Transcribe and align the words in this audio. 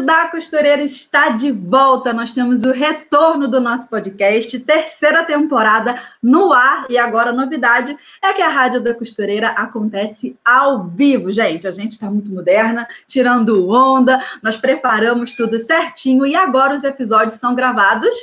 Da 0.00 0.28
Costureira 0.28 0.82
está 0.82 1.30
de 1.30 1.50
volta. 1.50 2.12
Nós 2.12 2.32
temos 2.32 2.62
o 2.62 2.72
retorno 2.72 3.48
do 3.48 3.60
nosso 3.60 3.88
podcast, 3.88 4.58
terceira 4.60 5.24
temporada 5.24 6.00
no 6.22 6.52
ar. 6.52 6.86
E 6.88 6.98
agora 6.98 7.30
a 7.30 7.32
novidade 7.32 7.96
é 8.22 8.32
que 8.32 8.42
a 8.42 8.48
Rádio 8.48 8.82
da 8.82 8.94
Costureira 8.94 9.48
acontece 9.50 10.36
ao 10.44 10.84
vivo, 10.84 11.30
gente. 11.30 11.66
A 11.66 11.72
gente 11.72 11.92
está 11.92 12.10
muito 12.10 12.30
moderna, 12.30 12.86
tirando 13.06 13.70
onda, 13.70 14.22
nós 14.42 14.56
preparamos 14.56 15.32
tudo 15.32 15.58
certinho 15.58 16.26
e 16.26 16.34
agora 16.34 16.74
os 16.74 16.84
episódios 16.84 17.34
são 17.34 17.54
gravados 17.54 18.14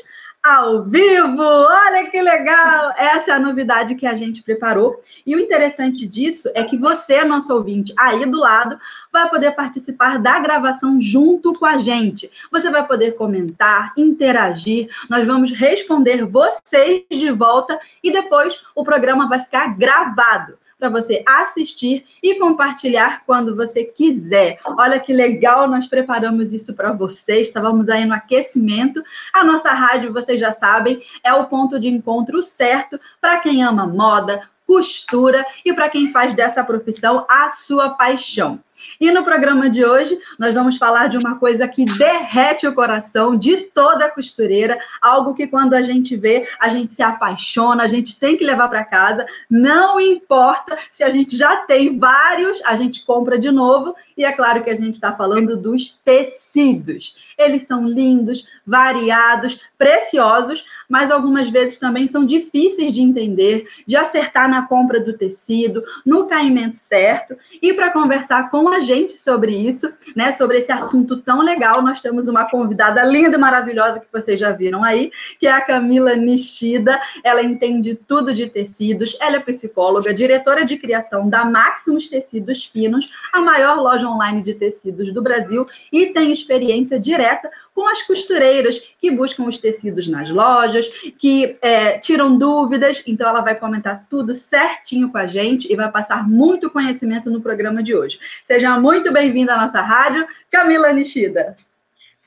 ao 0.46 0.84
vivo. 0.84 1.42
Olha 1.42 2.08
que 2.12 2.22
legal! 2.22 2.94
Essa 2.96 3.32
é 3.32 3.34
a 3.34 3.40
novidade 3.40 3.96
que 3.96 4.06
a 4.06 4.14
gente 4.14 4.44
preparou. 4.44 5.02
E 5.26 5.36
o 5.36 5.40
interessante 5.40 6.06
disso 6.06 6.52
é 6.54 6.64
que 6.64 6.78
você, 6.78 7.24
nosso 7.24 7.52
ouvinte, 7.52 7.92
aí 7.98 8.30
do 8.30 8.40
lado, 8.40 8.78
vai 9.12 9.28
poder 9.28 9.56
participar 9.56 10.20
da 10.20 10.40
gravação 10.40 11.02
junto 11.02 11.54
com 11.54 11.66
a 11.66 11.78
gente. 11.78 12.30
Você 12.52 12.70
vai 12.70 12.86
poder 12.86 13.14
comentar, 13.16 13.92
interagir, 13.98 14.88
nós 15.10 15.26
vamos 15.26 15.52
responder 15.52 16.24
vocês 16.26 17.04
de 17.10 17.32
volta 17.32 17.80
e 18.04 18.12
depois 18.12 18.54
o 18.76 18.84
programa 18.84 19.28
vai 19.28 19.40
ficar 19.40 19.76
gravado 19.76 20.60
para 20.78 20.90
você 20.90 21.24
assistir 21.26 22.06
e 22.22 22.36
compartilhar 22.36 23.24
quando 23.26 23.56
você 23.56 23.84
quiser. 23.84 24.60
Olha 24.78 25.00
que 25.00 25.14
legal, 25.14 25.68
nós 25.68 25.88
preparamos 25.88 26.52
isso 26.52 26.74
para 26.74 26.92
vocês. 26.92 27.48
Estávamos 27.48 27.88
aí 27.90 28.06
no 28.06 28.14
aquecimento. 28.14 29.02
A 29.34 29.44
nossa 29.44 29.72
rádio, 29.72 30.14
vocês 30.14 30.40
já 30.40 30.52
sabem, 30.52 31.02
é 31.24 31.34
o 31.34 31.46
ponto 31.46 31.80
de 31.80 31.88
encontro 31.88 32.42
certo 32.42 33.00
para 33.22 33.40
quem 33.40 33.64
ama 33.64 33.88
moda, 33.88 34.42
costura 34.68 35.46
e 35.64 35.74
para 35.74 35.90
quem 35.90 36.12
faz 36.12 36.36
dessa 36.36 36.64
profissão 36.64 37.26
a 37.30 37.50
sua 37.52 37.92
paixão. 37.92 38.60
E 39.00 39.12
no 39.12 39.24
programa 39.24 39.70
de 39.70 39.84
hoje, 39.84 40.18
nós 40.38 40.54
vamos 40.54 40.78
falar 40.78 41.08
de 41.08 41.18
uma 41.18 41.38
coisa 41.38 41.68
que 41.68 41.86
derrete 41.86 42.68
o 42.68 42.74
coração 42.74 43.36
de 43.36 43.58
toda 43.74 44.10
costureira, 44.10 44.78
algo 45.02 45.34
que 45.34 45.48
quando 45.48 45.74
a 45.74 45.82
gente 45.82 46.16
vê, 46.16 46.48
a 46.60 46.70
gente 46.70 46.94
se 46.94 47.04
apaixona, 47.04 47.84
a 47.84 47.88
gente 47.88 48.20
tem 48.20 48.38
que 48.38 48.46
levar 48.46 48.68
para 48.68 48.84
casa, 48.84 49.26
não 49.50 50.00
importa 50.00 50.78
se 50.92 51.04
a 51.04 51.10
gente 51.10 51.38
já 51.38 51.58
tem 51.58 51.98
vários, 51.98 52.62
a 52.66 52.76
gente 52.76 53.06
compra 53.06 53.38
de 53.38 53.52
novo, 53.52 53.96
e 54.18 54.24
é 54.26 54.32
claro 54.32 54.64
que 54.64 54.70
a 54.70 54.76
gente 54.76 54.94
está 54.94 55.14
falando 55.14 55.58
dos 55.58 55.92
tecidos. 55.92 57.16
Eles 57.38 57.64
são 57.64 57.88
lindos, 57.88 58.46
variados, 58.66 59.60
preciosos, 59.78 60.66
mas 60.90 61.12
algumas 61.12 61.50
vezes 61.50 61.78
também 61.78 62.08
são 62.08 62.26
difíceis 62.26 62.94
de 62.94 63.02
entender, 63.02 63.68
de 63.86 63.96
acertar 63.96 64.50
na 64.50 64.66
compra 64.68 65.00
do 65.00 65.14
tecido, 65.14 65.84
no 66.06 66.26
caimento 66.26 66.78
certo, 66.78 67.38
e 67.62 67.74
para 67.74 67.92
conversar 67.92 68.50
com 68.50 68.65
a 68.70 68.80
gente 68.80 69.14
sobre 69.18 69.56
isso, 69.56 69.92
né, 70.16 70.32
sobre 70.32 70.58
esse 70.58 70.72
assunto 70.72 71.18
tão 71.18 71.42
legal, 71.42 71.82
nós 71.82 72.02
temos 72.02 72.28
uma 72.28 72.50
convidada 72.50 73.04
linda 73.04 73.36
e 73.36 73.40
maravilhosa 73.40 74.00
que 74.00 74.08
vocês 74.12 74.40
já 74.40 74.52
viram 74.52 74.84
aí, 74.84 75.12
que 75.40 75.48
é 75.48 75.52
a 75.52 75.62
Camila 75.62 76.16
Nishida. 76.16 77.00
Ela 77.24 77.44
entende 77.44 77.96
tudo 77.96 78.34
de 78.34 78.50
tecidos, 78.50 79.18
ela 79.20 79.38
é 79.38 79.40
psicóloga, 79.40 80.14
diretora 80.14 80.66
de 80.66 80.78
criação 80.78 81.30
da 81.30 81.46
Maximus 81.46 82.08
Tecidos 82.08 82.66
Finos, 82.66 83.10
a 83.34 83.42
maior 83.42 83.80
loja 83.80 84.08
online 84.08 84.42
de 84.42 84.56
tecidos 84.56 85.14
do 85.14 85.22
Brasil, 85.22 85.68
e 85.92 86.08
tem 86.08 86.32
experiência 86.32 87.00
direta 87.00 87.50
com 87.76 87.86
as 87.90 88.02
costureiras 88.04 88.82
que 89.00 89.12
buscam 89.12 89.44
os 89.44 89.58
tecidos 89.58 90.08
nas 90.08 90.30
lojas, 90.30 90.88
que 91.20 91.58
é, 91.62 92.00
tiram 92.00 92.38
dúvidas. 92.38 93.04
Então, 93.06 93.28
ela 93.28 93.42
vai 93.42 93.54
comentar 93.54 94.08
tudo 94.10 94.34
certinho 94.34 95.12
com 95.12 95.18
a 95.18 95.28
gente 95.28 95.72
e 95.72 95.76
vai 95.76 95.92
passar 95.92 96.26
muito 96.28 96.70
conhecimento 96.70 97.30
no 97.30 97.42
programa 97.42 97.84
de 97.84 97.94
hoje. 97.94 98.18
Seja 98.46 98.80
muito 98.80 99.12
bem-vinda 99.12 99.54
à 99.54 99.62
nossa 99.62 99.82
rádio, 99.82 100.26
Camila 100.50 100.94
Nishida. 100.94 101.58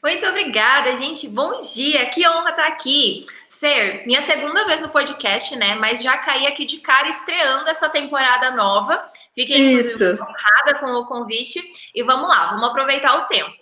Muito 0.04 0.24
obrigada, 0.26 0.94
gente. 0.96 1.26
Bom 1.28 1.60
dia. 1.60 2.06
Que 2.10 2.28
honra 2.28 2.50
estar 2.50 2.68
aqui. 2.68 3.26
Fer, 3.50 4.06
minha 4.06 4.22
segunda 4.22 4.64
vez 4.66 4.80
no 4.80 4.88
podcast, 4.90 5.56
né? 5.56 5.74
Mas 5.74 6.00
já 6.00 6.16
caí 6.18 6.46
aqui 6.46 6.64
de 6.64 6.78
cara 6.78 7.08
estreando 7.08 7.68
essa 7.68 7.88
temporada 7.88 8.52
nova. 8.52 9.04
Fiquei 9.34 9.74
honrada 9.74 10.78
com 10.78 10.86
o 10.86 11.06
convite. 11.06 11.60
E 11.92 12.02
vamos 12.04 12.28
lá, 12.28 12.50
vamos 12.50 12.68
aproveitar 12.68 13.16
o 13.16 13.26
tempo. 13.26 13.57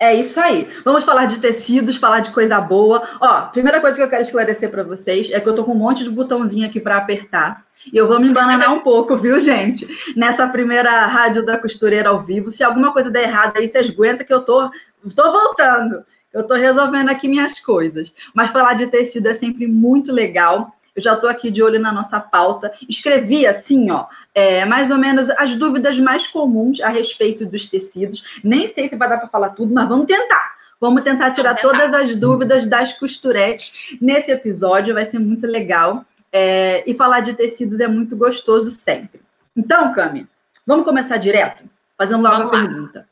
É 0.00 0.14
isso 0.14 0.38
aí. 0.38 0.68
Vamos 0.84 1.02
falar 1.02 1.26
de 1.26 1.40
tecidos, 1.40 1.96
falar 1.96 2.20
de 2.20 2.30
coisa 2.30 2.60
boa. 2.60 3.02
Ó, 3.20 3.42
primeira 3.48 3.80
coisa 3.80 3.96
que 3.96 4.02
eu 4.02 4.08
quero 4.08 4.22
esclarecer 4.22 4.70
para 4.70 4.84
vocês 4.84 5.28
é 5.32 5.40
que 5.40 5.48
eu 5.48 5.56
tô 5.56 5.64
com 5.64 5.72
um 5.72 5.78
monte 5.78 6.04
de 6.04 6.10
botãozinho 6.10 6.68
aqui 6.68 6.78
para 6.78 6.98
apertar. 6.98 7.64
E 7.92 7.96
eu 7.96 8.06
vou 8.06 8.20
me 8.20 8.28
embananar 8.28 8.72
um 8.72 8.80
pouco, 8.80 9.16
viu, 9.16 9.40
gente? 9.40 9.88
Nessa 10.16 10.46
primeira 10.46 11.06
rádio 11.06 11.44
da 11.44 11.58
costureira 11.58 12.10
ao 12.10 12.22
vivo. 12.22 12.48
Se 12.48 12.62
alguma 12.62 12.92
coisa 12.92 13.10
der 13.10 13.24
errado 13.24 13.56
aí, 13.56 13.66
vocês 13.66 13.90
aguentam 13.90 14.24
que 14.24 14.32
eu 14.32 14.42
tô, 14.42 14.70
tô 15.16 15.32
voltando. 15.32 16.04
Eu 16.32 16.46
tô 16.46 16.54
resolvendo 16.54 17.08
aqui 17.08 17.26
minhas 17.26 17.58
coisas. 17.58 18.14
Mas 18.32 18.52
falar 18.52 18.74
de 18.74 18.86
tecido 18.86 19.26
é 19.28 19.34
sempre 19.34 19.66
muito 19.66 20.12
legal. 20.12 20.72
Eu 20.98 21.02
já 21.02 21.14
estou 21.14 21.30
aqui 21.30 21.48
de 21.48 21.62
olho 21.62 21.78
na 21.78 21.92
nossa 21.92 22.18
pauta. 22.18 22.72
Escrevi 22.88 23.46
assim, 23.46 23.88
ó, 23.88 24.06
é, 24.34 24.64
mais 24.64 24.90
ou 24.90 24.98
menos 24.98 25.30
as 25.30 25.54
dúvidas 25.54 25.96
mais 26.00 26.26
comuns 26.26 26.80
a 26.80 26.88
respeito 26.88 27.46
dos 27.46 27.68
tecidos. 27.68 28.24
Nem 28.42 28.66
sei 28.66 28.88
se 28.88 28.96
vai 28.96 29.08
dar 29.08 29.18
para 29.18 29.28
falar 29.28 29.50
tudo, 29.50 29.72
mas 29.72 29.88
vamos 29.88 30.06
tentar. 30.06 30.56
Vamos 30.80 31.02
tentar 31.04 31.30
tirar 31.30 31.54
vamos 31.54 31.62
tentar. 31.62 31.88
todas 31.88 31.94
as 31.94 32.16
dúvidas 32.16 32.66
das 32.66 32.92
costuretes 32.94 33.96
nesse 34.02 34.32
episódio, 34.32 34.92
vai 34.92 35.04
ser 35.04 35.20
muito 35.20 35.46
legal. 35.46 36.04
É, 36.32 36.82
e 36.84 36.94
falar 36.94 37.20
de 37.20 37.34
tecidos 37.34 37.78
é 37.78 37.86
muito 37.86 38.16
gostoso 38.16 38.70
sempre. 38.70 39.20
Então, 39.56 39.94
Cami, 39.94 40.26
vamos 40.66 40.84
começar 40.84 41.16
direto? 41.16 41.62
Fazendo 41.96 42.24
logo 42.24 42.38
vamos 42.38 42.52
a 42.52 42.56
lá. 42.56 42.62
pergunta. 42.62 43.08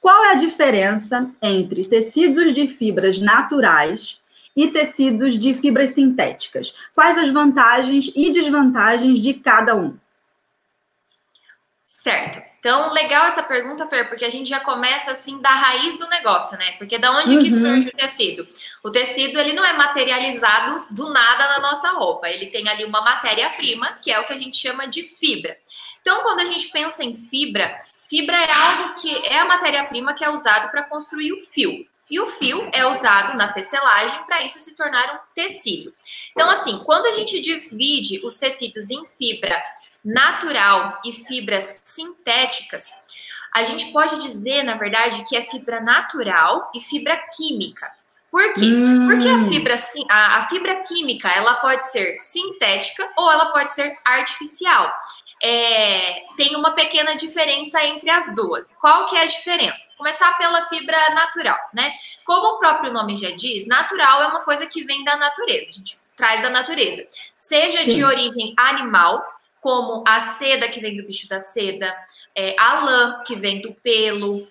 Qual 0.00 0.24
é 0.24 0.30
a 0.30 0.36
diferença 0.36 1.28
entre 1.42 1.84
tecidos 1.84 2.54
de 2.54 2.66
fibras 2.66 3.20
naturais 3.20 4.18
e 4.56 4.72
tecidos 4.72 5.38
de 5.38 5.54
fibras 5.54 5.90
sintéticas. 5.90 6.74
Quais 6.94 7.18
as 7.18 7.30
vantagens 7.30 8.10
e 8.16 8.32
desvantagens 8.32 9.20
de 9.20 9.34
cada 9.34 9.76
um? 9.76 9.96
Certo. 11.84 12.42
Então, 12.58 12.92
legal 12.92 13.26
essa 13.26 13.44
pergunta, 13.44 13.86
Fer, 13.86 14.08
porque 14.08 14.24
a 14.24 14.28
gente 14.28 14.50
já 14.50 14.58
começa 14.58 15.12
assim 15.12 15.40
da 15.40 15.50
raiz 15.50 15.96
do 15.98 16.08
negócio, 16.08 16.58
né? 16.58 16.72
Porque 16.78 16.98
da 16.98 17.12
onde 17.12 17.36
uhum. 17.36 17.42
que 17.42 17.50
surge 17.50 17.88
o 17.88 17.96
tecido? 17.96 18.48
O 18.82 18.90
tecido, 18.90 19.38
ele 19.38 19.52
não 19.52 19.64
é 19.64 19.72
materializado 19.72 20.86
do 20.90 21.12
nada 21.12 21.46
na 21.48 21.60
nossa 21.60 21.90
roupa. 21.92 22.28
Ele 22.28 22.46
tem 22.46 22.68
ali 22.68 22.84
uma 22.84 23.02
matéria-prima, 23.02 23.98
que 24.02 24.10
é 24.10 24.18
o 24.18 24.26
que 24.26 24.32
a 24.32 24.38
gente 24.38 24.56
chama 24.56 24.88
de 24.88 25.04
fibra. 25.04 25.56
Então, 26.00 26.22
quando 26.22 26.40
a 26.40 26.44
gente 26.44 26.68
pensa 26.68 27.04
em 27.04 27.14
fibra, 27.14 27.76
fibra 28.02 28.36
é 28.36 28.50
algo 28.52 28.94
que 28.94 29.14
é 29.28 29.38
a 29.38 29.44
matéria-prima 29.44 30.14
que 30.14 30.24
é 30.24 30.30
usado 30.30 30.70
para 30.70 30.82
construir 30.82 31.32
o 31.32 31.38
fio. 31.38 31.86
E 32.10 32.20
o 32.20 32.26
fio 32.26 32.70
é 32.72 32.86
usado 32.86 33.36
na 33.36 33.52
tecelagem 33.52 34.22
para 34.24 34.42
isso 34.42 34.58
se 34.58 34.76
tornar 34.76 35.14
um 35.14 35.34
tecido. 35.34 35.92
Então, 36.30 36.48
assim, 36.48 36.78
quando 36.84 37.06
a 37.06 37.12
gente 37.12 37.40
divide 37.40 38.24
os 38.24 38.36
tecidos 38.36 38.90
em 38.90 39.04
fibra 39.06 39.60
natural 40.04 41.00
e 41.04 41.12
fibras 41.12 41.80
sintéticas, 41.82 42.92
a 43.52 43.62
gente 43.64 43.90
pode 43.92 44.20
dizer, 44.20 44.62
na 44.62 44.76
verdade, 44.76 45.24
que 45.28 45.36
é 45.36 45.42
fibra 45.42 45.80
natural 45.80 46.70
e 46.74 46.80
fibra 46.80 47.16
química. 47.34 47.90
Por 48.30 48.54
quê? 48.54 48.66
Hum. 48.66 49.08
Porque 49.08 49.28
a 49.28 49.38
fibra, 49.48 49.74
a, 50.10 50.36
a 50.36 50.42
fibra 50.42 50.82
química 50.82 51.28
ela 51.28 51.54
pode 51.54 51.90
ser 51.90 52.18
sintética 52.20 53.08
ou 53.16 53.32
ela 53.32 53.50
pode 53.52 53.72
ser 53.74 53.96
artificial 54.04 54.92
é, 55.42 56.24
tem 56.36 56.56
uma 56.56 56.72
pequena 56.72 57.14
diferença 57.14 57.84
entre 57.84 58.08
as 58.08 58.34
duas. 58.34 58.72
Qual 58.80 59.06
que 59.06 59.16
é 59.16 59.22
a 59.22 59.26
diferença? 59.26 59.94
Começar 59.96 60.36
pela 60.38 60.64
fibra 60.66 60.98
natural, 61.14 61.58
né? 61.74 61.92
Como 62.24 62.54
o 62.54 62.58
próprio 62.58 62.92
nome 62.92 63.16
já 63.16 63.30
diz, 63.30 63.66
natural 63.66 64.22
é 64.22 64.26
uma 64.28 64.40
coisa 64.40 64.66
que 64.66 64.84
vem 64.84 65.04
da 65.04 65.16
natureza, 65.16 65.70
a 65.70 65.72
gente 65.72 65.98
traz 66.16 66.40
da 66.40 66.48
natureza. 66.48 67.06
Seja 67.34 67.84
Sim. 67.84 67.90
de 67.90 68.04
origem 68.04 68.54
animal, 68.56 69.22
como 69.60 70.02
a 70.06 70.18
seda 70.18 70.68
que 70.68 70.80
vem 70.80 70.96
do 70.96 71.06
bicho 71.06 71.28
da 71.28 71.38
seda, 71.38 71.94
é, 72.34 72.54
a 72.58 72.80
lã 72.80 73.22
que 73.26 73.34
vem 73.34 73.60
do 73.60 73.72
pelo, 73.74 74.48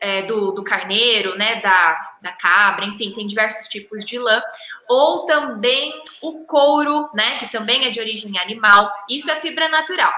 é, 0.00 0.22
do, 0.22 0.52
do, 0.52 0.64
carneiro, 0.64 1.36
né, 1.36 1.60
da, 1.60 2.13
da 2.24 2.32
cabra, 2.32 2.84
enfim, 2.86 3.12
tem 3.12 3.26
diversos 3.26 3.68
tipos 3.68 4.04
de 4.04 4.18
lã, 4.18 4.42
ou 4.88 5.24
também 5.24 5.92
o 6.20 6.44
couro, 6.44 7.08
né, 7.14 7.38
que 7.38 7.50
também 7.50 7.84
é 7.84 7.90
de 7.90 8.00
origem 8.00 8.36
animal, 8.38 8.90
isso 9.08 9.30
é 9.30 9.36
fibra 9.36 9.68
natural. 9.68 10.12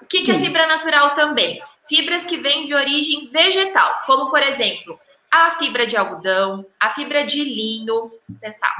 O 0.00 0.06
que, 0.06 0.22
que 0.22 0.30
é 0.30 0.38
fibra 0.38 0.66
natural 0.66 1.12
também? 1.12 1.60
Fibras 1.86 2.24
que 2.24 2.36
vêm 2.36 2.64
de 2.64 2.72
origem 2.72 3.26
vegetal, 3.26 4.02
como 4.06 4.30
por 4.30 4.40
exemplo, 4.40 4.98
a 5.30 5.50
fibra 5.58 5.86
de 5.86 5.96
algodão, 5.96 6.64
a 6.78 6.88
fibra 6.90 7.26
de 7.26 7.42
linho, 7.42 8.10
pensar. 8.40 8.74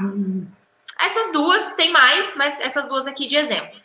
Essas 0.97 1.31
duas, 1.31 1.73
tem 1.73 1.91
mais, 1.91 2.35
mas 2.37 2.59
essas 2.59 2.87
duas 2.87 3.05
aqui 3.05 3.27
de 3.27 3.35
exemplo. 3.35 3.77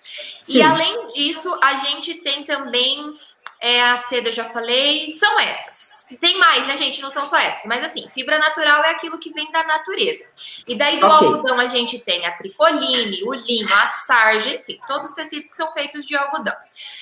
Sim. 0.42 0.54
E 0.54 0.62
além 0.62 1.06
disso, 1.08 1.58
a 1.60 1.76
gente 1.76 2.14
tem 2.14 2.44
também 2.44 3.18
é, 3.64 3.82
a 3.82 3.96
seda, 3.96 4.30
já 4.30 4.44
falei, 4.44 5.08
são 5.08 5.40
essas. 5.40 6.06
Tem 6.20 6.38
mais, 6.38 6.66
né, 6.66 6.76
gente? 6.76 7.00
Não 7.00 7.10
são 7.10 7.24
só 7.24 7.38
essas, 7.38 7.64
mas 7.64 7.82
assim, 7.82 8.06
fibra 8.12 8.38
natural 8.38 8.84
é 8.84 8.90
aquilo 8.90 9.18
que 9.18 9.32
vem 9.32 9.50
da 9.50 9.64
natureza. 9.64 10.22
E 10.68 10.76
daí 10.76 11.00
do 11.00 11.06
okay. 11.06 11.28
algodão 11.28 11.58
a 11.58 11.66
gente 11.66 11.98
tem 11.98 12.26
a 12.26 12.32
tricoline, 12.32 13.24
o 13.24 13.32
linho, 13.32 13.66
a 13.72 13.86
sarja, 13.86 14.50
enfim, 14.50 14.78
todos 14.86 15.06
os 15.06 15.14
tecidos 15.14 15.48
que 15.48 15.56
são 15.56 15.72
feitos 15.72 16.04
de 16.04 16.14
algodão. 16.14 16.54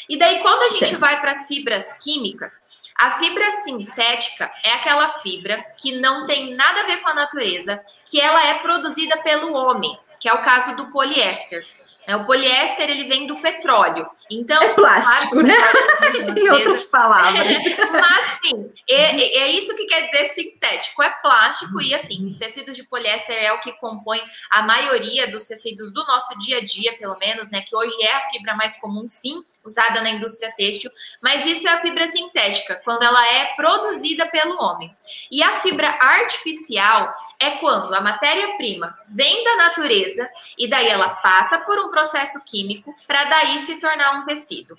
E 0.09 0.17
daí 0.17 0.41
quando 0.41 0.63
a 0.63 0.69
gente 0.69 0.91
Sim. 0.91 0.99
vai 0.99 1.21
para 1.21 1.33
as 1.33 1.49
fibras 1.49 1.99
químicas, 1.99 2.69
a 2.97 3.11
fibra 3.11 3.51
sintética 3.51 4.49
é 4.65 4.75
aquela 4.75 5.09
fibra 5.09 5.61
que 5.77 5.99
não 5.99 6.27
tem 6.27 6.55
nada 6.55 6.83
a 6.83 6.87
ver 6.87 6.99
com 6.99 7.09
a 7.09 7.15
natureza, 7.15 7.85
que 8.09 8.21
ela 8.21 8.41
é 8.47 8.55
produzida 8.61 9.21
pelo 9.25 9.53
homem, 9.53 9.99
que 10.21 10.29
é 10.29 10.33
o 10.33 10.45
caso 10.45 10.77
do 10.77 10.93
poliéster. 10.93 11.67
É, 12.07 12.17
o 12.17 12.27
poliéster 12.27 12.91
ele 12.91 13.05
vem 13.05 13.27
do 13.27 13.41
petróleo. 13.41 14.09
Então, 14.29 14.61
é 14.61 14.75
plástico, 14.75 15.37
né? 15.41 15.55
em 16.37 16.51
outras 16.51 16.85
palavras. 16.87 17.47
Mas 17.93 18.39
sim, 18.43 18.73
é, 18.89 19.39
é, 19.39 19.51
isso 19.51 19.77
que 19.77 19.87
quer 19.87 20.07
dizer 20.07 20.25
sintético. 20.25 21.03
É 21.03 21.11
plástico 21.23 21.81
e 21.81 21.95
assim, 21.95 22.37
tecido 22.39 22.73
de 22.73 22.83
poliéster 22.85 23.37
é 23.37 23.53
o 23.53 23.61
que 23.61 23.73
compõe 23.75 24.21
a 24.51 24.63
maioria 24.63 25.31
dos 25.31 25.45
tecidos 25.45 25.93
do 25.93 26.05
nosso 26.05 26.37
dia 26.41 26.59
a 26.59 26.65
dia, 26.65 26.97
pelo 26.99 27.17
menos, 27.19 27.51
né? 27.51 27.63
Que 27.63 27.77
hoje 27.77 27.97
é 28.03 28.13
a 28.17 28.23
fibra 28.23 28.57
mais 28.57 28.81
comum, 28.81 29.07
sim, 29.07 29.45
usada 29.65 30.01
na 30.01 30.11
indústria 30.11 30.53
têxtil. 30.57 30.91
Mas 31.23 31.47
isso 31.47 31.69
é 31.69 31.73
a 31.73 31.81
fibra 31.81 32.07
sintética, 32.09 32.81
quando 32.85 33.05
ela 33.05 33.33
é 33.35 33.55
produzida 33.55 34.27
pelo 34.27 34.61
homem. 34.61 34.93
E 35.31 35.43
a 35.43 35.61
fibra 35.61 35.89
artificial 36.01 37.15
é 37.39 37.53
quando 37.53 37.95
a 37.95 38.01
matéria-prima 38.01 38.99
vem 39.15 39.45
da 39.45 39.57
natureza 39.57 40.29
e 40.59 40.69
daí 40.69 40.89
ela 40.89 41.11
passa 41.17 41.59
por 41.59 41.79
um 41.79 41.92
processo 41.93 42.43
químico 42.45 42.93
para 43.07 43.25
daí 43.25 43.59
se 43.59 43.81
tornar 43.81 44.19
um 44.19 44.25
tecido. 44.25 44.77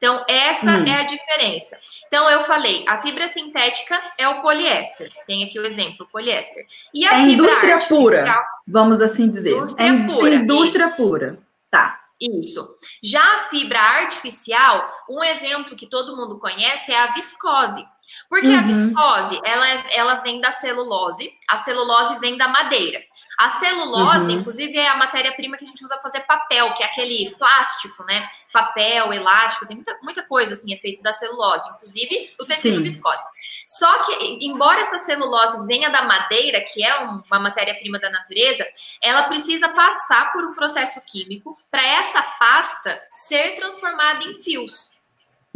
Então, 0.00 0.24
essa 0.26 0.78
hum. 0.78 0.84
é 0.86 1.00
a 1.00 1.04
diferença. 1.04 1.78
Então, 2.06 2.28
eu 2.30 2.40
falei, 2.44 2.86
a 2.88 2.96
fibra 2.96 3.28
sintética 3.28 4.00
é 4.16 4.26
o 4.26 4.40
poliéster. 4.40 5.12
Tem 5.26 5.44
aqui 5.44 5.60
o 5.60 5.66
exemplo, 5.66 6.08
poliéster. 6.10 6.66
E 6.94 7.06
a 7.06 7.20
é 7.20 7.24
fibra 7.26 7.44
indústria 7.44 7.78
pura, 7.86 8.46
vamos 8.66 9.02
assim 9.02 9.28
dizer. 9.28 9.54
Indústria 9.54 9.86
é 9.86 10.06
pura. 10.06 10.34
Indústria 10.36 10.86
isso. 10.86 10.96
pura. 10.96 11.38
Tá. 11.70 12.00
Isso. 12.18 12.78
Já 13.02 13.22
a 13.22 13.38
fibra 13.50 13.78
artificial, 13.78 14.90
um 15.08 15.22
exemplo 15.22 15.76
que 15.76 15.86
todo 15.86 16.16
mundo 16.16 16.38
conhece 16.38 16.92
é 16.92 16.98
a 16.98 17.12
viscose. 17.12 17.84
Porque 18.28 18.48
uhum. 18.48 18.58
a 18.58 18.62
viscose, 18.62 19.40
ela, 19.44 19.68
é, 19.68 19.84
ela 19.96 20.14
vem 20.16 20.40
da 20.40 20.50
celulose, 20.50 21.32
a 21.48 21.56
celulose 21.56 22.18
vem 22.18 22.36
da 22.36 22.48
madeira. 22.48 23.02
A 23.40 23.48
celulose, 23.48 24.34
uhum. 24.34 24.40
inclusive, 24.40 24.76
é 24.76 24.86
a 24.86 24.98
matéria-prima 24.98 25.56
que 25.56 25.64
a 25.64 25.66
gente 25.66 25.82
usa 25.82 25.94
para 25.94 26.02
fazer 26.02 26.20
papel, 26.26 26.74
que 26.74 26.82
é 26.82 26.86
aquele 26.86 27.34
plástico, 27.38 28.04
né? 28.04 28.28
Papel, 28.52 29.14
elástico, 29.14 29.66
tem 29.66 29.76
muita, 29.76 29.98
muita 30.02 30.22
coisa 30.22 30.52
assim, 30.52 30.74
é 30.74 30.76
feito 30.76 31.02
da 31.02 31.10
celulose, 31.10 31.70
inclusive 31.70 32.34
o 32.38 32.44
tecido 32.44 32.76
Sim. 32.76 32.82
viscose. 32.82 33.26
Só 33.66 34.02
que, 34.02 34.44
embora 34.44 34.82
essa 34.82 34.98
celulose 34.98 35.66
venha 35.66 35.88
da 35.88 36.02
madeira, 36.02 36.60
que 36.70 36.84
é 36.84 36.94
uma 36.98 37.40
matéria-prima 37.40 37.98
da 37.98 38.10
natureza, 38.10 38.68
ela 39.02 39.22
precisa 39.22 39.70
passar 39.70 40.34
por 40.34 40.44
um 40.44 40.52
processo 40.52 41.02
químico 41.06 41.58
para 41.70 41.82
essa 41.82 42.20
pasta 42.20 43.02
ser 43.10 43.56
transformada 43.56 44.22
em 44.22 44.36
fios, 44.36 44.92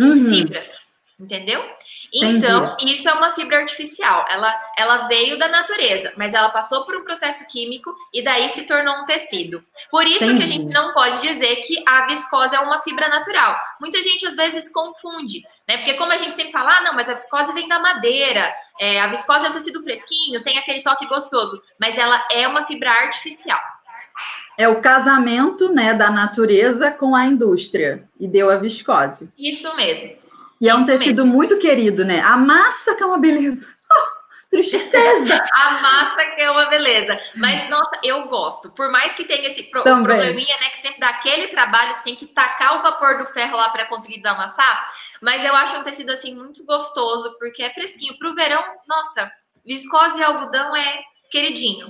uhum. 0.01 0.15
em 0.15 0.31
fibras, 0.31 0.87
entendeu? 1.21 1.63
Então, 2.15 2.65
Entendi. 2.75 2.93
isso 2.93 3.09
é 3.09 3.13
uma 3.13 3.33
fibra 3.33 3.59
artificial. 3.59 4.25
Ela, 4.29 4.55
ela 4.79 4.99
veio 5.09 5.37
da 5.37 5.49
natureza, 5.49 6.13
mas 6.17 6.33
ela 6.33 6.49
passou 6.51 6.85
por 6.85 6.95
um 6.95 7.03
processo 7.03 7.51
químico 7.51 7.93
e 8.13 8.23
daí 8.23 8.49
se 8.49 8.67
tornou 8.67 8.95
um 8.99 9.05
tecido. 9.05 9.65
Por 9.91 10.07
isso 10.07 10.25
Entendi. 10.25 10.39
que 10.39 10.45
a 10.45 10.47
gente 10.47 10.73
não 10.73 10.93
pode 10.93 11.21
dizer 11.21 11.57
que 11.57 11.83
a 11.85 12.07
viscose 12.07 12.55
é 12.55 12.61
uma 12.61 12.79
fibra 12.79 13.09
natural. 13.09 13.59
Muita 13.81 14.01
gente 14.01 14.25
às 14.27 14.37
vezes 14.37 14.73
confunde, 14.73 15.43
né? 15.67 15.79
Porque 15.79 15.95
como 15.95 16.13
a 16.13 16.17
gente 16.17 16.37
sempre 16.37 16.53
fala, 16.53 16.77
ah, 16.79 16.83
não, 16.83 16.95
mas 16.95 17.11
a 17.11 17.15
viscose 17.15 17.53
vem 17.53 17.67
da 17.67 17.81
madeira, 17.81 18.55
é, 18.79 19.01
a 19.01 19.09
viscose 19.09 19.47
é 19.47 19.49
um 19.49 19.53
tecido 19.53 19.83
fresquinho, 19.83 20.43
tem 20.43 20.57
aquele 20.57 20.83
toque 20.83 21.07
gostoso, 21.07 21.61
mas 21.81 21.99
ela 21.99 22.23
é 22.31 22.47
uma 22.47 22.63
fibra 22.63 22.93
artificial. 22.93 23.61
É 24.57 24.69
o 24.69 24.81
casamento, 24.81 25.69
né, 25.73 25.95
da 25.95 26.11
natureza 26.11 26.93
com 26.93 27.17
a 27.17 27.27
indústria 27.27 28.09
e 28.21 28.29
deu 28.29 28.49
a 28.51 28.57
viscose. 28.57 29.29
Isso 29.37 29.75
mesmo. 29.75 30.24
E 30.65 30.69
é 30.69 30.75
um 30.75 30.87
tecido 30.87 31.25
mesmo. 31.25 31.37
muito 31.37 31.59
querido, 31.59 32.07
né? 32.07 32.23
A 32.23 32.39
massa 32.39 32.95
que 32.95 33.03
é 33.03 33.07
uma 33.07 33.19
beleza. 33.19 33.69
tristeza! 34.49 35.45
a 35.53 35.73
massa 35.83 36.25
que 36.35 36.41
é 36.41 36.51
uma 36.51 36.65
beleza. 36.71 37.21
Mas, 37.37 37.69
nossa, 37.69 38.01
eu 38.03 38.27
gosto. 38.29 38.71
Por 38.71 38.91
mais 38.91 39.13
que 39.13 39.25
tenha 39.25 39.47
esse 39.47 39.65
pro 39.65 39.83
probleminha, 39.83 40.57
né? 40.57 40.71
Que 40.71 40.79
sempre 40.79 41.01
dá 41.01 41.11
aquele 41.11 41.49
trabalho, 41.49 41.93
você 41.93 42.03
tem 42.03 42.17
que 42.17 42.27
tacar 42.29 42.79
o 42.79 42.83
vapor 42.83 43.19
do 43.19 43.27
ferro 43.27 43.59
lá 43.59 43.69
para 43.69 43.85
conseguir 43.85 44.17
desamassar. 44.17 44.87
Mas 45.21 45.45
eu 45.45 45.55
acho 45.55 45.77
um 45.77 45.83
tecido, 45.83 46.11
assim, 46.11 46.35
muito 46.35 46.65
gostoso, 46.65 47.37
porque 47.39 47.63
é 47.63 47.71
fresquinho. 47.71 48.17
Pro 48.19 48.35
verão, 48.35 48.65
nossa, 48.89 49.31
viscose 49.67 50.19
e 50.19 50.25
algodão 50.25 50.75
é 50.75 51.03
queridinho. 51.31 51.89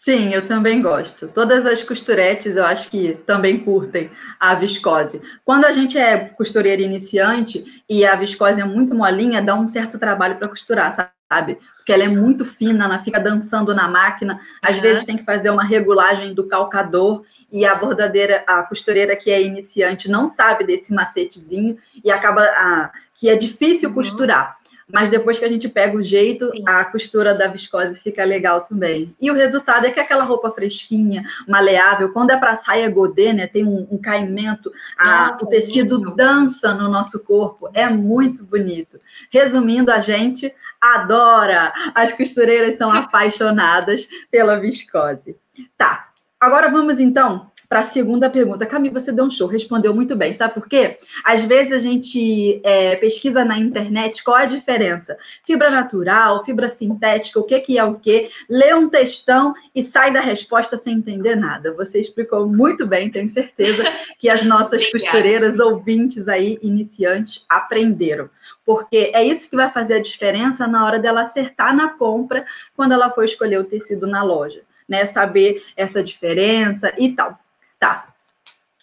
Sim, 0.00 0.32
eu 0.32 0.48
também 0.48 0.80
gosto. 0.80 1.28
Todas 1.28 1.66
as 1.66 1.82
costuretes 1.82 2.56
eu 2.56 2.64
acho 2.64 2.90
que 2.90 3.18
também 3.26 3.60
curtem 3.60 4.10
a 4.38 4.54
viscose. 4.54 5.20
Quando 5.44 5.66
a 5.66 5.72
gente 5.72 5.98
é 5.98 6.30
costureira 6.30 6.80
iniciante 6.80 7.62
e 7.86 8.02
a 8.06 8.16
viscose 8.16 8.58
é 8.58 8.64
muito 8.64 8.94
molinha, 8.94 9.42
dá 9.42 9.54
um 9.54 9.66
certo 9.66 9.98
trabalho 9.98 10.36
para 10.36 10.48
costurar, 10.48 11.14
sabe? 11.30 11.58
Porque 11.76 11.92
ela 11.92 12.04
é 12.04 12.08
muito 12.08 12.46
fina, 12.46 12.86
ela 12.86 13.04
fica 13.04 13.20
dançando 13.20 13.74
na 13.74 13.88
máquina. 13.88 14.40
Às 14.62 14.76
uhum. 14.76 14.82
vezes 14.82 15.04
tem 15.04 15.18
que 15.18 15.24
fazer 15.24 15.50
uma 15.50 15.64
regulagem 15.64 16.32
do 16.32 16.48
calcador 16.48 17.22
e 17.52 17.66
a 17.66 17.74
bordadeira, 17.74 18.42
a 18.46 18.62
costureira 18.62 19.14
que 19.14 19.30
é 19.30 19.42
iniciante 19.42 20.08
não 20.08 20.26
sabe 20.26 20.64
desse 20.64 20.94
macetezinho 20.94 21.76
e 22.02 22.10
acaba 22.10 22.42
a, 22.42 22.90
que 23.16 23.28
é 23.28 23.36
difícil 23.36 23.90
uhum. 23.90 23.96
costurar 23.96 24.59
mas 24.92 25.10
depois 25.10 25.38
que 25.38 25.44
a 25.44 25.48
gente 25.48 25.68
pega 25.68 25.96
o 25.96 26.02
jeito, 26.02 26.50
Sim. 26.50 26.62
a 26.66 26.84
costura 26.84 27.34
da 27.34 27.48
viscose 27.48 28.00
fica 28.00 28.24
legal 28.24 28.62
também. 28.62 29.14
E 29.20 29.30
o 29.30 29.34
resultado 29.34 29.86
é 29.86 29.90
que 29.90 30.00
aquela 30.00 30.24
roupa 30.24 30.50
fresquinha, 30.50 31.24
maleável, 31.46 32.12
quando 32.12 32.30
é 32.30 32.36
para 32.36 32.56
saia 32.56 32.90
godê, 32.90 33.32
né, 33.32 33.46
tem 33.46 33.64
um, 33.64 33.86
um 33.90 33.98
caimento, 33.98 34.72
a, 34.96 35.28
Nossa, 35.28 35.44
o 35.44 35.48
tecido 35.48 35.96
lindo. 35.96 36.14
dança 36.14 36.74
no 36.74 36.88
nosso 36.88 37.18
corpo, 37.20 37.68
é 37.74 37.88
muito 37.88 38.44
bonito. 38.44 39.00
Resumindo, 39.30 39.92
a 39.92 40.00
gente 40.00 40.52
adora, 40.80 41.72
as 41.94 42.12
costureiras 42.12 42.76
são 42.76 42.90
apaixonadas 42.94 44.08
pela 44.30 44.58
viscose. 44.58 45.36
Tá, 45.76 46.08
agora 46.40 46.70
vamos 46.70 46.98
então 46.98 47.50
para 47.70 47.80
a 47.80 47.84
segunda 47.84 48.28
pergunta. 48.28 48.66
Camila, 48.66 48.98
você 48.98 49.12
deu 49.12 49.24
um 49.24 49.30
show, 49.30 49.46
respondeu 49.46 49.94
muito 49.94 50.16
bem. 50.16 50.34
Sabe 50.34 50.54
por 50.54 50.68
quê? 50.68 50.98
Às 51.24 51.44
vezes 51.44 51.72
a 51.72 51.78
gente 51.78 52.60
é, 52.64 52.96
pesquisa 52.96 53.44
na 53.44 53.56
internet 53.56 54.24
qual 54.24 54.38
é 54.38 54.42
a 54.42 54.46
diferença. 54.46 55.16
Fibra 55.46 55.70
natural, 55.70 56.44
fibra 56.44 56.68
sintética, 56.68 57.38
o 57.38 57.44
que, 57.44 57.60
que 57.60 57.78
é 57.78 57.84
o 57.84 57.94
quê? 57.94 58.28
Lê 58.48 58.74
um 58.74 58.88
textão 58.88 59.54
e 59.72 59.84
sai 59.84 60.12
da 60.12 60.20
resposta 60.20 60.76
sem 60.76 60.94
entender 60.94 61.36
nada. 61.36 61.72
Você 61.74 62.00
explicou 62.00 62.44
muito 62.48 62.84
bem, 62.84 63.08
tenho 63.08 63.28
certeza 63.28 63.84
que 64.18 64.28
as 64.28 64.44
nossas 64.44 64.84
costureiras 64.90 65.60
ouvintes 65.60 66.26
aí, 66.26 66.58
iniciantes, 66.60 67.44
aprenderam 67.48 68.28
porque 68.64 69.10
é 69.14 69.24
isso 69.24 69.48
que 69.48 69.56
vai 69.56 69.70
fazer 69.72 69.94
a 69.94 70.02
diferença 70.02 70.66
na 70.66 70.84
hora 70.84 70.98
dela 70.98 71.22
acertar 71.22 71.74
na 71.74 71.88
compra 71.88 72.44
quando 72.76 72.92
ela 72.92 73.10
for 73.10 73.24
escolher 73.24 73.58
o 73.58 73.64
tecido 73.64 74.06
na 74.06 74.22
loja, 74.22 74.62
né? 74.88 75.06
Saber 75.06 75.64
essa 75.76 76.02
diferença 76.02 76.92
e 76.96 77.12
tal. 77.12 77.36
Tá. 77.80 78.14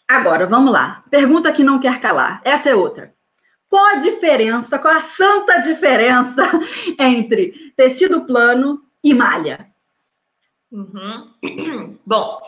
Agora, 0.08 0.46
vamos 0.48 0.74
lá. 0.74 1.04
Pergunta 1.10 1.54
que 1.54 1.64
não 1.64 1.80
quer 1.80 2.02
calar. 2.02 2.42
Essa 2.44 2.70
é 2.70 2.76
outra. 2.76 3.14
Qual 3.70 3.86
a 3.86 3.96
diferença, 3.96 4.80
qual 4.80 4.94
a 4.94 5.02
santa 5.02 5.60
diferença 5.60 6.44
entre 7.00 7.74
tecido 7.78 8.26
plano 8.26 8.82
e 9.04 9.14
malha? 9.14 9.68
Uhum. 10.72 11.98
Bom, 12.06 12.42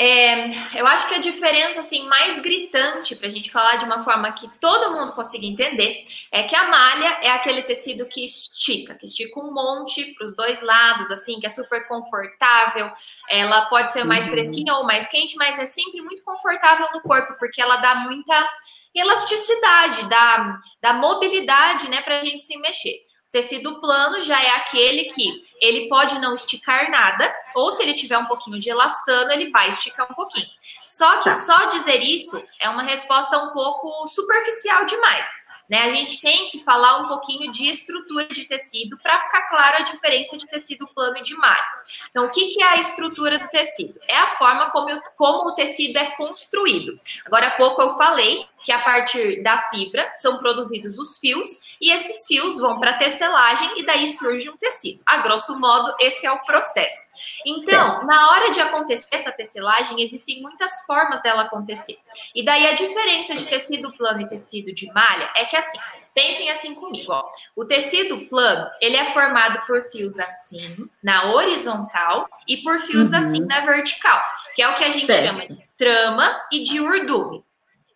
é, 0.00 0.78
eu 0.78 0.86
acho 0.86 1.08
que 1.08 1.14
a 1.16 1.20
diferença 1.20 1.80
assim 1.80 2.06
mais 2.06 2.38
gritante 2.38 3.16
para 3.16 3.26
a 3.26 3.30
gente 3.30 3.50
falar 3.50 3.76
de 3.76 3.84
uma 3.84 4.04
forma 4.04 4.30
que 4.30 4.48
todo 4.60 4.92
mundo 4.92 5.12
consiga 5.12 5.44
entender 5.44 6.04
é 6.30 6.44
que 6.44 6.54
a 6.54 6.68
malha 6.68 7.18
é 7.22 7.30
aquele 7.30 7.62
tecido 7.62 8.06
que 8.06 8.24
estica, 8.24 8.94
que 8.94 9.06
estica 9.06 9.40
um 9.40 9.52
monte 9.52 10.14
para 10.14 10.24
os 10.24 10.36
dois 10.36 10.62
lados, 10.62 11.10
assim, 11.10 11.40
que 11.40 11.46
é 11.46 11.50
super 11.50 11.88
confortável. 11.88 12.88
Ela 13.28 13.62
pode 13.66 13.92
ser 13.92 14.04
mais 14.04 14.26
uhum. 14.26 14.32
fresquinha 14.32 14.74
ou 14.74 14.84
mais 14.84 15.08
quente, 15.08 15.34
mas 15.36 15.58
é 15.58 15.66
sempre 15.66 16.00
muito 16.00 16.22
confortável 16.22 16.86
no 16.94 17.00
corpo 17.00 17.34
porque 17.36 17.60
ela 17.60 17.78
dá 17.78 17.96
muita 17.96 18.48
elasticidade, 18.94 20.08
dá, 20.08 20.60
dá 20.80 20.92
mobilidade, 20.92 21.90
né, 21.90 22.02
para 22.02 22.18
a 22.18 22.22
gente 22.22 22.44
se 22.44 22.56
mexer. 22.58 23.02
Tecido 23.30 23.78
plano 23.78 24.22
já 24.22 24.42
é 24.42 24.50
aquele 24.52 25.04
que 25.04 25.40
ele 25.60 25.86
pode 25.88 26.18
não 26.18 26.34
esticar 26.34 26.90
nada, 26.90 27.34
ou 27.54 27.70
se 27.70 27.82
ele 27.82 27.92
tiver 27.92 28.16
um 28.16 28.24
pouquinho 28.24 28.58
de 28.58 28.70
elastano, 28.70 29.30
ele 29.30 29.50
vai 29.50 29.68
esticar 29.68 30.10
um 30.10 30.14
pouquinho. 30.14 30.48
Só 30.86 31.18
que 31.18 31.24
tá. 31.24 31.32
só 31.32 31.66
dizer 31.66 32.02
isso 32.02 32.42
é 32.58 32.70
uma 32.70 32.82
resposta 32.82 33.36
um 33.38 33.52
pouco 33.52 34.08
superficial 34.08 34.86
demais. 34.86 35.28
né, 35.68 35.82
a 35.82 35.90
gente 35.90 36.22
tem 36.22 36.46
que 36.46 36.64
falar 36.64 37.02
um 37.02 37.08
pouquinho 37.08 37.52
de 37.52 37.68
estrutura 37.68 38.26
de 38.28 38.46
tecido 38.46 38.96
para 39.02 39.20
ficar 39.20 39.42
claro 39.50 39.76
a 39.76 39.82
diferença 39.82 40.38
de 40.38 40.46
tecido 40.46 40.88
plano 40.94 41.18
e 41.18 41.22
de 41.22 41.36
malha. 41.36 41.62
Então, 42.08 42.24
o 42.24 42.30
que, 42.30 42.48
que 42.48 42.62
é 42.62 42.68
a 42.68 42.78
estrutura 42.78 43.38
do 43.38 43.46
tecido? 43.48 44.00
É 44.08 44.16
a 44.16 44.38
forma 44.38 44.70
como, 44.70 44.88
eu, 44.88 44.98
como 45.14 45.50
o 45.50 45.54
tecido 45.54 45.98
é 45.98 46.12
construído. 46.12 46.98
Agora 47.26 47.48
há 47.48 47.50
pouco 47.50 47.82
eu 47.82 47.90
falei 47.98 48.46
que 48.64 48.72
a 48.72 48.80
partir 48.80 49.42
da 49.42 49.58
fibra 49.70 50.10
são 50.14 50.38
produzidos 50.38 50.98
os 50.98 51.18
fios 51.18 51.48
e 51.80 51.90
esses 51.90 52.26
fios 52.26 52.58
vão 52.58 52.78
para 52.78 52.92
a 52.92 52.98
tecelagem 52.98 53.78
e 53.78 53.86
daí 53.86 54.06
surge 54.06 54.50
um 54.50 54.56
tecido. 54.56 55.00
A 55.06 55.18
grosso 55.18 55.58
modo, 55.58 55.94
esse 56.00 56.26
é 56.26 56.32
o 56.32 56.40
processo. 56.40 57.06
Então, 57.46 58.00
na 58.06 58.30
hora 58.30 58.50
de 58.50 58.60
acontecer 58.60 59.08
essa 59.10 59.32
tecelagem, 59.32 60.02
existem 60.02 60.42
muitas 60.42 60.84
formas 60.86 61.22
dela 61.22 61.42
acontecer. 61.42 61.98
E 62.34 62.44
daí 62.44 62.66
a 62.66 62.74
diferença 62.74 63.34
de 63.34 63.46
tecido 63.46 63.92
plano 63.92 64.20
e 64.20 64.28
tecido 64.28 64.72
de 64.72 64.92
malha 64.92 65.30
é 65.36 65.44
que 65.44 65.56
assim, 65.56 65.78
pensem 66.14 66.50
assim 66.50 66.74
comigo, 66.74 67.12
ó. 67.12 67.24
O 67.54 67.64
tecido 67.64 68.26
plano, 68.26 68.68
ele 68.80 68.96
é 68.96 69.12
formado 69.12 69.64
por 69.66 69.84
fios 69.84 70.18
assim, 70.18 70.88
na 71.02 71.32
horizontal, 71.32 72.28
e 72.46 72.58
por 72.58 72.80
fios 72.80 73.12
uhum. 73.12 73.18
assim 73.18 73.40
na 73.40 73.60
vertical, 73.60 74.20
que 74.54 74.62
é 74.62 74.68
o 74.68 74.74
que 74.74 74.84
a 74.84 74.90
gente 74.90 75.06
certo. 75.06 75.26
chama 75.26 75.46
de 75.46 75.68
trama 75.76 76.40
e 76.50 76.62
de 76.62 76.80
urdume. 76.80 77.44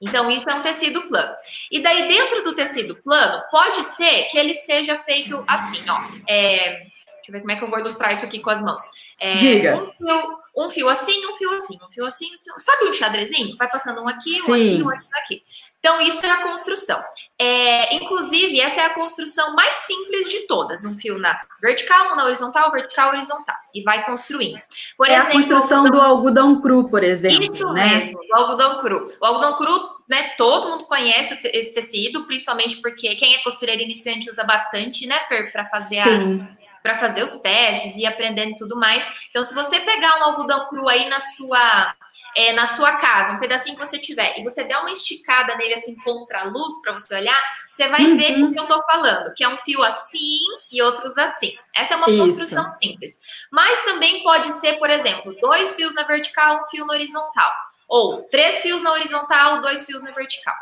Então, 0.02 0.28
isso 0.30 0.50
é 0.50 0.54
um 0.54 0.62
tecido 0.62 1.06
plano. 1.06 1.32
E 1.70 1.80
daí, 1.80 2.08
dentro 2.08 2.42
do 2.42 2.54
tecido 2.54 2.96
plano, 2.96 3.40
pode 3.52 3.84
ser 3.84 4.24
que 4.24 4.36
ele 4.36 4.52
seja 4.52 4.98
feito 4.98 5.44
assim, 5.46 5.88
ó. 5.88 6.10
É, 6.28 6.80
deixa 6.80 7.28
eu 7.28 7.32
ver 7.32 7.40
como 7.40 7.52
é 7.52 7.56
que 7.56 7.62
eu 7.62 7.70
vou 7.70 7.78
ilustrar 7.78 8.12
isso 8.12 8.24
aqui 8.24 8.40
com 8.40 8.50
as 8.50 8.60
mãos. 8.60 8.82
É, 9.20 9.34
Diga. 9.34 9.76
Um 9.76 9.92
fio, 9.92 10.42
um 10.56 10.70
fio 10.70 10.88
assim, 10.88 11.24
um 11.26 11.36
fio 11.36 11.54
assim, 11.54 11.78
um 11.80 11.90
fio 11.90 12.04
assim, 12.04 12.26
um 12.32 12.58
sabe 12.58 12.88
um 12.88 12.92
xadrezinho? 12.92 13.56
Vai 13.56 13.70
passando 13.70 14.02
um 14.02 14.08
aqui, 14.08 14.42
um 14.42 14.52
aqui, 14.52 14.82
um 14.82 14.90
aqui, 14.90 15.04
um 15.04 15.18
aqui. 15.18 15.42
Então, 15.78 16.00
isso 16.00 16.26
é 16.26 16.30
a 16.30 16.42
construção. 16.42 17.00
É, 17.38 17.96
inclusive, 17.96 18.60
essa 18.60 18.82
é 18.82 18.84
a 18.84 18.94
construção 18.94 19.54
mais 19.54 19.78
simples 19.78 20.28
de 20.28 20.46
todas. 20.46 20.84
Um 20.84 20.94
fio 20.96 21.18
na 21.18 21.40
vertical, 21.60 22.12
um 22.12 22.16
na 22.16 22.26
horizontal, 22.26 22.70
vertical, 22.70 23.10
horizontal. 23.10 23.56
E 23.74 23.82
vai 23.82 24.04
construindo. 24.04 24.60
Por 24.96 25.08
é 25.08 25.16
exemplo, 25.16 25.30
a 25.30 25.34
construção 25.34 25.84
do 25.84 26.00
algodão 26.00 26.60
cru, 26.60 26.88
por 26.88 27.02
exemplo. 27.02 27.42
Isso 27.42 27.72
né? 27.72 27.96
mesmo, 27.96 28.20
do 28.20 28.34
algodão 28.34 28.80
cru. 28.80 29.08
O 29.20 29.24
algodão 29.24 29.56
cru, 29.56 29.72
né, 30.08 30.34
todo 30.36 30.70
mundo 30.70 30.84
conhece 30.84 31.40
esse 31.44 31.74
tecido, 31.74 32.26
principalmente 32.26 32.80
porque 32.80 33.14
quem 33.16 33.34
é 33.34 33.42
costureira 33.42 33.82
iniciante 33.82 34.30
usa 34.30 34.44
bastante, 34.44 35.06
né, 35.06 35.18
Fer, 35.28 35.50
para 35.50 35.66
fazer 35.66 36.02
Sim. 36.02 36.10
as 36.10 36.62
para 36.82 36.98
fazer 36.98 37.22
os 37.22 37.34
testes 37.40 37.96
e 37.96 38.04
aprendendo 38.04 38.50
e 38.50 38.56
tudo 38.56 38.76
mais. 38.76 39.08
Então, 39.30 39.42
se 39.44 39.54
você 39.54 39.78
pegar 39.78 40.18
um 40.18 40.24
algodão 40.24 40.68
cru 40.68 40.88
aí 40.88 41.08
na 41.08 41.20
sua 41.20 41.94
é, 42.36 42.52
na 42.52 42.66
sua 42.66 42.96
casa, 42.96 43.32
um 43.32 43.38
pedacinho 43.38 43.76
que 43.76 43.84
você 43.84 43.98
tiver, 43.98 44.38
e 44.38 44.42
você 44.42 44.64
der 44.64 44.78
uma 44.78 44.90
esticada 44.90 45.54
nele 45.56 45.74
assim 45.74 45.94
contra 45.96 46.40
a 46.40 46.44
luz 46.44 46.80
para 46.80 46.92
você 46.92 47.14
olhar, 47.14 47.40
você 47.68 47.88
vai 47.88 48.04
uhum. 48.04 48.16
ver 48.16 48.42
o 48.42 48.52
que 48.52 48.58
eu 48.58 48.64
estou 48.64 48.82
falando, 48.90 49.34
que 49.34 49.44
é 49.44 49.48
um 49.48 49.58
fio 49.58 49.82
assim 49.82 50.38
e 50.70 50.82
outros 50.82 51.16
assim. 51.18 51.54
Essa 51.74 51.94
é 51.94 51.96
uma 51.96 52.10
Isso. 52.10 52.18
construção 52.18 52.68
simples. 52.70 53.20
Mas 53.50 53.84
também 53.84 54.22
pode 54.22 54.50
ser, 54.52 54.78
por 54.78 54.90
exemplo, 54.90 55.34
dois 55.40 55.74
fios 55.74 55.94
na 55.94 56.02
vertical, 56.04 56.62
um 56.62 56.66
fio 56.68 56.86
na 56.86 56.94
horizontal. 56.94 57.52
Ou 57.88 58.22
três 58.24 58.62
fios 58.62 58.82
na 58.82 58.92
horizontal, 58.92 59.60
dois 59.60 59.84
fios 59.84 60.02
na 60.02 60.12
vertical. 60.12 60.54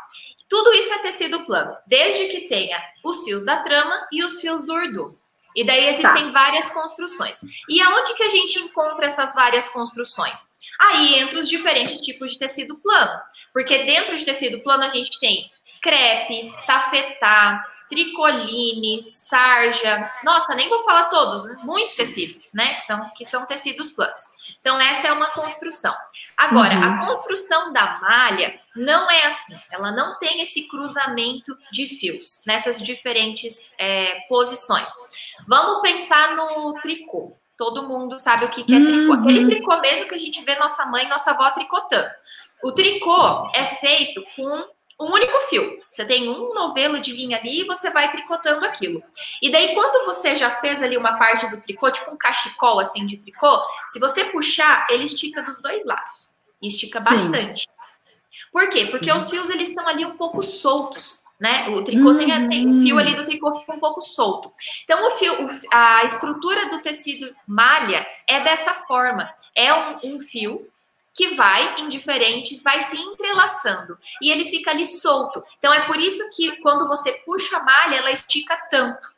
Tudo 0.49 0.73
isso 0.73 0.93
é 0.93 0.99
tecido 0.99 1.45
plano, 1.45 1.77
desde 1.87 2.27
que 2.27 2.41
tenha 2.41 2.77
os 3.03 3.23
fios 3.23 3.45
da 3.45 3.63
trama 3.63 3.95
e 4.11 4.21
os 4.21 4.41
fios 4.41 4.65
do 4.65 4.73
urdu. 4.73 5.17
E 5.55 5.65
daí 5.65 5.87
existem 5.87 6.25
tá. 6.25 6.31
várias 6.31 6.69
construções. 6.69 7.39
E 7.69 7.81
aonde 7.81 8.13
que 8.15 8.23
a 8.23 8.29
gente 8.29 8.59
encontra 8.59 9.05
essas 9.05 9.33
várias 9.33 9.69
construções? 9.69 10.59
Aí 10.81 11.19
entra 11.19 11.39
os 11.39 11.47
diferentes 11.47 12.01
tipos 12.01 12.31
de 12.31 12.39
tecido 12.39 12.77
plano. 12.79 13.21
Porque 13.53 13.83
dentro 13.83 14.17
de 14.17 14.25
tecido 14.25 14.59
plano 14.61 14.83
a 14.83 14.89
gente 14.89 15.19
tem 15.19 15.49
crepe, 15.81 16.53
tafetá, 16.65 17.63
tricoline, 17.91 19.03
sarja. 19.03 20.09
Nossa, 20.23 20.55
nem 20.55 20.69
vou 20.69 20.83
falar 20.83 21.09
todos, 21.09 21.43
muito 21.63 21.95
tecido, 21.95 22.39
né? 22.53 22.75
Que 22.75 22.83
são, 22.83 23.09
que 23.09 23.25
são 23.25 23.45
tecidos 23.45 23.91
planos. 23.91 24.21
Então, 24.61 24.79
essa 24.79 25.07
é 25.07 25.11
uma 25.11 25.31
construção. 25.31 25.93
Agora, 26.37 26.75
uhum. 26.75 26.83
a 26.83 27.05
construção 27.05 27.73
da 27.73 27.99
malha 27.99 28.57
não 28.75 29.11
é 29.11 29.25
assim. 29.25 29.59
Ela 29.71 29.91
não 29.91 30.17
tem 30.19 30.41
esse 30.41 30.67
cruzamento 30.67 31.55
de 31.71 31.85
fios 31.87 32.43
nessas 32.47 32.81
diferentes 32.81 33.73
é, 33.77 34.21
posições. 34.29 34.91
Vamos 35.47 35.81
pensar 35.81 36.35
no 36.35 36.73
tricô. 36.79 37.35
Todo 37.61 37.87
mundo 37.87 38.17
sabe 38.17 38.45
o 38.45 38.49
que, 38.49 38.63
que 38.63 38.73
é 38.73 38.83
tricô. 38.83 39.13
Aquele 39.13 39.41
uhum. 39.41 39.49
tricô 39.51 39.79
mesmo 39.81 40.09
que 40.09 40.15
a 40.15 40.17
gente 40.17 40.43
vê 40.43 40.55
nossa 40.55 40.83
mãe 40.87 41.05
e 41.05 41.07
nossa 41.07 41.29
avó 41.29 41.47
tricotando. 41.51 42.09
O 42.63 42.71
tricô 42.71 43.51
é 43.53 43.63
feito 43.63 44.25
com 44.35 44.65
um 44.99 45.13
único 45.13 45.39
fio. 45.41 45.79
Você 45.91 46.03
tem 46.03 46.27
um 46.27 46.55
novelo 46.55 46.99
de 46.99 47.13
linha 47.13 47.37
ali 47.37 47.61
e 47.61 47.67
você 47.67 47.91
vai 47.91 48.09
tricotando 48.09 48.65
aquilo. 48.65 49.03
E 49.39 49.51
daí, 49.51 49.75
quando 49.75 50.07
você 50.07 50.35
já 50.35 50.49
fez 50.53 50.81
ali 50.81 50.97
uma 50.97 51.19
parte 51.19 51.51
do 51.51 51.61
tricô, 51.61 51.91
tipo 51.91 52.09
um 52.09 52.17
cachecol 52.17 52.79
assim 52.79 53.05
de 53.05 53.17
tricô, 53.17 53.61
se 53.89 53.99
você 53.99 54.25
puxar, 54.25 54.87
ele 54.89 55.03
estica 55.03 55.43
dos 55.43 55.61
dois 55.61 55.85
lados. 55.85 56.33
E 56.59 56.67
estica 56.67 56.97
Sim. 56.97 57.05
bastante. 57.05 57.67
Por 58.51 58.71
quê? 58.71 58.87
Porque 58.87 59.11
uhum. 59.11 59.17
os 59.17 59.29
fios 59.29 59.51
eles 59.51 59.69
estão 59.69 59.87
ali 59.87 60.03
um 60.03 60.17
pouco 60.17 60.41
soltos, 60.41 61.25
né? 61.41 61.67
O 61.69 61.83
tricô 61.83 62.09
uhum. 62.11 62.15
tem, 62.15 62.47
tem 62.47 62.71
o 62.71 62.81
fio 62.83 62.99
ali 62.99 63.15
do 63.15 63.25
tricô 63.25 63.51
fica 63.55 63.73
um 63.73 63.79
pouco 63.79 63.99
solto. 63.99 64.53
Então, 64.83 65.07
o 65.07 65.11
fio, 65.11 65.33
a 65.73 66.03
estrutura 66.03 66.69
do 66.69 66.83
tecido 66.83 67.35
malha 67.47 68.05
é 68.29 68.39
dessa 68.41 68.73
forma. 68.85 69.27
É 69.55 69.73
um, 69.73 69.97
um 70.03 70.21
fio 70.21 70.67
que 71.13 71.33
vai 71.33 71.81
em 71.81 71.89
diferentes, 71.89 72.61
vai 72.61 72.79
se 72.79 72.95
entrelaçando 72.95 73.97
e 74.21 74.31
ele 74.31 74.45
fica 74.45 74.69
ali 74.69 74.85
solto. 74.85 75.43
Então 75.57 75.73
é 75.73 75.81
por 75.81 75.99
isso 75.99 76.23
que 76.35 76.57
quando 76.61 76.87
você 76.87 77.11
puxa 77.25 77.57
a 77.57 77.63
malha, 77.63 77.95
ela 77.95 78.11
estica 78.11 78.55
tanto. 78.69 79.09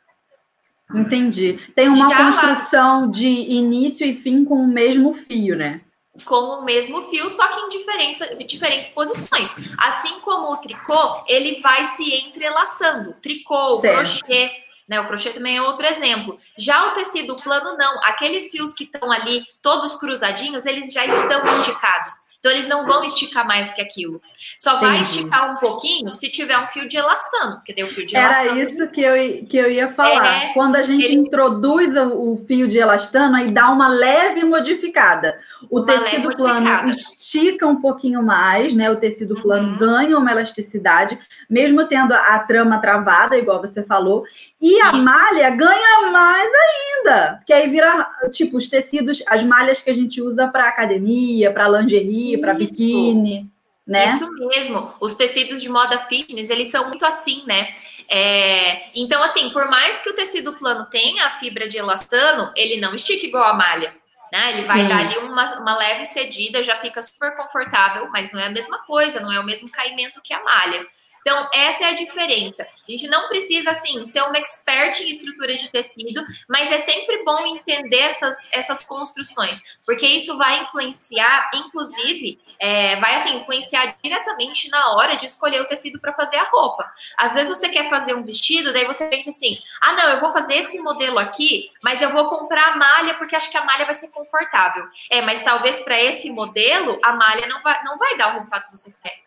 Entendi. 0.92 1.60
Tem 1.74 1.88
uma 1.88 2.08
Já 2.08 2.16
construção 2.16 3.02
lá... 3.02 3.06
de 3.06 3.28
início 3.28 4.04
e 4.04 4.20
fim 4.22 4.44
com 4.44 4.56
o 4.56 4.66
mesmo 4.66 5.14
fio, 5.14 5.56
né? 5.56 5.82
Com 6.24 6.60
o 6.60 6.64
mesmo 6.64 7.02
fio, 7.02 7.28
só 7.28 7.48
que 7.48 7.60
em 7.60 7.68
diferença, 7.70 8.36
diferentes 8.36 8.88
posições. 8.90 9.54
Assim 9.78 10.20
como 10.20 10.52
o 10.52 10.56
tricô, 10.58 11.24
ele 11.26 11.60
vai 11.60 11.84
se 11.84 12.14
entrelaçando. 12.14 13.14
Tricô, 13.14 13.80
certo. 13.80 14.20
crochê, 14.20 14.63
né? 14.88 15.00
O 15.00 15.06
crochê 15.06 15.30
também 15.30 15.56
é 15.56 15.62
outro 15.62 15.86
exemplo. 15.86 16.38
Já 16.58 16.88
o 16.88 16.90
tecido 16.92 17.36
plano, 17.42 17.76
não. 17.78 18.00
Aqueles 18.04 18.50
fios 18.50 18.74
que 18.74 18.84
estão 18.84 19.10
ali, 19.10 19.42
todos 19.62 19.96
cruzadinhos, 19.96 20.66
eles 20.66 20.92
já 20.92 21.04
estão 21.06 21.42
esticados. 21.46 22.12
Então, 22.38 22.52
eles 22.52 22.68
não 22.68 22.84
vão 22.84 23.02
esticar 23.02 23.46
mais 23.46 23.72
que 23.72 23.80
aquilo. 23.80 24.20
Só 24.58 24.78
vai 24.78 25.00
esticar 25.00 25.52
um 25.52 25.56
pouquinho 25.56 26.12
se 26.12 26.30
tiver 26.30 26.58
um 26.58 26.68
fio 26.68 26.86
de 26.86 26.98
elastano, 26.98 27.56
porque 27.56 27.72
deu 27.72 27.88
fio 27.88 28.04
de 28.04 28.14
elastano. 28.14 28.50
Era 28.50 28.70
isso 28.70 28.86
que 28.88 29.00
eu, 29.00 29.46
que 29.46 29.56
eu 29.56 29.70
ia 29.70 29.92
falar. 29.94 30.44
É, 30.44 30.52
Quando 30.52 30.76
a 30.76 30.82
gente 30.82 31.06
ele... 31.06 31.14
introduz 31.14 31.96
o, 31.96 32.32
o, 32.32 32.44
fio 32.46 32.68
de 32.68 32.76
elastano, 32.76 33.36
aí 33.36 33.50
dá 33.50 33.70
uma 33.70 33.88
leve 33.88 34.44
modificada. 34.44 35.38
O 35.70 35.78
uma 35.78 35.86
tecido 35.86 36.36
plano 36.36 36.68
estica 36.90 37.66
um 37.66 37.80
pouquinho 37.80 38.22
mais, 38.22 38.74
né? 38.74 38.90
O 38.90 38.96
tecido 38.96 39.40
plano 39.40 39.72
uhum. 39.72 39.78
ganha 39.78 40.18
uma 40.18 40.30
elasticidade, 40.30 41.18
mesmo 41.48 41.86
tendo 41.86 42.12
a, 42.12 42.18
a 42.18 42.38
trama 42.40 42.78
travada, 42.78 43.38
igual 43.38 43.62
você 43.62 43.82
falou. 43.82 44.24
E 44.60 44.73
a 44.80 44.92
Isso. 44.92 45.04
malha 45.04 45.50
ganha 45.50 46.10
mais 46.10 46.50
ainda, 46.52 47.42
que 47.46 47.52
aí 47.52 47.68
vira 47.68 48.06
tipo 48.32 48.56
os 48.56 48.68
tecidos, 48.68 49.22
as 49.26 49.42
malhas 49.42 49.80
que 49.80 49.90
a 49.90 49.94
gente 49.94 50.20
usa 50.20 50.48
para 50.48 50.68
academia, 50.68 51.52
para 51.52 51.68
lingerie, 51.68 52.38
para 52.38 52.54
biquíni, 52.54 53.50
né? 53.86 54.06
Isso 54.06 54.30
mesmo. 54.32 54.94
Os 55.00 55.14
tecidos 55.14 55.60
de 55.60 55.68
moda 55.68 55.98
fitness, 55.98 56.50
eles 56.50 56.70
são 56.70 56.88
muito 56.88 57.04
assim, 57.04 57.42
né? 57.46 57.74
É, 58.08 58.90
então, 58.94 59.22
assim, 59.22 59.50
por 59.50 59.68
mais 59.68 60.00
que 60.00 60.10
o 60.10 60.14
tecido 60.14 60.54
plano 60.54 60.86
tenha 60.86 61.26
a 61.26 61.30
fibra 61.30 61.68
de 61.68 61.78
elastano, 61.78 62.52
ele 62.56 62.80
não 62.80 62.94
estica 62.94 63.26
igual 63.26 63.44
a 63.44 63.54
malha. 63.54 63.94
Né? 64.32 64.52
Ele 64.52 64.62
vai 64.62 64.80
Sim. 64.80 64.88
dar 64.88 64.98
ali 64.98 65.18
uma, 65.18 65.44
uma 65.60 65.76
leve 65.76 66.04
cedida, 66.04 66.62
já 66.62 66.76
fica 66.78 67.00
super 67.02 67.36
confortável, 67.36 68.08
mas 68.10 68.32
não 68.32 68.40
é 68.40 68.46
a 68.46 68.50
mesma 68.50 68.78
coisa, 68.78 69.20
não 69.20 69.32
é 69.32 69.38
o 69.38 69.44
mesmo 69.44 69.70
caimento 69.70 70.20
que 70.22 70.34
a 70.34 70.42
malha. 70.42 70.86
Então, 71.24 71.48
essa 71.54 71.84
é 71.84 71.86
a 71.88 71.94
diferença. 71.94 72.62
A 72.62 72.90
gente 72.90 73.08
não 73.08 73.28
precisa, 73.28 73.70
assim, 73.70 74.04
ser 74.04 74.20
uma 74.24 74.36
expert 74.36 75.00
em 75.00 75.08
estrutura 75.08 75.54
de 75.54 75.70
tecido, 75.70 76.22
mas 76.46 76.70
é 76.70 76.76
sempre 76.76 77.24
bom 77.24 77.46
entender 77.46 78.00
essas, 78.00 78.52
essas 78.52 78.84
construções, 78.84 79.78
porque 79.86 80.06
isso 80.06 80.36
vai 80.36 80.60
influenciar, 80.60 81.50
inclusive, 81.54 82.38
é, 82.60 82.96
vai, 82.96 83.14
assim, 83.14 83.38
influenciar 83.38 83.96
diretamente 84.02 84.68
na 84.68 84.92
hora 84.92 85.16
de 85.16 85.24
escolher 85.24 85.62
o 85.62 85.66
tecido 85.66 85.98
para 85.98 86.12
fazer 86.12 86.36
a 86.36 86.50
roupa. 86.50 86.92
Às 87.16 87.32
vezes 87.32 87.56
você 87.56 87.70
quer 87.70 87.88
fazer 87.88 88.14
um 88.14 88.22
vestido, 88.22 88.74
daí 88.74 88.84
você 88.84 89.06
pensa 89.06 89.30
assim, 89.30 89.58
ah, 89.80 89.94
não, 89.94 90.10
eu 90.10 90.20
vou 90.20 90.30
fazer 90.30 90.56
esse 90.56 90.78
modelo 90.80 91.18
aqui, 91.18 91.70
mas 91.82 92.02
eu 92.02 92.10
vou 92.10 92.28
comprar 92.28 92.68
a 92.68 92.76
malha 92.76 93.14
porque 93.14 93.34
acho 93.34 93.50
que 93.50 93.56
a 93.56 93.64
malha 93.64 93.86
vai 93.86 93.94
ser 93.94 94.08
confortável. 94.08 94.86
É, 95.08 95.22
mas 95.22 95.42
talvez 95.42 95.80
para 95.80 95.98
esse 95.98 96.30
modelo, 96.30 97.00
a 97.02 97.14
malha 97.14 97.46
não 97.46 97.62
vai, 97.62 97.82
não 97.82 97.96
vai 97.96 98.14
dar 98.18 98.28
o 98.28 98.32
resultado 98.34 98.66
que 98.66 98.76
você 98.76 98.94
quer. 99.02 99.23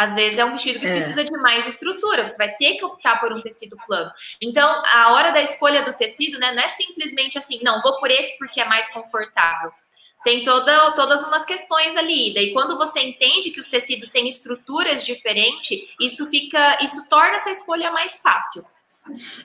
Às 0.00 0.14
vezes 0.14 0.38
é 0.38 0.44
um 0.46 0.52
vestido 0.52 0.80
que 0.80 0.86
é. 0.86 0.92
precisa 0.92 1.22
de 1.22 1.30
mais 1.42 1.66
estrutura, 1.66 2.26
você 2.26 2.38
vai 2.38 2.50
ter 2.54 2.76
que 2.76 2.84
optar 2.86 3.20
por 3.20 3.34
um 3.34 3.42
tecido 3.42 3.76
plano. 3.86 4.10
Então, 4.40 4.82
a 4.94 5.12
hora 5.12 5.30
da 5.30 5.42
escolha 5.42 5.82
do 5.82 5.92
tecido, 5.92 6.38
né, 6.38 6.52
não 6.52 6.62
é 6.62 6.68
simplesmente 6.68 7.36
assim, 7.36 7.60
não, 7.62 7.82
vou 7.82 7.98
por 8.00 8.10
esse 8.10 8.38
porque 8.38 8.62
é 8.62 8.64
mais 8.64 8.88
confortável. 8.88 9.70
tem 10.24 10.42
toda, 10.42 10.92
todas 10.92 11.22
umas 11.24 11.44
questões 11.44 11.96
ali. 11.96 12.32
Daí, 12.32 12.54
quando 12.54 12.78
você 12.78 13.00
entende 13.00 13.50
que 13.50 13.60
os 13.60 13.68
tecidos 13.68 14.08
têm 14.08 14.26
estruturas 14.26 15.04
diferentes, 15.04 15.82
isso 16.00 16.30
fica, 16.30 16.82
isso 16.82 17.06
torna 17.10 17.36
essa 17.36 17.50
escolha 17.50 17.90
mais 17.90 18.20
fácil. 18.22 18.64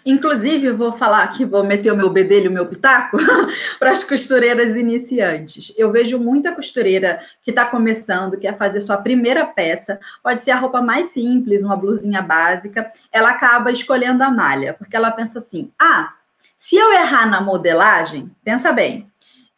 Inclusive, 0.05 0.71
vou 0.71 0.93
falar 0.93 1.23
aqui, 1.23 1.45
vou 1.45 1.63
meter 1.63 1.91
o 1.91 1.97
meu 1.97 2.09
bedelho, 2.09 2.49
o 2.49 2.53
meu 2.53 2.65
pitaco, 2.65 3.17
para 3.79 3.91
as 3.91 4.03
costureiras 4.03 4.75
iniciantes. 4.75 5.73
Eu 5.77 5.91
vejo 5.91 6.19
muita 6.19 6.53
costureira 6.53 7.21
que 7.43 7.51
está 7.51 7.65
começando, 7.65 8.37
quer 8.37 8.57
fazer 8.57 8.81
sua 8.81 8.97
primeira 8.97 9.45
peça, 9.45 9.99
pode 10.23 10.41
ser 10.41 10.51
a 10.51 10.57
roupa 10.57 10.81
mais 10.81 11.07
simples, 11.07 11.63
uma 11.63 11.75
blusinha 11.75 12.21
básica, 12.21 12.91
ela 13.11 13.31
acaba 13.31 13.71
escolhendo 13.71 14.23
a 14.23 14.29
malha, 14.31 14.73
porque 14.73 14.95
ela 14.95 15.11
pensa 15.11 15.39
assim: 15.39 15.71
ah, 15.79 16.13
se 16.55 16.75
eu 16.75 16.93
errar 16.93 17.29
na 17.29 17.41
modelagem, 17.41 18.31
pensa 18.43 18.71
bem, 18.71 19.07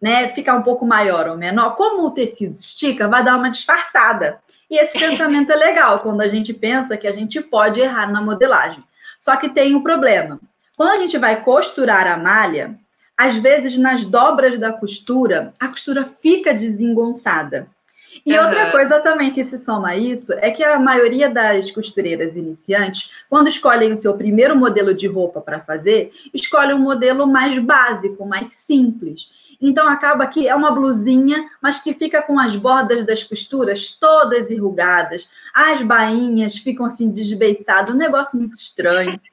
né, 0.02 0.28
ficar 0.30 0.56
um 0.56 0.62
pouco 0.62 0.86
maior 0.86 1.28
ou 1.28 1.38
menor, 1.38 1.76
como 1.76 2.06
o 2.06 2.12
tecido 2.12 2.56
estica, 2.56 3.08
vai 3.08 3.24
dar 3.24 3.38
uma 3.38 3.50
disfarçada. 3.50 4.40
E 4.70 4.78
esse 4.78 5.00
pensamento 5.00 5.52
é 5.52 5.56
legal 5.56 6.00
quando 6.00 6.22
a 6.22 6.28
gente 6.28 6.54
pensa 6.54 6.98
que 6.98 7.08
a 7.08 7.14
gente 7.14 7.40
pode 7.42 7.80
errar 7.80 8.12
na 8.12 8.22
modelagem. 8.22 8.84
Só 9.20 9.36
que 9.38 9.50
tem 9.50 9.76
um 9.76 9.82
problema. 9.82 10.40
Quando 10.76 10.92
a 10.92 10.98
gente 10.98 11.18
vai 11.18 11.44
costurar 11.44 12.08
a 12.08 12.18
malha, 12.18 12.78
às 13.18 13.36
vezes 13.36 13.78
nas 13.78 14.06
dobras 14.06 14.60
da 14.60 14.72
costura, 14.72 15.54
a 15.60 15.68
costura 15.68 16.06
fica 16.22 16.54
desengonçada. 16.54 17.68
E 18.26 18.38
uhum. 18.38 18.46
outra 18.46 18.72
coisa 18.72 19.00
também 19.00 19.32
que 19.32 19.44
se 19.44 19.58
soma 19.58 19.90
a 19.90 19.98
isso 19.98 20.34
é 20.34 20.52
que 20.52 20.64
a 20.64 20.80
maioria 20.80 21.30
das 21.30 21.72
costureiras 21.72 22.36
iniciantes, 22.36 23.10
quando 23.30 23.48
escolhem 23.48 23.92
o 23.92 23.98
seu 23.98 24.14
primeiro 24.16 24.56
modelo 24.56 24.94
de 24.94 25.08
roupa 25.08 25.42
para 25.42 25.60
fazer, 25.60 26.12
escolhem 26.34 26.76
um 26.76 26.80
modelo 26.80 27.26
mais 27.26 27.58
básico, 27.60 28.26
mais 28.26 28.50
simples. 28.50 29.30
Então 29.62 29.88
acaba 29.88 30.28
que 30.28 30.48
é 30.48 30.56
uma 30.56 30.72
blusinha, 30.72 31.50
mas 31.62 31.82
que 31.82 31.94
fica 31.94 32.22
com 32.22 32.40
as 32.40 32.56
bordas 32.56 33.06
das 33.06 33.24
costuras 33.24 33.98
todas 34.00 34.52
enrugadas, 34.52 35.28
as 35.54 35.82
bainhas 35.82 36.56
ficam 36.56 36.86
assim 36.86 37.10
desbeiçadas, 37.10 37.94
um 37.94 37.98
negócio 37.98 38.38
muito 38.38 38.54
estranho. 38.54 39.20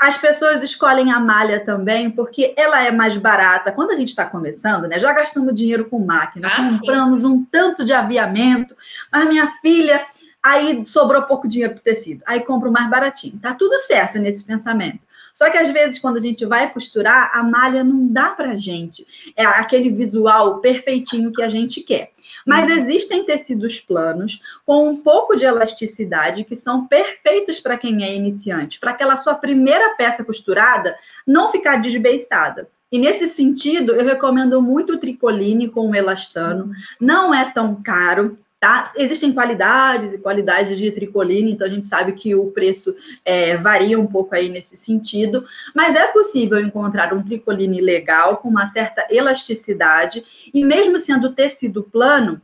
As 0.00 0.16
pessoas 0.16 0.62
escolhem 0.62 1.12
a 1.12 1.20
malha 1.20 1.60
também 1.60 2.10
porque 2.10 2.54
ela 2.56 2.82
é 2.82 2.90
mais 2.90 3.16
barata. 3.18 3.70
Quando 3.70 3.90
a 3.90 3.96
gente 3.96 4.08
está 4.08 4.24
começando, 4.24 4.88
né? 4.88 4.98
Já 4.98 5.12
gastamos 5.12 5.54
dinheiro 5.54 5.84
com 5.90 5.98
máquina, 5.98 6.48
ah, 6.48 6.56
compramos 6.56 7.20
sim. 7.20 7.26
um 7.26 7.44
tanto 7.44 7.84
de 7.84 7.92
aviamento, 7.92 8.74
mas 9.12 9.28
minha 9.28 9.52
filha, 9.60 10.06
aí 10.42 10.84
sobrou 10.86 11.22
pouco 11.22 11.46
dinheiro 11.46 11.74
para 11.74 11.82
tecido, 11.82 12.22
aí 12.26 12.40
compro 12.40 12.72
mais 12.72 12.88
baratinho. 12.88 13.38
Tá 13.38 13.52
tudo 13.52 13.76
certo 13.80 14.18
nesse 14.18 14.42
pensamento. 14.42 15.00
Só 15.38 15.48
que 15.50 15.56
às 15.56 15.72
vezes, 15.72 16.00
quando 16.00 16.16
a 16.16 16.20
gente 16.20 16.44
vai 16.44 16.68
costurar, 16.72 17.30
a 17.32 17.44
malha 17.44 17.84
não 17.84 18.08
dá 18.08 18.30
pra 18.30 18.56
gente. 18.56 19.06
É 19.36 19.44
aquele 19.44 19.88
visual 19.88 20.58
perfeitinho 20.58 21.30
que 21.30 21.40
a 21.40 21.48
gente 21.48 21.80
quer. 21.80 22.10
Mas 22.44 22.68
uhum. 22.68 22.76
existem 22.76 23.22
tecidos 23.22 23.78
planos 23.78 24.40
com 24.66 24.88
um 24.88 24.96
pouco 24.96 25.36
de 25.36 25.44
elasticidade 25.44 26.42
que 26.42 26.56
são 26.56 26.88
perfeitos 26.88 27.60
para 27.60 27.78
quem 27.78 28.02
é 28.02 28.16
iniciante, 28.16 28.80
para 28.80 28.90
aquela 28.90 29.14
sua 29.14 29.36
primeira 29.36 29.94
peça 29.94 30.24
costurada 30.24 30.96
não 31.24 31.52
ficar 31.52 31.76
desbeiçada. 31.76 32.68
E 32.90 32.98
nesse 32.98 33.28
sentido, 33.28 33.92
eu 33.92 34.04
recomendo 34.04 34.60
muito 34.60 34.94
o 34.94 34.98
tricoline 34.98 35.68
com 35.68 35.88
o 35.88 35.94
elastano. 35.94 36.64
Uhum. 36.64 36.72
Não 37.00 37.32
é 37.32 37.48
tão 37.52 37.80
caro. 37.80 38.36
Tá? 38.60 38.92
Existem 38.96 39.32
qualidades 39.32 40.12
e 40.12 40.18
qualidades 40.18 40.76
de 40.76 40.90
tricoline, 40.90 41.52
então 41.52 41.64
a 41.64 41.70
gente 41.70 41.86
sabe 41.86 42.12
que 42.12 42.34
o 42.34 42.50
preço 42.50 42.96
é, 43.24 43.56
varia 43.56 44.00
um 44.00 44.06
pouco 44.06 44.34
aí 44.34 44.48
nesse 44.48 44.76
sentido, 44.76 45.46
mas 45.72 45.94
é 45.94 46.08
possível 46.08 46.58
encontrar 46.58 47.14
um 47.14 47.22
tricoline 47.22 47.80
legal, 47.80 48.38
com 48.38 48.48
uma 48.48 48.66
certa 48.66 49.06
elasticidade, 49.10 50.24
e 50.52 50.64
mesmo 50.64 50.98
sendo 50.98 51.32
tecido 51.34 51.84
plano, 51.84 52.42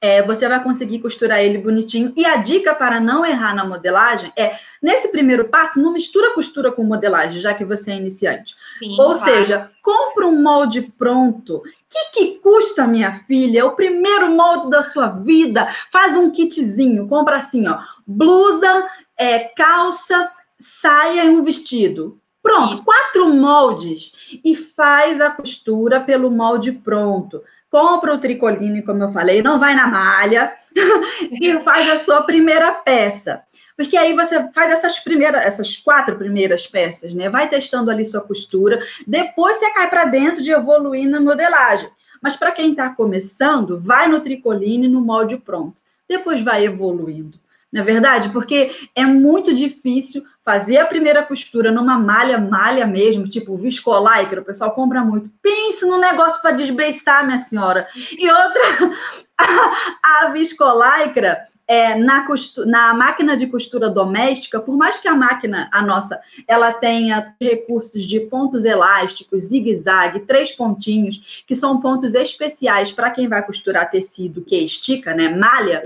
é, 0.00 0.22
você 0.22 0.48
vai 0.48 0.62
conseguir 0.62 1.00
costurar 1.00 1.40
ele 1.40 1.58
bonitinho. 1.58 2.12
E 2.16 2.24
a 2.24 2.36
dica 2.36 2.74
para 2.74 3.00
não 3.00 3.26
errar 3.26 3.54
na 3.54 3.64
modelagem 3.64 4.32
é, 4.36 4.56
nesse 4.82 5.08
primeiro 5.08 5.48
passo, 5.48 5.80
não 5.80 5.92
mistura 5.92 6.34
costura 6.34 6.70
com 6.70 6.84
modelagem, 6.84 7.40
já 7.40 7.52
que 7.52 7.64
você 7.64 7.90
é 7.90 7.96
iniciante. 7.96 8.54
Sim, 8.78 8.92
Ou 8.98 9.14
claro. 9.14 9.18
seja, 9.18 9.70
compra 9.82 10.26
um 10.26 10.40
molde 10.40 10.82
pronto. 10.96 11.56
O 11.56 11.62
que, 11.62 12.10
que 12.12 12.38
custa, 12.38 12.86
minha 12.86 13.20
filha? 13.26 13.60
É 13.60 13.64
o 13.64 13.72
primeiro 13.72 14.30
molde 14.30 14.70
da 14.70 14.82
sua 14.82 15.08
vida. 15.08 15.68
Faz 15.92 16.16
um 16.16 16.30
kitzinho, 16.30 17.08
compra 17.08 17.36
assim, 17.36 17.66
ó, 17.66 17.78
blusa, 18.06 18.88
é, 19.18 19.40
calça, 19.40 20.30
saia 20.60 21.24
e 21.24 21.30
um 21.30 21.42
vestido. 21.42 22.20
Pronto, 22.40 22.74
Isso. 22.74 22.84
quatro 22.84 23.28
moldes 23.28 24.12
e 24.44 24.54
faz 24.54 25.20
a 25.20 25.28
costura 25.28 26.00
pelo 26.00 26.30
molde 26.30 26.70
pronto 26.70 27.42
compra 27.70 28.14
o 28.14 28.18
tricoline, 28.18 28.82
como 28.82 29.02
eu 29.02 29.12
falei, 29.12 29.42
não 29.42 29.58
vai 29.58 29.74
na 29.74 29.86
malha 29.86 30.52
e 31.30 31.58
faz 31.60 31.88
a 31.88 31.98
sua 32.00 32.22
primeira 32.22 32.72
peça. 32.72 33.42
Porque 33.76 33.96
aí 33.96 34.14
você 34.14 34.50
faz 34.52 34.72
essas 34.72 34.98
primeiras, 35.00 35.44
essas 35.44 35.76
quatro 35.76 36.16
primeiras 36.16 36.66
peças, 36.66 37.14
né? 37.14 37.28
Vai 37.28 37.48
testando 37.48 37.90
ali 37.90 38.04
sua 38.04 38.20
costura, 38.20 38.80
depois 39.06 39.56
você 39.56 39.70
cai 39.72 39.88
para 39.88 40.06
dentro 40.06 40.42
de 40.42 40.50
evoluir 40.50 41.08
na 41.08 41.20
modelagem. 41.20 41.88
Mas 42.20 42.34
para 42.34 42.50
quem 42.50 42.72
está 42.72 42.90
começando, 42.90 43.78
vai 43.78 44.08
no 44.08 44.20
tricoline 44.20 44.88
no 44.88 45.00
molde 45.00 45.36
pronto. 45.36 45.76
Depois 46.08 46.42
vai 46.42 46.64
evoluindo. 46.64 47.38
Não 47.72 47.82
é 47.82 47.84
verdade? 47.84 48.30
Porque 48.30 48.74
é 48.94 49.04
muito 49.04 49.54
difícil 49.54 50.24
fazer 50.48 50.78
a 50.78 50.86
primeira 50.86 51.22
costura 51.22 51.70
numa 51.70 51.98
malha, 51.98 52.38
malha 52.38 52.86
mesmo, 52.86 53.28
tipo 53.28 53.54
viscolaicra, 53.54 54.40
o 54.40 54.44
pessoal 54.46 54.70
compra 54.70 55.04
muito. 55.04 55.30
Pense 55.42 55.84
no 55.84 55.98
negócio 55.98 56.40
para 56.40 56.52
desbeiçar, 56.52 57.26
minha 57.26 57.38
senhora. 57.38 57.86
E 58.18 58.30
outra, 58.30 58.96
a, 59.36 60.24
a 60.24 60.30
viscolaicra, 60.30 61.46
é, 61.66 61.94
na, 61.96 62.26
costura, 62.26 62.66
na 62.66 62.94
máquina 62.94 63.36
de 63.36 63.46
costura 63.46 63.90
doméstica, 63.90 64.58
por 64.58 64.74
mais 64.74 64.98
que 64.98 65.06
a 65.06 65.14
máquina, 65.14 65.68
a 65.70 65.82
nossa, 65.82 66.18
ela 66.46 66.72
tenha 66.72 67.34
recursos 67.38 68.02
de 68.04 68.20
pontos 68.20 68.64
elásticos, 68.64 69.44
zigue-zague, 69.44 70.20
três 70.20 70.52
pontinhos, 70.52 71.44
que 71.46 71.54
são 71.54 71.78
pontos 71.78 72.14
especiais 72.14 72.90
para 72.90 73.10
quem 73.10 73.28
vai 73.28 73.44
costurar 73.44 73.90
tecido 73.90 74.40
que 74.40 74.56
estica, 74.56 75.12
né, 75.12 75.28
malha, 75.28 75.82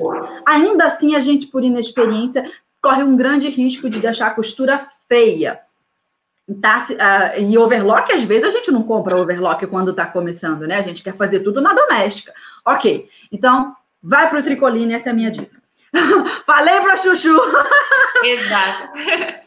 ainda 0.47 0.85
assim 0.85 1.17
a 1.17 1.21
gente, 1.21 1.49
por 1.49 1.65
inexperiência, 1.65 2.45
corre 2.83 3.03
um 3.03 3.17
grande 3.17 3.49
risco 3.49 3.89
de 3.89 4.01
deixar 4.01 4.27
a 4.27 4.35
costura 4.35 4.89
feia. 5.09 5.61
Tá, 6.61 6.85
uh, 6.91 7.41
e 7.41 7.57
overlock, 7.57 8.13
às 8.13 8.25
vezes, 8.25 8.45
a 8.45 8.51
gente 8.51 8.71
não 8.71 8.83
compra 8.83 9.17
overlock 9.17 9.65
quando 9.69 9.93
está 9.93 10.05
começando, 10.05 10.67
né? 10.67 10.77
A 10.77 10.83
gente 10.83 11.03
quer 11.03 11.17
fazer 11.17 11.41
tudo 11.41 11.61
na 11.61 11.73
doméstica. 11.73 12.35
Ok, 12.67 13.09
então 13.31 13.75
vai 14.03 14.29
para 14.29 14.41
o 14.41 14.43
tricoline, 14.43 14.95
essa 14.95 15.09
é 15.09 15.13
a 15.13 15.15
minha 15.15 15.31
dica. 15.31 15.63
Falei 16.45 16.81
para 16.81 16.97
Chuchu. 16.97 17.39
Exato. 18.25 18.93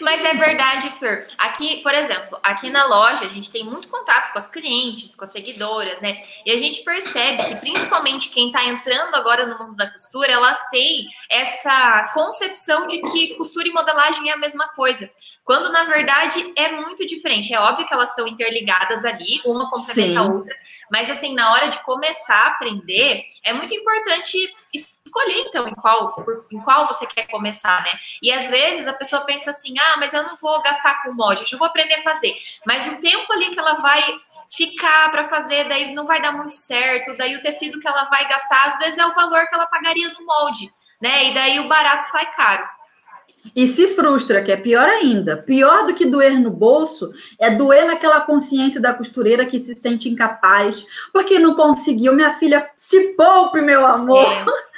Mas 0.00 0.24
é 0.24 0.34
verdade, 0.34 0.90
Fer. 0.90 1.28
Aqui, 1.38 1.82
por 1.82 1.94
exemplo, 1.94 2.38
aqui 2.42 2.70
na 2.70 2.86
loja 2.86 3.24
a 3.24 3.28
gente 3.28 3.50
tem 3.50 3.64
muito 3.64 3.88
contato 3.88 4.32
com 4.32 4.38
as 4.38 4.48
clientes, 4.48 5.14
com 5.14 5.24
as 5.24 5.30
seguidoras, 5.30 6.00
né? 6.00 6.20
E 6.44 6.50
a 6.50 6.56
gente 6.56 6.82
percebe 6.82 7.44
que 7.44 7.56
principalmente 7.56 8.30
quem 8.30 8.48
está 8.48 8.64
entrando 8.64 9.14
agora 9.14 9.46
no 9.46 9.58
mundo 9.58 9.76
da 9.76 9.90
costura, 9.90 10.32
elas 10.32 10.58
têm 10.70 11.06
essa 11.30 12.10
concepção 12.12 12.86
de 12.86 13.00
que 13.00 13.34
costura 13.36 13.68
e 13.68 13.72
modelagem 13.72 14.30
é 14.30 14.34
a 14.34 14.38
mesma 14.38 14.68
coisa. 14.68 15.10
Quando 15.44 15.72
na 15.72 15.84
verdade 15.84 16.52
é 16.56 16.72
muito 16.72 17.04
diferente. 17.06 17.52
É 17.52 17.60
óbvio 17.60 17.86
que 17.86 17.92
elas 17.92 18.10
estão 18.10 18.26
interligadas 18.26 19.04
ali, 19.04 19.40
uma 19.44 19.70
complementa 19.70 20.12
Sim. 20.12 20.16
a 20.16 20.22
outra, 20.22 20.54
mas 20.90 21.10
assim, 21.10 21.34
na 21.34 21.52
hora 21.52 21.68
de 21.68 21.82
começar 21.82 22.34
a 22.34 22.48
aprender, 22.48 23.22
é 23.42 23.52
muito 23.52 23.74
importante 23.74 24.54
escolher 25.10 25.44
então 25.46 25.68
em 25.68 25.74
qual, 25.74 26.14
por, 26.14 26.46
em 26.50 26.60
qual 26.60 26.86
você 26.86 27.06
quer 27.06 27.26
começar, 27.26 27.82
né? 27.82 27.90
E 28.22 28.32
às 28.32 28.48
vezes 28.48 28.86
a 28.86 28.92
pessoa 28.92 29.24
pensa 29.24 29.50
assim: 29.50 29.74
ah, 29.78 29.96
mas 29.98 30.14
eu 30.14 30.22
não 30.22 30.36
vou 30.36 30.62
gastar 30.62 31.02
com 31.02 31.12
molde, 31.12 31.44
eu 31.52 31.58
vou 31.58 31.66
aprender 31.66 31.94
a 31.94 32.02
fazer. 32.02 32.34
Mas 32.64 32.86
o 32.86 33.00
tempo 33.00 33.32
ali 33.32 33.50
que 33.50 33.58
ela 33.58 33.74
vai 33.74 34.02
ficar 34.48 35.10
para 35.10 35.28
fazer, 35.28 35.68
daí 35.68 35.92
não 35.94 36.06
vai 36.06 36.22
dar 36.22 36.32
muito 36.32 36.54
certo, 36.54 37.16
daí 37.16 37.36
o 37.36 37.42
tecido 37.42 37.80
que 37.80 37.88
ela 37.88 38.04
vai 38.04 38.26
gastar, 38.28 38.66
às 38.66 38.78
vezes 38.78 38.98
é 38.98 39.06
o 39.06 39.14
valor 39.14 39.46
que 39.48 39.54
ela 39.54 39.66
pagaria 39.66 40.08
no 40.08 40.24
molde, 40.24 40.72
né? 41.00 41.26
E 41.26 41.34
daí 41.34 41.60
o 41.60 41.68
barato 41.68 42.04
sai 42.04 42.26
caro. 42.34 42.68
E 43.56 43.66
se 43.68 43.94
frustra, 43.94 44.42
que 44.42 44.52
é 44.52 44.56
pior 44.56 44.86
ainda. 44.86 45.36
Pior 45.36 45.86
do 45.86 45.94
que 45.94 46.04
doer 46.04 46.38
no 46.38 46.50
bolso 46.50 47.10
é 47.38 47.50
doer 47.50 47.86
naquela 47.86 48.20
consciência 48.20 48.80
da 48.80 48.92
costureira 48.92 49.46
que 49.46 49.58
se 49.58 49.74
sente 49.74 50.08
incapaz, 50.08 50.86
porque 51.12 51.38
não 51.38 51.54
conseguiu. 51.54 52.12
Minha 52.12 52.38
filha, 52.38 52.68
se 52.76 53.14
poupe, 53.14 53.60
meu 53.62 53.86
amor. 53.86 54.30
É. 54.30 54.69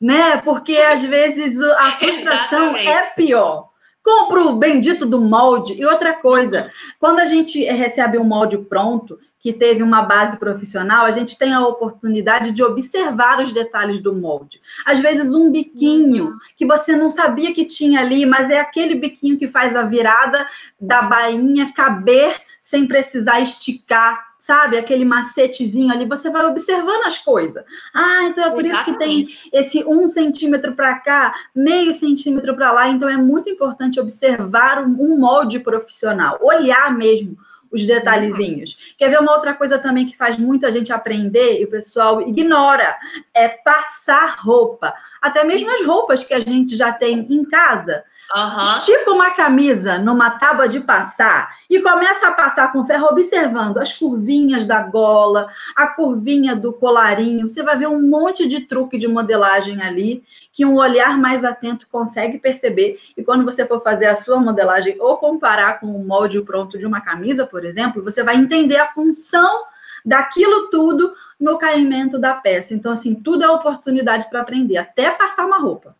né? 0.00 0.38
Porque 0.38 0.76
às 0.76 1.02
vezes 1.02 1.60
a 1.60 1.92
frustração 1.98 2.76
é 2.76 3.10
pior. 3.10 3.68
Compra 4.02 4.42
o 4.42 4.56
bendito 4.56 5.04
do 5.04 5.20
molde. 5.20 5.74
E 5.74 5.84
outra 5.84 6.14
coisa, 6.14 6.70
quando 6.98 7.18
a 7.18 7.26
gente 7.26 7.62
recebe 7.64 8.16
um 8.16 8.24
molde 8.24 8.56
pronto, 8.56 9.18
que 9.40 9.52
teve 9.52 9.82
uma 9.82 10.02
base 10.02 10.36
profissional, 10.36 11.04
a 11.04 11.10
gente 11.10 11.38
tem 11.38 11.52
a 11.52 11.66
oportunidade 11.66 12.50
de 12.50 12.62
observar 12.62 13.40
os 13.40 13.52
detalhes 13.52 14.00
do 14.00 14.12
molde. 14.14 14.60
Às 14.84 14.98
vezes, 15.00 15.32
um 15.32 15.50
biquinho 15.50 16.36
que 16.56 16.66
você 16.66 16.96
não 16.96 17.08
sabia 17.08 17.54
que 17.54 17.64
tinha 17.64 18.00
ali, 18.00 18.26
mas 18.26 18.50
é 18.50 18.58
aquele 18.58 18.96
biquinho 18.96 19.38
que 19.38 19.48
faz 19.48 19.76
a 19.76 19.82
virada 19.82 20.46
da 20.80 21.02
bainha 21.02 21.72
caber 21.72 22.40
sem 22.60 22.86
precisar 22.86 23.40
esticar 23.40 24.27
sabe, 24.48 24.78
aquele 24.78 25.04
macetezinho 25.04 25.92
ali, 25.92 26.06
você 26.06 26.30
vai 26.30 26.46
observando 26.46 27.04
as 27.04 27.18
coisas. 27.18 27.62
Ah, 27.92 28.24
então 28.24 28.44
é 28.44 28.50
por 28.50 28.64
Exatamente. 28.64 29.34
isso 29.34 29.42
que 29.42 29.50
tem 29.50 29.60
esse 29.60 29.84
um 29.84 30.06
centímetro 30.06 30.74
para 30.74 30.98
cá, 31.00 31.34
meio 31.54 31.92
centímetro 31.92 32.56
para 32.56 32.72
lá. 32.72 32.88
Então 32.88 33.06
é 33.10 33.16
muito 33.18 33.50
importante 33.50 34.00
observar 34.00 34.82
um 34.82 35.20
molde 35.20 35.58
profissional, 35.58 36.38
olhar 36.40 36.96
mesmo 36.96 37.36
os 37.70 37.84
detalhezinhos. 37.84 38.94
Quer 38.96 39.10
ver 39.10 39.20
uma 39.20 39.34
outra 39.34 39.52
coisa 39.52 39.78
também 39.78 40.06
que 40.06 40.16
faz 40.16 40.38
muita 40.38 40.72
gente 40.72 40.90
aprender 40.90 41.60
e 41.60 41.64
o 41.66 41.70
pessoal 41.70 42.22
ignora? 42.22 42.96
É 43.34 43.48
passar 43.48 44.38
roupa. 44.38 44.94
Até 45.20 45.44
mesmo 45.44 45.70
as 45.70 45.86
roupas 45.86 46.24
que 46.24 46.32
a 46.32 46.40
gente 46.40 46.74
já 46.74 46.90
tem 46.90 47.18
em 47.28 47.44
casa. 47.44 48.02
Uhum. 48.34 49.14
Uma 49.14 49.30
camisa 49.30 49.98
numa 49.98 50.30
tábua 50.30 50.68
de 50.68 50.80
passar 50.80 51.56
e 51.68 51.80
começa 51.80 52.28
a 52.28 52.32
passar 52.32 52.72
com 52.72 52.86
ferro, 52.86 53.06
observando 53.06 53.78
as 53.78 53.92
curvinhas 53.96 54.66
da 54.66 54.82
gola, 54.82 55.50
a 55.74 55.86
curvinha 55.86 56.54
do 56.54 56.72
colarinho. 56.72 57.48
Você 57.48 57.62
vai 57.62 57.76
ver 57.76 57.88
um 57.88 58.02
monte 58.02 58.46
de 58.46 58.60
truque 58.60 58.98
de 58.98 59.08
modelagem 59.08 59.80
ali 59.82 60.22
que 60.52 60.64
um 60.64 60.76
olhar 60.76 61.16
mais 61.16 61.42
atento 61.42 61.86
consegue 61.90 62.38
perceber. 62.38 62.98
E 63.16 63.22
quando 63.22 63.44
você 63.44 63.66
for 63.66 63.82
fazer 63.82 64.06
a 64.06 64.14
sua 64.14 64.38
modelagem 64.38 64.96
ou 65.00 65.16
comparar 65.16 65.80
com 65.80 65.86
o 65.86 66.06
molde 66.06 66.40
pronto 66.42 66.78
de 66.78 66.84
uma 66.84 67.00
camisa, 67.00 67.46
por 67.46 67.64
exemplo, 67.64 68.04
você 68.04 68.22
vai 68.22 68.36
entender 68.36 68.76
a 68.76 68.92
função 68.92 69.64
daquilo 70.04 70.68
tudo 70.70 71.14
no 71.40 71.58
caimento 71.58 72.18
da 72.18 72.34
peça. 72.34 72.74
Então, 72.74 72.92
assim, 72.92 73.14
tudo 73.14 73.42
é 73.44 73.50
oportunidade 73.50 74.28
para 74.28 74.40
aprender, 74.40 74.76
até 74.76 75.10
passar 75.10 75.46
uma 75.46 75.58
roupa. 75.58 75.97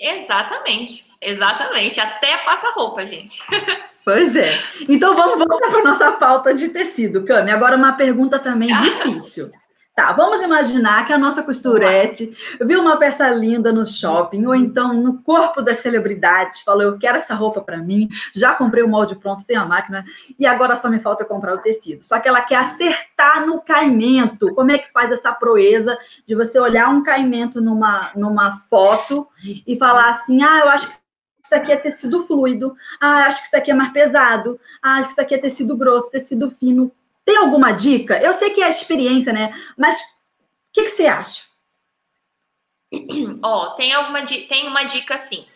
Exatamente, 0.00 1.06
exatamente. 1.20 2.00
Até 2.00 2.38
passa 2.38 2.72
roupa, 2.72 3.04
gente. 3.06 3.42
Pois 4.04 4.34
é. 4.34 4.58
Então 4.88 5.14
vamos 5.14 5.38
voltar 5.38 5.70
para 5.70 5.84
nossa 5.84 6.12
pauta 6.12 6.52
de 6.52 6.68
tecido, 6.70 7.24
Cami. 7.24 7.50
Agora 7.50 7.76
uma 7.76 7.92
pergunta 7.92 8.38
também 8.38 8.68
difícil. 8.82 9.52
Tá, 9.94 10.10
vamos 10.12 10.40
imaginar 10.40 11.06
que 11.06 11.12
a 11.12 11.18
nossa 11.18 11.42
costurete 11.42 12.34
viu 12.62 12.80
uma 12.80 12.96
peça 12.96 13.28
linda 13.28 13.70
no 13.70 13.86
shopping, 13.86 14.46
ou 14.46 14.54
então 14.54 14.94
no 14.94 15.22
corpo 15.22 15.60
das 15.60 15.80
celebridades, 15.80 16.62
falou: 16.62 16.82
Eu 16.82 16.98
quero 16.98 17.18
essa 17.18 17.34
roupa 17.34 17.60
para 17.60 17.76
mim, 17.76 18.08
já 18.34 18.54
comprei 18.54 18.82
o 18.82 18.88
molde 18.88 19.16
pronto, 19.16 19.44
tem 19.44 19.54
a 19.54 19.66
máquina, 19.66 20.02
e 20.38 20.46
agora 20.46 20.76
só 20.76 20.88
me 20.88 20.98
falta 20.98 21.26
comprar 21.26 21.54
o 21.54 21.58
tecido. 21.58 22.06
Só 22.06 22.18
que 22.18 22.26
ela 22.26 22.40
quer 22.40 22.56
acertar 22.56 23.46
no 23.46 23.60
caimento. 23.60 24.54
Como 24.54 24.70
é 24.70 24.78
que 24.78 24.90
faz 24.92 25.12
essa 25.12 25.30
proeza 25.30 25.94
de 26.26 26.34
você 26.34 26.58
olhar 26.58 26.88
um 26.88 27.02
caimento 27.02 27.60
numa, 27.60 28.12
numa 28.16 28.62
foto 28.70 29.28
e 29.66 29.76
falar 29.76 30.08
assim: 30.08 30.42
Ah, 30.42 30.60
eu 30.60 30.68
acho 30.70 30.88
que 30.88 30.96
isso 31.44 31.54
aqui 31.54 31.70
é 31.70 31.76
tecido 31.76 32.26
fluido, 32.26 32.74
ah, 32.98 33.26
acho 33.26 33.42
que 33.42 33.46
isso 33.48 33.56
aqui 33.58 33.70
é 33.70 33.74
mais 33.74 33.92
pesado, 33.92 34.58
ah, 34.82 34.94
acho 34.94 35.08
que 35.08 35.12
isso 35.12 35.20
aqui 35.20 35.34
é 35.34 35.38
tecido 35.38 35.76
grosso, 35.76 36.10
tecido 36.10 36.50
fino. 36.52 36.90
Tem 37.24 37.36
alguma 37.36 37.72
dica? 37.72 38.20
Eu 38.20 38.32
sei 38.32 38.50
que 38.50 38.62
é 38.62 38.68
experiência, 38.68 39.32
né? 39.32 39.54
Mas 39.76 39.94
o 39.94 39.98
que, 40.72 40.84
que, 40.84 40.90
você 40.90 41.06
acha? 41.06 41.42
Ó, 43.42 43.66
oh, 43.66 43.70
tem 43.74 43.92
alguma 43.92 44.24
tem 44.24 44.66
uma 44.68 44.84
dica 44.84 45.16
sim. 45.16 45.46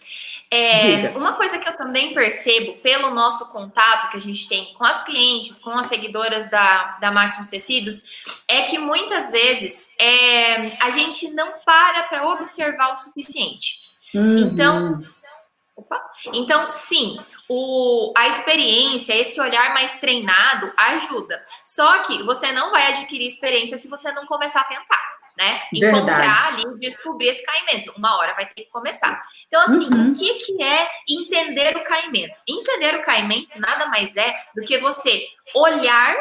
É, 0.49 1.09
uma 1.17 1.33
coisa 1.33 1.59
que 1.59 1.69
eu 1.69 1.77
também 1.77 2.15
percebo 2.15 2.75
pelo 2.75 3.11
nosso 3.11 3.51
contato 3.51 4.09
que 4.11 4.17
a 4.17 4.21
gente 4.21 4.49
tem 4.49 4.73
com 4.75 4.85
as 4.85 5.03
clientes, 5.03 5.59
com 5.59 5.71
as 5.71 5.87
seguidoras 5.87 6.49
da, 6.49 6.99
da 7.01 7.11
Maximus 7.11 7.49
Tecidos, 7.49 8.05
é 8.47 8.63
que 8.63 8.79
muitas 8.79 9.33
vezes 9.33 9.91
é, 10.01 10.81
a 10.81 10.91
gente 10.91 11.33
não 11.33 11.53
para 11.65 12.05
para 12.05 12.29
observar 12.29 12.95
o 12.95 12.97
suficiente. 12.97 13.81
Uhum. 14.15 14.39
Então, 14.39 15.03
Opa. 15.87 16.03
Então, 16.35 16.69
sim, 16.69 17.17
o, 17.49 18.13
a 18.17 18.27
experiência, 18.27 19.15
esse 19.15 19.41
olhar 19.41 19.73
mais 19.73 20.01
treinado 20.01 20.73
ajuda. 20.77 21.41
Só 21.65 22.03
que 22.03 22.23
você 22.25 22.51
não 22.53 22.71
vai 22.73 22.89
adquirir 22.89 23.27
experiência 23.27 23.77
se 23.77 23.89
você 23.89 24.11
não 24.13 24.27
começar 24.27 24.63
a 24.63 24.65
tentar, 24.65 25.17
né? 25.37 25.63
Verdade. 25.73 25.97
Encontrar 25.97 26.49
ali, 26.49 26.79
descobrir 26.81 27.29
esse 27.29 27.45
caimento. 27.47 27.93
Uma 27.97 28.17
hora 28.19 28.35
vai 28.35 28.47
ter 28.47 28.65
que 28.65 28.71
começar. 28.71 29.21
Então, 29.47 29.61
assim, 29.63 29.89
uhum. 29.95 30.11
o 30.11 30.13
que, 30.13 30.35
que 30.35 30.63
é 30.63 30.87
entender 31.09 31.77
o 31.77 31.85
caimento? 31.85 32.41
Entender 32.49 32.97
o 32.97 33.05
caimento 33.05 33.59
nada 33.61 33.87
mais 33.87 34.17
é 34.17 34.35
do 34.55 34.63
que 34.65 34.79
você 34.79 35.25
olhar 35.55 36.17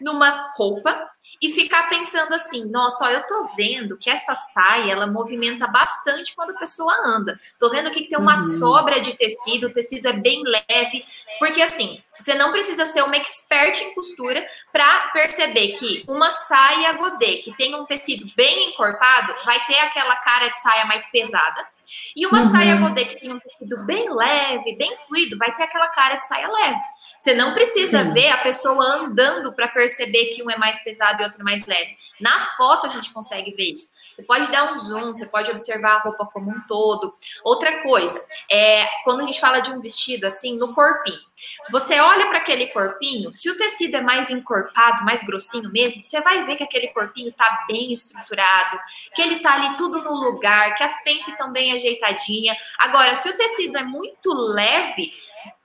numa 0.00 0.50
roupa 0.56 1.10
e 1.44 1.52
ficar 1.52 1.90
pensando 1.90 2.32
assim, 2.32 2.64
nossa, 2.70 3.04
ó, 3.04 3.10
eu 3.10 3.26
tô 3.26 3.50
vendo 3.54 3.98
que 3.98 4.08
essa 4.08 4.34
saia, 4.34 4.92
ela 4.92 5.06
movimenta 5.06 5.66
bastante 5.66 6.34
quando 6.34 6.52
a 6.56 6.58
pessoa 6.58 6.94
anda. 7.04 7.38
Tô 7.58 7.68
vendo 7.68 7.88
aqui 7.88 8.04
que 8.04 8.08
tem 8.08 8.18
uma 8.18 8.34
uhum. 8.34 8.58
sobra 8.58 8.98
de 8.98 9.14
tecido, 9.14 9.66
o 9.66 9.72
tecido 9.72 10.08
é 10.08 10.14
bem 10.14 10.42
leve, 10.42 11.04
porque 11.38 11.60
assim, 11.60 12.00
você 12.18 12.32
não 12.32 12.50
precisa 12.50 12.86
ser 12.86 13.02
uma 13.02 13.16
expert 13.16 13.78
em 13.82 13.94
costura 13.94 14.42
para 14.72 15.08
perceber 15.08 15.72
que 15.72 16.02
uma 16.08 16.30
saia 16.30 16.94
godê 16.94 17.42
que 17.42 17.54
tem 17.54 17.74
um 17.74 17.84
tecido 17.84 18.24
bem 18.34 18.70
encorpado 18.70 19.34
vai 19.44 19.62
ter 19.66 19.78
aquela 19.80 20.16
cara 20.16 20.48
de 20.48 20.58
saia 20.62 20.86
mais 20.86 21.04
pesada. 21.10 21.73
E 22.16 22.26
uma 22.26 22.38
uhum. 22.38 22.44
saia 22.44 22.76
godê 22.76 23.04
que 23.04 23.20
tem 23.20 23.32
um 23.32 23.38
tecido 23.38 23.84
bem 23.84 24.12
leve, 24.12 24.76
bem 24.76 24.96
fluido, 25.06 25.36
vai 25.38 25.54
ter 25.54 25.64
aquela 25.64 25.88
cara 25.88 26.16
de 26.16 26.26
saia 26.26 26.48
leve. 26.48 26.80
Você 27.18 27.34
não 27.34 27.54
precisa 27.54 28.02
Sim. 28.04 28.12
ver 28.12 28.28
a 28.28 28.38
pessoa 28.38 28.84
andando 28.84 29.52
para 29.52 29.68
perceber 29.68 30.26
que 30.26 30.42
um 30.42 30.50
é 30.50 30.56
mais 30.56 30.82
pesado 30.82 31.22
e 31.22 31.24
outro 31.24 31.40
é 31.40 31.44
mais 31.44 31.66
leve. 31.66 31.96
Na 32.20 32.46
foto 32.56 32.86
a 32.86 32.90
gente 32.90 33.12
consegue 33.12 33.52
ver 33.52 33.72
isso. 33.72 33.92
Você 34.12 34.22
pode 34.22 34.50
dar 34.50 34.72
um 34.72 34.76
zoom, 34.76 35.12
você 35.12 35.26
pode 35.26 35.50
observar 35.50 35.96
a 35.96 36.00
roupa 36.00 36.26
como 36.26 36.50
um 36.50 36.60
todo. 36.68 37.14
Outra 37.42 37.82
coisa, 37.82 38.24
é 38.50 38.86
quando 39.04 39.20
a 39.20 39.24
gente 39.24 39.40
fala 39.40 39.60
de 39.60 39.70
um 39.70 39.80
vestido 39.80 40.26
assim, 40.26 40.56
no 40.58 40.72
corpinho. 40.72 41.33
Você 41.70 41.98
olha 42.00 42.26
para 42.28 42.38
aquele 42.38 42.68
corpinho, 42.68 43.32
se 43.34 43.50
o 43.50 43.56
tecido 43.56 43.96
é 43.96 44.00
mais 44.00 44.30
encorpado, 44.30 45.04
mais 45.04 45.22
grossinho 45.22 45.70
mesmo, 45.70 46.02
você 46.02 46.20
vai 46.20 46.44
ver 46.44 46.56
que 46.56 46.64
aquele 46.64 46.88
corpinho 46.88 47.28
está 47.28 47.64
bem 47.68 47.90
estruturado, 47.90 48.78
que 49.14 49.22
ele 49.22 49.36
está 49.36 49.54
ali 49.54 49.76
tudo 49.76 50.02
no 50.02 50.14
lugar, 50.14 50.74
que 50.74 50.82
as 50.82 51.02
pences 51.02 51.28
estão 51.28 51.52
bem 51.52 51.72
ajeitadinha. 51.72 52.56
Agora, 52.78 53.14
se 53.14 53.28
o 53.28 53.36
tecido 53.36 53.78
é 53.78 53.82
muito 53.82 54.32
leve, 54.32 55.12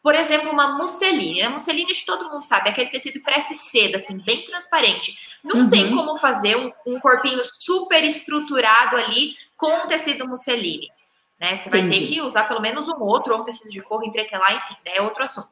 por 0.02 0.16
exemplo, 0.16 0.52
uma 0.52 0.78
musseline. 0.78 1.42
A 1.42 1.50
musseline, 1.50 1.92
todo 2.06 2.30
mundo 2.30 2.46
sabe, 2.46 2.70
é 2.70 2.72
aquele 2.72 2.90
tecido 2.90 3.22
prece 3.22 3.54
seda, 3.54 3.98
assim, 3.98 4.18
bem 4.18 4.44
transparente. 4.46 5.14
Não 5.44 5.62
uhum. 5.62 5.70
tem 5.70 5.96
como 5.96 6.18
fazer 6.18 6.56
um, 6.56 6.72
um, 6.86 7.00
corpinho 7.00 7.42
super 7.60 8.04
estruturado 8.04 8.96
ali 8.96 9.34
com 9.58 9.84
um 9.84 9.88
tecido 9.88 10.28
musseline. 10.28 10.90
Né? 11.40 11.56
Você 11.56 11.70
vai 11.70 11.80
Entendi. 11.80 12.00
ter 12.00 12.08
que 12.08 12.22
usar 12.22 12.44
pelo 12.50 12.60
menos 12.60 12.90
um 12.90 13.02
outro, 13.02 13.34
ou 13.34 13.40
um 13.40 13.44
tecido 13.44 13.72
de 13.72 13.80
forro, 13.80 14.04
entretelar, 14.04 14.58
enfim, 14.58 14.76
né? 14.86 14.92
é 14.96 15.02
outro 15.02 15.24
assunto. 15.24 15.50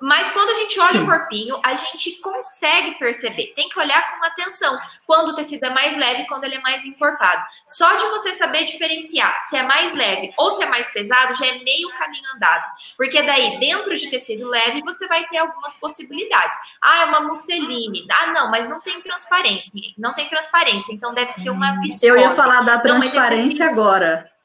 Mas 0.00 0.30
quando 0.30 0.50
a 0.50 0.54
gente 0.54 0.80
olha 0.80 0.92
Sim. 0.92 1.02
o 1.02 1.06
corpinho, 1.06 1.60
a 1.62 1.76
gente 1.76 2.12
consegue 2.20 2.98
perceber. 2.98 3.52
Tem 3.54 3.68
que 3.68 3.78
olhar 3.78 4.18
com 4.18 4.24
atenção 4.24 4.78
quando 5.06 5.30
o 5.30 5.34
tecido 5.34 5.66
é 5.66 5.70
mais 5.70 5.94
leve 5.96 6.22
e 6.22 6.26
quando 6.26 6.44
ele 6.44 6.54
é 6.54 6.60
mais 6.60 6.84
encorpado. 6.84 7.44
Só 7.66 7.94
de 7.96 8.06
você 8.06 8.32
saber 8.32 8.64
diferenciar 8.64 9.38
se 9.40 9.56
é 9.56 9.62
mais 9.64 9.94
leve 9.94 10.32
ou 10.38 10.50
se 10.50 10.62
é 10.62 10.66
mais 10.66 10.90
pesado, 10.92 11.34
já 11.34 11.46
é 11.46 11.58
meio 11.58 11.90
caminho 11.98 12.24
andado. 12.34 12.66
Porque 12.96 13.22
daí, 13.22 13.58
dentro 13.58 13.94
de 13.94 14.08
tecido 14.08 14.48
leve, 14.48 14.80
você 14.82 15.06
vai 15.08 15.26
ter 15.26 15.38
algumas 15.38 15.74
possibilidades. 15.74 16.58
Ah, 16.80 17.02
é 17.02 17.04
uma 17.04 17.20
musseline. 17.20 18.06
Ah, 18.10 18.28
não, 18.28 18.50
mas 18.50 18.68
não 18.68 18.80
tem 18.80 19.02
transparência. 19.02 19.92
Não 19.98 20.14
tem 20.14 20.26
transparência, 20.28 20.92
então 20.92 21.12
deve 21.12 21.32
ser 21.32 21.50
uma 21.50 21.78
viscose. 21.80 22.06
Eu 22.06 22.16
ia 22.16 22.34
falar 22.34 22.62
da 22.62 22.78
transparência 22.78 23.66
não, 23.66 23.72
agora. 23.72 24.37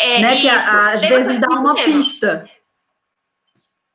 É, 0.00 0.18
né? 0.18 0.34
Isso. 0.34 0.42
Que 0.42 0.48
às 0.48 1.00
vezes 1.02 1.38
dá 1.38 1.48
uma 1.48 1.74
mesmo. 1.74 2.04
pista. 2.04 2.50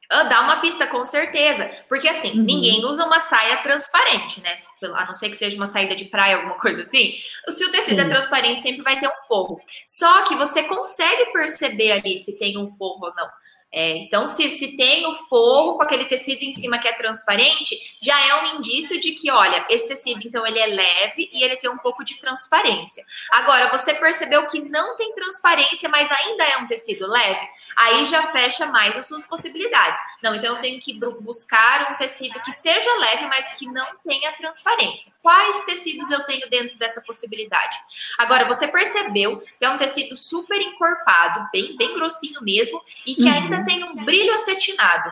Ah, 0.08 0.24
dá 0.24 0.42
uma 0.42 0.62
pista, 0.62 0.86
com 0.86 1.04
certeza. 1.04 1.70
Porque 1.90 2.08
assim, 2.08 2.38
uhum. 2.38 2.44
ninguém 2.44 2.86
usa 2.86 3.06
uma 3.06 3.20
saia 3.20 3.58
transparente, 3.58 4.40
né? 4.42 4.60
A 4.94 5.06
não 5.06 5.16
ser 5.16 5.30
que 5.30 5.36
seja 5.36 5.58
uma 5.58 5.66
saída 5.66 5.96
de 5.96 6.06
praia, 6.06 6.36
alguma 6.36 6.60
coisa 6.60 6.84
assim. 6.84 7.16
Se 7.50 7.66
o 7.66 7.72
tecido 7.72 8.00
é 8.00 8.04
Sim. 8.04 8.08
é 8.08 8.10
transparente, 8.10 8.62
sempre 8.62 8.84
vai 8.84 9.00
ter 9.00 9.08
um 9.08 9.28
forro. 9.28 9.60
Só 9.84 10.24
que 10.24 10.36
você 10.36 10.64
consegue 10.64 11.32
perceber 11.34 11.94
ali 11.94 12.18
se 12.18 12.38
tem 12.38 12.56
um 12.58 12.70
forro 12.70 13.08
ou 13.08 13.16
não. 13.16 13.28
É, 13.78 13.98
então, 13.98 14.26
se, 14.26 14.50
se 14.50 14.78
tem 14.78 15.06
o 15.06 15.14
forro 15.14 15.76
com 15.76 15.84
aquele 15.84 16.06
tecido 16.06 16.44
em 16.44 16.52
cima 16.54 16.80
que 16.80 16.88
é 16.88 16.94
transparente, 16.94 17.78
já 18.02 18.18
é 18.26 18.42
um 18.42 18.56
indício 18.56 18.98
de 19.02 19.12
que, 19.12 19.30
olha, 19.30 19.66
esse 19.70 19.90
tecido, 19.90 20.22
então, 20.26 20.48
ele 20.48 20.58
é 20.58 20.68
leve 20.68 21.30
e 21.34 21.44
ele 21.44 21.58
tem 21.58 21.70
um 21.70 21.78
pouco 21.78 22.02
de 22.02 22.18
transparência. 22.18 23.04
Agora, 23.32 23.70
você 23.70 23.94
percebeu 23.96 24.48
que 24.48 24.62
não 24.62 24.96
tem 24.96 25.14
transparência, 25.14 25.90
mas 25.90 26.10
ainda 26.10 26.46
é 26.46 26.58
um 26.60 26.66
tecido 26.66 27.06
leve? 27.06 27.46
Aí 27.76 28.06
já 28.06 28.32
fecha 28.32 28.66
mais 28.68 28.96
as 28.96 29.10
suas 29.10 29.26
possibilidades. 29.28 30.00
Não, 30.24 30.34
então 30.34 30.56
eu 30.56 30.62
tenho 30.62 30.80
que 30.80 30.98
buscar 31.20 31.92
um 31.92 31.98
tecido 31.98 32.40
que 32.44 32.54
seja 32.54 32.94
leve, 33.00 33.26
mas 33.26 33.56
que 33.60 33.66
não 33.66 33.88
tenha 34.08 34.32
transparência. 34.38 35.12
Quais 35.22 35.66
tecidos 35.66 36.10
eu 36.12 36.24
tenho 36.24 36.50
dentro 36.50 36.78
dessa 36.78 37.02
possibilidade? 37.02 37.76
Agora, 38.18 38.46
você 38.46 38.70
percebeu 38.70 39.42
que 39.60 39.66
é 39.66 39.70
um 39.70 39.78
tecido 39.78 40.16
super 40.16 40.62
encorpado, 40.62 41.50
bem, 41.52 41.76
bem 41.76 41.94
grossinho 41.94 42.42
mesmo, 42.42 42.82
e 43.06 43.16
que 43.16 43.26
uhum. 43.26 43.34
ainda 43.34 43.65
tem 43.66 43.84
um 43.84 44.06
brilho 44.06 44.34
acetinado. 44.34 45.12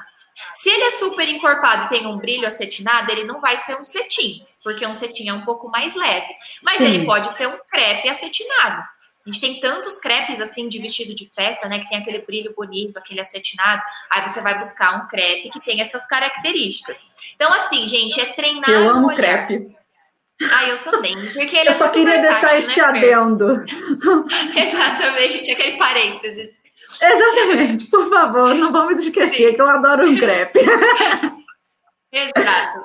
Se 0.53 0.69
ele 0.69 0.83
é 0.83 0.91
super 0.91 1.27
encorpado 1.27 1.85
e 1.85 1.89
tem 1.89 2.07
um 2.07 2.17
brilho 2.17 2.47
acetinado, 2.47 3.11
ele 3.11 3.23
não 3.23 3.39
vai 3.39 3.55
ser 3.57 3.75
um 3.75 3.83
cetim, 3.83 4.45
porque 4.63 4.85
um 4.85 4.93
cetim 4.93 5.29
é 5.29 5.33
um 5.33 5.45
pouco 5.45 5.69
mais 5.69 5.95
leve. 5.95 6.33
Mas 6.63 6.77
Sim. 6.77 6.85
ele 6.85 7.05
pode 7.05 7.31
ser 7.31 7.47
um 7.47 7.57
crepe 7.69 8.09
acetinado. 8.09 8.83
A 9.25 9.29
gente 9.31 9.39
tem 9.39 9.59
tantos 9.59 9.97
crepes 9.97 10.41
assim 10.41 10.67
de 10.67 10.79
vestido 10.79 11.15
de 11.15 11.25
festa, 11.29 11.69
né? 11.69 11.79
Que 11.79 11.87
tem 11.87 11.97
aquele 11.99 12.19
brilho 12.19 12.53
bonito, 12.53 12.97
aquele 12.97 13.21
acetinado. 13.21 13.81
Aí 14.09 14.21
você 14.27 14.41
vai 14.41 14.57
buscar 14.57 14.97
um 14.97 15.07
crepe 15.07 15.49
que 15.49 15.61
tem 15.61 15.79
essas 15.79 16.05
características. 16.05 17.09
Então, 17.35 17.51
assim, 17.53 17.87
gente, 17.87 18.19
é 18.19 18.25
treinar 18.33 18.69
eu 18.69 18.89
amo 18.89 19.07
olhar. 19.07 19.47
crepe. 19.47 19.73
Ah, 20.51 20.65
eu 20.65 20.81
também. 20.81 21.15
Porque 21.33 21.55
ele 21.55 21.69
eu 21.69 21.73
é 21.73 21.77
só 21.77 21.87
queria 21.87 22.17
deixar 22.17 22.51
né, 22.51 22.59
este 22.59 22.81
adendo. 22.81 23.63
Exatamente, 24.57 25.51
aquele 25.51 25.77
parênteses. 25.77 26.61
Exatamente, 27.11 27.85
por 27.85 28.09
favor, 28.09 28.53
não 28.55 28.71
vamos 28.71 29.03
esquecer 29.03 29.49
Sim. 29.49 29.55
que 29.55 29.61
eu 29.61 29.69
adoro 29.69 30.09
um 30.09 30.17
crepe. 30.17 30.59
Exato. 32.13 32.83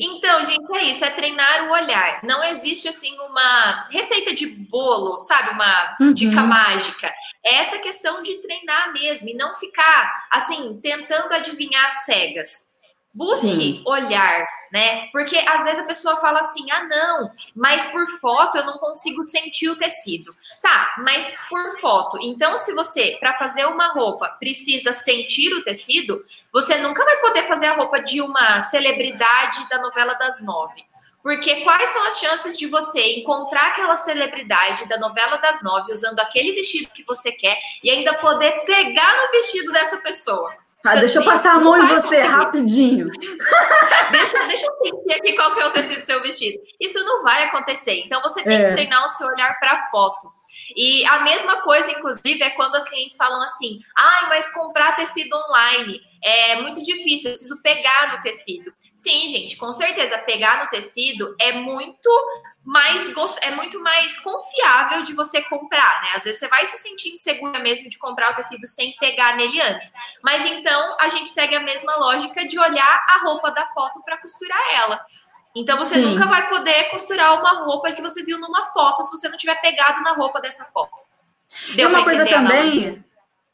Então, 0.00 0.42
gente, 0.42 0.76
é 0.76 0.84
isso, 0.84 1.04
é 1.04 1.10
treinar 1.10 1.68
o 1.68 1.72
olhar. 1.72 2.20
Não 2.24 2.42
existe 2.44 2.88
assim 2.88 3.14
uma 3.20 3.86
receita 3.90 4.34
de 4.34 4.46
bolo, 4.46 5.18
sabe, 5.18 5.50
uma 5.50 5.96
uhum. 6.00 6.14
dica 6.14 6.42
mágica. 6.42 7.12
É 7.44 7.56
essa 7.56 7.78
questão 7.78 8.22
de 8.22 8.40
treinar 8.40 8.92
mesmo 8.94 9.28
e 9.28 9.34
não 9.34 9.54
ficar 9.54 10.26
assim 10.32 10.80
tentando 10.80 11.34
adivinhar 11.34 11.90
cegas. 11.90 12.69
Busque 13.12 13.54
Sim. 13.54 13.82
olhar, 13.86 14.46
né? 14.72 15.08
Porque 15.10 15.36
às 15.36 15.64
vezes 15.64 15.80
a 15.80 15.86
pessoa 15.86 16.16
fala 16.18 16.38
assim: 16.38 16.70
ah, 16.70 16.84
não, 16.84 17.30
mas 17.56 17.86
por 17.86 18.06
foto 18.20 18.56
eu 18.56 18.64
não 18.64 18.78
consigo 18.78 19.24
sentir 19.24 19.68
o 19.68 19.76
tecido. 19.76 20.32
Tá, 20.62 20.94
mas 20.98 21.36
por 21.48 21.80
foto. 21.80 22.18
Então, 22.22 22.56
se 22.56 22.72
você, 22.72 23.16
para 23.18 23.34
fazer 23.34 23.66
uma 23.66 23.92
roupa, 23.92 24.28
precisa 24.38 24.92
sentir 24.92 25.52
o 25.52 25.64
tecido, 25.64 26.24
você 26.52 26.78
nunca 26.78 27.04
vai 27.04 27.16
poder 27.16 27.48
fazer 27.48 27.66
a 27.66 27.74
roupa 27.74 28.00
de 28.00 28.22
uma 28.22 28.60
celebridade 28.60 29.68
da 29.68 29.78
novela 29.78 30.14
das 30.14 30.40
nove. 30.44 30.88
Porque 31.22 31.62
quais 31.64 31.90
são 31.90 32.06
as 32.06 32.18
chances 32.18 32.56
de 32.56 32.66
você 32.66 33.18
encontrar 33.18 33.68
aquela 33.68 33.96
celebridade 33.96 34.88
da 34.88 34.98
novela 34.98 35.36
das 35.36 35.62
nove 35.62 35.92
usando 35.92 36.18
aquele 36.20 36.52
vestido 36.52 36.90
que 36.94 37.04
você 37.04 37.30
quer 37.32 37.58
e 37.82 37.90
ainda 37.90 38.14
poder 38.14 38.64
pegar 38.64 39.18
no 39.18 39.30
vestido 39.32 39.72
dessa 39.72 39.98
pessoa? 39.98 40.54
Tá, 40.82 40.94
deixa 40.94 41.18
eu 41.18 41.24
passar 41.24 41.56
a 41.56 41.60
mão 41.60 41.76
em 41.76 41.86
você 41.86 42.00
conseguir. 42.00 42.26
rapidinho. 42.26 43.10
Deixa, 44.10 44.38
deixa 44.38 44.66
eu 44.66 44.76
sentir 44.82 45.14
aqui 45.14 45.34
qual 45.34 45.54
que 45.54 45.60
é 45.60 45.66
o 45.66 45.70
tecido 45.70 46.00
do 46.00 46.06
seu 46.06 46.20
vestido. 46.22 46.60
Isso 46.80 46.98
não 47.04 47.22
vai 47.22 47.44
acontecer. 47.44 48.02
Então 48.04 48.20
você 48.22 48.42
tem 48.42 48.56
é. 48.56 48.68
que 48.68 48.74
treinar 48.74 49.04
o 49.04 49.08
seu 49.08 49.26
olhar 49.26 49.56
para 49.60 49.72
a 49.72 49.90
foto. 49.90 50.28
E 50.74 51.04
a 51.06 51.20
mesma 51.20 51.62
coisa, 51.62 51.92
inclusive, 51.92 52.42
é 52.42 52.50
quando 52.50 52.74
as 52.76 52.88
clientes 52.88 53.16
falam 53.16 53.40
assim: 53.42 53.78
ah, 53.96 54.26
mas 54.28 54.52
comprar 54.52 54.96
tecido 54.96 55.36
online 55.36 56.00
é 56.22 56.60
muito 56.60 56.82
difícil, 56.84 57.30
eu 57.30 57.34
preciso 57.34 57.62
pegar 57.62 58.14
no 58.14 58.20
tecido. 58.20 58.72
Sim, 58.94 59.28
gente, 59.28 59.56
com 59.56 59.72
certeza, 59.72 60.18
pegar 60.18 60.62
no 60.62 60.68
tecido 60.68 61.34
é 61.40 61.52
muito 61.52 62.10
mais 62.62 63.10
é 63.42 63.50
muito 63.52 63.80
mais 63.80 64.18
confiável 64.18 65.02
de 65.02 65.14
você 65.14 65.40
comprar, 65.42 66.02
né? 66.02 66.08
Às 66.14 66.24
vezes 66.24 66.40
você 66.40 66.48
vai 66.48 66.66
se 66.66 66.76
sentir 66.76 67.10
insegura 67.10 67.58
mesmo 67.60 67.88
de 67.88 67.98
comprar 67.98 68.32
o 68.32 68.34
tecido 68.34 68.66
sem 68.66 68.94
pegar 68.96 69.36
nele 69.36 69.60
antes. 69.60 69.90
Mas 70.22 70.44
então 70.44 70.96
a 71.00 71.08
gente 71.08 71.30
segue 71.30 71.56
a 71.56 71.60
mesma 71.60 71.96
lógica 71.96 72.46
de 72.46 72.58
olhar 72.58 73.06
a 73.08 73.18
roupa 73.24 73.50
da 73.50 73.66
foto 73.68 74.02
para 74.04 74.18
costurar 74.18 74.60
ela. 74.74 75.00
Então 75.56 75.76
você 75.78 75.94
Sim. 75.94 76.02
nunca 76.02 76.26
vai 76.26 76.48
poder 76.48 76.90
costurar 76.90 77.40
uma 77.40 77.64
roupa 77.64 77.92
que 77.92 78.02
você 78.02 78.22
viu 78.22 78.38
numa 78.38 78.64
foto 78.66 79.02
se 79.02 79.10
você 79.10 79.28
não 79.28 79.36
tiver 79.36 79.60
pegado 79.60 80.00
na 80.02 80.12
roupa 80.12 80.40
dessa 80.40 80.64
foto. 80.66 81.02
Deu 81.74 81.88
uma 81.88 82.04
coisa 82.04 82.24
também, 82.26 83.04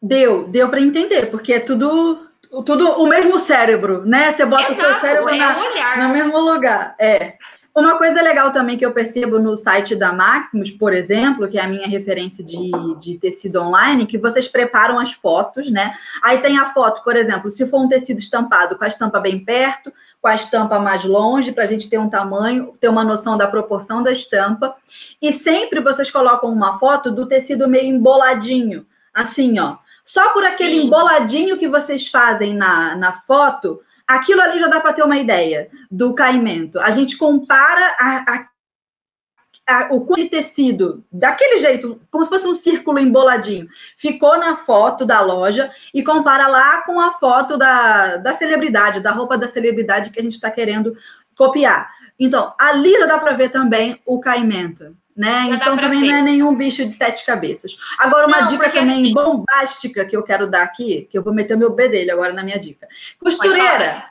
deu, 0.02 0.46
deu 0.48 0.68
para 0.68 0.80
entender, 0.80 1.30
porque 1.30 1.54
é 1.54 1.60
tudo 1.60 2.26
tudo 2.64 2.90
o 2.90 3.06
mesmo 3.06 3.38
cérebro, 3.38 4.04
né? 4.04 4.32
Você 4.32 4.44
bota 4.44 4.70
Exato, 4.70 4.90
o 4.90 4.94
seu 4.94 5.08
cérebro 5.08 5.28
é 5.28 5.36
na, 5.36 6.08
no 6.08 6.14
mesmo 6.14 6.38
lugar. 6.38 6.94
É. 6.98 7.34
Uma 7.76 7.98
coisa 7.98 8.22
legal 8.22 8.54
também 8.54 8.78
que 8.78 8.86
eu 8.86 8.92
percebo 8.92 9.38
no 9.38 9.54
site 9.54 9.94
da 9.94 10.10
Maximus, 10.10 10.70
por 10.70 10.94
exemplo, 10.94 11.46
que 11.46 11.58
é 11.58 11.62
a 11.62 11.68
minha 11.68 11.86
referência 11.86 12.42
de, 12.42 12.70
de 12.98 13.18
tecido 13.18 13.60
online, 13.60 14.06
que 14.06 14.16
vocês 14.16 14.48
preparam 14.48 14.98
as 14.98 15.12
fotos, 15.12 15.70
né? 15.70 15.94
Aí 16.22 16.40
tem 16.40 16.58
a 16.58 16.72
foto, 16.72 17.04
por 17.04 17.14
exemplo, 17.14 17.50
se 17.50 17.66
for 17.66 17.82
um 17.82 17.86
tecido 17.86 18.18
estampado 18.18 18.78
com 18.78 18.84
a 18.84 18.88
estampa 18.88 19.20
bem 19.20 19.44
perto, 19.44 19.92
com 20.22 20.28
a 20.28 20.34
estampa 20.34 20.78
mais 20.78 21.04
longe, 21.04 21.52
para 21.52 21.64
a 21.64 21.66
gente 21.66 21.90
ter 21.90 21.98
um 21.98 22.08
tamanho, 22.08 22.74
ter 22.80 22.88
uma 22.88 23.04
noção 23.04 23.36
da 23.36 23.46
proporção 23.46 24.02
da 24.02 24.10
estampa. 24.10 24.74
E 25.20 25.30
sempre 25.34 25.82
vocês 25.82 26.10
colocam 26.10 26.50
uma 26.50 26.78
foto 26.78 27.10
do 27.10 27.26
tecido 27.26 27.68
meio 27.68 27.94
emboladinho, 27.94 28.86
assim, 29.12 29.58
ó. 29.58 29.76
Só 30.06 30.30
por 30.30 30.44
aquele 30.44 30.70
Sim. 30.70 30.86
emboladinho 30.86 31.58
que 31.58 31.68
vocês 31.68 32.06
fazem 32.08 32.54
na, 32.54 32.94
na 32.94 33.12
foto, 33.22 33.82
aquilo 34.06 34.40
ali 34.40 34.60
já 34.60 34.68
dá 34.68 34.80
para 34.80 34.92
ter 34.92 35.02
uma 35.02 35.18
ideia 35.18 35.68
do 35.90 36.14
caimento. 36.14 36.78
A 36.78 36.92
gente 36.92 37.18
compara 37.18 37.96
a, 37.98 38.34
a 38.34 38.46
a, 39.66 39.88
o 39.92 40.06
de 40.14 40.28
tecido 40.28 41.04
daquele 41.10 41.58
jeito, 41.58 42.00
como 42.08 42.22
se 42.22 42.30
fosse 42.30 42.46
um 42.46 42.54
círculo 42.54 43.00
emboladinho, 43.00 43.66
ficou 43.98 44.38
na 44.38 44.58
foto 44.58 45.04
da 45.04 45.20
loja 45.20 45.72
e 45.92 46.04
compara 46.04 46.46
lá 46.46 46.82
com 46.82 47.00
a 47.00 47.14
foto 47.14 47.58
da, 47.58 48.16
da 48.18 48.32
celebridade, 48.32 49.00
da 49.00 49.10
roupa 49.10 49.36
da 49.36 49.48
celebridade 49.48 50.10
que 50.10 50.20
a 50.20 50.22
gente 50.22 50.34
está 50.34 50.52
querendo 50.52 50.96
copiar. 51.36 51.90
Então, 52.18 52.54
ali 52.56 52.92
já 52.92 53.06
dá 53.06 53.18
para 53.18 53.36
ver 53.36 53.50
também 53.50 54.00
o 54.06 54.20
caimento. 54.20 54.96
Né? 55.16 55.48
então 55.50 55.78
também 55.78 56.02
ver. 56.02 56.10
não 56.10 56.18
é 56.18 56.22
nenhum 56.22 56.54
bicho 56.54 56.84
de 56.84 56.92
sete 56.92 57.24
cabeças. 57.24 57.74
Agora, 57.98 58.26
uma 58.26 58.42
não, 58.42 58.48
dica 58.48 58.68
também 58.68 59.04
assim... 59.04 59.14
bombástica 59.14 60.04
que 60.04 60.14
eu 60.14 60.22
quero 60.22 60.46
dar 60.46 60.62
aqui, 60.62 61.08
que 61.10 61.16
eu 61.16 61.22
vou 61.22 61.32
meter 61.32 61.54
o 61.54 61.58
meu 61.58 61.70
B 61.70 61.88
dele 61.88 62.10
agora 62.10 62.34
na 62.34 62.42
minha 62.42 62.58
dica. 62.58 62.86
Costureira, 63.18 64.04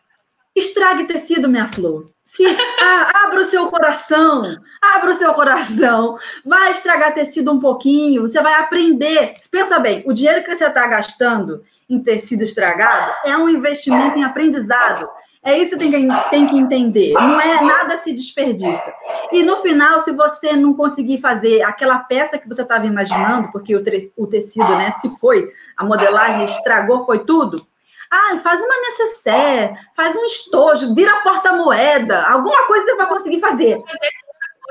estrague 0.56 1.06
tecido, 1.06 1.48
minha 1.48 1.72
flor. 1.72 2.10
Se, 2.26 2.44
ah, 2.82 3.12
abra 3.26 3.41
o 3.41 3.46
seu 3.46 3.68
coração, 3.68 4.58
abra 4.82 5.12
o 5.12 5.13
seu 5.13 5.32
coração, 5.36 6.18
vai 6.44 6.72
estragar 6.72 7.13
tecido 7.13 7.52
um 7.52 7.60
pouquinho, 7.60 8.24
você 8.24 8.41
vai 8.41 8.56
aprender. 8.56 9.36
Pensa 9.52 9.78
bem, 9.78 10.02
o 10.08 10.13
dinheiro 10.13 10.44
que 10.44 10.56
você 10.56 10.65
está 10.65 10.88
gastando 10.88 11.63
em 11.88 12.02
tecido 12.02 12.44
estragado 12.44 13.13
é 13.26 13.38
um 13.38 13.48
investimento 13.48 14.18
em 14.18 14.24
aprendizado. 14.24 15.08
É 15.46 15.60
isso 15.60 15.78
que 15.78 15.92
tem, 15.92 16.08
que 16.10 16.30
tem 16.32 16.48
que 16.48 16.58
entender. 16.58 17.14
Não 17.14 17.40
é 17.40 17.62
nada 17.62 17.98
se 17.98 18.12
desperdiça. 18.12 18.92
E 19.32 19.44
no 19.44 19.58
final, 19.58 20.02
se 20.02 20.12
você 20.12 20.54
não 20.54 20.74
conseguir 20.74 21.22
fazer 21.22 21.62
aquela 21.62 22.00
peça 22.00 22.40
que 22.40 22.48
você 22.48 22.64
estava 22.64 22.88
imaginando, 22.88 23.52
porque 23.52 23.76
o, 23.76 23.84
o 24.18 24.26
tecido 24.26 24.68
né, 24.70 24.92
se 25.00 25.08
foi, 25.20 25.48
a 25.78 25.86
modelagem 25.86 26.46
estragou, 26.46 27.06
foi 27.06 27.20
tudo, 27.26 27.64
ah, 28.12 28.40
faz 28.44 28.60
uma 28.60 28.76
necessaire, 28.82 29.78
faz 29.96 30.16
um 30.16 30.26
estojo, 30.26 30.96
vira 30.96 31.22
porta-moeda, 31.22 32.24
alguma 32.24 32.66
coisa 32.66 32.86
você 32.86 32.96
vai 32.96 33.08
conseguir 33.08 33.40
fazer. 33.40 33.80
Fazer 33.82 34.10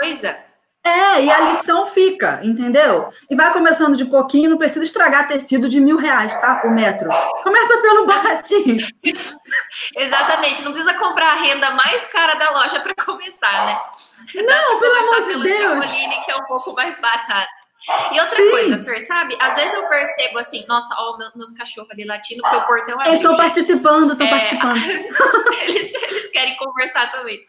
coisa. 0.01 0.54
É, 0.87 1.25
e 1.25 1.31
a 1.31 1.41
lição 1.41 1.87
fica, 1.93 2.41
entendeu? 2.43 3.11
E 3.31 3.35
vai 3.35 3.51
começando 3.55 3.97
de 3.97 4.05
pouquinho, 4.05 4.51
não 4.51 4.59
precisa 4.59 4.85
estragar 4.85 5.27
tecido 5.27 5.67
de 5.67 5.81
mil 5.81 5.97
reais, 5.97 6.35
tá? 6.41 6.61
O 6.63 6.71
metro. 6.71 7.09
Começa 7.43 7.79
pelo 7.79 8.07
baratinho. 8.07 8.77
Exatamente, 9.97 10.61
não 10.61 10.73
precisa 10.73 10.93
comprar 10.95 11.33
a 11.33 11.37
renda 11.37 11.71
mais 11.71 12.07
cara 12.09 12.35
da 12.35 12.51
loja 12.51 12.81
para 12.81 12.95
começar, 13.03 13.65
né? 13.65 13.81
Não, 14.35 14.79
pelo 14.79 14.97
amor 14.97 15.23
de 15.23 15.43
Deus. 15.43 15.65
Caroline, 15.65 16.21
que 16.23 16.31
é 16.31 16.37
um 16.37 16.45
pouco 16.45 16.75
mais 16.75 17.01
barato. 17.01 17.65
E 18.13 18.21
outra 18.21 18.37
Sim. 18.37 18.51
coisa, 18.51 18.85
Fer, 18.85 19.01
sabe? 19.01 19.39
Às 19.41 19.57
vezes 19.57 19.73
eu 19.75 19.89
percebo 19.89 20.39
assim, 20.39 20.67
nossa, 20.69 20.95
ó, 20.99 21.17
meus 21.35 21.53
cachorros 21.53 21.91
ali 21.93 22.05
latindo, 22.05 22.43
porque 22.43 22.57
o 22.57 22.67
portão 22.67 23.01
é. 23.01 23.09
Eles 23.09 23.21
estão 23.21 23.35
participando, 23.35 24.13
estão 24.13 24.27
é... 24.27 24.31
participando. 24.31 25.53
eles, 25.63 25.95
eles 25.95 26.31
querem 26.31 26.57
conversar 26.57 27.11
também 27.11 27.41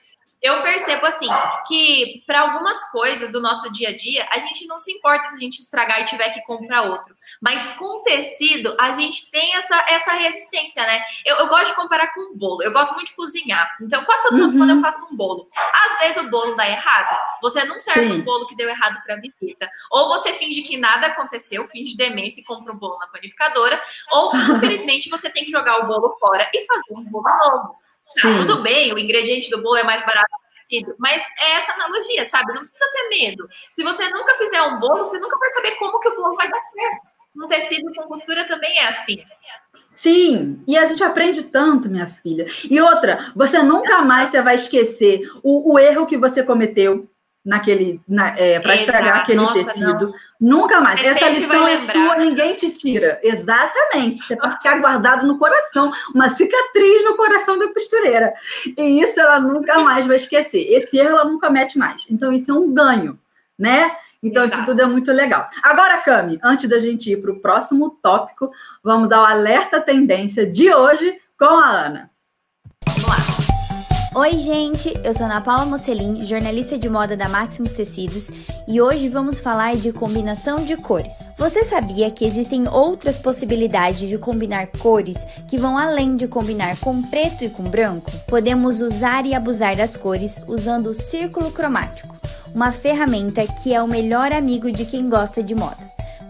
eu 0.45 0.61
percebo 0.61 1.05
assim 1.07 1.27
que 1.67 2.23
para 2.27 2.41
algumas 2.41 2.91
coisas 2.91 3.31
do 3.31 3.41
nosso 3.41 3.71
dia 3.71 3.89
a 3.89 3.95
dia, 3.95 4.27
a 4.31 4.37
gente 4.37 4.67
não 4.67 4.77
se 4.77 4.91
importa 4.91 5.27
se 5.27 5.37
a 5.37 5.39
gente 5.39 5.59
estragar 5.59 6.01
e 6.01 6.05
tiver 6.05 6.29
que 6.29 6.41
comprar 6.43 6.83
outro. 6.83 7.15
Mas 7.41 7.69
com 7.69 8.03
tecido, 8.03 8.75
a 8.79 8.91
gente 8.91 9.31
tem 9.31 9.55
essa, 9.55 9.85
essa 9.89 10.11
resistência, 10.13 10.83
né? 10.83 11.03
Eu, 11.25 11.37
eu 11.37 11.47
gosto 11.47 11.67
de 11.67 11.75
comparar 11.75 12.13
com 12.13 12.21
um 12.21 12.37
bolo. 12.37 12.61
Eu 12.61 12.71
gosto 12.71 12.93
muito 12.93 13.07
de 13.07 13.15
cozinhar. 13.15 13.75
Então, 13.81 14.05
quase 14.05 14.21
todo 14.21 14.37
mundo 14.37 14.51
uhum. 14.51 14.59
quando 14.59 14.69
eu 14.69 14.81
faço 14.81 15.11
um 15.11 15.17
bolo. 15.17 15.47
Às 15.87 15.97
vezes 15.99 16.17
o 16.17 16.29
bolo 16.29 16.55
dá 16.55 16.69
errado. 16.69 17.17
Você 17.41 17.63
não 17.63 17.79
serve 17.79 18.07
Sim. 18.07 18.13
um 18.13 18.23
bolo 18.23 18.45
que 18.45 18.55
deu 18.55 18.69
errado 18.69 19.01
para 19.03 19.15
visita. 19.15 19.67
Ou 19.89 20.09
você 20.09 20.31
finge 20.33 20.61
que 20.61 20.77
nada 20.77 21.07
aconteceu, 21.07 21.67
finge 21.69 21.97
demência 21.97 22.41
e 22.41 22.43
compra 22.43 22.71
um 22.71 22.77
bolo 22.77 22.99
na 22.99 23.07
panificadora. 23.07 23.81
Ou, 24.11 24.35
infelizmente, 24.55 25.09
você 25.09 25.27
tem 25.27 25.43
que 25.43 25.51
jogar 25.51 25.79
o 25.79 25.87
bolo 25.87 26.15
fora 26.19 26.47
e 26.53 26.65
fazer 26.65 26.93
um 26.93 27.03
bolo 27.03 27.23
novo. 27.23 27.84
Tá, 28.21 28.35
tudo 28.35 28.61
bem, 28.61 28.93
o 28.93 28.99
ingrediente 28.99 29.49
do 29.49 29.61
bolo 29.61 29.77
é 29.77 29.83
mais 29.83 30.05
barato 30.05 30.31
mas 30.97 31.21
é 31.39 31.57
essa 31.57 31.73
analogia, 31.73 32.25
sabe? 32.25 32.47
Não 32.47 32.61
precisa 32.61 32.89
ter 32.91 33.09
medo. 33.09 33.47
Se 33.75 33.83
você 33.83 34.09
nunca 34.09 34.33
fizer 34.35 34.61
um 34.63 34.79
bolo, 34.79 35.05
você 35.05 35.19
nunca 35.19 35.37
vai 35.37 35.49
saber 35.49 35.71
como 35.75 35.99
que 35.99 36.09
o 36.09 36.15
bolo 36.15 36.35
vai 36.35 36.49
dar 36.49 36.59
certo. 36.59 37.07
Um 37.35 37.47
tecido 37.47 37.93
com 37.93 38.07
costura 38.07 38.45
também 38.45 38.79
é 38.79 38.87
assim. 38.87 39.23
Sim, 39.93 40.63
e 40.67 40.77
a 40.77 40.85
gente 40.85 41.03
aprende 41.03 41.43
tanto, 41.43 41.89
minha 41.89 42.07
filha. 42.21 42.47
E 42.69 42.79
outra, 42.81 43.31
você 43.35 43.61
nunca 43.61 44.01
mais 44.01 44.29
você 44.29 44.41
vai 44.41 44.55
esquecer 44.55 45.21
o, 45.43 45.73
o 45.73 45.79
erro 45.79 46.05
que 46.05 46.17
você 46.17 46.43
cometeu 46.43 47.09
naquele 47.45 48.01
na, 48.07 48.37
é, 48.37 48.59
para 48.59 48.75
estragar 48.75 49.17
aquele 49.17 49.39
Nossa, 49.39 49.65
tecido. 49.65 50.07
Não. 50.07 50.59
Nunca 50.59 50.81
mais. 50.81 50.99
Você 50.99 51.09
Essa 51.09 51.29
lição 51.29 51.67
é 51.67 51.79
sua, 51.81 52.17
ninguém 52.17 52.55
te 52.55 52.71
tira. 52.71 53.19
Exatamente. 53.21 54.23
Você 54.23 54.35
vai 54.35 54.51
ficar 54.51 54.79
guardado 54.79 55.27
no 55.27 55.37
coração, 55.37 55.93
uma 56.13 56.29
cicatriz 56.29 57.03
no 57.03 57.15
coração 57.15 57.59
da 57.59 57.71
costureira. 57.71 58.33
E 58.77 59.01
isso 59.01 59.19
ela 59.19 59.39
nunca 59.39 59.79
mais 59.79 60.07
vai 60.07 60.17
esquecer. 60.17 60.65
Esse 60.73 60.97
erro 60.97 61.09
ela 61.09 61.25
nunca 61.25 61.49
mete 61.49 61.77
mais. 61.77 62.05
Então 62.09 62.33
isso 62.33 62.49
é 62.49 62.53
um 62.53 62.73
ganho, 62.73 63.19
né? 63.57 63.95
Então, 64.23 64.43
Exato. 64.43 64.61
isso 64.61 64.71
tudo 64.71 64.81
é 64.81 64.85
muito 64.87 65.11
legal. 65.11 65.47
Agora, 65.61 66.01
Cami, 66.01 66.39
antes 66.43 66.67
da 66.67 66.79
gente 66.79 67.11
ir 67.11 67.21
para 67.21 67.31
o 67.31 67.39
próximo 67.39 67.91
tópico, 68.01 68.49
vamos 68.83 69.11
ao 69.11 69.23
alerta 69.23 69.79
tendência 69.79 70.47
de 70.47 70.73
hoje 70.73 71.15
com 71.37 71.45
a 71.45 71.69
Ana. 71.69 72.09
Vamos 72.87 73.07
lá. 73.07 73.24
Oi, 74.17 74.39
gente! 74.39 74.97
Eu 75.03 75.13
sou 75.13 75.25
Ana 75.25 75.41
Paula 75.41 75.65
Mocelin, 75.65 76.23
jornalista 76.23 76.77
de 76.77 76.87
moda 76.87 77.17
da 77.17 77.27
Maximus 77.27 77.73
Tecidos, 77.73 78.29
e 78.65 78.79
hoje 78.79 79.09
vamos 79.09 79.41
falar 79.41 79.75
de 79.75 79.91
combinação 79.91 80.59
de 80.59 80.77
cores. 80.77 81.27
Você 81.37 81.65
sabia 81.65 82.09
que 82.09 82.23
existem 82.23 82.65
outras 82.65 83.19
possibilidades 83.19 84.07
de 84.07 84.17
combinar 84.17 84.67
cores 84.67 85.17
que 85.49 85.57
vão 85.57 85.77
além 85.77 86.15
de 86.15 86.29
combinar 86.29 86.79
com 86.79 87.01
preto 87.01 87.43
e 87.43 87.49
com 87.49 87.63
branco? 87.63 88.09
Podemos 88.25 88.79
usar 88.79 89.25
e 89.25 89.35
abusar 89.35 89.75
das 89.75 89.97
cores 89.97 90.41
usando 90.47 90.87
o 90.87 90.95
círculo 90.95 91.51
cromático, 91.51 92.15
uma 92.53 92.71
ferramenta 92.71 93.45
que 93.61 93.73
é 93.73 93.83
o 93.83 93.87
melhor 93.87 94.31
amigo 94.31 94.71
de 94.71 94.85
quem 94.85 95.09
gosta 95.09 95.43
de 95.43 95.53
moda. 95.53 95.85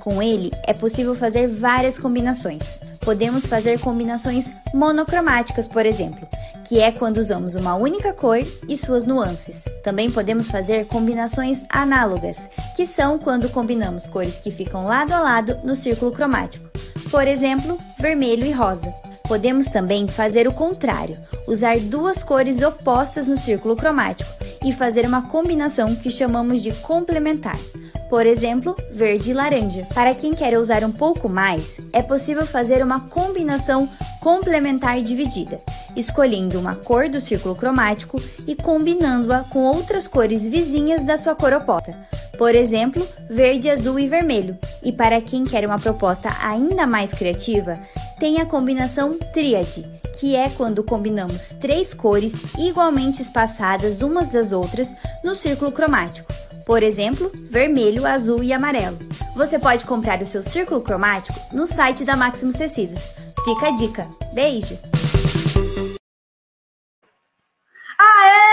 Com 0.06 0.22
ele, 0.22 0.52
é 0.68 0.72
possível 0.72 1.16
fazer 1.16 1.48
várias 1.48 1.98
combinações. 1.98 2.80
Podemos 3.02 3.48
fazer 3.48 3.80
combinações 3.80 4.54
monocromáticas, 4.72 5.68
por 5.68 5.84
exemplo, 5.84 6.28
que 6.64 6.80
é 6.80 6.92
quando 6.92 7.18
usamos 7.18 7.56
uma 7.56 7.74
única 7.74 8.14
cor 8.14 8.38
e 8.70 8.78
suas 8.78 9.08
nuances. 9.08 9.66
Também 9.84 10.12
podemos 10.12 10.48
fazer 10.48 10.86
combinações 10.86 11.66
análogas, 11.72 12.38
que 12.76 12.86
são 12.86 13.18
quando 13.18 13.50
combinamos 13.50 14.06
cores 14.06 14.38
que 14.38 14.52
ficam 14.52 14.86
lado 14.86 15.12
a 15.12 15.20
lado 15.20 15.58
no 15.64 15.76
círculo 15.76 16.12
cromático. 16.12 16.70
Por 17.10 17.28
exemplo, 17.28 17.76
vermelho 17.98 18.46
e 18.46 18.52
rosa. 18.52 18.94
Podemos 19.28 19.66
também 19.66 20.06
fazer 20.06 20.48
o 20.48 20.54
contrário, 20.54 21.18
usar 21.48 21.80
duas 21.80 22.22
cores 22.22 22.62
opostas 22.62 23.28
no 23.28 23.38
círculo 23.38 23.76
cromático 23.76 24.30
e 24.66 24.74
fazer 24.74 25.06
uma 25.06 25.22
combinação 25.22 25.96
que 25.96 26.10
chamamos 26.10 26.62
de 26.62 26.74
complementar. 26.74 27.58
Por 28.10 28.26
exemplo, 28.26 28.76
verde 28.92 29.32
e 29.32 29.34
laranja. 29.34 29.88
Para 29.94 30.14
quem 30.14 30.34
quer 30.34 30.58
usar 30.58 30.84
um 30.84 30.92
pouco 30.92 31.30
mais, 31.30 31.78
é 31.94 32.02
possível 32.02 32.46
fazer 32.46 32.84
uma 32.84 33.00
combinação 33.02 33.88
complementar 34.20 35.02
dividida, 35.02 35.60
escolhendo 35.96 36.60
uma 36.60 36.76
cor 36.76 37.08
do 37.08 37.22
círculo 37.22 37.56
cromático 37.56 38.22
e 38.48 38.56
combinando-a 38.56 39.44
com 39.44 39.60
outras 39.60 40.08
cores 40.08 40.46
vizinhas 40.46 41.04
da 41.04 41.18
sua 41.18 41.36
cor 41.36 41.54
oposta. 41.54 41.96
Por 42.38 42.54
exemplo, 42.54 43.08
verde, 43.30 43.70
azul 43.70 44.00
e 44.00 44.08
vermelho. 44.08 44.58
E 44.84 44.92
para 44.92 45.22
quem 45.22 45.46
quer 45.46 45.66
uma 45.66 45.80
proposta 45.80 46.30
ainda 46.42 46.86
mais 46.86 47.12
criativa, 47.12 47.80
tem 48.20 48.40
a 48.40 48.46
combinação 48.46 49.18
tríade, 49.34 49.86
que 50.20 50.36
é 50.36 50.50
quando 50.50 50.84
combinamos 50.84 51.50
três 51.60 51.94
cores 51.94 52.34
igualmente 52.58 53.22
espaçadas 53.22 54.02
umas 54.02 54.30
das 54.30 54.52
outras 54.52 54.94
no 55.24 55.36
círculo 55.36 55.72
cromático. 55.72 56.28
Por 56.66 56.82
exemplo, 56.82 57.32
vermelho, 57.52 58.08
azul 58.08 58.44
e 58.44 58.52
amarelo. 58.52 58.98
Você 59.36 59.60
pode 59.60 59.86
comprar 59.86 60.22
o 60.22 60.26
seu 60.26 60.42
círculo 60.42 60.82
cromático 60.82 61.40
no 61.54 61.68
site 61.68 62.04
da 62.04 62.16
Maximus 62.16 62.56
Tecidos. 62.56 63.02
Fica 63.44 63.68
a 63.68 63.72
dica. 63.76 64.10
Beijo! 64.34 64.76
Aê! 68.00 68.46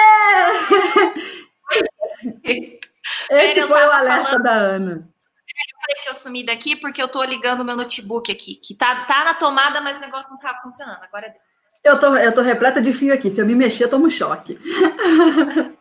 Esse 3.31 3.66
foi 3.66 3.70
o 3.70 3.75
alerta 3.75 4.25
falando... 4.25 4.42
da 4.42 4.53
Ana. 4.53 4.90
Eu 4.92 5.81
falei 5.81 6.03
que 6.03 6.11
eu 6.11 6.14
sumi 6.14 6.44
daqui 6.44 6.77
porque 6.77 7.03
eu 7.03 7.09
tô 7.09 7.22
ligando 7.25 7.64
meu 7.64 7.77
notebook 7.77 8.31
aqui, 8.31 8.57
que 8.57 8.75
tá, 8.75 9.05
tá 9.05 9.25
na 9.25 9.35
tomada, 9.35 9.81
mas 9.81 9.98
o 9.98 10.01
negócio 10.01 10.31
não 10.31 10.38
tá 10.38 10.61
funcionando. 10.62 11.03
Agora 11.03 11.27
é 11.27 11.35
eu 11.85 11.99
tô, 11.99 12.14
eu 12.16 12.33
tô 12.33 12.40
repleta 12.42 12.81
de 12.81 12.92
fio 12.92 13.12
aqui. 13.12 13.31
Se 13.31 13.40
eu 13.40 13.47
me 13.47 13.55
mexer, 13.55 13.85
eu 13.85 13.90
tomo 13.90 14.11
choque. 14.11 14.59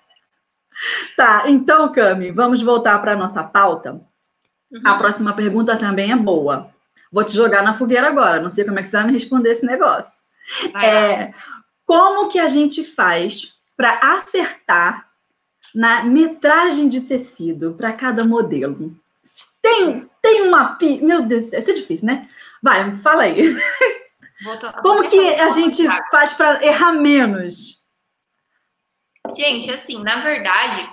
tá, 1.15 1.43
então, 1.47 1.91
Cami, 1.91 2.31
vamos 2.31 2.61
voltar 2.61 2.99
para 2.99 3.13
a 3.13 3.17
nossa 3.17 3.43
pauta. 3.43 4.01
Uhum. 4.71 4.81
A 4.83 4.97
próxima 4.97 5.33
pergunta 5.33 5.77
também 5.77 6.11
é 6.11 6.15
boa. 6.15 6.71
Vou 7.11 7.23
te 7.23 7.33
jogar 7.33 7.61
na 7.61 7.73
fogueira 7.73 8.07
agora. 8.07 8.41
Não 8.41 8.49
sei 8.49 8.63
como 8.63 8.79
é 8.79 8.83
que 8.83 8.89
você 8.89 8.97
vai 8.97 9.07
me 9.07 9.13
responder 9.13 9.51
esse 9.51 9.65
negócio. 9.65 10.21
É, 10.81 11.33
como 11.85 12.29
que 12.29 12.39
a 12.39 12.47
gente 12.47 12.83
faz 12.83 13.53
para 13.77 14.15
acertar 14.15 15.07
na 15.75 16.03
metragem 16.03 16.89
de 16.89 17.01
tecido 17.01 17.73
para 17.73 17.93
cada 17.93 18.23
modelo? 18.23 18.95
Tem, 19.61 20.09
tem 20.21 20.41
uma. 20.41 20.77
Meu 21.01 21.23
Deus, 21.23 21.53
isso 21.53 21.69
é 21.69 21.73
difícil, 21.73 22.07
né? 22.07 22.27
Vai, 22.63 22.97
fala 22.97 23.23
aí. 23.23 23.55
Como 24.82 25.10
que 25.10 25.19
a 25.19 25.49
gente 25.49 25.86
faz 26.10 26.34
para 26.34 26.63
errar 26.65 26.93
menos? 26.93 27.80
Gente, 29.36 29.71
assim, 29.71 30.01
na 30.04 30.21
verdade, 30.21 30.88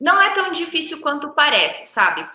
não 0.00 0.20
é 0.20 0.30
tão 0.30 0.50
difícil 0.50 1.00
quanto 1.00 1.34
parece, 1.34 1.86
sabe? 1.86 2.28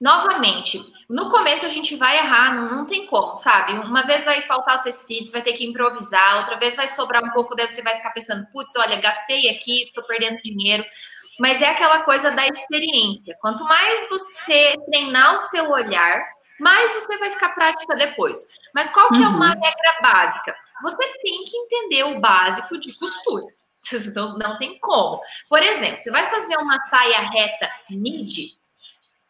Novamente, 0.00 0.80
no 1.10 1.28
começo 1.28 1.66
a 1.66 1.68
gente 1.68 1.96
vai 1.96 2.18
errar, 2.18 2.54
não, 2.54 2.76
não 2.76 2.86
tem 2.86 3.04
como, 3.06 3.34
sabe? 3.34 3.72
Uma 3.72 4.04
vez 4.06 4.24
vai 4.24 4.40
faltar 4.42 4.78
o 4.78 4.82
tecido, 4.82 5.26
você 5.26 5.32
vai 5.32 5.42
ter 5.42 5.54
que 5.54 5.66
improvisar, 5.66 6.36
outra 6.36 6.56
vez 6.56 6.76
vai 6.76 6.86
sobrar 6.86 7.22
um 7.24 7.30
pouco, 7.30 7.56
daí 7.56 7.68
você 7.68 7.82
vai 7.82 7.96
ficar 7.96 8.10
pensando, 8.10 8.46
putz, 8.52 8.76
olha, 8.76 9.00
gastei 9.00 9.50
aqui, 9.50 9.90
tô 9.94 10.02
perdendo 10.04 10.40
dinheiro. 10.42 10.84
Mas 11.40 11.60
é 11.60 11.68
aquela 11.68 12.02
coisa 12.02 12.30
da 12.30 12.46
experiência. 12.46 13.36
Quanto 13.40 13.64
mais 13.64 14.08
você 14.08 14.74
treinar 14.86 15.36
o 15.36 15.40
seu 15.40 15.68
olhar, 15.70 16.24
mais 16.58 16.94
você 16.94 17.16
vai 17.18 17.30
ficar 17.30 17.50
prática 17.50 17.94
depois. 17.94 18.48
Mas 18.74 18.90
qual 18.90 19.08
que 19.08 19.18
uhum. 19.18 19.24
é 19.24 19.28
uma 19.28 19.54
uhum. 19.54 19.60
regra 19.62 19.98
básica? 20.02 20.56
Você 20.82 20.96
tem 21.22 21.44
que 21.44 21.56
entender 21.56 22.04
o 22.04 22.20
básico 22.20 22.78
de 22.78 22.96
costura. 22.98 23.46
Não, 24.14 24.36
não 24.36 24.58
tem 24.58 24.78
como. 24.80 25.18
Por 25.48 25.62
exemplo, 25.62 25.98
você 25.98 26.10
vai 26.10 26.28
fazer 26.28 26.58
uma 26.58 26.78
saia 26.80 27.20
reta 27.20 27.70
midi, 27.88 28.58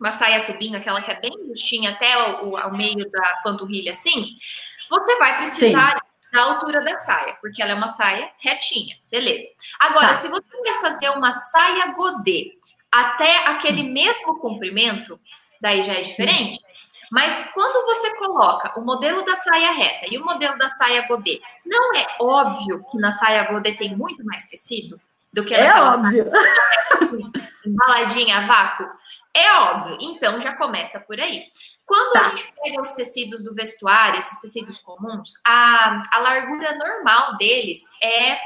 uma 0.00 0.10
saia 0.10 0.44
tubinho, 0.46 0.76
aquela 0.76 1.00
que 1.00 1.12
é 1.12 1.20
bem 1.20 1.32
justinha 1.46 1.90
até 1.90 2.42
o, 2.42 2.54
o 2.54 2.76
meio 2.76 3.08
da 3.08 3.40
panturrilha 3.44 3.92
assim, 3.92 4.34
você 4.90 5.16
vai 5.18 5.36
precisar 5.36 5.92
Sim. 5.92 6.30
da 6.32 6.42
altura 6.42 6.82
da 6.82 6.94
saia, 6.94 7.36
porque 7.40 7.62
ela 7.62 7.72
é 7.72 7.74
uma 7.74 7.88
saia 7.88 8.30
retinha, 8.38 8.96
beleza. 9.10 9.46
Agora, 9.78 10.08
tá. 10.08 10.14
se 10.14 10.28
você 10.28 10.62
quer 10.64 10.80
fazer 10.80 11.10
uma 11.10 11.30
saia 11.30 11.92
godê 11.92 12.58
até 12.90 13.46
aquele 13.46 13.82
mesmo 13.82 14.38
comprimento, 14.40 15.20
daí 15.60 15.82
já 15.82 15.94
é 15.94 16.02
diferente. 16.02 16.58
Mas 17.11 17.51
quando 17.55 17.85
você 17.87 18.16
coloca 18.16 18.79
o 18.79 18.85
modelo 18.85 19.25
da 19.25 19.35
saia 19.35 19.73
reta 19.73 20.07
e 20.11 20.18
o 20.18 20.25
modelo 20.25 20.57
da 20.59 20.68
saia 20.68 21.07
godê, 21.07 21.40
não 21.64 21.94
é 21.94 22.07
óbvio 22.21 22.85
que 22.90 22.99
na 22.99 23.11
saia 23.11 23.51
godê 23.51 23.75
tem 23.75 23.97
muito 23.97 24.25
mais 24.25 24.44
tecido 24.44 25.01
do 25.33 25.44
que 25.44 25.55
é 25.55 25.66
naquela 25.66 25.88
óbvio. 25.88 26.31
saia 26.31 27.42
embaladinha 27.66 28.38
a 28.38 28.47
vácuo? 28.47 28.87
É 29.35 29.53
óbvio. 29.53 29.99
Então 30.01 30.40
já 30.40 30.55
começa 30.55 31.01
por 31.01 31.18
aí. 31.18 31.44
Quando 31.87 32.12
tá. 32.12 32.21
a 32.21 32.23
gente 32.25 32.53
pega 32.62 32.83
os 32.83 32.92
tecidos 32.92 33.42
do 33.42 33.55
vestuário, 33.55 34.18
esses 34.18 34.40
tecidos 34.40 34.79
comuns, 34.79 35.35
a, 35.47 36.03
a 36.12 36.18
largura 36.18 36.77
normal 36.77 37.37
deles 37.38 37.81
é 38.03 38.38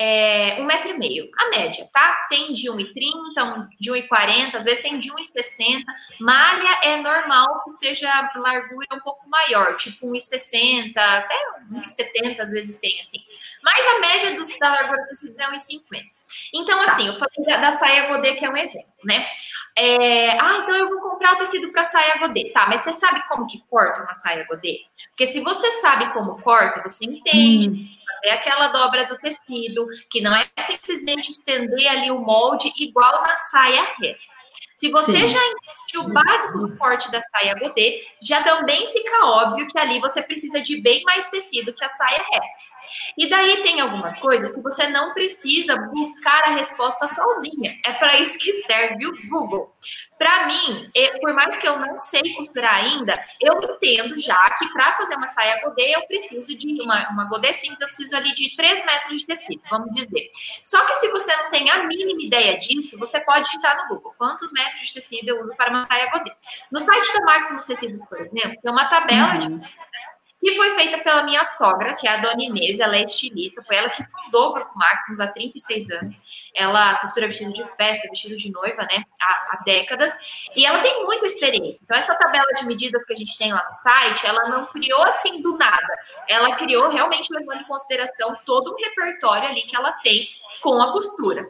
é, 0.00 0.56
um 0.60 0.64
metro 0.64 0.90
e 0.90 0.98
meio, 0.98 1.28
a 1.36 1.50
média, 1.50 1.84
tá? 1.92 2.26
Tem 2.30 2.54
de 2.54 2.70
1,30, 2.70 3.68
de 3.80 3.90
1,40, 3.90 4.54
às 4.54 4.64
vezes 4.64 4.80
tem 4.80 4.96
de 4.98 5.10
1,60. 5.10 5.82
Malha 6.20 6.80
é 6.84 6.96
normal 6.96 7.64
que 7.64 7.72
seja 7.72 8.08
largura 8.36 8.86
um 8.92 9.00
pouco 9.00 9.28
maior, 9.28 9.76
tipo 9.76 10.06
1,60, 10.06 10.96
até 10.96 11.34
1,70 11.72 12.38
às 12.38 12.52
vezes 12.52 12.76
tem, 12.78 12.98
assim. 13.00 13.18
Mas 13.62 13.86
a 13.86 13.98
média 13.98 14.58
da 14.60 14.70
largura 14.70 15.02
do 15.02 15.08
tecido 15.08 15.40
é 15.40 15.46
1,50. 15.50 16.02
Então, 16.54 16.80
assim, 16.82 17.08
eu 17.08 17.14
falei 17.14 17.44
da, 17.46 17.56
da, 17.56 17.70
saia 17.70 18.06
godê, 18.06 18.34
que 18.34 18.44
é 18.44 18.50
um 18.50 18.56
exemplo, 18.56 18.92
né? 19.04 19.26
É, 19.76 20.30
ah, 20.38 20.60
então 20.62 20.76
eu 20.76 20.88
vou 20.88 21.00
comprar 21.00 21.34
o 21.34 21.36
tecido 21.36 21.72
para 21.72 21.82
saia 21.82 22.18
godê. 22.18 22.50
Tá, 22.52 22.66
mas 22.68 22.82
você 22.82 22.92
sabe 22.92 23.26
como 23.26 23.46
que 23.46 23.62
corta 23.68 24.02
uma 24.02 24.12
saia 24.12 24.46
godê? 24.46 24.80
Porque 25.10 25.26
se 25.26 25.40
você 25.40 25.70
sabe 25.72 26.12
como 26.12 26.40
corta, 26.42 26.82
você 26.82 27.04
entende. 27.04 27.70
Hum 27.70 27.97
fazer 28.18 28.30
aquela 28.30 28.68
dobra 28.68 29.06
do 29.06 29.16
tecido, 29.18 29.86
que 30.10 30.20
não 30.20 30.34
é 30.34 30.46
simplesmente 30.58 31.30
estender 31.30 31.88
ali 31.88 32.10
o 32.10 32.20
molde 32.20 32.72
igual 32.76 33.22
na 33.22 33.36
saia 33.36 33.86
reta. 34.00 34.18
Se 34.74 34.90
você 34.90 35.12
Sim. 35.12 35.28
já 35.28 35.40
entende 35.40 35.98
o 35.98 36.12
básico 36.12 36.58
do 36.58 36.76
corte 36.76 37.10
da 37.10 37.20
saia 37.20 37.54
godê, 37.54 38.00
já 38.22 38.42
também 38.42 38.86
fica 38.86 39.26
óbvio 39.26 39.66
que 39.66 39.78
ali 39.78 40.00
você 40.00 40.22
precisa 40.22 40.60
de 40.60 40.80
bem 40.80 41.02
mais 41.02 41.28
tecido 41.28 41.72
que 41.72 41.84
a 41.84 41.88
saia 41.88 42.24
reta. 42.32 42.46
E 43.16 43.28
daí 43.28 43.62
tem 43.62 43.80
algumas 43.80 44.18
coisas 44.18 44.52
que 44.52 44.60
você 44.60 44.88
não 44.88 45.14
precisa 45.14 45.76
buscar 45.76 46.44
a 46.44 46.54
resposta 46.54 47.06
sozinha. 47.06 47.78
É 47.84 47.92
para 47.94 48.16
isso 48.18 48.38
que 48.38 48.52
serve 48.64 49.06
o 49.06 49.28
Google. 49.28 49.72
Para 50.18 50.46
mim, 50.46 50.90
por 51.20 51.32
mais 51.32 51.56
que 51.56 51.68
eu 51.68 51.78
não 51.78 51.96
sei 51.96 52.34
costurar 52.34 52.74
ainda, 52.74 53.14
eu 53.40 53.54
entendo 53.62 54.18
já 54.18 54.50
que 54.58 54.68
para 54.72 54.92
fazer 54.94 55.14
uma 55.14 55.28
saia 55.28 55.62
godê, 55.62 55.94
eu 55.94 56.06
preciso 56.08 56.58
de 56.58 56.82
uma, 56.82 57.08
uma 57.10 57.24
godê 57.26 57.52
simples, 57.52 57.80
eu 57.80 57.86
preciso 57.86 58.16
ali 58.16 58.34
de 58.34 58.54
3 58.56 58.84
metros 58.84 59.20
de 59.20 59.26
tecido, 59.26 59.62
vamos 59.70 59.94
dizer. 59.94 60.28
Só 60.64 60.84
que 60.86 60.94
se 60.96 61.12
você 61.12 61.34
não 61.36 61.48
tem 61.50 61.70
a 61.70 61.84
mínima 61.84 62.20
ideia 62.20 62.58
disso, 62.58 62.98
você 62.98 63.20
pode 63.20 63.44
digitar 63.44 63.76
no 63.76 63.94
Google 63.94 64.14
quantos 64.18 64.50
metros 64.52 64.88
de 64.88 64.94
tecido 64.94 65.28
eu 65.28 65.42
uso 65.42 65.54
para 65.56 65.70
uma 65.70 65.84
saia 65.84 66.10
godê. 66.10 66.32
No 66.70 66.80
site 66.80 67.12
da 67.12 67.24
Maximus 67.24 67.64
Tecidos, 67.64 68.02
por 68.08 68.20
exemplo, 68.20 68.60
tem 68.60 68.72
uma 68.72 68.86
tabela 68.86 69.34
uhum. 69.34 69.58
de 69.58 69.68
E 70.42 70.54
foi 70.54 70.70
feita 70.72 70.98
pela 70.98 71.24
minha 71.24 71.42
sogra, 71.44 71.94
que 71.94 72.06
é 72.06 72.12
a 72.12 72.16
Dona 72.18 72.42
Inês, 72.42 72.78
ela 72.78 72.96
é 72.96 73.02
estilista, 73.02 73.62
foi 73.64 73.76
ela 73.76 73.90
que 73.90 74.04
fundou 74.04 74.50
o 74.50 74.52
Grupo 74.52 74.70
Maximus 74.76 75.20
há 75.20 75.26
36 75.26 75.90
anos. 75.90 76.16
Ela 76.54 76.96
costura 76.98 77.26
vestido 77.26 77.52
de 77.52 77.64
festa, 77.76 78.08
vestido 78.08 78.36
de 78.36 78.50
noiva, 78.50 78.82
né, 78.82 79.04
há, 79.20 79.32
há, 79.52 79.62
décadas, 79.64 80.10
e 80.56 80.64
ela 80.64 80.80
tem 80.80 81.04
muita 81.04 81.26
experiência. 81.26 81.84
Então, 81.84 81.96
essa 81.96 82.14
tabela 82.14 82.46
de 82.56 82.66
medidas 82.66 83.04
que 83.04 83.12
a 83.12 83.16
gente 83.16 83.36
tem 83.36 83.52
lá 83.52 83.64
no 83.64 83.72
site, 83.72 84.26
ela 84.26 84.48
não 84.48 84.66
criou 84.66 85.02
assim 85.02 85.42
do 85.42 85.56
nada. 85.56 85.94
Ela 86.28 86.56
criou 86.56 86.88
realmente 86.88 87.32
levando 87.32 87.60
em 87.60 87.66
consideração 87.66 88.36
todo 88.46 88.72
o 88.72 88.76
repertório 88.76 89.48
ali 89.48 89.62
que 89.62 89.76
ela 89.76 89.92
tem 89.92 90.28
com 90.60 90.80
a 90.80 90.92
costura. 90.92 91.48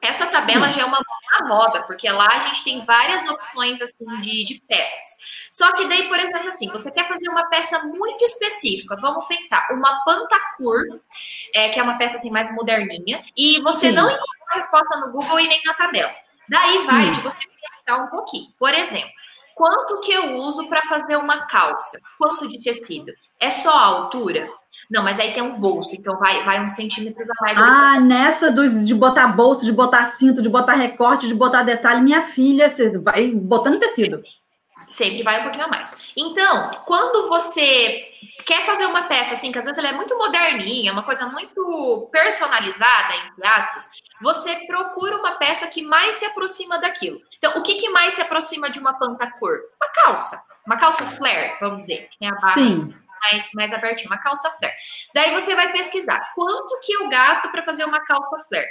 Essa 0.00 0.26
tabela 0.26 0.66
Sim. 0.66 0.72
já 0.72 0.82
é 0.82 0.84
uma 0.84 1.00
na 1.40 1.48
roda, 1.48 1.82
porque 1.84 2.08
lá 2.08 2.28
a 2.28 2.38
gente 2.40 2.62
tem 2.62 2.84
várias 2.84 3.26
opções 3.28 3.80
assim 3.80 4.04
de, 4.20 4.44
de 4.44 4.62
peças. 4.68 5.16
Só 5.50 5.72
que 5.72 5.86
daí, 5.88 6.08
por 6.08 6.18
exemplo, 6.18 6.48
assim, 6.48 6.68
você 6.70 6.90
quer 6.90 7.08
fazer 7.08 7.28
uma 7.28 7.48
peça 7.48 7.82
muito 7.84 8.24
específica, 8.24 8.96
vamos 9.00 9.26
pensar, 9.26 9.66
uma 9.72 10.04
pantacur, 10.04 11.00
é, 11.54 11.70
que 11.70 11.80
é 11.80 11.82
uma 11.82 11.98
peça 11.98 12.16
assim 12.16 12.30
mais 12.30 12.52
moderninha, 12.54 13.22
e 13.36 13.60
você 13.62 13.88
Sim. 13.88 13.96
não 13.96 14.04
encontra 14.04 14.46
a 14.50 14.54
resposta 14.54 15.00
no 15.00 15.12
Google 15.12 15.40
e 15.40 15.48
nem 15.48 15.60
na 15.64 15.74
tabela. 15.74 16.10
Daí 16.48 16.86
vai 16.86 17.10
de 17.10 17.20
você 17.20 17.38
pensar 17.38 18.02
um 18.02 18.08
pouquinho. 18.08 18.52
Por 18.58 18.72
exemplo, 18.72 19.10
quanto 19.54 20.00
que 20.00 20.12
eu 20.12 20.36
uso 20.36 20.68
para 20.68 20.82
fazer 20.82 21.16
uma 21.16 21.46
calça? 21.46 21.98
Quanto 22.18 22.46
de 22.46 22.62
tecido? 22.62 23.12
É 23.40 23.50
só 23.50 23.76
a 23.76 23.84
altura? 23.84 24.48
Não, 24.90 25.02
mas 25.02 25.18
aí 25.18 25.32
tem 25.32 25.42
um 25.42 25.58
bolso, 25.58 25.94
então 25.96 26.16
vai, 26.18 26.42
vai 26.44 26.62
uns 26.62 26.72
centímetros 26.72 27.28
a 27.28 27.34
mais. 27.40 27.60
Ah, 27.60 28.00
nessa 28.00 28.50
dos, 28.50 28.86
de 28.86 28.94
botar 28.94 29.28
bolso, 29.28 29.64
de 29.64 29.72
botar 29.72 30.16
cinto, 30.16 30.40
de 30.40 30.48
botar 30.48 30.74
recorte, 30.74 31.26
de 31.26 31.34
botar 31.34 31.62
detalhe, 31.62 32.00
minha 32.00 32.28
filha, 32.28 32.68
você 32.68 32.96
vai 32.98 33.32
botando 33.32 33.80
tecido. 33.80 34.22
Sempre 34.88 35.24
vai 35.24 35.40
um 35.40 35.42
pouquinho 35.42 35.64
a 35.64 35.68
mais. 35.68 36.12
Então, 36.16 36.70
quando 36.84 37.28
você 37.28 38.04
quer 38.46 38.64
fazer 38.64 38.86
uma 38.86 39.02
peça 39.02 39.34
assim, 39.34 39.50
que 39.50 39.58
às 39.58 39.64
vezes 39.64 39.78
ela 39.78 39.88
é 39.88 39.96
muito 39.96 40.16
moderninha, 40.16 40.92
uma 40.92 41.02
coisa 41.02 41.26
muito 41.26 42.08
personalizada, 42.12 43.12
entre 43.16 43.44
aspas, 43.48 43.90
você 44.22 44.54
procura 44.66 45.16
uma 45.16 45.32
peça 45.32 45.66
que 45.66 45.82
mais 45.82 46.14
se 46.14 46.24
aproxima 46.24 46.78
daquilo. 46.78 47.20
Então, 47.36 47.58
o 47.58 47.62
que, 47.62 47.74
que 47.74 47.88
mais 47.90 48.14
se 48.14 48.22
aproxima 48.22 48.70
de 48.70 48.78
uma 48.78 48.94
pantacor? 48.94 49.58
Uma 49.80 49.92
calça. 49.92 50.40
Uma 50.64 50.76
calça 50.76 51.04
flare, 51.04 51.56
vamos 51.60 51.80
dizer, 51.80 52.08
que 52.10 52.18
tem 52.18 52.28
a 52.28 52.34
base. 52.34 52.76
Sim 52.76 53.05
mais, 53.20 53.50
mais 53.54 53.72
abertinho, 53.72 54.10
uma 54.10 54.18
calça 54.18 54.50
flare. 54.50 54.74
Daí 55.14 55.32
você 55.32 55.54
vai 55.54 55.72
pesquisar 55.72 56.32
quanto 56.34 56.78
que 56.80 56.92
eu 56.92 57.08
gasto 57.08 57.50
para 57.50 57.62
fazer 57.62 57.84
uma 57.84 58.00
calça 58.04 58.36
flare. 58.48 58.66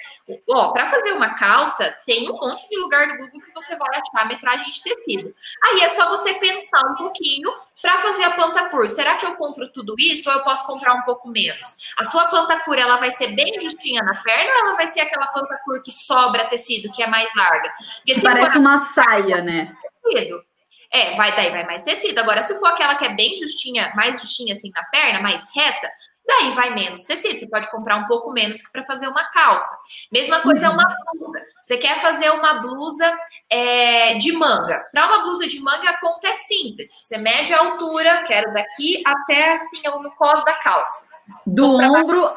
Ó, 0.50 0.72
para 0.72 0.88
fazer 0.88 1.12
uma 1.12 1.34
calça, 1.36 1.96
tem 2.06 2.30
um 2.30 2.34
monte 2.34 2.68
de 2.70 2.78
lugar 2.78 3.08
no 3.08 3.18
Google 3.18 3.42
que 3.42 3.54
você 3.54 3.76
vai 3.76 3.90
achar 3.90 4.24
a 4.24 4.26
metragem 4.26 4.70
de 4.70 4.82
tecido. 4.82 5.34
Aí 5.64 5.82
é 5.82 5.88
só 5.88 6.10
você 6.10 6.34
pensar 6.36 6.82
um 6.92 6.96
pouquinho 6.96 7.52
para 7.82 8.00
fazer 8.00 8.24
a 8.24 8.32
planta 8.32 8.70
cur. 8.70 8.88
Será 8.88 9.16
que 9.16 9.26
eu 9.26 9.36
compro 9.36 9.72
tudo 9.72 9.96
isso 10.00 10.30
ou 10.30 10.36
eu 10.36 10.44
posso 10.44 10.66
comprar 10.66 10.96
um 10.96 11.04
pouco 11.04 11.30
menos? 11.30 11.78
A 11.98 12.04
sua 12.04 12.28
planta 12.28 12.60
cur, 12.62 12.78
ela 12.78 12.98
vai 12.98 13.12
ser 13.12 13.28
bem 13.36 13.60
justinha 13.60 14.02
na 14.02 14.16
perna 14.24 14.52
ou 14.52 14.68
ela 14.68 14.76
vai 14.76 14.88
ser 14.88 15.02
aquela 15.02 15.28
planta 15.28 15.60
cur 15.64 15.82
que 15.82 15.92
sobra 15.92 16.46
tecido, 16.46 16.92
que 16.92 17.04
é 17.04 17.08
mais 17.08 17.34
larga? 17.36 17.72
Porque 17.98 18.20
Parece 18.22 18.58
uma 18.58 18.86
saia, 18.88 19.42
né? 19.42 19.76
Tecido, 20.04 20.44
é, 20.92 21.16
vai 21.16 21.36
daí 21.36 21.52
vai 21.52 21.66
mais 21.66 21.84
tecido. 21.84 22.20
Agora, 22.20 22.42
se 22.42 22.60
for 22.60 22.68
aquela 22.68 22.96
que 22.96 23.06
é 23.06 23.14
bem 23.14 23.36
justinha, 23.36 23.92
mais 23.96 24.22
justinha 24.22 24.54
assim 24.54 24.72
na 24.74 24.84
perna, 24.86 25.22
mais 25.22 25.46
reta, 25.56 25.90
daí 26.28 26.52
vai 26.52 26.74
menos 26.74 27.04
tecido. 27.04 27.40
Você 27.40 27.50
pode 27.50 27.70
comprar 27.70 27.98
um 27.98 28.06
pouco 28.06 28.32
menos 28.32 28.62
que 28.62 28.72
para 28.72 28.84
fazer 28.84 29.08
uma 29.08 29.24
calça. 29.32 29.76
Mesma 30.12 30.40
coisa 30.42 30.68
é 30.68 30.70
uma 30.70 30.84
uhum. 30.84 31.20
blusa. 31.20 31.40
Você 31.62 31.78
quer 31.78 32.02
fazer 32.02 32.30
uma 32.32 32.56
blusa 32.56 33.18
é, 33.50 34.16
de 34.16 34.32
manga. 34.34 34.84
Para 34.92 35.08
uma 35.08 35.24
blusa 35.24 35.48
de 35.48 35.60
manga, 35.60 35.90
a 35.90 36.00
conta 36.00 36.28
é 36.28 36.34
simples. 36.34 36.90
Você 37.00 37.18
mede 37.18 37.54
a 37.54 37.60
altura, 37.60 38.24
quero 38.24 38.54
daqui 38.54 39.02
até 39.06 39.54
assim 39.54 39.82
no 40.02 40.12
cós 40.16 40.44
da 40.44 40.54
calça. 40.54 41.10
Do 41.46 41.76
ombro 41.76 42.34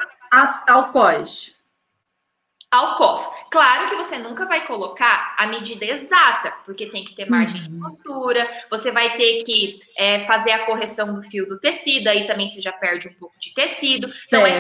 ao 0.66 0.92
cós 0.92 1.57
ao 2.70 2.96
cos. 2.96 3.20
Claro 3.50 3.88
que 3.88 3.96
você 3.96 4.18
nunca 4.18 4.46
vai 4.46 4.66
colocar 4.66 5.34
a 5.38 5.46
medida 5.46 5.86
exata, 5.86 6.52
porque 6.66 6.86
tem 6.86 7.02
que 7.02 7.14
ter 7.14 7.28
margem 7.28 7.62
de 7.62 7.70
uhum. 7.70 7.80
costura, 7.80 8.46
você 8.70 8.92
vai 8.92 9.16
ter 9.16 9.42
que 9.42 9.78
é, 9.96 10.20
fazer 10.20 10.52
a 10.52 10.66
correção 10.66 11.14
do 11.14 11.22
fio 11.22 11.48
do 11.48 11.58
tecido, 11.58 12.08
aí 12.08 12.26
também 12.26 12.46
você 12.46 12.60
já 12.60 12.72
perde 12.72 13.08
um 13.08 13.14
pouco 13.14 13.34
de 13.40 13.54
tecido. 13.54 14.10
Então, 14.26 14.44
é, 14.44 14.52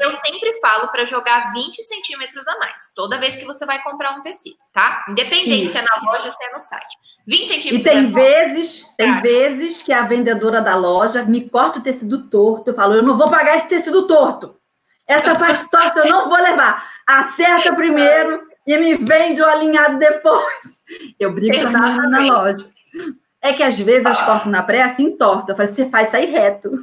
eu 0.00 0.10
sempre 0.10 0.58
falo 0.60 0.88
para 0.88 1.04
jogar 1.04 1.52
20 1.52 1.82
centímetros 1.82 2.48
a 2.48 2.58
mais, 2.58 2.92
toda 2.96 3.20
vez 3.20 3.36
que 3.36 3.44
você 3.44 3.64
vai 3.64 3.80
comprar 3.82 4.18
um 4.18 4.20
tecido, 4.20 4.58
tá? 4.72 5.04
Independente 5.08 5.66
Isso. 5.66 5.72
se 5.72 5.78
é 5.78 5.82
na 5.82 6.02
loja, 6.02 6.30
se 6.30 6.44
é 6.44 6.52
no 6.52 6.58
site. 6.58 6.98
20 7.24 7.48
centímetros. 7.48 7.80
E 7.80 7.84
tem 7.84 8.06
é 8.06 8.10
vezes, 8.10 8.84
tem 8.96 9.20
vezes 9.20 9.82
que 9.82 9.92
a 9.92 10.02
vendedora 10.02 10.60
da 10.60 10.74
loja 10.74 11.24
me 11.24 11.48
corta 11.48 11.78
o 11.78 11.82
tecido 11.82 12.28
torto, 12.28 12.70
eu 12.70 12.74
falo, 12.74 12.94
eu 12.94 13.02
não 13.04 13.16
vou 13.16 13.30
pagar 13.30 13.58
esse 13.58 13.68
tecido 13.68 14.08
torto. 14.08 14.60
Essa 15.12 15.38
parte 15.38 15.68
torta 15.70 16.00
eu 16.00 16.10
não 16.10 16.28
vou 16.28 16.38
levar. 16.38 16.90
Acerta 17.06 17.74
primeiro 17.74 18.42
e 18.66 18.76
me 18.76 18.94
vende 18.96 19.40
o 19.42 19.46
alinhado 19.46 19.98
depois. 19.98 20.82
Eu 21.18 21.32
brigo 21.32 21.58
com 21.60 21.76
a 21.76 22.08
na 22.08 22.18
loja. 22.18 22.66
É 23.40 23.52
que 23.52 23.62
às 23.62 23.78
vezes 23.78 24.06
eu 24.06 24.24
corto 24.24 24.48
na 24.48 24.62
pré 24.62 24.82
assim 24.82 25.16
torta. 25.16 25.52
Eu 25.52 25.56
falo, 25.56 25.68
você 25.68 25.88
faz 25.90 26.10
sair 26.10 26.30
reto. 26.30 26.70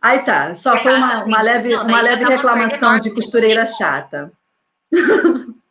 Aí 0.00 0.24
tá, 0.24 0.52
só 0.54 0.76
foi 0.76 0.96
uma, 0.96 1.22
uma 1.24 1.42
leve, 1.42 1.76
uma 1.76 2.00
leve 2.02 2.24
reclamação 2.24 2.98
de 2.98 3.14
costureira 3.14 3.64
chata. 3.64 4.32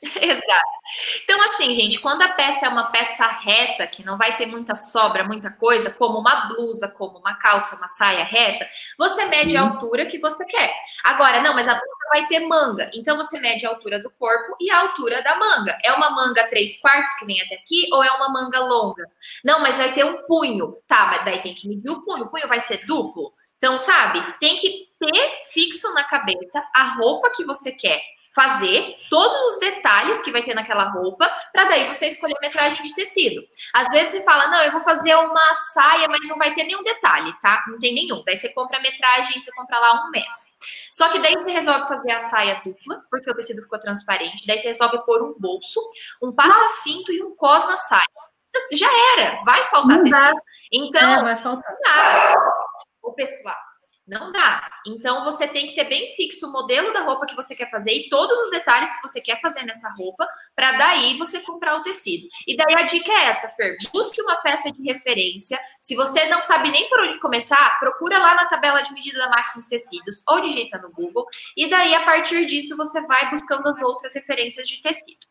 Exato. 0.22 0.78
Então, 1.24 1.40
assim, 1.42 1.74
gente, 1.74 1.98
quando 2.00 2.22
a 2.22 2.28
peça 2.28 2.66
é 2.66 2.68
uma 2.68 2.86
peça 2.90 3.26
reta, 3.26 3.86
que 3.86 4.04
não 4.04 4.16
vai 4.16 4.36
ter 4.36 4.46
muita 4.46 4.74
sobra, 4.74 5.24
muita 5.24 5.50
coisa, 5.50 5.90
como 5.90 6.18
uma 6.18 6.46
blusa, 6.46 6.88
como 6.88 7.18
uma 7.18 7.34
calça, 7.34 7.76
uma 7.76 7.88
saia 7.88 8.22
reta, 8.22 8.66
você 8.96 9.26
mede 9.26 9.56
a 9.56 9.62
altura 9.62 10.06
que 10.06 10.18
você 10.18 10.44
quer. 10.44 10.72
Agora, 11.04 11.40
não, 11.40 11.52
mas 11.54 11.68
a 11.68 11.74
blusa 11.74 12.08
vai 12.12 12.26
ter 12.26 12.40
manga. 12.40 12.90
Então, 12.94 13.16
você 13.16 13.40
mede 13.40 13.66
a 13.66 13.70
altura 13.70 14.00
do 14.00 14.10
corpo 14.10 14.56
e 14.60 14.70
a 14.70 14.80
altura 14.80 15.20
da 15.22 15.36
manga. 15.36 15.76
É 15.84 15.92
uma 15.92 16.10
manga 16.10 16.46
3 16.48 16.80
quartos 16.80 17.14
que 17.16 17.26
vem 17.26 17.40
até 17.42 17.56
aqui 17.56 17.88
ou 17.92 18.02
é 18.02 18.10
uma 18.12 18.28
manga 18.28 18.60
longa? 18.60 19.04
Não, 19.44 19.60
mas 19.60 19.78
vai 19.78 19.92
ter 19.92 20.04
um 20.04 20.24
punho. 20.26 20.76
Tá, 20.86 21.06
mas 21.06 21.24
daí 21.24 21.42
tem 21.42 21.54
que 21.54 21.68
medir 21.68 21.90
o 21.90 22.02
punho. 22.02 22.24
O 22.24 22.30
punho 22.30 22.46
vai 22.46 22.60
ser 22.60 22.78
duplo? 22.86 23.32
Então, 23.56 23.76
sabe, 23.76 24.24
tem 24.38 24.56
que 24.56 24.86
ter 25.00 25.40
fixo 25.52 25.92
na 25.92 26.04
cabeça 26.04 26.64
a 26.72 26.84
roupa 26.94 27.30
que 27.30 27.44
você 27.44 27.72
quer 27.72 28.00
fazer 28.38 28.94
todos 29.10 29.54
os 29.54 29.58
detalhes 29.58 30.22
que 30.22 30.30
vai 30.30 30.44
ter 30.44 30.54
naquela 30.54 30.84
roupa, 30.90 31.28
para 31.52 31.64
daí 31.64 31.88
você 31.88 32.06
escolher 32.06 32.36
a 32.36 32.40
metragem 32.40 32.80
de 32.82 32.94
tecido. 32.94 33.42
Às 33.74 33.88
vezes 33.88 34.12
você 34.12 34.22
fala, 34.22 34.46
não, 34.46 34.62
eu 34.62 34.70
vou 34.70 34.80
fazer 34.82 35.12
uma 35.16 35.54
saia, 35.74 36.06
mas 36.08 36.20
não 36.28 36.38
vai 36.38 36.54
ter 36.54 36.62
nenhum 36.62 36.84
detalhe, 36.84 37.34
tá? 37.42 37.64
Não 37.66 37.80
tem 37.80 37.92
nenhum. 37.92 38.22
Daí 38.24 38.36
você 38.36 38.52
compra 38.54 38.78
a 38.78 38.80
metragem, 38.80 39.40
você 39.40 39.50
compra 39.56 39.80
lá 39.80 40.04
um 40.04 40.10
metro. 40.10 40.46
Só 40.92 41.08
que 41.08 41.18
daí 41.18 41.34
você 41.34 41.50
resolve 41.50 41.88
fazer 41.88 42.12
a 42.12 42.20
saia 42.20 42.62
dupla, 42.64 43.02
porque 43.10 43.28
o 43.28 43.34
tecido 43.34 43.60
ficou 43.62 43.80
transparente. 43.80 44.46
Daí 44.46 44.56
você 44.56 44.68
resolve 44.68 45.04
pôr 45.04 45.20
um 45.20 45.34
bolso, 45.36 45.80
um 46.22 46.32
passa-cinto 46.32 47.12
e 47.12 47.20
um 47.24 47.34
cos 47.34 47.66
na 47.66 47.76
saia. 47.76 48.02
Já 48.72 48.88
era, 49.16 49.42
vai 49.42 49.64
faltar 49.64 49.96
não 49.96 50.04
tecido. 50.04 50.16
Dá. 50.16 50.32
Então, 50.72 51.12
é, 51.12 51.22
vai 51.22 51.42
faltar. 51.42 52.34
O 53.02 53.12
pessoal, 53.14 53.56
não 54.08 54.32
dá. 54.32 54.66
Então 54.86 55.22
você 55.24 55.46
tem 55.46 55.66
que 55.66 55.74
ter 55.74 55.84
bem 55.84 56.06
fixo 56.16 56.48
o 56.48 56.52
modelo 56.52 56.92
da 56.92 57.02
roupa 57.02 57.26
que 57.26 57.36
você 57.36 57.54
quer 57.54 57.70
fazer 57.70 57.92
e 57.92 58.08
todos 58.08 58.38
os 58.40 58.50
detalhes 58.50 58.92
que 58.92 59.06
você 59.06 59.20
quer 59.20 59.40
fazer 59.40 59.62
nessa 59.62 59.88
roupa, 59.90 60.26
para 60.56 60.72
daí 60.72 61.16
você 61.18 61.40
comprar 61.40 61.76
o 61.76 61.82
tecido. 61.82 62.26
E 62.46 62.56
daí 62.56 62.74
a 62.74 62.84
dica 62.84 63.12
é 63.12 63.26
essa, 63.26 63.48
Fer: 63.50 63.76
busque 63.92 64.20
uma 64.22 64.36
peça 64.36 64.72
de 64.72 64.82
referência. 64.82 65.58
Se 65.80 65.94
você 65.94 66.26
não 66.26 66.40
sabe 66.40 66.70
nem 66.70 66.88
por 66.88 67.00
onde 67.00 67.20
começar, 67.20 67.78
procura 67.78 68.18
lá 68.18 68.34
na 68.34 68.46
tabela 68.46 68.80
de 68.80 68.92
medida 68.92 69.18
da 69.18 69.28
Máximos 69.28 69.66
Tecidos 69.66 70.22
ou 70.28 70.40
digita 70.40 70.78
no 70.78 70.90
Google. 70.90 71.26
E 71.56 71.68
daí, 71.68 71.94
a 71.94 72.04
partir 72.04 72.46
disso, 72.46 72.76
você 72.76 73.00
vai 73.06 73.30
buscando 73.30 73.68
as 73.68 73.80
outras 73.82 74.14
referências 74.14 74.68
de 74.68 74.82
tecido. 74.82 75.28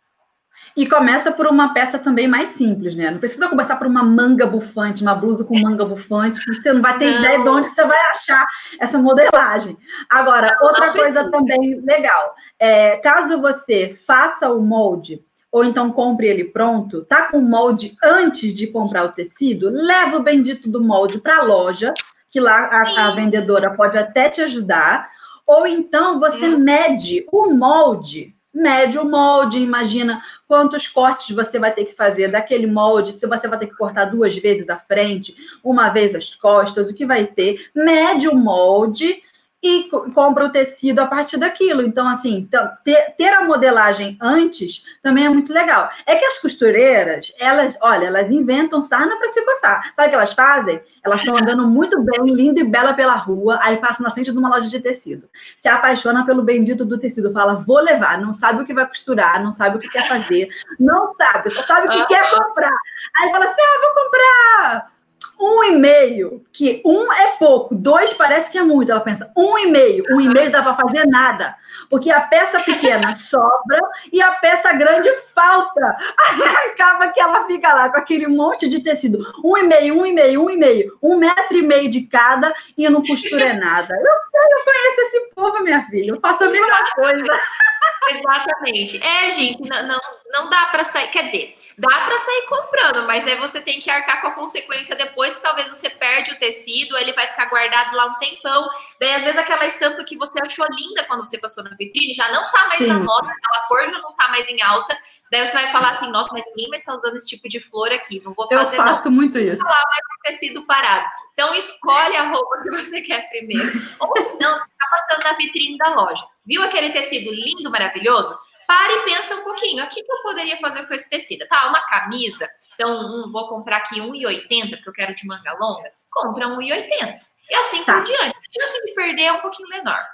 E 0.77 0.87
começa 0.87 1.31
por 1.31 1.47
uma 1.47 1.73
peça 1.73 1.97
também 1.97 2.27
mais 2.27 2.49
simples, 2.49 2.95
né? 2.95 3.09
Não 3.09 3.17
precisa 3.17 3.49
começar 3.49 3.77
por 3.77 3.87
uma 3.87 4.03
manga 4.03 4.45
bufante, 4.45 5.01
uma 5.01 5.15
blusa 5.15 5.43
com 5.43 5.59
manga 5.59 5.83
bufante, 5.83 6.39
que 6.39 6.53
você 6.53 6.71
não 6.71 6.83
vai 6.83 6.99
ter 6.99 7.09
não. 7.09 7.19
ideia 7.19 7.41
de 7.41 7.49
onde 7.49 7.69
você 7.69 7.83
vai 7.83 7.99
achar 8.11 8.45
essa 8.79 8.99
modelagem. 8.99 9.75
Agora, 10.07 10.55
não, 10.61 10.67
outra 10.67 10.85
não 10.85 10.93
coisa 10.93 11.31
também 11.31 11.81
legal, 11.81 12.35
é, 12.59 12.97
caso 12.97 13.41
você 13.41 13.97
faça 14.05 14.51
o 14.51 14.61
molde 14.61 15.19
ou 15.51 15.63
então 15.63 15.91
compre 15.91 16.27
ele 16.27 16.43
pronto, 16.43 17.03
tá 17.05 17.23
com 17.31 17.39
o 17.39 17.41
molde 17.41 17.97
antes 18.03 18.53
de 18.53 18.67
comprar 18.67 19.05
o 19.05 19.13
tecido, 19.13 19.71
leva 19.71 20.17
o 20.17 20.23
bendito 20.23 20.69
do 20.69 20.83
molde 20.83 21.19
para 21.19 21.37
a 21.37 21.43
loja, 21.43 21.91
que 22.29 22.39
lá 22.39 22.69
a, 22.71 23.07
a, 23.07 23.15
vendedora 23.15 23.73
pode 23.73 23.97
até 23.97 24.29
te 24.29 24.41
ajudar, 24.41 25.09
ou 25.47 25.65
então 25.65 26.19
você 26.19 26.49
hum. 26.49 26.59
mede 26.59 27.25
o 27.31 27.49
molde 27.49 28.36
mede 28.53 28.97
o 28.97 29.05
molde, 29.05 29.59
imagina 29.59 30.21
quantos 30.47 30.87
cortes 30.87 31.35
você 31.35 31.59
vai 31.59 31.71
ter 31.71 31.85
que 31.85 31.95
fazer 31.95 32.31
daquele 32.31 32.67
molde, 32.67 33.13
se 33.13 33.27
você 33.27 33.47
vai 33.47 33.59
ter 33.59 33.67
que 33.67 33.75
cortar 33.75 34.05
duas 34.05 34.35
vezes 34.35 34.69
a 34.69 34.77
frente, 34.77 35.35
uma 35.63 35.89
vez 35.89 36.15
as 36.15 36.33
costas, 36.35 36.89
o 36.89 36.93
que 36.93 37.05
vai 37.05 37.27
ter, 37.27 37.69
mede 37.75 38.27
o 38.27 38.35
molde 38.35 39.21
e 39.67 39.89
compra 40.13 40.45
o 40.45 40.49
tecido 40.49 40.99
a 40.99 41.07
partir 41.07 41.37
daquilo. 41.37 41.81
Então, 41.81 42.07
assim, 42.07 42.37
então, 42.37 42.69
ter, 42.83 43.29
a 43.29 43.43
modelagem 43.43 44.17
antes 44.21 44.83
também 45.03 45.25
é 45.25 45.29
muito 45.29 45.51
legal. 45.51 45.89
É 46.05 46.15
que 46.15 46.25
as 46.25 46.39
costureiras, 46.39 47.33
elas, 47.37 47.77
olha, 47.81 48.05
elas 48.05 48.31
inventam 48.31 48.81
sarna 48.81 49.17
para 49.17 49.29
se 49.29 49.43
coçar. 49.43 49.93
Sabe 49.95 50.07
o 50.07 50.09
que 50.09 50.15
elas 50.15 50.33
fazem? 50.33 50.81
Elas 51.03 51.19
estão 51.19 51.35
andando 51.35 51.67
muito 51.67 52.01
bem, 52.01 52.33
linda 52.33 52.61
e 52.61 52.63
bela 52.63 52.93
pela 52.93 53.15
rua, 53.15 53.59
aí 53.61 53.77
passa 53.77 54.01
na 54.01 54.11
frente 54.11 54.31
de 54.31 54.37
uma 54.37 54.49
loja 54.49 54.69
de 54.69 54.79
tecido. 54.79 55.27
Se 55.57 55.67
apaixona 55.67 56.25
pelo 56.25 56.43
bendito 56.43 56.85
do 56.85 56.97
tecido, 56.97 57.33
fala, 57.33 57.55
vou 57.55 57.79
levar, 57.79 58.19
não 58.19 58.33
sabe 58.33 58.61
o 58.61 58.65
que 58.65 58.73
vai 58.73 58.87
costurar, 58.87 59.43
não 59.43 59.51
sabe 59.51 59.77
o 59.77 59.79
que 59.79 59.89
quer 59.89 60.07
fazer, 60.07 60.49
não 60.79 61.13
sabe, 61.15 61.49
só 61.49 61.61
sabe 61.63 61.87
o 61.87 61.91
que 61.91 62.05
quer 62.05 62.29
comprar. 62.31 62.77
Aí 63.19 63.31
fala 63.31 63.45
assim, 63.45 63.61
ah, 63.61 63.81
vou 63.81 64.03
comprar 64.03 64.96
um 65.39 65.63
e 65.63 65.71
meio, 65.77 66.43
que 66.51 66.81
um 66.83 67.11
é 67.11 67.37
pouco, 67.37 67.75
dois 67.75 68.13
parece 68.13 68.49
que 68.49 68.57
é 68.57 68.63
muito. 68.63 68.91
Ela 68.91 69.01
pensa, 69.01 69.31
um 69.35 69.57
e 69.57 69.69
meio, 69.69 70.03
um 70.11 70.21
e 70.21 70.27
meio 70.27 70.51
dá 70.51 70.61
para 70.61 70.75
fazer 70.75 71.05
nada, 71.05 71.55
porque 71.89 72.11
a 72.11 72.21
peça 72.21 72.59
pequena 72.59 73.13
sobra 73.17 73.79
e 74.11 74.21
a 74.21 74.31
peça 74.33 74.73
grande 74.73 75.09
falta. 75.33 75.97
Aí 76.27 76.41
acaba 76.71 77.09
que 77.09 77.19
ela 77.19 77.45
fica 77.45 77.73
lá 77.73 77.89
com 77.89 77.97
aquele 77.97 78.27
monte 78.27 78.67
de 78.67 78.81
tecido, 78.81 79.19
um 79.43 79.57
e 79.57 79.63
meio, 79.63 79.99
um 79.99 80.05
e 80.05 80.13
meio, 80.13 80.43
um 80.43 80.49
e 80.49 80.57
meio, 80.57 80.97
um 81.01 81.17
metro 81.17 81.57
e 81.57 81.61
meio 81.61 81.89
de 81.89 82.01
cada 82.01 82.53
e 82.77 82.89
não 82.89 83.03
costura 83.03 83.53
nada. 83.53 83.93
Eu 83.93 84.01
sei, 84.31 84.53
eu 84.53 84.63
conheço 84.65 85.01
esse 85.01 85.35
povo, 85.35 85.63
minha 85.63 85.85
filha, 85.85 86.11
eu 86.11 86.19
faço 86.19 86.43
a 86.43 86.49
mesma 86.49 86.91
coisa. 86.95 87.39
Exatamente. 88.09 89.03
É, 89.03 89.29
gente, 89.31 89.61
não, 89.67 89.87
não, 89.87 89.99
não 90.31 90.49
dá 90.49 90.67
para 90.67 90.83
sair, 90.83 91.09
quer 91.09 91.25
dizer 91.25 91.55
dá 91.77 92.05
para 92.05 92.17
sair 92.17 92.45
comprando, 92.47 93.05
mas 93.05 93.27
aí 93.27 93.35
você 93.37 93.61
tem 93.61 93.79
que 93.79 93.89
arcar 93.89 94.19
com 94.21 94.27
a 94.27 94.33
consequência 94.33 94.95
depois, 94.95 95.35
que 95.35 95.43
talvez 95.43 95.69
você 95.69 95.89
perde 95.89 96.31
o 96.31 96.39
tecido, 96.39 96.97
ele 96.97 97.13
vai 97.13 97.27
ficar 97.27 97.45
guardado 97.45 97.95
lá 97.95 98.07
um 98.07 98.15
tempão. 98.15 98.67
Daí, 98.99 99.13
às 99.13 99.23
vezes, 99.23 99.37
aquela 99.37 99.65
estampa 99.65 100.03
que 100.03 100.17
você 100.17 100.39
achou 100.41 100.65
linda 100.71 101.03
quando 101.05 101.25
você 101.25 101.37
passou 101.37 101.63
na 101.63 101.69
vitrine 101.75 102.13
já 102.13 102.31
não 102.31 102.49
tá 102.49 102.67
mais 102.67 102.79
Sim. 102.79 102.87
na 102.87 102.99
moda, 102.99 103.31
aquela 103.31 103.67
cor 103.67 103.85
já 103.85 103.99
não 103.99 104.15
tá 104.15 104.27
mais 104.29 104.49
em 104.49 104.59
alta. 104.61 104.97
Daí 105.31 105.45
você 105.45 105.53
vai 105.53 105.71
falar 105.71 105.89
assim, 105.89 106.09
nossa, 106.09 106.29
mas 106.33 106.43
ninguém 106.47 106.67
mais 106.69 106.81
tá 106.81 106.95
usando 106.95 107.15
esse 107.15 107.27
tipo 107.27 107.47
de 107.47 107.59
flor 107.59 107.91
aqui, 107.91 108.21
não 108.25 108.33
vou 108.33 108.47
fazer 108.47 108.75
Eu 108.75 108.83
faço 108.83 109.05
não. 109.05 109.11
muito 109.11 109.37
isso. 109.37 109.61
Vou 109.61 109.69
falar 109.69 109.83
mais 109.85 110.35
tecido 110.35 110.65
parado. 110.65 111.07
Então, 111.33 111.53
escolhe 111.53 112.15
a 112.15 112.29
roupa 112.29 112.63
que 112.63 112.69
você 112.71 113.01
quer 113.01 113.29
primeiro. 113.29 113.71
Ou 113.99 114.37
não, 114.41 114.55
você 114.55 114.69
tá 114.79 114.87
passando 114.89 115.23
na 115.23 115.33
vitrine 115.33 115.77
da 115.77 115.89
loja. 115.89 116.23
Viu 116.47 116.63
aquele 116.63 116.91
tecido 116.91 117.29
lindo, 117.29 117.69
maravilhoso? 117.69 118.37
para 118.67 118.93
e 118.93 118.99
pensa 119.05 119.33
um 119.35 119.43
pouquinho, 119.45 119.83
o 119.83 119.87
que, 119.87 120.01
eu 120.01 120.21
poderia 120.21 120.57
fazer 120.57 120.85
com 120.85 120.93
esse 120.93 121.09
tecido? 121.09 121.47
Tá, 121.47 121.69
uma 121.69 121.81
camisa, 121.87 122.47
então 122.75 122.91
um, 122.91 123.29
vou 123.31 123.47
comprar 123.47 123.77
aqui 123.77 124.01
1,80 124.01 124.71
porque 124.71 124.89
eu 124.89 124.93
quero 124.93 125.15
de 125.15 125.25
manga 125.25 125.53
longa, 125.57 125.89
compra 126.11 126.47
1,80. 126.47 127.15
E 127.49 127.55
assim 127.55 127.83
tá. 127.85 127.93
por 127.93 128.03
diante. 128.03 128.35
A 128.35 128.61
chance 128.61 128.85
de 128.85 128.93
perder 128.93 129.23
é 129.23 129.31
um 129.31 129.39
pouquinho 129.39 129.69
menor. 129.69 130.05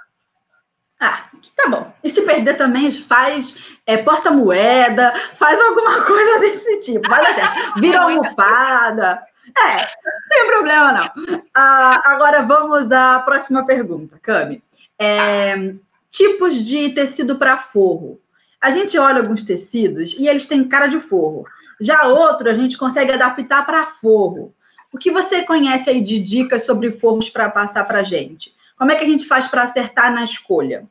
Ah, 1.00 1.28
tá 1.56 1.68
bom. 1.68 1.92
E 2.04 2.10
se 2.10 2.22
perder 2.22 2.56
também, 2.56 2.92
faz 2.92 3.56
é, 3.84 3.96
porta-moeda, 3.96 5.12
faz 5.36 5.60
alguma 5.60 6.02
coisa 6.06 6.38
desse 6.38 6.80
tipo. 6.84 7.08
Vai 7.08 7.20
dar 7.34 7.74
Vira 7.80 8.02
almofada. 8.02 9.20
É, 9.58 9.76
não 9.76 10.28
tem 10.30 10.46
problema 10.46 10.92
não. 10.92 11.42
Ah, 11.52 12.12
agora 12.12 12.42
vamos 12.42 12.90
à 12.92 13.18
próxima 13.18 13.66
pergunta, 13.66 14.16
Cami. 14.22 14.62
É, 14.96 15.74
tipos 16.14 16.64
de 16.64 16.90
tecido 16.90 17.36
para 17.36 17.58
forro. 17.58 18.20
A 18.60 18.70
gente 18.70 18.96
olha 18.96 19.20
alguns 19.20 19.42
tecidos 19.42 20.14
e 20.16 20.28
eles 20.28 20.46
têm 20.46 20.68
cara 20.68 20.86
de 20.86 21.00
forro. 21.00 21.44
Já 21.80 22.06
outro 22.06 22.48
a 22.48 22.54
gente 22.54 22.78
consegue 22.78 23.12
adaptar 23.12 23.66
para 23.66 23.94
forro. 24.00 24.54
O 24.92 24.98
que 24.98 25.10
você 25.10 25.42
conhece 25.42 25.90
aí 25.90 26.00
de 26.00 26.20
dicas 26.20 26.64
sobre 26.64 26.92
forros 26.92 27.28
para 27.28 27.50
passar 27.50 27.84
para 27.84 28.04
gente? 28.04 28.54
Como 28.78 28.92
é 28.92 28.96
que 28.96 29.04
a 29.04 29.08
gente 29.08 29.26
faz 29.26 29.48
para 29.48 29.64
acertar 29.64 30.14
na 30.14 30.22
escolha 30.22 30.86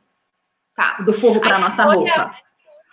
tá. 0.76 0.98
do 1.00 1.14
forro 1.14 1.40
para 1.40 1.58
nossa 1.58 1.70
escolha... 1.70 1.94
roupa? 1.94 2.36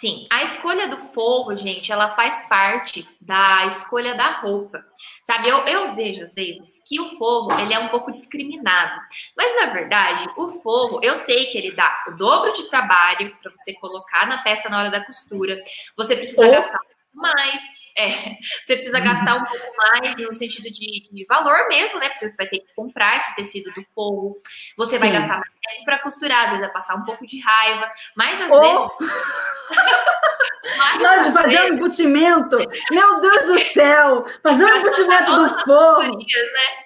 Sim, 0.01 0.25
a 0.31 0.41
escolha 0.41 0.87
do 0.87 0.97
forro, 0.97 1.55
gente, 1.55 1.91
ela 1.91 2.09
faz 2.09 2.47
parte 2.49 3.07
da 3.21 3.67
escolha 3.67 4.15
da 4.15 4.39
roupa. 4.39 4.83
Sabe, 5.23 5.47
eu, 5.47 5.57
eu 5.67 5.93
vejo 5.93 6.23
às 6.23 6.33
vezes 6.33 6.81
que 6.87 6.99
o 6.99 7.19
forro, 7.19 7.51
ele 7.59 7.71
é 7.71 7.77
um 7.77 7.89
pouco 7.89 8.11
discriminado. 8.11 8.99
Mas, 9.37 9.55
na 9.57 9.71
verdade, 9.71 10.27
o 10.37 10.49
forro, 10.63 10.99
eu 11.03 11.13
sei 11.13 11.51
que 11.51 11.57
ele 11.59 11.75
dá 11.75 12.03
o 12.07 12.17
dobro 12.17 12.51
de 12.51 12.67
trabalho 12.67 13.37
para 13.43 13.51
você 13.55 13.75
colocar 13.75 14.25
na 14.25 14.39
peça 14.39 14.69
na 14.69 14.79
hora 14.79 14.89
da 14.89 15.05
costura. 15.05 15.61
Você 15.95 16.15
precisa 16.15 16.47
Ou... 16.47 16.51
gastar 16.51 16.79
mais, 17.13 17.61
é, 17.97 18.35
você 18.61 18.73
precisa 18.73 18.99
gastar 18.99 19.35
um 19.35 19.45
pouco 19.45 19.77
mais 19.77 20.15
no 20.15 20.31
sentido 20.33 20.71
de, 20.71 21.03
de, 21.11 21.25
valor 21.25 21.67
mesmo, 21.67 21.99
né? 21.99 22.09
Porque 22.09 22.27
você 22.27 22.37
vai 22.37 22.47
ter 22.47 22.59
que 22.59 22.73
comprar 22.75 23.17
esse 23.17 23.35
tecido 23.35 23.71
do 23.73 23.83
forro, 23.93 24.37
você 24.77 24.97
vai 24.97 25.09
Sim. 25.09 25.15
gastar 25.15 25.39
mais 25.39 25.51
tempo 25.61 25.85
para 25.85 25.99
costurar, 25.99 26.39
às 26.39 26.51
vezes 26.51 26.59
vai 26.59 26.71
passar 26.71 26.95
um 26.95 27.03
pouco 27.03 27.25
de 27.25 27.39
raiva, 27.39 27.89
mas 28.15 28.41
às 28.41 28.51
oh. 28.51 28.61
vezes. 28.61 28.87
mas, 30.77 31.33
fazer 31.33 31.47
vezes... 31.47 31.71
um 31.71 31.73
embutimento, 31.73 32.57
meu 32.91 33.21
Deus 33.21 33.45
do 33.45 33.73
céu! 33.73 34.25
Fazer 34.43 34.65
um 34.65 34.75
embutimento 34.75 35.35
do 35.35 35.59
forro. 35.63 36.17
Né? 36.17 36.85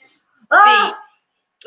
Ah. 0.51 0.63
Sim. 0.63 1.04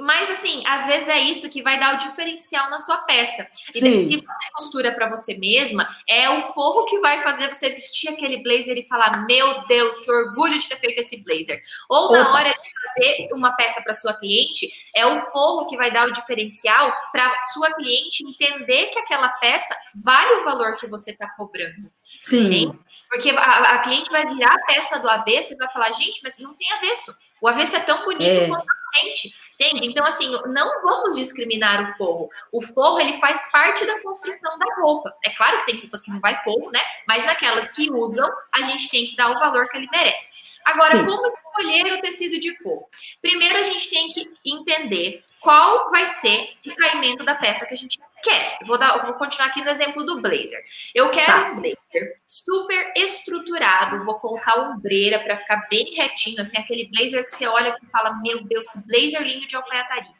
Mas, 0.00 0.30
assim, 0.30 0.62
às 0.66 0.86
vezes 0.86 1.08
é 1.08 1.18
isso 1.20 1.50
que 1.50 1.62
vai 1.62 1.78
dar 1.78 1.94
o 1.94 1.98
diferencial 1.98 2.70
na 2.70 2.78
sua 2.78 2.98
peça. 2.98 3.48
E 3.74 3.96
se 3.96 4.16
você 4.16 4.50
costura 4.52 4.92
para 4.92 5.08
você 5.08 5.36
mesma, 5.36 5.88
é 6.08 6.28
o 6.30 6.40
forro 6.52 6.84
que 6.84 6.98
vai 7.00 7.20
fazer 7.20 7.48
você 7.48 7.70
vestir 7.70 8.08
aquele 8.08 8.42
blazer 8.42 8.76
e 8.76 8.86
falar: 8.86 9.26
Meu 9.26 9.66
Deus, 9.66 10.00
que 10.00 10.10
orgulho 10.10 10.58
de 10.58 10.68
ter 10.68 10.78
feito 10.78 10.98
esse 10.98 11.16
blazer. 11.22 11.62
Ou 11.88 12.06
Opa. 12.06 12.18
na 12.18 12.34
hora 12.34 12.50
de 12.50 12.70
fazer 12.86 13.28
uma 13.32 13.52
peça 13.52 13.82
para 13.82 13.94
sua 13.94 14.14
cliente, 14.14 14.70
é 14.94 15.06
o 15.06 15.20
forro 15.20 15.66
que 15.66 15.76
vai 15.76 15.90
dar 15.90 16.06
o 16.06 16.12
diferencial 16.12 16.94
para 17.12 17.42
sua 17.52 17.74
cliente 17.74 18.26
entender 18.26 18.86
que 18.86 18.98
aquela 18.98 19.28
peça 19.28 19.76
vale 19.94 20.40
o 20.40 20.44
valor 20.44 20.76
que 20.76 20.86
você 20.86 21.10
está 21.10 21.28
cobrando. 21.30 21.90
Sim. 22.28 22.78
Porque 23.08 23.30
a, 23.30 23.74
a, 23.74 23.78
cliente 23.78 24.10
vai 24.10 24.26
virar 24.26 24.52
a 24.52 24.66
peça 24.66 24.98
do 24.98 25.08
avesso 25.08 25.54
e 25.54 25.56
vai 25.56 25.68
falar, 25.70 25.92
gente, 25.92 26.20
mas 26.22 26.38
não 26.38 26.54
tem 26.54 26.70
avesso. 26.72 27.16
O 27.40 27.48
avesso 27.48 27.76
é 27.76 27.80
tão 27.80 28.04
bonito 28.04 28.22
é. 28.22 28.48
quanto 28.48 28.66
a 28.68 28.77
frente. 28.90 29.34
Entende? 29.54 29.86
Então, 29.86 30.06
assim, 30.06 30.30
não 30.46 30.82
vamos 30.82 31.16
discriminar 31.16 31.82
o 31.82 31.96
forro. 31.96 32.30
O 32.52 32.62
forro, 32.62 33.00
ele 33.00 33.14
faz 33.14 33.50
parte 33.50 33.84
da 33.84 34.00
construção 34.00 34.58
da 34.58 34.66
roupa. 34.80 35.12
É 35.24 35.30
claro 35.30 35.60
que 35.60 35.72
tem 35.72 35.80
roupas 35.80 36.02
que 36.02 36.10
não 36.10 36.20
vai 36.20 36.42
forro, 36.44 36.70
né? 36.70 36.80
Mas 37.06 37.24
naquelas 37.24 37.72
que 37.72 37.90
usam, 37.90 38.30
a 38.52 38.62
gente 38.62 38.88
tem 38.88 39.06
que 39.06 39.16
dar 39.16 39.30
o 39.30 39.38
valor 39.38 39.68
que 39.68 39.76
ele 39.76 39.88
merece. 39.90 40.32
Agora, 40.64 40.98
Sim. 40.98 41.06
como 41.06 41.26
escolher 41.26 41.92
o 41.94 42.00
tecido 42.00 42.38
de 42.38 42.56
forro? 42.62 42.88
Primeiro, 43.20 43.58
a 43.58 43.62
gente 43.62 43.90
tem 43.90 44.08
que 44.10 44.30
entender 44.44 45.24
qual 45.40 45.90
vai 45.90 46.06
ser 46.06 46.56
o 46.66 46.74
caimento 46.76 47.24
da 47.24 47.34
peça 47.34 47.64
que 47.66 47.74
a 47.74 47.76
gente 47.76 47.98
quer. 48.22 48.58
Vou, 48.66 48.78
dar, 48.78 49.04
vou 49.04 49.14
continuar 49.14 49.48
aqui 49.48 49.62
no 49.62 49.70
exemplo 49.70 50.04
do 50.04 50.20
blazer. 50.20 50.62
Eu 50.94 51.10
quero 51.10 51.26
tá. 51.26 51.50
um 51.52 51.56
blazer 51.56 52.20
super 52.26 52.92
estruturado, 52.96 54.04
vou 54.04 54.14
colocar 54.16 54.58
ombreira 54.60 55.18
para 55.18 55.38
ficar 55.38 55.66
bem 55.70 55.94
retinho, 55.94 56.40
assim, 56.40 56.58
aquele 56.58 56.88
blazer 56.88 57.24
que 57.24 57.30
você 57.30 57.46
olha 57.46 57.74
e 57.82 57.86
fala, 57.90 58.14
meu 58.20 58.42
Deus, 58.44 58.68
que 58.68 58.78
blazer 58.78 59.22
lindo 59.22 59.46
de 59.46 59.56
alfaiataria. 59.56 60.18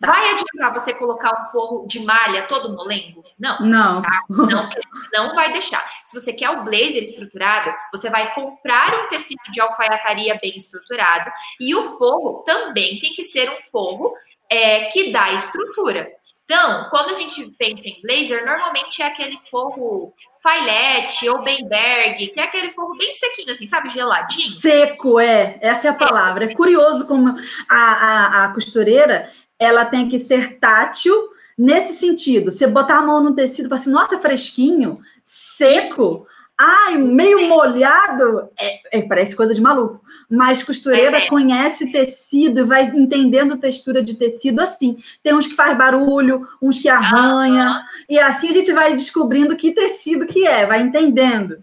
Vai 0.00 0.30
adiantar 0.30 0.72
você 0.72 0.92
colocar 0.92 1.40
um 1.40 1.44
forro 1.46 1.86
de 1.86 2.00
malha 2.00 2.46
todo 2.46 2.74
molengo? 2.74 3.24
Não. 3.38 3.60
Não. 3.60 4.02
Tá? 4.02 4.24
Não, 4.28 4.68
não 5.12 5.34
vai 5.34 5.52
deixar. 5.52 5.84
Se 6.04 6.18
você 6.18 6.32
quer 6.32 6.50
o 6.50 6.64
blazer 6.64 7.02
estruturado, 7.02 7.72
você 7.92 8.10
vai 8.10 8.34
comprar 8.34 9.04
um 9.04 9.08
tecido 9.08 9.40
de 9.50 9.60
alfaiataria 9.60 10.36
bem 10.40 10.54
estruturado 10.56 11.30
e 11.60 11.74
o 11.74 11.96
forro 11.96 12.42
também 12.44 12.98
tem 12.98 13.12
que 13.12 13.22
ser 13.22 13.48
um 13.50 13.60
forro 13.60 14.14
é, 14.50 14.86
que 14.86 15.12
dá 15.12 15.32
estrutura. 15.32 16.10
Então, 16.46 16.88
quando 16.90 17.10
a 17.10 17.14
gente 17.14 17.50
pensa 17.58 17.88
em 17.88 18.00
blazer, 18.00 18.46
normalmente 18.46 19.02
é 19.02 19.06
aquele 19.06 19.36
forro 19.50 20.14
Failete 20.40 21.28
ou 21.28 21.42
Benberg, 21.42 22.28
que 22.28 22.38
é 22.40 22.44
aquele 22.44 22.70
forro 22.70 22.96
bem 22.96 23.12
sequinho, 23.12 23.50
assim, 23.50 23.66
sabe? 23.66 23.90
Geladinho. 23.90 24.60
Seco, 24.60 25.18
é. 25.18 25.58
Essa 25.60 25.88
é 25.88 25.90
a 25.90 25.94
palavra. 25.94 26.44
É, 26.44 26.48
é 26.48 26.54
curioso 26.54 27.04
como 27.04 27.36
a, 27.68 27.76
a, 27.76 28.44
a 28.44 28.54
costureira, 28.54 29.28
ela 29.58 29.86
tem 29.86 30.08
que 30.08 30.20
ser 30.20 30.60
tátil 30.60 31.30
nesse 31.58 31.94
sentido. 31.94 32.52
Você 32.52 32.64
botar 32.64 32.98
a 32.98 33.02
mão 33.02 33.20
no 33.20 33.34
tecido 33.34 33.66
e 33.66 33.68
falar 33.68 33.80
assim, 33.80 33.90
nossa, 33.90 34.20
fresquinho, 34.20 35.00
seco. 35.24 36.28
Ai, 36.58 36.96
meio 36.96 37.48
molhado, 37.48 38.48
é, 38.58 38.98
é, 38.98 39.02
parece 39.02 39.36
coisa 39.36 39.54
de 39.54 39.60
maluco. 39.60 40.00
Mas 40.28 40.62
costureira 40.62 41.18
é. 41.18 41.28
conhece 41.28 41.92
tecido 41.92 42.60
e 42.60 42.64
vai 42.64 42.84
entendendo 42.86 43.60
textura 43.60 44.02
de 44.02 44.14
tecido 44.14 44.60
assim. 44.60 44.98
Tem 45.22 45.34
uns 45.34 45.46
que 45.46 45.54
faz 45.54 45.76
barulho, 45.76 46.48
uns 46.62 46.78
que 46.78 46.88
arranha, 46.88 47.84
e 48.08 48.18
assim 48.18 48.48
a 48.48 48.52
gente 48.54 48.72
vai 48.72 48.94
descobrindo 48.94 49.56
que 49.56 49.72
tecido 49.72 50.26
que 50.26 50.46
é, 50.46 50.64
vai 50.64 50.80
entendendo. 50.80 51.62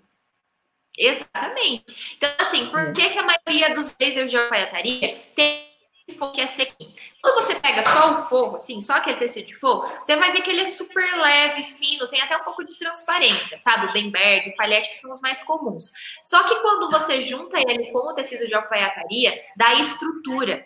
Exatamente. 0.95 2.15
Então, 2.15 2.29
assim, 2.37 2.67
por 2.67 2.79
é. 2.79 2.91
que, 2.91 3.09
que 3.09 3.17
a 3.17 3.25
maioria 3.25 3.73
dos 3.73 3.89
blazers 3.89 4.29
de 4.29 4.37
alfaiataria 4.37 5.17
tem 5.35 5.72
forro 6.13 6.33
que 6.33 6.41
é 6.41 6.45
sequinho. 6.45 6.93
Quando 7.21 7.35
você 7.35 7.55
pega 7.55 7.81
só 7.81 8.13
o 8.13 8.25
forro, 8.25 8.55
assim, 8.55 8.81
só 8.81 8.93
aquele 8.93 9.17
tecido 9.17 9.47
de 9.47 9.55
forro, 9.55 9.89
você 10.01 10.15
vai 10.15 10.31
ver 10.31 10.41
que 10.41 10.49
ele 10.49 10.61
é 10.61 10.65
super 10.65 11.15
leve, 11.17 11.61
fino, 11.61 12.07
tem 12.07 12.21
até 12.21 12.35
um 12.37 12.43
pouco 12.43 12.63
de 12.63 12.77
transparência, 12.77 13.57
sabe? 13.59 13.87
O 13.87 13.93
Benberg, 13.93 14.49
o 14.49 14.55
palhete, 14.55 14.89
que 14.89 14.97
são 14.97 15.11
os 15.11 15.21
mais 15.21 15.41
comuns. 15.43 15.91
Só 16.21 16.43
que 16.43 16.55
quando 16.61 16.89
você 16.89 17.21
junta 17.21 17.57
ele 17.59 17.89
com 17.91 18.09
o 18.09 18.13
tecido 18.13 18.45
de 18.45 18.53
alfaiataria, 18.53 19.33
dá 19.55 19.73
estrutura. 19.75 20.65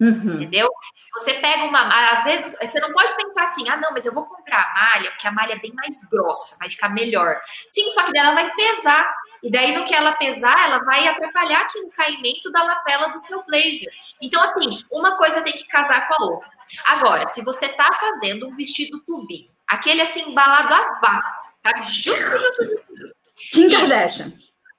Uhum. 0.00 0.36
Entendeu? 0.36 0.66
Você 1.12 1.34
pega 1.34 1.64
uma 1.64 2.10
às 2.12 2.24
vezes 2.24 2.56
você 2.58 2.80
não 2.80 2.90
pode 2.90 3.14
pensar 3.16 3.44
assim, 3.44 3.68
ah, 3.68 3.76
não, 3.76 3.92
mas 3.92 4.06
eu 4.06 4.14
vou 4.14 4.24
comprar 4.24 4.62
a 4.62 4.72
malha, 4.72 5.10
porque 5.10 5.26
a 5.26 5.30
malha 5.30 5.52
é 5.52 5.58
bem 5.58 5.74
mais 5.74 5.94
grossa, 6.10 6.56
vai 6.58 6.70
ficar 6.70 6.88
melhor. 6.88 7.38
Sim, 7.68 7.86
só 7.90 8.04
que 8.04 8.12
dela 8.12 8.32
vai 8.32 8.50
pesar. 8.54 9.14
E 9.42 9.50
daí, 9.50 9.76
no 9.76 9.84
que 9.84 9.94
ela 9.94 10.12
pesar, 10.12 10.66
ela 10.66 10.78
vai 10.84 11.06
atrapalhar 11.08 11.62
aqui 11.62 11.80
no 11.80 11.90
caimento 11.90 12.50
da 12.52 12.62
lapela 12.62 13.08
do 13.08 13.18
seu 13.18 13.44
blazer. 13.46 13.90
Então, 14.20 14.42
assim, 14.42 14.84
uma 14.90 15.16
coisa 15.16 15.42
tem 15.42 15.52
que 15.52 15.66
casar 15.66 16.06
com 16.06 16.14
a 16.14 16.26
outra. 16.26 16.50
Agora, 16.86 17.26
se 17.26 17.42
você 17.42 17.68
tá 17.68 17.90
fazendo 17.98 18.48
um 18.48 18.54
vestido 18.54 19.00
tubinho, 19.00 19.50
aquele 19.66 20.02
assim, 20.02 20.20
embalado 20.22 20.74
a 20.74 21.00
vácuo, 21.00 21.30
sabe? 21.58 21.84
Justo, 21.84 22.30
justo, 22.30 22.64
justo. 22.64 23.16
Kim 23.52 23.70
Kardashian. 23.70 24.32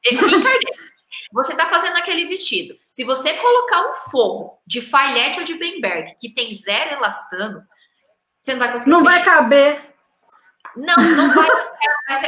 Kim 0.04 0.18
Kardashian. 0.18 0.92
Você 1.34 1.54
está 1.54 1.66
fazendo 1.66 1.98
aquele 1.98 2.26
vestido. 2.26 2.78
Se 2.88 3.04
você 3.04 3.34
colocar 3.34 3.90
um 3.90 3.94
forro 4.12 4.60
de 4.66 4.82
falhete 4.82 5.40
ou 5.40 5.46
de 5.46 5.56
Bemberg 5.56 6.16
que 6.20 6.34
tem 6.34 6.52
zero 6.52 6.96
elastano, 6.96 7.64
você 8.42 8.54
não 8.54 8.60
vai 8.60 8.72
conseguir. 8.72 8.92
Não 8.92 9.04
vai 9.04 9.24
caber. 9.24 9.91
Não, 10.76 10.96
não 10.96 11.34
vai, 11.34 11.48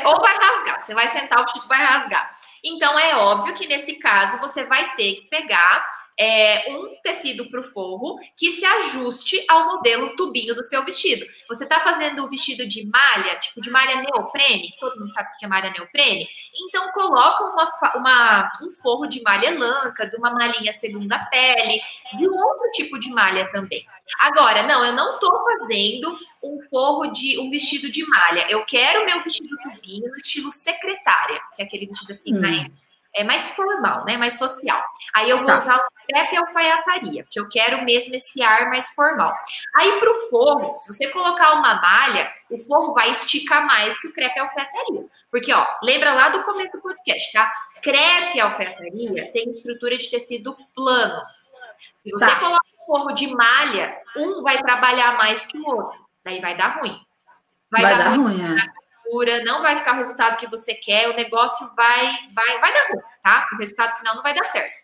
ou 0.05 0.19
vai 0.19 0.35
rasgar. 0.35 0.81
Você 0.81 0.93
vai 0.93 1.07
sentar, 1.07 1.39
o 1.39 1.43
vestido 1.43 1.67
vai 1.67 1.83
rasgar. 1.83 2.31
Então 2.63 2.97
é 2.97 3.15
óbvio 3.15 3.55
que 3.55 3.67
nesse 3.67 3.99
caso 3.99 4.39
você 4.39 4.63
vai 4.65 4.95
ter 4.95 5.15
que 5.15 5.27
pegar 5.29 5.85
é, 6.17 6.71
um 6.71 6.95
tecido 7.01 7.49
para 7.49 7.59
o 7.59 7.63
forro 7.63 8.19
que 8.37 8.51
se 8.51 8.65
ajuste 8.65 9.43
ao 9.49 9.65
modelo 9.67 10.15
tubinho 10.15 10.55
do 10.55 10.63
seu 10.63 10.83
vestido. 10.83 11.25
Você 11.47 11.63
está 11.63 11.79
fazendo 11.79 12.23
o 12.23 12.29
vestido 12.29 12.67
de 12.67 12.85
malha, 12.85 13.39
tipo 13.39 13.61
de 13.61 13.69
malha 13.69 14.01
neoprene, 14.01 14.71
que 14.71 14.79
todo 14.79 14.99
mundo 14.99 15.13
sabe 15.13 15.29
o 15.29 15.37
que 15.37 15.45
é 15.45 15.47
malha 15.47 15.71
neoprene, 15.71 16.27
então 16.67 16.91
coloca 16.91 17.43
uma, 17.45 17.65
uma, 17.95 18.51
um 18.61 18.71
forro 18.71 19.07
de 19.07 19.21
malha 19.23 19.57
lanca, 19.57 20.07
de 20.07 20.15
uma 20.15 20.31
malhinha 20.31 20.71
segunda 20.71 21.19
pele, 21.25 21.81
de 22.15 22.27
um 22.27 22.35
outro 22.35 22.69
tipo 22.71 22.99
de 22.99 23.09
malha 23.09 23.49
também. 23.49 23.85
Agora, 24.19 24.63
não, 24.63 24.85
eu 24.85 24.93
não 24.93 25.15
estou 25.15 25.31
fazendo 25.45 26.17
um 26.43 26.61
forro 26.69 27.07
de 27.07 27.39
um 27.39 27.49
vestido 27.49 27.89
de 27.89 28.05
malha. 28.07 28.47
Eu 28.49 28.65
quero 28.65 29.05
meu 29.05 29.23
vestido 29.23 29.55
tubinho 29.63 30.09
no 30.09 30.15
estilo 30.17 30.51
secretária, 30.51 31.41
que 31.55 31.61
é 31.61 31.65
aquele 31.65 31.87
vestido 31.87 32.11
assim 32.11 32.35
hum. 32.35 32.41
mais 32.41 32.71
é 33.15 33.23
mais 33.23 33.49
formal, 33.49 34.03
né? 34.05 34.17
Mais 34.17 34.37
social. 34.37 34.83
Aí 35.13 35.29
eu 35.29 35.37
vou 35.37 35.45
tá. 35.45 35.55
usar 35.55 35.77
o 35.77 36.05
crepe 36.07 36.35
alfaiataria, 36.35 37.23
porque 37.23 37.39
eu 37.39 37.47
quero 37.47 37.85
mesmo 37.85 38.15
esse 38.15 38.41
ar 38.41 38.69
mais 38.69 38.89
formal. 38.93 39.31
Aí 39.75 39.99
para 39.99 40.11
o 40.11 40.29
forro, 40.29 40.75
se 40.77 40.91
você 40.91 41.09
colocar 41.09 41.53
uma 41.53 41.75
malha, 41.75 42.33
o 42.49 42.57
forro 42.57 42.93
vai 42.93 43.11
esticar 43.11 43.65
mais 43.65 43.99
que 43.99 44.07
o 44.07 44.13
crepe 44.13 44.39
alfaiataria. 44.39 45.05
Porque, 45.29 45.53
ó, 45.53 45.65
lembra 45.83 46.13
lá 46.13 46.29
do 46.29 46.43
começo 46.43 46.71
do 46.71 46.81
podcast, 46.81 47.31
tá? 47.31 47.53
Crepe 47.81 48.39
alfaiataria 48.39 49.31
tem 49.31 49.49
estrutura 49.49 49.95
de 49.97 50.09
tecido 50.09 50.57
plano. 50.73 51.21
Se 51.95 52.09
você 52.09 52.25
tá. 52.25 52.39
coloca 52.39 52.72
forro 52.85 53.11
de 53.11 53.27
malha, 53.27 53.97
um 54.15 54.41
vai 54.41 54.61
trabalhar 54.61 55.17
mais 55.17 55.45
que 55.45 55.57
o 55.57 55.67
outro. 55.67 55.99
Daí 56.23 56.39
vai 56.39 56.55
dar 56.55 56.79
ruim. 56.79 56.99
Vai, 57.71 57.81
vai 57.81 57.97
dar, 57.97 58.03
dar, 58.03 58.15
ruim, 58.15 58.41
ruim 58.41 58.59
é 59.29 59.43
não 59.43 59.61
vai 59.61 59.75
ficar 59.75 59.93
o 59.93 59.97
resultado 59.97 60.37
que 60.37 60.47
você 60.47 60.73
quer, 60.73 61.09
o 61.09 61.15
negócio 61.15 61.69
vai, 61.75 62.13
vai, 62.33 62.59
vai 62.59 62.73
dar 62.73 62.87
ruim, 62.89 63.01
tá? 63.21 63.47
O 63.53 63.57
resultado 63.57 63.97
final 63.97 64.15
não 64.15 64.23
vai 64.23 64.33
dar 64.33 64.43
certo. 64.43 64.83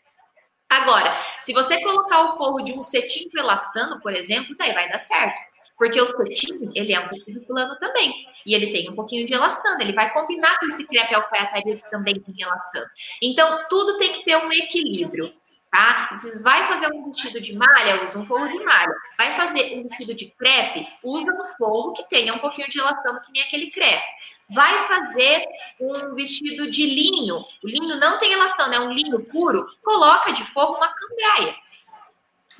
Agora, 0.69 1.15
se 1.41 1.51
você 1.51 1.81
colocar 1.81 2.21
o 2.25 2.37
forro 2.37 2.61
de 2.61 2.73
um 2.73 2.81
cetim 2.83 3.27
com 3.29 3.39
elastano, 3.39 3.99
por 4.01 4.13
exemplo, 4.13 4.55
daí 4.57 4.71
vai 4.73 4.87
dar 4.87 4.99
certo. 4.99 5.49
Porque 5.75 5.99
o 5.99 6.05
cetim, 6.05 6.69
ele 6.75 6.93
é 6.93 6.99
um 6.99 7.07
tecido 7.07 7.41
plano 7.47 7.75
também. 7.79 8.13
E 8.45 8.53
ele 8.53 8.69
tem 8.69 8.89
um 8.89 8.95
pouquinho 8.95 9.25
de 9.25 9.33
elastano. 9.33 9.81
Ele 9.81 9.93
vai 9.93 10.11
combinar 10.11 10.59
com 10.59 10.65
esse 10.65 10.85
crepe 10.85 11.15
alfaiataria 11.15 11.77
que 11.77 11.89
também 11.89 12.19
tem 12.19 12.35
elastano. 12.37 12.85
Então, 13.21 13.65
tudo 13.69 13.97
tem 13.97 14.11
que 14.11 14.23
ter 14.25 14.35
um 14.35 14.51
equilíbrio 14.51 15.33
tá? 15.71 16.09
Vocês 16.11 16.43
vai 16.43 16.65
fazer 16.65 16.91
um 16.93 17.05
vestido 17.09 17.39
de 17.39 17.57
malha, 17.57 18.03
usa 18.03 18.19
um 18.19 18.25
forro 18.25 18.47
de 18.47 18.63
malha. 18.63 18.93
Vai 19.17 19.33
fazer 19.35 19.79
um 19.79 19.87
vestido 19.87 20.13
de 20.13 20.25
crepe, 20.37 20.87
usa 21.03 21.31
um 21.31 21.45
forro 21.57 21.93
que 21.93 22.07
tenha 22.09 22.33
um 22.33 22.39
pouquinho 22.39 22.67
de 22.67 22.79
elastano, 22.79 23.21
que 23.21 23.31
nem 23.31 23.43
aquele 23.43 23.69
crepe. 23.71 24.03
Vai 24.49 24.81
fazer 24.81 25.43
um 25.79 26.15
vestido 26.15 26.69
de 26.71 26.85
linho, 26.85 27.37
o 27.63 27.67
linho 27.67 27.99
não 27.99 28.17
tem 28.17 28.33
elastano, 28.33 28.73
é 28.73 28.79
um 28.79 28.91
linho 28.91 29.19
puro, 29.25 29.67
coloca 29.83 30.31
de 30.31 30.43
forro 30.43 30.77
uma 30.77 30.87
cambraia. 30.87 31.55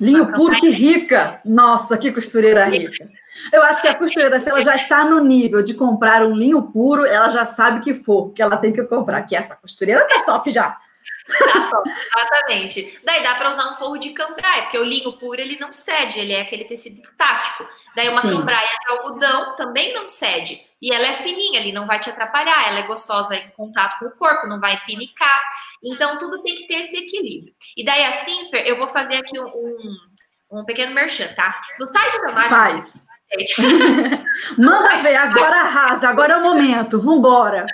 Linho 0.00 0.22
uma 0.22 0.32
puro, 0.32 0.54
cambraia. 0.54 0.60
que 0.60 0.82
rica! 0.82 1.40
Nossa, 1.44 1.98
que 1.98 2.12
costureira 2.12 2.64
rica! 2.66 3.08
Eu 3.52 3.62
acho 3.64 3.82
que 3.82 3.88
a 3.88 3.94
costureira, 3.94 4.38
se 4.38 4.48
ela 4.48 4.62
já 4.62 4.76
está 4.76 5.04
no 5.04 5.18
nível 5.20 5.62
de 5.62 5.74
comprar 5.74 6.24
um 6.24 6.34
linho 6.34 6.62
puro, 6.62 7.04
ela 7.04 7.28
já 7.30 7.44
sabe 7.46 7.80
que 7.80 7.94
for, 7.94 8.32
que 8.32 8.40
ela 8.40 8.56
tem 8.56 8.72
que 8.72 8.82
comprar, 8.84 9.22
que 9.22 9.34
essa 9.34 9.56
costureira 9.56 10.06
tá 10.06 10.22
top 10.22 10.50
já. 10.50 10.78
Tá 11.38 11.82
exatamente. 12.22 13.00
Daí 13.04 13.22
dá 13.22 13.34
para 13.36 13.48
usar 13.48 13.72
um 13.72 13.76
forro 13.76 13.98
de 13.98 14.10
cambraia, 14.10 14.62
porque 14.62 14.78
o 14.78 14.84
linho 14.84 15.12
puro 15.14 15.40
ele 15.40 15.58
não 15.58 15.72
cede, 15.72 16.20
ele 16.20 16.32
é 16.32 16.42
aquele 16.42 16.64
tecido 16.64 17.00
estático. 17.00 17.66
Daí 17.94 18.08
uma 18.08 18.22
Sim. 18.22 18.30
cambraia 18.30 18.76
de 18.80 18.92
algodão 18.92 19.56
também 19.56 19.94
não 19.94 20.08
cede. 20.08 20.64
E 20.82 20.92
ela 20.92 21.06
é 21.06 21.12
fininha, 21.14 21.60
ele 21.60 21.72
não 21.72 21.86
vai 21.86 22.00
te 22.00 22.08
atrapalhar, 22.08 22.68
ela 22.68 22.78
é 22.78 22.86
gostosa 22.86 23.36
em 23.36 23.50
contato 23.50 23.98
com 23.98 24.06
o 24.06 24.16
corpo, 24.16 24.48
não 24.48 24.58
vai 24.58 24.78
pinicar. 24.86 25.40
Então 25.84 26.18
tudo 26.18 26.42
tem 26.42 26.56
que 26.56 26.66
ter 26.66 26.74
esse 26.74 26.96
equilíbrio. 26.96 27.54
E 27.76 27.84
daí 27.84 28.04
assim, 28.04 28.50
Fer, 28.50 28.66
eu 28.66 28.78
vou 28.78 28.88
fazer 28.88 29.16
aqui 29.16 29.38
um, 29.38 29.46
um, 29.46 30.60
um 30.60 30.64
pequeno 30.64 30.94
merchan, 30.94 31.28
tá? 31.34 31.60
No 31.78 31.86
site 31.86 32.20
da 32.22 32.48
Faz 32.48 33.09
gente. 33.38 33.54
Manda 34.58 34.96
ver, 34.98 35.16
agora 35.16 35.60
arrasa, 35.60 36.08
agora 36.08 36.34
é 36.34 36.36
o 36.38 36.42
momento, 36.42 37.00
vambora. 37.00 37.66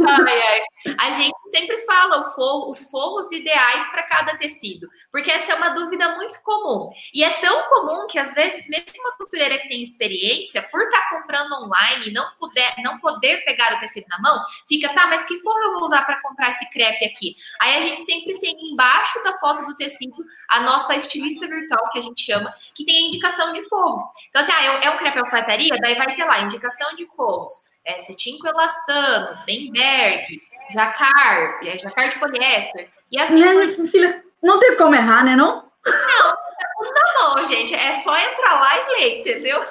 Ai, 0.00 0.42
ai. 0.42 0.94
A 0.98 1.10
gente 1.10 1.34
sempre 1.50 1.78
fala 1.80 2.24
forro, 2.32 2.70
os 2.70 2.90
forros 2.90 3.30
ideais 3.30 3.86
para 3.90 4.02
cada 4.02 4.36
tecido, 4.36 4.88
porque 5.12 5.30
essa 5.30 5.52
é 5.52 5.54
uma 5.54 5.70
dúvida 5.70 6.14
muito 6.16 6.40
comum. 6.42 6.90
E 7.12 7.22
é 7.22 7.30
tão 7.40 7.62
comum 7.68 8.06
que, 8.06 8.18
às 8.18 8.34
vezes, 8.34 8.68
mesmo 8.68 8.84
uma 8.98 9.16
costureira 9.16 9.58
que 9.58 9.68
tem 9.68 9.82
experiência, 9.82 10.62
por 10.62 10.82
estar 10.82 11.00
tá 11.00 11.08
comprando 11.10 11.52
online 11.52 12.08
e 12.08 12.12
não, 12.12 12.24
puder, 12.38 12.74
não 12.82 12.98
poder 12.98 13.44
pegar 13.44 13.74
o 13.74 13.78
tecido 13.78 14.06
na 14.08 14.18
mão, 14.20 14.44
fica, 14.68 14.92
tá, 14.92 15.06
mas 15.06 15.24
que 15.24 15.38
forro 15.40 15.58
eu 15.62 15.72
vou 15.74 15.84
usar 15.84 16.04
para 16.04 16.20
comprar 16.22 16.50
esse 16.50 16.68
crepe 16.70 17.04
aqui? 17.04 17.36
Aí 17.60 17.76
a 17.76 17.80
gente 17.80 18.02
sempre 18.02 18.38
tem 18.38 18.56
embaixo 18.72 19.22
da 19.22 19.38
foto 19.38 19.64
do 19.64 19.76
tecido 19.76 20.24
a 20.50 20.60
nossa 20.60 20.94
estilista 20.94 21.46
virtual, 21.46 21.88
que 21.90 21.98
a 21.98 22.02
gente 22.02 22.22
chama, 22.22 22.52
que 22.74 22.84
tem 22.84 23.04
a 23.04 23.08
indicação 23.08 23.52
de 23.52 23.62
forro. 23.68 24.10
Então, 24.28 24.40
assim, 24.40 24.52
ah, 24.52 24.64
é 24.82 24.90
um 24.90 24.98
crepe 25.04 25.18
alfaiataria, 25.18 25.76
daí 25.80 25.94
vai 25.96 26.14
ter 26.14 26.24
lá 26.24 26.40
indicação 26.40 26.94
de 26.94 27.06
forros, 27.14 27.50
é, 27.84 27.98
cetim 27.98 28.38
com 28.38 28.48
elastano, 28.48 29.38
Bemberg, 29.44 30.40
jacar, 30.72 31.60
é, 31.62 31.78
jacar 31.78 32.08
de 32.08 32.18
poliéster. 32.18 32.88
E 33.10 33.20
assim. 33.20 33.42
E 33.42 33.88
filha, 33.88 34.24
não 34.42 34.58
tem 34.58 34.76
como 34.76 34.94
errar, 34.94 35.24
né? 35.24 35.36
Não? 35.36 35.64
Não, 35.84 36.92
tá 36.92 37.02
na 37.04 37.34
mão, 37.34 37.46
gente. 37.46 37.74
É 37.74 37.92
só 37.92 38.16
entrar 38.16 38.60
lá 38.60 38.76
e 38.76 38.86
ler, 38.88 39.20
entendeu? 39.20 39.62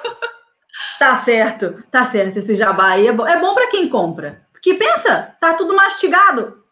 Tá 0.98 1.22
certo, 1.24 1.84
tá 1.90 2.04
certo. 2.04 2.38
Esse 2.38 2.54
jabá 2.54 2.92
aí 2.92 3.06
é 3.06 3.12
bom, 3.12 3.26
é 3.26 3.38
bom 3.38 3.54
para 3.54 3.68
quem 3.68 3.88
compra. 3.88 4.44
Porque 4.52 4.74
pensa, 4.74 5.36
tá 5.40 5.54
tudo 5.54 5.74
mastigado. 5.74 6.64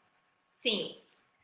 Sim. 0.51 0.97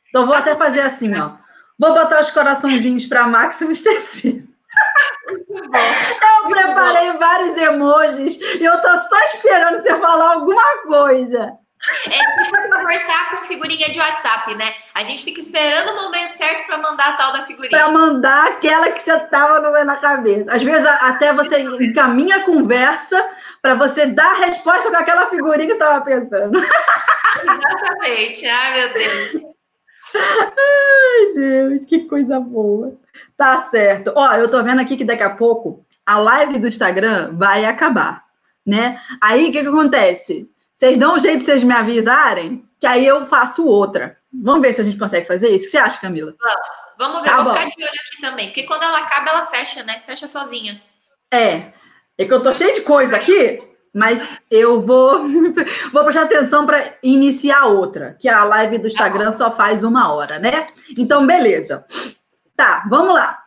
Então 0.09 0.25
vou 0.25 0.35
tá 0.35 0.41
até 0.41 0.57
fazer 0.57 0.81
assim, 0.81 1.17
ó. 1.17 1.33
Vou 1.79 1.95
botar 1.95 2.21
os 2.21 2.31
coraçõezinhos 2.31 3.07
para 3.07 3.27
Maximus 3.27 3.83
Tecido. 3.83 4.48
Eu 5.65 6.49
preparei 6.49 7.13
vários 7.13 7.57
emojis 7.57 8.39
e 8.41 8.65
eu 8.65 8.81
tô 8.81 8.99
só 8.99 9.21
esperando 9.35 9.83
você 9.83 9.99
falar 9.99 10.35
alguma 10.35 10.83
coisa. 10.87 11.59
É 12.07 12.43
tipo 12.43 12.77
conversar 12.77 13.31
com 13.31 13.45
figurinha 13.45 13.89
de 13.91 14.01
WhatsApp, 14.01 14.53
né? 14.57 14.75
A 14.95 15.05
gente 15.05 15.23
fica 15.23 15.39
esperando 15.39 15.91
o 15.91 16.03
momento 16.03 16.33
certo 16.33 16.67
para 16.67 16.79
mandar 16.79 17.11
a 17.11 17.13
tal 17.13 17.33
da 17.33 17.45
figurinha. 17.45 17.71
Para 17.71 17.93
mandar 17.93 18.49
aquela 18.49 18.91
que 18.91 19.01
você 19.01 19.19
tava 19.27 19.85
na 19.85 19.97
cabeça. 19.97 20.53
Às 20.53 20.63
vezes 20.63 20.87
até 20.87 21.33
você 21.33 21.61
encaminha 21.61 22.39
a 22.39 22.45
conversa 22.45 23.25
para 23.63 23.75
você 23.75 24.07
dar 24.07 24.33
a 24.33 24.47
resposta 24.47 24.91
com 24.91 24.97
aquela 24.97 25.31
figurinha 25.31 25.69
que 25.69 25.75
você 25.75 25.85
estava 25.85 26.05
pensando. 26.05 26.59
Exatamente. 27.43 28.47
Ai, 28.49 28.75
meu 28.75 28.93
Deus. 28.93 29.55
Ai, 30.17 31.33
Deus, 31.35 31.85
que 31.85 32.01
coisa 32.09 32.41
boa. 32.41 32.99
Tá 33.39 33.63
certo. 33.71 34.13
Ó, 34.17 34.35
eu 34.35 34.51
tô 34.51 34.61
vendo 34.65 34.81
aqui 34.81 34.97
que 34.97 35.05
daqui 35.05 35.23
a 35.23 35.31
pouco 35.31 35.87
a 36.05 36.19
live 36.19 36.59
do 36.59 36.67
Instagram 36.67 37.37
vai 37.37 37.65
acabar, 37.65 38.25
né? 38.67 39.01
Aí 39.21 39.49
o 39.49 39.53
que, 39.53 39.61
que 39.63 39.69
acontece? 39.69 40.51
Vocês 40.77 40.99
dão 40.99 41.15
um 41.15 41.21
jeito 41.21 41.39
de 41.39 41.45
vocês 41.45 41.63
me 41.63 41.73
avisarem, 41.73 42.65
que 42.81 42.87
aí 42.87 43.07
eu 43.07 43.27
faço 43.27 43.65
outra. 43.65 44.17
Vamos 44.33 44.63
ver 44.63 44.75
se 44.75 44.81
a 44.81 44.85
gente 44.85 44.99
consegue 44.99 45.27
fazer 45.27 45.51
isso. 45.51 45.65
O 45.65 45.67
que 45.67 45.71
você 45.71 45.79
acha, 45.79 46.01
Camila? 46.01 46.35
Vamos, 46.41 46.59
vamos 46.99 47.23
ver. 47.23 47.29
Tá 47.29 47.43
Vou 47.45 47.55
ficar 47.55 47.67
de 47.67 47.83
olho 47.83 47.93
aqui 47.93 48.21
também, 48.21 48.47
porque 48.49 48.65
quando 48.65 48.83
ela 48.83 48.99
acaba, 48.99 49.31
ela 49.31 49.47
fecha, 49.47 49.85
né? 49.85 50.03
Fecha 50.05 50.27
sozinha. 50.27 50.83
É. 51.33 51.73
É 52.19 52.25
que 52.25 52.35
eu 52.35 52.43
tô 52.43 52.53
cheio 52.53 52.75
de 52.75 52.81
coisa 52.81 53.15
aqui, 53.15 53.63
mas 53.95 54.29
eu 54.51 54.81
vou, 54.81 55.29
vou 55.93 56.03
prestar 56.03 56.23
atenção 56.23 56.67
para 56.67 56.95
iniciar 57.05 57.67
outra, 57.67 58.17
que 58.19 58.29
a 58.29 58.43
live 58.43 58.79
do 58.79 58.89
Instagram 58.89 59.33
só 59.35 59.55
faz 59.55 59.85
uma 59.85 60.13
hora, 60.13 60.41
né? 60.41 60.67
Então, 60.97 61.25
beleza. 61.25 61.85
Tá, 62.59 62.85
vamos 62.91 63.15
lá. 63.15 63.39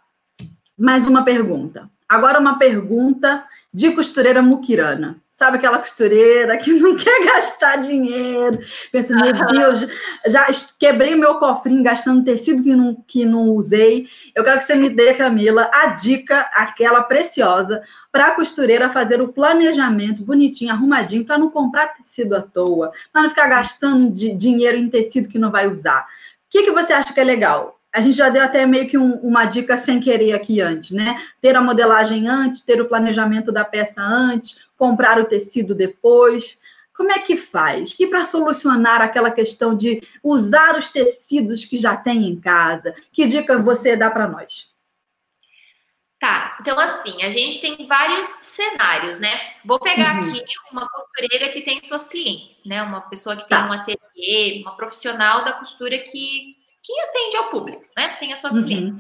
Mais 0.80 1.06
uma 1.06 1.26
pergunta. 1.26 1.90
Agora 2.08 2.40
uma 2.40 2.58
pergunta 2.58 3.44
de 3.74 3.92
costureira 3.92 4.42
muquirana. 4.42 5.18
sabe 5.34 5.58
aquela 5.58 5.80
costureira 5.80 6.58
que 6.58 6.72
não 6.80 6.96
quer 6.96 7.26
gastar 7.26 7.82
dinheiro, 7.82 8.60
pensa, 8.90 9.14
meu 9.14 9.34
Deus, 9.34 9.86
já 10.28 10.48
quebrei 10.80 11.14
meu 11.14 11.36
cofrinho 11.40 11.84
gastando 11.84 12.24
tecido 12.24 12.64
que 12.64 12.74
não, 12.74 12.96
que 13.06 13.26
não 13.26 13.50
usei. 13.50 14.08
Eu 14.34 14.46
quero 14.46 14.60
que 14.60 14.66
você 14.66 14.76
me 14.76 14.88
dê, 14.88 15.14
Camila, 15.14 15.70
a 15.74 15.88
dica, 15.88 16.50
aquela 16.54 17.04
preciosa, 17.04 17.84
para 18.14 18.28
a 18.28 18.36
costureira 18.36 18.94
fazer 18.94 19.22
o 19.22 19.34
planejamento 19.34 20.24
bonitinho, 20.24 20.72
arrumadinho, 20.72 21.26
para 21.26 21.38
não 21.38 21.50
comprar 21.50 21.96
tecido 21.96 22.34
à 22.34 22.42
toa, 22.42 22.94
para 23.12 23.24
não 23.24 23.30
ficar 23.30 23.50
gastando 23.50 24.10
de 24.10 24.34
dinheiro 24.34 24.78
em 24.78 24.90
tecido 24.90 25.28
que 25.28 25.38
não 25.38 25.52
vai 25.52 25.68
usar. 25.68 26.04
O 26.48 26.50
que, 26.50 26.64
que 26.64 26.72
você 26.72 26.94
acha 26.94 27.14
que 27.14 27.20
é 27.20 27.26
legal? 27.26 27.81
A 27.94 28.00
gente 28.00 28.16
já 28.16 28.30
deu 28.30 28.44
até 28.44 28.66
meio 28.66 28.90
que 28.90 28.98
um, 28.98 29.16
uma 29.18 29.46
dica 29.46 29.78
sem 29.78 30.00
querer 30.00 30.34
aqui 30.34 30.62
antes, 30.62 30.92
né? 30.92 31.22
Ter 31.42 31.56
a 31.56 31.62
modelagem 31.62 32.28
antes, 32.28 32.62
ter 32.62 32.82
o 32.82 32.88
planejamento 32.88 33.52
da 33.52 33.66
peça 33.66 34.02
antes, 34.02 34.56
comprar 34.78 35.20
o 35.20 35.26
tecido 35.26 35.76
depois. 35.76 36.58
Como 36.96 37.12
é 37.12 37.20
que 37.20 37.36
faz? 37.36 37.96
E 38.00 38.08
para 38.08 38.24
solucionar 38.24 39.02
aquela 39.02 39.32
questão 39.32 39.76
de 39.76 40.02
usar 40.24 40.78
os 40.78 40.90
tecidos 40.90 41.66
que 41.66 41.78
já 41.78 41.98
tem 41.98 42.28
em 42.28 42.40
casa, 42.40 42.96
que 43.12 43.28
dica 43.28 43.60
você 43.60 43.98
dá 43.98 44.10
para 44.10 44.28
nós? 44.28 44.72
Tá, 46.18 46.56
então 46.62 46.80
assim, 46.80 47.24
a 47.24 47.32
gente 47.32 47.60
tem 47.60 47.88
vários 47.88 48.26
cenários, 48.26 49.20
né? 49.20 49.30
Vou 49.66 49.80
pegar 49.80 50.22
uhum. 50.22 50.30
aqui 50.30 50.44
uma 50.72 50.88
costureira 50.88 51.50
que 51.50 51.62
tem 51.62 51.82
suas 51.84 52.08
clientes, 52.08 52.64
né? 52.64 52.84
Uma 52.84 53.02
pessoa 53.02 53.36
que 53.36 53.48
tem 53.48 53.58
tá. 53.58 53.68
um 53.68 53.74
ateliê, 53.74 54.62
uma 54.62 54.78
profissional 54.78 55.44
da 55.44 55.54
costura 55.54 55.98
que 55.98 56.61
que 56.94 57.02
atende 57.02 57.38
ao 57.38 57.50
público, 57.50 57.84
né? 57.98 58.16
Tem 58.20 58.34
as 58.34 58.40
suas 58.40 58.54
uhum. 58.54 58.64
clientes. 58.64 59.00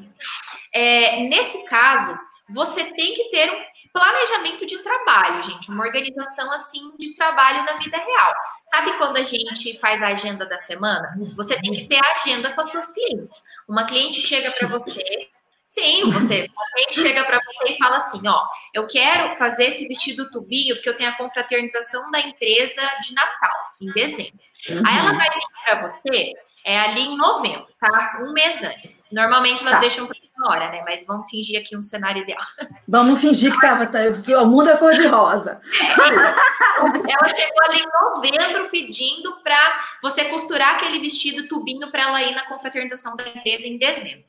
É, 0.73 1.23
nesse 1.23 1.63
caso, 1.65 2.17
você 2.49 2.83
tem 2.83 3.13
que 3.13 3.29
ter 3.29 3.49
um 3.51 3.63
planejamento 3.93 4.65
de 4.65 4.77
trabalho, 4.79 5.43
gente, 5.43 5.69
uma 5.69 5.85
organização 5.85 6.51
assim 6.51 6.91
de 6.97 7.13
trabalho 7.13 7.63
na 7.65 7.73
vida 7.73 7.97
real. 7.97 8.33
Sabe 8.65 8.97
quando 8.97 9.17
a 9.17 9.23
gente 9.23 9.77
faz 9.79 10.01
a 10.01 10.07
agenda 10.07 10.45
da 10.45 10.57
semana? 10.57 11.13
Você 11.35 11.59
tem 11.59 11.71
que 11.71 11.87
ter 11.87 11.97
a 11.97 12.15
agenda 12.15 12.53
com 12.53 12.61
as 12.61 12.71
suas 12.71 12.93
clientes. 12.93 13.41
Uma 13.67 13.85
cliente 13.85 14.21
chega 14.21 14.51
para 14.51 14.67
você, 14.67 15.27
sim, 15.65 16.11
você, 16.11 16.47
uma 16.53 16.65
cliente 16.73 16.99
chega 17.01 17.23
para 17.25 17.39
você 17.39 17.73
e 17.73 17.77
fala 17.77 17.97
assim, 17.97 18.21
ó, 18.27 18.45
eu 18.73 18.87
quero 18.87 19.35
fazer 19.37 19.65
esse 19.65 19.87
vestido 19.87 20.29
tubinho 20.31 20.75
porque 20.75 20.89
eu 20.89 20.95
tenho 20.95 21.09
a 21.09 21.17
confraternização 21.17 22.09
da 22.11 22.19
empresa 22.19 22.81
de 23.01 23.13
Natal 23.13 23.57
em 23.81 23.91
dezembro. 23.91 24.39
Uhum. 24.69 24.83
Aí 24.85 24.97
ela 24.97 25.13
vai 25.13 25.29
vir 25.29 25.47
para 25.65 25.81
você 25.81 26.33
é 26.65 26.79
ali 26.79 27.01
em 27.01 27.17
novembro, 27.17 27.67
tá? 27.79 28.19
Um 28.23 28.33
mês 28.33 28.63
antes. 28.63 28.99
Normalmente 29.11 29.61
elas 29.61 29.75
tá. 29.75 29.79
deixam 29.79 30.07
para 30.07 30.17
uma 30.37 30.49
hora, 30.49 30.71
né? 30.71 30.81
Mas 30.85 31.05
vamos 31.05 31.29
fingir 31.29 31.59
aqui 31.59 31.77
um 31.77 31.81
cenário 31.81 32.23
ideal. 32.23 32.41
Vamos 32.87 33.21
fingir 33.21 33.53
que 33.53 33.61
tava, 33.61 33.85
tá, 33.87 33.99
o 34.41 34.45
mundo 34.45 34.69
é 34.69 34.77
cor 34.77 34.93
de 34.93 35.07
rosa. 35.07 35.61
É, 35.79 37.13
ela 37.13 37.27
chegou 37.29 37.63
ali 37.69 37.81
em 37.81 38.13
novembro 38.13 38.69
pedindo 38.69 39.37
para 39.43 39.77
você 40.01 40.25
costurar 40.25 40.75
aquele 40.75 40.99
vestido 40.99 41.47
tubinho 41.47 41.89
para 41.91 42.03
ela 42.03 42.21
ir 42.23 42.33
na 42.35 42.45
confraternização 42.47 43.15
da 43.15 43.27
empresa 43.27 43.67
em 43.67 43.77
dezembro. 43.77 44.23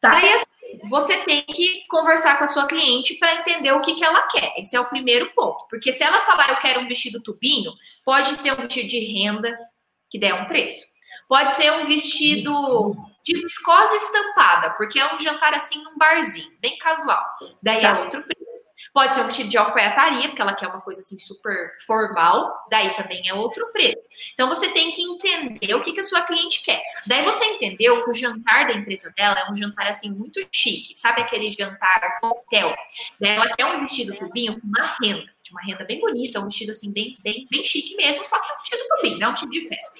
Tá. 0.00 0.10
Daí, 0.10 0.32
assim, 0.32 0.46
você 0.88 1.18
tem 1.24 1.42
que 1.42 1.86
conversar 1.88 2.38
com 2.38 2.44
a 2.44 2.46
sua 2.46 2.66
cliente 2.66 3.14
para 3.14 3.40
entender 3.40 3.72
o 3.72 3.80
que, 3.80 3.94
que 3.94 4.04
ela 4.04 4.22
quer. 4.28 4.54
Esse 4.58 4.76
é 4.76 4.80
o 4.80 4.88
primeiro 4.88 5.32
ponto. 5.34 5.66
Porque 5.68 5.90
se 5.90 6.04
ela 6.04 6.20
falar 6.20 6.50
eu 6.50 6.56
quero 6.56 6.80
um 6.80 6.88
vestido 6.88 7.20
tubinho, 7.22 7.72
pode 8.04 8.28
ser 8.34 8.52
um 8.52 8.62
vestido 8.62 8.88
de 8.88 9.00
renda, 9.00 9.58
que 10.10 10.18
der 10.18 10.34
um 10.34 10.46
preço. 10.46 10.97
Pode 11.28 11.52
ser 11.52 11.70
um 11.72 11.86
vestido 11.86 12.96
de 13.22 13.34
viscosa 13.34 13.94
estampada, 13.96 14.70
porque 14.70 14.98
é 14.98 15.14
um 15.14 15.20
jantar 15.20 15.52
assim 15.52 15.82
num 15.82 15.98
barzinho, 15.98 16.50
bem 16.60 16.78
casual. 16.78 17.22
Daí 17.62 17.78
é 17.78 17.82
tá. 17.82 18.00
outro 18.00 18.22
preço. 18.22 18.38
Pode 18.94 19.12
ser 19.12 19.20
um 19.20 19.26
vestido 19.26 19.50
de 19.50 19.58
alfaiataria, 19.58 20.28
porque 20.28 20.40
ela 20.40 20.54
quer 20.54 20.66
uma 20.66 20.80
coisa 20.80 21.02
assim 21.02 21.18
super 21.18 21.72
formal, 21.86 22.50
daí 22.70 22.94
também 22.94 23.28
é 23.28 23.34
outro 23.34 23.70
preço. 23.70 23.98
Então 24.32 24.48
você 24.48 24.70
tem 24.72 24.90
que 24.90 25.02
entender 25.02 25.74
o 25.74 25.82
que, 25.82 25.92
que 25.92 26.00
a 26.00 26.02
sua 26.02 26.22
cliente 26.22 26.64
quer. 26.64 26.82
Daí 27.06 27.22
você 27.22 27.44
entendeu 27.44 28.02
que 28.02 28.10
o 28.10 28.14
jantar 28.14 28.66
da 28.66 28.72
empresa 28.72 29.12
dela 29.14 29.38
é 29.38 29.52
um 29.52 29.56
jantar 29.56 29.86
assim 29.86 30.10
muito 30.10 30.40
chique, 30.50 30.94
sabe 30.94 31.20
aquele 31.20 31.50
jantar 31.50 32.18
coquetel? 32.20 32.74
Daí 33.20 33.32
ela 33.32 33.54
quer 33.54 33.66
um 33.66 33.80
vestido 33.80 34.16
tubinho 34.16 34.58
com 34.58 34.66
uma 34.66 34.96
renda 35.02 35.37
de 35.48 35.54
uma 35.54 35.62
renda 35.62 35.84
bem 35.84 35.98
bonita, 35.98 36.40
um 36.40 36.44
vestido 36.44 36.70
assim, 36.70 36.92
bem, 36.92 37.16
bem, 37.22 37.46
bem 37.50 37.64
chique 37.64 37.96
mesmo, 37.96 38.24
só 38.24 38.38
que 38.40 38.50
é 38.50 38.54
um 38.54 38.58
vestido 38.58 38.82
bem, 39.02 39.18
não 39.18 39.28
é 39.28 39.30
um 39.30 39.32
vestido 39.32 39.52
de 39.52 39.68
festa. 39.68 39.92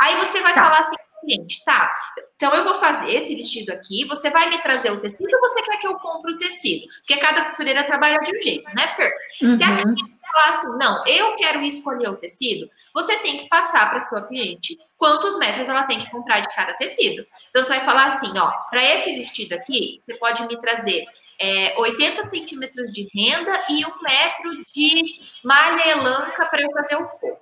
Aí 0.00 0.16
você 0.16 0.42
vai 0.42 0.54
tá. 0.54 0.64
falar 0.64 0.78
assim, 0.78 0.96
cliente, 1.22 1.64
tá, 1.64 1.92
então 2.36 2.54
eu 2.54 2.64
vou 2.64 2.74
fazer 2.74 3.14
esse 3.14 3.34
vestido 3.34 3.70
aqui, 3.72 4.04
você 4.04 4.30
vai 4.30 4.48
me 4.48 4.58
trazer 4.60 4.90
o 4.90 5.00
tecido 5.00 5.32
ou 5.32 5.40
você 5.40 5.62
quer 5.62 5.78
que 5.78 5.86
eu 5.86 5.94
compre 5.94 6.34
o 6.34 6.38
tecido? 6.38 6.86
Porque 6.98 7.16
cada 7.16 7.42
costureira 7.42 7.84
trabalha 7.84 8.18
de 8.18 8.36
um 8.36 8.40
jeito, 8.40 8.68
né, 8.74 8.88
Fer? 8.88 9.10
Uhum. 9.42 9.52
Se 9.54 9.64
a 9.64 9.70
uhum. 9.70 9.76
cliente 9.76 10.16
falar 10.32 10.48
assim, 10.48 10.68
não, 10.78 11.06
eu 11.06 11.34
quero 11.36 11.62
escolher 11.62 12.10
o 12.10 12.16
tecido, 12.16 12.68
você 12.92 13.16
tem 13.20 13.38
que 13.38 13.48
passar 13.48 13.88
para 13.88 14.00
sua 14.00 14.26
cliente 14.26 14.78
quantos 14.96 15.38
metros 15.38 15.68
ela 15.68 15.84
tem 15.84 15.98
que 15.98 16.10
comprar 16.10 16.40
de 16.40 16.54
cada 16.54 16.74
tecido. 16.74 17.26
Então 17.50 17.62
você 17.62 17.76
vai 17.76 17.84
falar 17.84 18.04
assim, 18.04 18.36
ó, 18.38 18.50
para 18.68 18.84
esse 18.84 19.14
vestido 19.14 19.54
aqui, 19.54 20.00
você 20.02 20.14
pode 20.16 20.46
me 20.46 20.60
trazer 20.60 21.06
é, 21.40 21.78
80 21.78 22.22
centímetros 22.24 22.90
de 22.92 23.08
renda 23.14 23.64
e 23.68 23.84
um 23.84 24.02
metro 24.02 24.64
de 24.74 25.14
malha 25.44 25.88
elanca 25.90 26.46
para 26.46 26.62
eu 26.62 26.70
fazer 26.72 26.96
o 26.96 27.08
forro. 27.08 27.38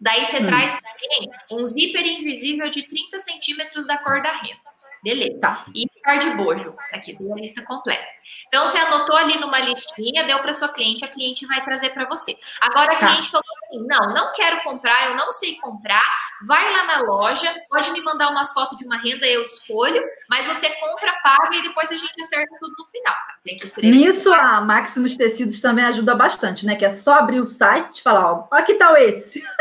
Daí 0.00 0.24
você 0.26 0.38
hum. 0.38 0.46
traz 0.46 0.72
também 0.72 1.30
um 1.50 1.66
zíper 1.66 2.06
invisível 2.06 2.70
de 2.70 2.82
30 2.82 3.18
centímetros 3.18 3.86
da 3.86 3.98
cor 3.98 4.22
da 4.22 4.32
renda. 4.32 4.68
Beleza. 5.02 5.38
Tá. 5.40 5.64
E 5.74 5.86
par 6.02 6.18
de 6.18 6.30
bojo, 6.30 6.74
aqui, 6.92 7.16
tem 7.16 7.32
a 7.32 7.36
lista 7.36 7.62
completa. 7.62 8.04
Então, 8.46 8.66
você 8.66 8.78
anotou 8.78 9.16
ali 9.16 9.38
numa 9.38 9.58
listinha, 9.60 10.24
deu 10.24 10.38
para 10.40 10.52
sua 10.52 10.68
cliente, 10.68 11.04
a 11.04 11.08
cliente 11.08 11.46
vai 11.46 11.62
trazer 11.64 11.90
para 11.90 12.06
você. 12.06 12.36
Agora, 12.60 12.94
a 12.94 12.96
tá. 12.96 13.06
cliente 13.06 13.30
falou 13.30 13.44
assim: 13.64 13.86
não, 13.86 14.14
não 14.14 14.32
quero 14.32 14.62
comprar, 14.62 15.10
eu 15.10 15.16
não 15.16 15.30
sei 15.30 15.56
comprar. 15.56 16.02
Vai 16.46 16.72
lá 16.72 16.84
na 16.84 17.00
loja, 17.00 17.52
pode 17.68 17.90
me 17.92 18.00
mandar 18.02 18.30
umas 18.30 18.52
fotos 18.52 18.76
de 18.76 18.84
uma 18.86 18.96
renda, 18.96 19.26
eu 19.26 19.42
escolho, 19.42 20.02
mas 20.28 20.46
você 20.46 20.68
compra, 20.70 21.12
paga 21.22 21.56
e 21.56 21.62
depois 21.62 21.90
a 21.90 21.96
gente 21.96 22.20
acerta 22.20 22.56
tudo 22.58 22.74
no 22.78 22.86
final. 22.86 23.14
Tá? 23.14 23.82
Nisso, 23.82 24.32
a 24.32 24.60
Maximus 24.60 25.16
Tecidos 25.16 25.60
também 25.60 25.84
ajuda 25.84 26.14
bastante, 26.14 26.64
né? 26.66 26.76
Que 26.76 26.84
é 26.84 26.90
só 26.90 27.14
abrir 27.14 27.40
o 27.40 27.46
site 27.46 27.98
e 27.98 28.02
falar: 28.02 28.32
ó, 28.32 28.48
aqui 28.50 28.74
tá 28.74 29.00
esse. 29.00 29.42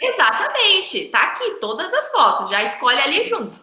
Exatamente, 0.00 1.08
tá 1.10 1.22
aqui 1.22 1.58
todas 1.60 1.94
as 1.94 2.10
fotos, 2.10 2.50
já 2.50 2.60
escolhe 2.60 3.00
ali 3.00 3.24
junto. 3.28 3.60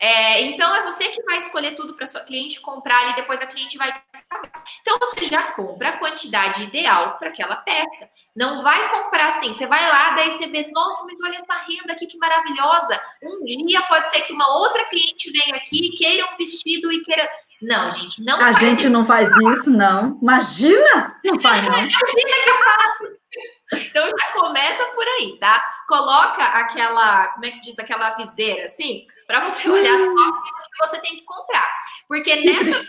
É, 0.00 0.42
então 0.42 0.72
é 0.74 0.82
você 0.84 1.08
que 1.08 1.22
vai 1.24 1.38
escolher 1.38 1.74
tudo 1.74 1.94
para 1.94 2.06
sua 2.06 2.20
cliente 2.20 2.60
comprar 2.60 3.00
ali, 3.00 3.16
depois 3.16 3.42
a 3.42 3.46
cliente 3.46 3.76
vai 3.76 3.92
pagar. 4.30 4.62
Então 4.80 4.98
você 4.98 5.24
já 5.24 5.42
compra 5.52 5.90
a 5.90 5.96
quantidade 5.96 6.62
ideal 6.64 7.18
para 7.18 7.28
aquela 7.28 7.56
peça. 7.56 8.08
Não 8.36 8.62
vai 8.62 8.90
comprar 8.90 9.26
assim, 9.26 9.52
você 9.52 9.66
vai 9.66 9.88
lá, 9.88 10.10
daí 10.10 10.30
você 10.30 10.46
vê, 10.46 10.70
nossa, 10.72 11.04
mas 11.04 11.18
olha 11.24 11.36
essa 11.36 11.54
renda 11.66 11.92
aqui 11.92 12.06
que 12.06 12.18
maravilhosa. 12.18 13.00
Um 13.22 13.44
dia 13.44 13.82
pode 13.82 14.08
ser 14.10 14.20
que 14.22 14.32
uma 14.32 14.48
outra 14.58 14.84
cliente 14.84 15.32
venha 15.32 15.56
aqui, 15.56 15.90
queira 15.96 16.26
um 16.32 16.36
vestido 16.36 16.92
e 16.92 17.02
queira. 17.02 17.28
Não, 17.60 17.90
gente, 17.90 18.22
não 18.22 18.36
a 18.36 18.52
faz 18.52 18.58
gente 18.58 18.84
isso. 18.84 18.92
não 18.92 19.04
faz 19.04 19.28
isso, 19.58 19.68
não. 19.68 20.16
Imagina! 20.22 21.18
Não 21.24 21.40
faz, 21.40 21.64
não. 21.64 21.72
Imagina 21.78 22.42
que 22.44 22.50
faz. 22.52 23.18
Então 23.72 24.06
já 24.06 24.32
começa 24.32 24.84
por 24.94 25.06
aí, 25.06 25.36
tá? 25.38 25.64
Coloca 25.86 26.42
aquela, 26.42 27.28
como 27.28 27.46
é 27.46 27.50
que 27.50 27.60
diz, 27.60 27.78
aquela 27.78 28.14
viseira 28.14 28.64
assim, 28.64 29.06
para 29.26 29.40
você 29.48 29.68
olhar 29.68 29.98
só 29.98 30.12
o 30.12 30.42
que 30.42 30.78
você 30.80 31.00
tem 31.00 31.16
que 31.16 31.24
comprar. 31.24 31.68
Porque 32.06 32.34
nessa 32.36 32.82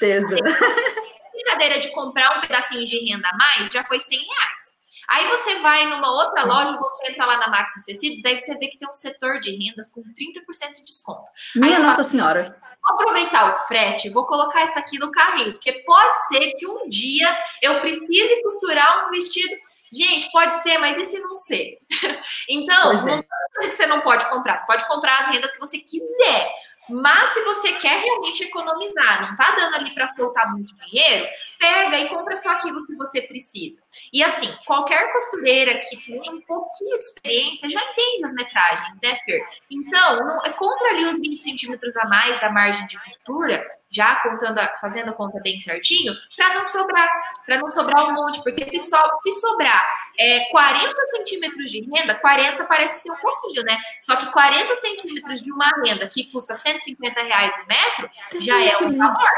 brincadeira 1.34 1.80
de 1.80 1.90
comprar 1.92 2.38
um 2.38 2.42
pedacinho 2.42 2.86
de 2.86 2.98
renda 3.06 3.28
a 3.30 3.38
mais, 3.38 3.72
já 3.72 3.84
foi 3.84 4.00
100 4.00 4.20
reais. 4.20 4.80
Aí 5.10 5.28
você 5.28 5.60
vai 5.60 5.88
numa 5.88 6.12
outra 6.12 6.44
loja, 6.44 6.78
você 6.78 7.12
entra 7.12 7.26
lá 7.26 7.38
na 7.38 7.48
Maximus 7.48 7.84
Tecidos, 7.84 8.22
daí 8.22 8.40
você 8.40 8.56
vê 8.60 8.68
que 8.68 8.78
tem 8.78 8.88
um 8.88 8.94
setor 8.94 9.40
de 9.40 9.52
rendas 9.52 9.90
com 9.92 10.02
30% 10.02 10.76
de 10.76 10.86
desconto. 10.86 11.32
Minha 11.56 11.78
Aí 11.78 11.82
Nossa 11.82 11.96
fala, 11.96 12.10
Senhora. 12.10 12.62
Vou 12.88 12.94
aproveitar 12.94 13.50
o 13.50 13.68
frete, 13.68 14.10
vou 14.10 14.26
colocar 14.26 14.64
isso 14.64 14.78
aqui 14.78 15.00
no 15.00 15.12
carrinho, 15.12 15.54
porque 15.54 15.74
pode 15.84 16.28
ser 16.28 16.52
que 16.54 16.68
um 16.68 16.88
dia 16.88 17.36
eu 17.62 17.82
precise 17.82 18.42
costurar 18.44 19.08
um 19.08 19.12
vestido 19.12 19.54
Gente, 19.92 20.32
pode 20.32 20.62
ser, 20.62 20.78
mas 20.78 20.98
e 20.98 21.04
se 21.04 21.20
não 21.20 21.36
ser? 21.36 21.78
então, 22.50 23.08
é. 23.08 23.16
não 23.16 23.24
que 23.62 23.72
você 23.72 23.86
não 23.86 24.02
pode 24.02 24.30
comprar, 24.30 24.58
você 24.58 24.66
pode 24.66 24.88
comprar 24.88 25.20
as 25.20 25.28
rendas 25.28 25.54
que 25.54 25.60
você 25.60 25.80
quiser. 25.80 26.52
Mas 26.90 27.30
se 27.30 27.44
você 27.44 27.74
quer 27.74 28.02
realmente 28.02 28.44
economizar, 28.44 29.22
não 29.22 29.36
tá 29.36 29.52
dando 29.52 29.76
ali 29.76 29.94
para 29.94 30.08
soltar 30.08 30.52
muito 30.52 30.74
dinheiro, 30.76 31.28
pega 31.60 32.00
e 32.00 32.10
compra 32.10 32.36
só 32.36 32.50
aquilo 32.50 32.86
que 32.88 32.96
você 32.96 33.22
precisa. 33.22 33.80
E 34.12 34.24
assim, 34.24 34.52
qualquer 34.66 35.14
costureira 35.14 35.80
que 35.80 35.98
tenha 35.98 36.32
um 36.32 36.42
pouquinho 36.42 36.98
de 36.98 37.04
experiência 37.04 37.70
já 37.70 37.80
entende 37.80 38.26
as 38.26 38.32
metragens, 38.32 39.00
né, 39.04 39.20
Fer? 39.24 39.48
Então, 39.70 40.16
não, 40.16 40.54
compra 40.54 40.90
ali 40.90 41.06
os 41.06 41.20
20 41.20 41.40
centímetros 41.40 41.96
a 41.96 42.06
mais 42.08 42.40
da 42.40 42.50
margem 42.50 42.88
de 42.88 43.00
costura 43.04 43.64
já 43.92 44.16
contando, 44.18 44.60
fazendo 44.80 45.10
a 45.10 45.14
conta 45.14 45.40
bem 45.42 45.58
certinho, 45.60 46.14
para 46.36 46.54
não 46.54 46.64
sobrar, 46.64 47.10
para 47.46 47.58
não 47.58 47.70
sobrar 47.72 48.08
um 48.08 48.14
monte, 48.14 48.42
porque 48.44 48.70
se, 48.70 48.80
so, 48.80 48.98
se 49.24 49.32
sobrar 49.34 49.84
é, 50.18 50.46
40 50.52 50.94
centímetros 51.06 51.72
de 51.72 51.82
renda, 51.82 52.16
40 52.16 52.64
parece 52.66 53.02
ser 53.02 53.12
um 53.12 53.18
pouquinho, 53.18 53.64
né? 53.64 53.78
Só 54.02 54.16
que 54.16 54.32
40 54.32 54.76
centímetros 54.76 55.42
de 55.42 55.52
uma 55.52 55.70
renda 55.84 56.08
que 56.08 56.32
custa 56.32 56.56
150 56.56 57.22
reais 57.24 57.54
o 57.64 57.68
metro 57.68 58.10
já 58.40 58.64
é 58.64 58.78
um 58.78 58.96
valor. 58.96 59.30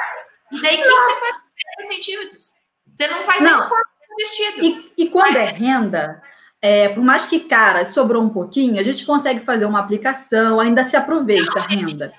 E 0.52 0.62
daí, 0.62 0.78
o 0.78 0.82
que, 0.82 0.90
você 0.90 1.20
faz 1.20 1.32
com 1.32 1.42
40 1.78 1.94
centímetros? 1.94 2.54
Você 2.92 3.08
não 3.08 3.24
faz 3.24 3.42
não. 3.42 3.70
nem 3.70 4.18
vestido. 4.18 4.66
E, 4.66 4.94
e 4.98 5.10
quando 5.10 5.38
é 5.38 5.46
renda, 5.46 6.22
é, 6.62 6.90
por 6.90 7.04
mais 7.04 7.26
que 7.28 7.40
cara 7.40 7.86
sobrou 7.86 8.22
um 8.22 8.30
pouquinho, 8.30 8.80
a 8.80 8.84
gente 8.84 9.06
consegue 9.06 9.46
fazer 9.46 9.66
uma 9.66 9.80
aplicação, 9.80 10.60
ainda 10.60 10.84
se 10.90 10.96
aproveita 10.98 11.60
a 11.60 11.64
renda. 11.64 12.14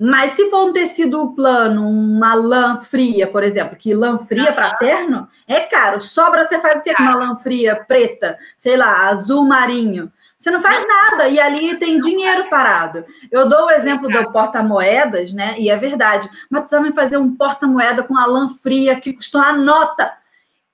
Mas 0.00 0.32
se 0.32 0.48
for 0.48 0.70
um 0.70 0.72
tecido 0.72 1.32
plano, 1.32 1.86
uma 1.86 2.32
lã 2.32 2.80
fria, 2.80 3.26
por 3.26 3.42
exemplo, 3.42 3.76
que 3.76 3.92
lã 3.92 4.18
fria 4.20 4.50
para 4.50 4.74
terno 4.76 5.28
é 5.46 5.60
caro. 5.60 6.00
Sobra 6.00 6.46
você 6.46 6.58
faz 6.58 6.80
o 6.80 6.82
quê 6.82 6.94
com 6.94 7.02
uma 7.02 7.16
lã 7.16 7.36
fria 7.36 7.84
preta, 7.86 8.38
sei 8.56 8.78
lá, 8.78 9.08
azul 9.08 9.44
marinho? 9.44 10.10
Você 10.38 10.50
não 10.50 10.62
faz 10.62 10.82
nada 10.88 11.28
e 11.28 11.38
ali 11.38 11.76
tem 11.76 11.98
dinheiro 11.98 12.48
parado. 12.48 13.04
Eu 13.30 13.46
dou 13.46 13.66
o 13.66 13.70
exemplo 13.70 14.08
do 14.08 14.32
porta-moedas, 14.32 15.34
né? 15.34 15.54
E 15.58 15.68
é 15.68 15.76
verdade. 15.76 16.30
Mas 16.48 16.64
tu 16.64 16.70
também 16.70 16.94
fazer 16.94 17.18
um 17.18 17.36
porta-moeda 17.36 18.02
com 18.02 18.16
a 18.16 18.24
lã 18.24 18.54
fria 18.62 18.98
que 18.98 19.12
custou 19.12 19.42
a 19.42 19.52
nota. 19.52 20.10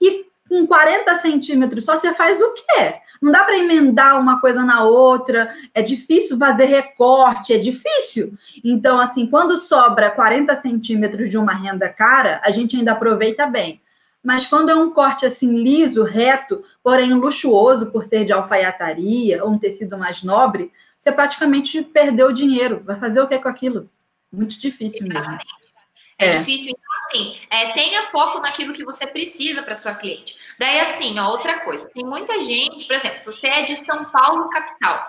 E 0.01 0.24
com 0.49 0.68
40 0.68 1.16
centímetros 1.16 1.85
só 1.85 1.99
você 1.99 2.14
faz 2.14 2.41
o 2.41 2.55
quê? 2.55 2.95
Não 3.21 3.33
dá 3.33 3.45
para 3.45 3.59
emendar 3.59 4.19
uma 4.21 4.41
coisa 4.41 4.64
na 4.64 4.85
outra, 4.85 5.55
é 5.75 5.83
difícil 5.83 6.39
fazer 6.39 6.67
recorte, 6.67 7.53
é 7.53 7.59
difícil. 7.59 8.35
Então, 8.64 9.01
assim, 9.01 9.27
quando 9.27 9.59
sobra 9.59 10.11
40 10.11 10.55
centímetros 10.57 11.31
de 11.31 11.39
uma 11.39 11.55
renda 11.55 11.89
cara, 11.89 12.41
a 12.45 12.51
gente 12.51 12.77
ainda 12.77 12.93
aproveita 12.93 13.47
bem. 13.47 13.81
Mas 14.23 14.47
quando 14.47 14.71
é 14.71 14.75
um 14.75 14.91
corte 14.91 15.25
assim 15.25 15.62
liso, 15.62 16.03
reto, 16.03 16.64
porém 16.83 17.14
luxuoso 17.14 17.87
por 17.87 18.05
ser 18.07 18.25
de 18.25 18.33
alfaiataria 18.33 19.45
ou 19.45 19.51
um 19.51 19.59
tecido 19.59 19.97
mais 19.97 20.23
nobre, 20.23 20.73
você 20.99 21.12
praticamente 21.12 21.81
perdeu 21.83 22.29
o 22.29 22.33
dinheiro. 22.33 22.83
Vai 22.85 22.99
fazer 22.99 23.21
o 23.21 23.29
que 23.29 23.39
com 23.39 23.49
aquilo? 23.49 23.89
Muito 24.33 24.59
difícil 24.59 25.07
mesmo. 25.07 25.39
É, 26.19 26.27
é, 26.27 26.39
difícil. 26.39 26.75
Assim, 27.07 27.39
é, 27.51 27.73
tenha 27.73 28.03
foco 28.05 28.41
naquilo 28.41 28.73
que 28.73 28.85
você 28.85 29.07
precisa 29.07 29.63
para 29.63 29.77
sua 29.77 29.95
cliente. 29.95 30.37
Daí, 30.59 30.81
assim, 30.81 31.19
ó, 31.19 31.31
outra 31.31 31.61
coisa. 31.61 31.89
Tem 31.91 32.05
muita 32.05 32.41
gente, 32.41 32.85
por 32.85 32.97
exemplo, 32.97 33.19
se 33.19 33.25
você 33.25 33.47
é 33.47 33.63
de 33.63 33.77
São 33.77 34.05
Paulo, 34.07 34.49
capital. 34.49 35.09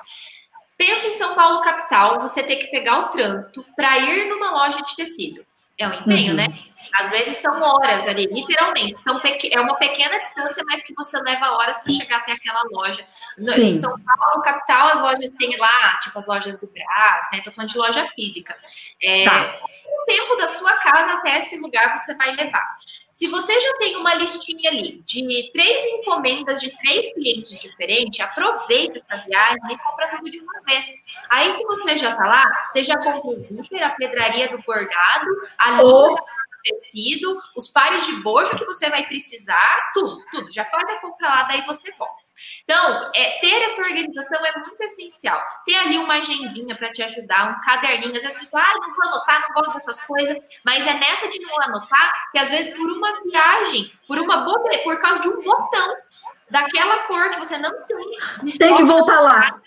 Pensa 0.78 1.08
em 1.08 1.14
São 1.16 1.34
Paulo, 1.34 1.62
capital, 1.62 2.22
você 2.22 2.44
ter 2.44 2.58
que 2.58 2.68
pegar 2.68 3.00
o 3.00 3.10
trânsito 3.10 3.66
para 3.76 3.98
ir 3.98 4.30
numa 4.30 4.52
loja 4.52 4.80
de 4.84 4.96
tecido. 4.96 5.44
É 5.80 5.88
um 5.88 5.94
empenho, 5.94 6.32
uhum. 6.32 6.38
né? 6.38 6.48
Às 6.94 7.10
vezes 7.10 7.38
são 7.38 7.62
horas 7.62 8.08
ali, 8.08 8.26
literalmente. 8.26 8.98
São 9.02 9.20
é 9.52 9.60
uma 9.60 9.76
pequena 9.76 10.18
distância, 10.20 10.64
mas 10.68 10.82
que 10.82 10.94
você 10.96 11.20
leva 11.20 11.52
horas 11.52 11.78
para 11.80 11.92
chegar 11.92 12.18
até 12.18 12.32
aquela 12.32 12.62
loja. 12.72 13.06
Em 13.38 13.78
São 13.78 13.94
Paulo, 14.04 14.42
capital, 14.42 14.88
as 14.90 15.00
lojas 15.00 15.30
têm 15.38 15.56
lá, 15.58 16.00
tipo 16.00 16.18
as 16.18 16.26
lojas 16.26 16.58
do 16.60 16.68
Brás, 16.68 17.26
né? 17.32 17.42
Tô 17.44 17.52
falando 17.52 17.70
de 17.70 17.78
loja 17.78 18.08
física. 18.16 18.56
É, 19.02 19.26
tá. 19.26 19.60
Tempo 20.08 20.38
da 20.38 20.48
sua 20.48 20.74
casa 20.78 21.16
até 21.16 21.38
esse 21.38 21.60
lugar 21.60 21.96
você 21.96 22.16
vai 22.16 22.32
levar. 22.32 22.78
Se 23.12 23.28
você 23.28 23.60
já 23.60 23.78
tem 23.80 23.98
uma 23.98 24.14
listinha 24.14 24.70
ali 24.70 25.02
de 25.06 25.50
três 25.52 25.86
encomendas 25.86 26.62
de 26.62 26.70
três 26.78 27.14
clientes 27.14 27.60
diferentes, 27.60 28.20
aproveita 28.22 28.94
essa 28.96 29.18
viagem 29.26 29.60
e 29.72 29.78
compra 29.80 30.08
tudo 30.10 30.30
de 30.30 30.40
uma 30.40 30.62
vez. 30.62 30.86
Aí, 31.30 31.52
se 31.52 31.66
você 31.66 31.98
já 31.98 32.16
tá 32.16 32.28
lá, 32.28 32.44
você 32.70 32.84
já 32.84 32.96
compra 32.96 33.32
o 33.32 33.40
zíper, 33.40 33.84
a 33.84 33.90
pedraria 33.90 34.50
do 34.50 34.62
bordado, 34.62 35.32
a 35.58 35.72
linha 35.72 36.16
tecido, 36.64 37.40
os 37.56 37.68
pares 37.68 38.06
de 38.06 38.16
bojo 38.22 38.58
que 38.58 38.66
você 38.66 38.90
vai 38.90 39.06
precisar, 39.06 39.92
tudo, 39.94 40.24
tudo. 40.32 40.52
Já 40.52 40.66
faz 40.66 40.90
a 40.90 41.00
compra 41.00 41.28
lá, 41.28 41.44
daí 41.44 41.66
você 41.66 41.92
volta. 41.94 42.28
Então, 42.64 43.12
é, 43.16 43.40
ter 43.40 43.64
essa 43.64 43.82
organização 43.82 44.46
é 44.46 44.60
muito 44.60 44.82
essencial. 44.84 45.42
Ter 45.66 45.76
ali 45.76 45.98
uma 45.98 46.16
agendinha 46.16 46.76
para 46.76 46.92
te 46.92 47.02
ajudar, 47.02 47.52
um 47.52 47.62
caderninho. 47.62 48.16
Às 48.16 48.24
vezes, 48.24 48.38
pessoal, 48.38 48.64
ah, 48.66 48.74
não 48.80 48.94
vou 48.94 49.08
anotar, 49.08 49.42
não 49.42 49.56
gosto 49.56 49.74
dessas 49.74 50.02
coisas. 50.06 50.38
Mas 50.64 50.86
é 50.86 50.94
nessa 50.94 51.28
de 51.30 51.40
não 51.40 51.62
anotar 51.64 52.30
que, 52.32 52.38
às 52.38 52.52
vezes, 52.52 52.76
por 52.76 52.90
uma 52.92 53.24
viagem, 53.24 53.92
por 54.08 54.20
uma 54.20 54.38
bobe... 54.38 54.78
por 54.84 55.00
causa 55.00 55.22
de 55.22 55.30
um 55.30 55.42
botão 55.42 55.96
daquela 56.50 57.00
cor 57.08 57.32
que 57.32 57.40
você 57.40 57.58
não 57.58 57.72
tem. 57.86 57.98
Tem 58.58 58.76
que 58.76 58.84
voltar 58.84 59.20
lá 59.22 59.60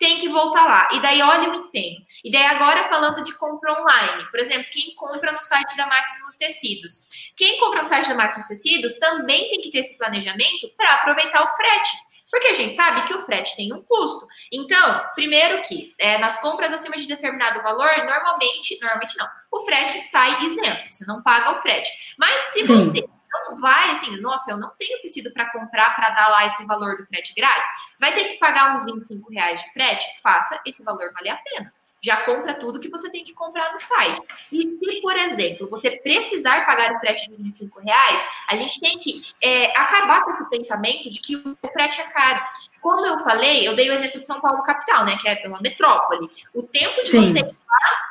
tem 0.00 0.16
que 0.16 0.30
voltar 0.30 0.64
lá. 0.64 0.88
E 0.92 1.00
daí, 1.00 1.20
olha 1.20 1.50
o 1.50 1.54
empenho. 1.54 2.00
E 2.24 2.32
daí, 2.32 2.46
agora 2.46 2.84
falando 2.84 3.22
de 3.22 3.34
compra 3.34 3.78
online. 3.78 4.24
Por 4.30 4.40
exemplo, 4.40 4.66
quem 4.72 4.94
compra 4.94 5.30
no 5.30 5.42
site 5.42 5.76
da 5.76 5.86
Maximus 5.86 6.36
Tecidos. 6.36 7.06
Quem 7.36 7.60
compra 7.60 7.82
no 7.82 7.86
site 7.86 8.08
da 8.08 8.14
Maximus 8.14 8.48
Tecidos 8.48 8.98
também 8.98 9.50
tem 9.50 9.60
que 9.60 9.70
ter 9.70 9.80
esse 9.80 9.98
planejamento 9.98 10.70
para 10.74 10.94
aproveitar 10.94 11.44
o 11.44 11.48
frete. 11.48 11.92
Porque 12.30 12.46
a 12.46 12.54
gente 12.54 12.74
sabe 12.74 13.06
que 13.06 13.14
o 13.14 13.20
frete 13.20 13.54
tem 13.56 13.74
um 13.74 13.82
custo. 13.82 14.26
Então, 14.50 15.04
primeiro 15.14 15.60
que 15.62 15.94
é, 15.98 16.16
nas 16.16 16.40
compras 16.40 16.72
acima 16.72 16.96
de 16.96 17.06
determinado 17.06 17.62
valor, 17.62 17.90
normalmente, 17.98 18.78
normalmente 18.80 19.18
não, 19.18 19.28
o 19.52 19.60
frete 19.60 19.98
sai 19.98 20.42
isento, 20.44 20.84
você 20.88 21.04
não 21.06 21.22
paga 21.22 21.58
o 21.58 21.60
frete. 21.60 21.90
Mas 22.16 22.40
se 22.52 22.60
Sim. 22.60 22.66
você 22.68 23.08
vai 23.56 23.90
assim, 23.90 24.20
nossa, 24.20 24.50
eu 24.50 24.58
não 24.58 24.70
tenho 24.78 25.00
tecido 25.00 25.32
para 25.32 25.50
comprar 25.50 25.94
para 25.94 26.10
dar 26.10 26.28
lá 26.28 26.46
esse 26.46 26.66
valor 26.66 26.96
do 26.96 27.06
frete 27.06 27.34
grátis. 27.34 27.70
Você 27.94 28.04
vai 28.04 28.14
ter 28.14 28.24
que 28.30 28.38
pagar 28.38 28.72
uns 28.72 28.84
25 28.84 29.32
reais 29.32 29.62
de 29.62 29.72
frete, 29.72 30.04
faça 30.22 30.60
esse 30.66 30.82
valor 30.82 31.12
valer 31.14 31.30
a 31.30 31.36
pena. 31.36 31.72
Já 32.02 32.24
compra 32.24 32.54
tudo 32.54 32.80
que 32.80 32.88
você 32.88 33.10
tem 33.10 33.22
que 33.22 33.34
comprar 33.34 33.70
no 33.72 33.78
site. 33.78 34.22
E 34.50 34.62
se, 34.62 35.00
por 35.02 35.14
exemplo, 35.16 35.68
você 35.68 35.90
precisar 35.98 36.64
pagar 36.64 36.94
o 36.94 36.98
frete 36.98 37.28
de 37.28 37.36
25 37.36 37.78
reais, 37.80 38.26
a 38.48 38.56
gente 38.56 38.80
tem 38.80 38.98
que 38.98 39.22
é, 39.42 39.76
acabar 39.76 40.24
com 40.24 40.30
esse 40.30 40.48
pensamento 40.48 41.10
de 41.10 41.20
que 41.20 41.36
o 41.36 41.68
frete 41.70 42.00
é 42.00 42.04
caro. 42.04 42.42
Como 42.80 43.04
eu 43.06 43.18
falei, 43.20 43.66
eu 43.66 43.76
dei 43.76 43.90
o 43.90 43.92
exemplo 43.92 44.20
de 44.20 44.26
São 44.26 44.40
Paulo 44.40 44.62
capital, 44.62 45.04
né? 45.04 45.16
Que 45.20 45.28
é 45.28 45.42
uma 45.46 45.60
metrópole. 45.60 46.30
O 46.54 46.62
tempo 46.62 47.02
de 47.02 47.08
Sim. 47.08 47.22
você 47.22 47.38
ir 47.40 47.56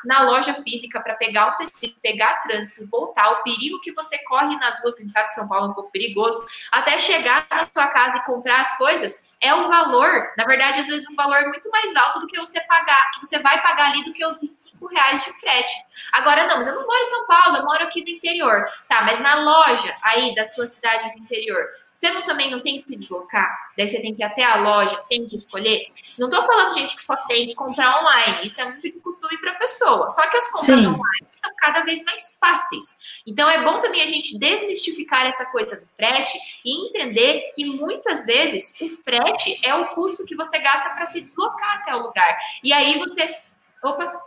na 0.06 0.24
loja 0.24 0.54
física 0.64 1.00
para 1.00 1.16
pegar 1.16 1.50
o 1.50 1.56
tecido, 1.56 1.96
pegar 2.02 2.42
trânsito, 2.42 2.88
voltar, 2.88 3.32
o 3.32 3.44
perigo 3.44 3.82
que 3.82 3.94
você 3.94 4.18
corre 4.20 4.56
nas 4.58 4.82
ruas, 4.82 4.96
que 4.96 5.02
a 5.02 5.04
gente 5.04 5.14
sabe 5.14 5.28
que 5.28 5.34
São 5.34 5.48
Paulo 5.48 5.68
é 5.68 5.70
um 5.70 5.74
pouco 5.74 5.92
perigoso, 5.92 6.46
até 6.72 6.98
chegar 6.98 7.46
na 7.50 7.68
sua 7.76 7.88
casa 7.88 8.18
e 8.18 8.26
comprar 8.26 8.62
as 8.62 8.78
coisas, 8.78 9.28
é 9.42 9.54
o 9.54 9.68
valor, 9.70 10.34
na 10.38 10.44
verdade, 10.46 10.82
às 10.82 10.88
vezes 10.88 11.08
um 11.10 11.16
valor 11.16 11.44
muito 11.48 11.70
mais 11.70 11.96
alto 11.96 12.20
do 12.20 12.28
que 12.28 12.38
você 12.38 12.60
pagar, 12.62 13.12
que 13.12 13.26
você 13.26 13.40
vai 13.40 13.62
pagar 13.62 13.90
ali 13.90 14.04
do 14.04 14.12
que 14.12 14.26
os 14.26 14.40
25 14.40 14.86
reais 14.88 15.24
de 15.24 15.32
frete. 15.40 15.74
Agora, 16.12 16.46
não, 16.46 16.58
mas 16.58 16.68
eu 16.68 16.76
não 16.76 16.86
moro 16.86 17.02
em 17.02 17.06
São 17.06 17.26
Paulo, 17.26 17.58
eu 17.58 17.64
moro 17.64 17.84
aqui 17.84 18.04
no 18.04 18.10
interior. 18.10 18.66
Tá, 18.90 19.02
mas 19.04 19.20
na 19.20 19.36
loja 19.36 19.96
aí 20.04 20.36
da 20.36 20.44
sua 20.44 20.66
cidade 20.66 21.10
do 21.14 21.20
interior, 21.20 21.70
você 22.00 22.12
não, 22.12 22.24
também 22.24 22.50
não 22.50 22.62
tem 22.62 22.78
que 22.78 22.84
se 22.84 22.96
deslocar? 22.96 23.54
Daí 23.78 23.86
você 23.86 24.02
tem 24.02 24.16
que 24.16 24.24
ir 24.24 24.26
até 24.26 24.42
a 24.42 24.56
loja, 24.56 24.96
tem 25.10 25.28
que 25.28 25.36
escolher? 25.36 25.86
Não 26.18 26.30
estou 26.30 26.44
falando 26.44 26.74
gente 26.74 26.96
que 26.96 27.02
só 27.02 27.14
tem 27.28 27.48
que 27.48 27.56
comprar 27.56 28.00
online. 28.00 28.46
Isso 28.46 28.62
é 28.62 28.66
muito 28.66 28.82
de 28.82 28.92
costume 29.02 29.38
para 29.38 29.52
a 29.52 29.56
pessoa. 29.56 30.10
Só 30.10 30.26
que 30.30 30.38
as 30.38 30.50
compras 30.50 30.84
Sim. 30.84 30.88
online 30.88 31.28
são 31.30 31.52
cada 31.58 31.84
vez 31.84 32.02
mais 32.06 32.38
fáceis. 32.40 32.96
Então 33.28 33.50
é 33.50 33.66
bom 33.66 33.82
também 33.82 34.02
a 34.02 34.06
gente 34.06 34.40
desmistificar 34.40 35.26
essa 35.26 35.46
coisa 35.48 35.76
do 35.76 35.86
frete 35.98 36.40
e 36.64 36.88
entender 36.88 37.52
que 37.54 37.66
muitas 37.66 38.26
vezes 38.26 38.80
o 38.80 38.96
frete 39.04 39.60
é 39.62 39.76
o 39.76 39.88
custo 39.88 40.24
que 40.24 40.38
você 40.38 40.58
gasta 40.60 40.92
para 40.92 41.06
se 41.06 41.20
deslocar 41.20 41.80
até 41.80 41.94
o 41.94 42.02
lugar. 42.02 42.38
E 42.64 42.72
aí 42.72 42.98
você. 42.98 43.36
Opa! 43.84 44.22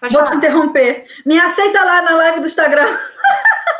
Vou 0.00 0.10
falar. 0.10 0.30
te 0.30 0.36
interromper. 0.36 1.06
Me 1.26 1.38
aceita 1.38 1.84
lá 1.84 2.00
na 2.00 2.12
live 2.12 2.40
do 2.40 2.46
Instagram. 2.46 2.98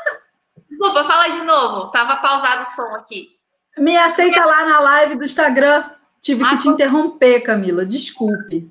Desculpa, 0.69 1.05
fala 1.07 1.29
de 1.29 1.43
novo. 1.45 1.91
Tava 1.91 2.17
pausado 2.17 2.61
o 2.61 2.67
som 2.67 2.95
aqui. 2.95 3.38
Me 3.79 3.97
aceita 3.97 4.45
lá 4.45 4.67
na 4.67 4.81
live 4.81 5.17
do 5.17 5.25
Instagram. 5.25 5.91
Tive 6.21 6.43
ah, 6.45 6.51
que 6.51 6.59
te 6.59 6.69
interromper, 6.69 7.43
Camila. 7.43 7.87
Desculpe. 7.87 8.71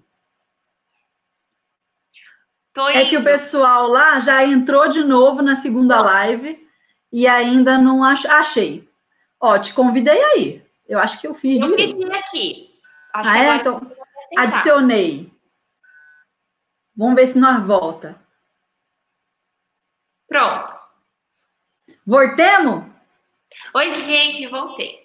é 2.94 3.06
que 3.06 3.18
o 3.18 3.24
pessoal 3.24 3.88
lá 3.88 4.20
já 4.20 4.46
entrou 4.46 4.90
de 4.90 5.04
novo 5.04 5.42
na 5.42 5.56
segunda 5.56 6.02
live 6.02 6.68
e 7.12 7.26
ainda 7.28 7.78
não 7.78 8.04
ach... 8.04 8.26
achei. 8.26 8.88
Ó, 9.40 9.58
te 9.58 9.74
convidei 9.74 10.22
aí. 10.24 10.66
Eu 10.88 11.00
acho 11.00 11.20
que 11.20 11.28
eu 11.28 11.34
fiz. 11.34 11.62
Eu 11.62 11.76
pedi 11.76 12.06
aqui. 12.12 12.70
Acho 13.14 13.30
ah, 13.30 13.40
é? 13.40 13.56
Então, 13.56 13.92
adicionei. 14.38 15.32
Vamos 16.96 17.16
ver 17.16 17.28
se 17.28 17.38
nós 17.38 17.66
volta. 17.66 18.20
Pronto. 20.28 20.74
Voltemos? 22.06 22.97
Oi, 23.74 23.90
gente, 23.92 24.48
voltei. 24.48 25.00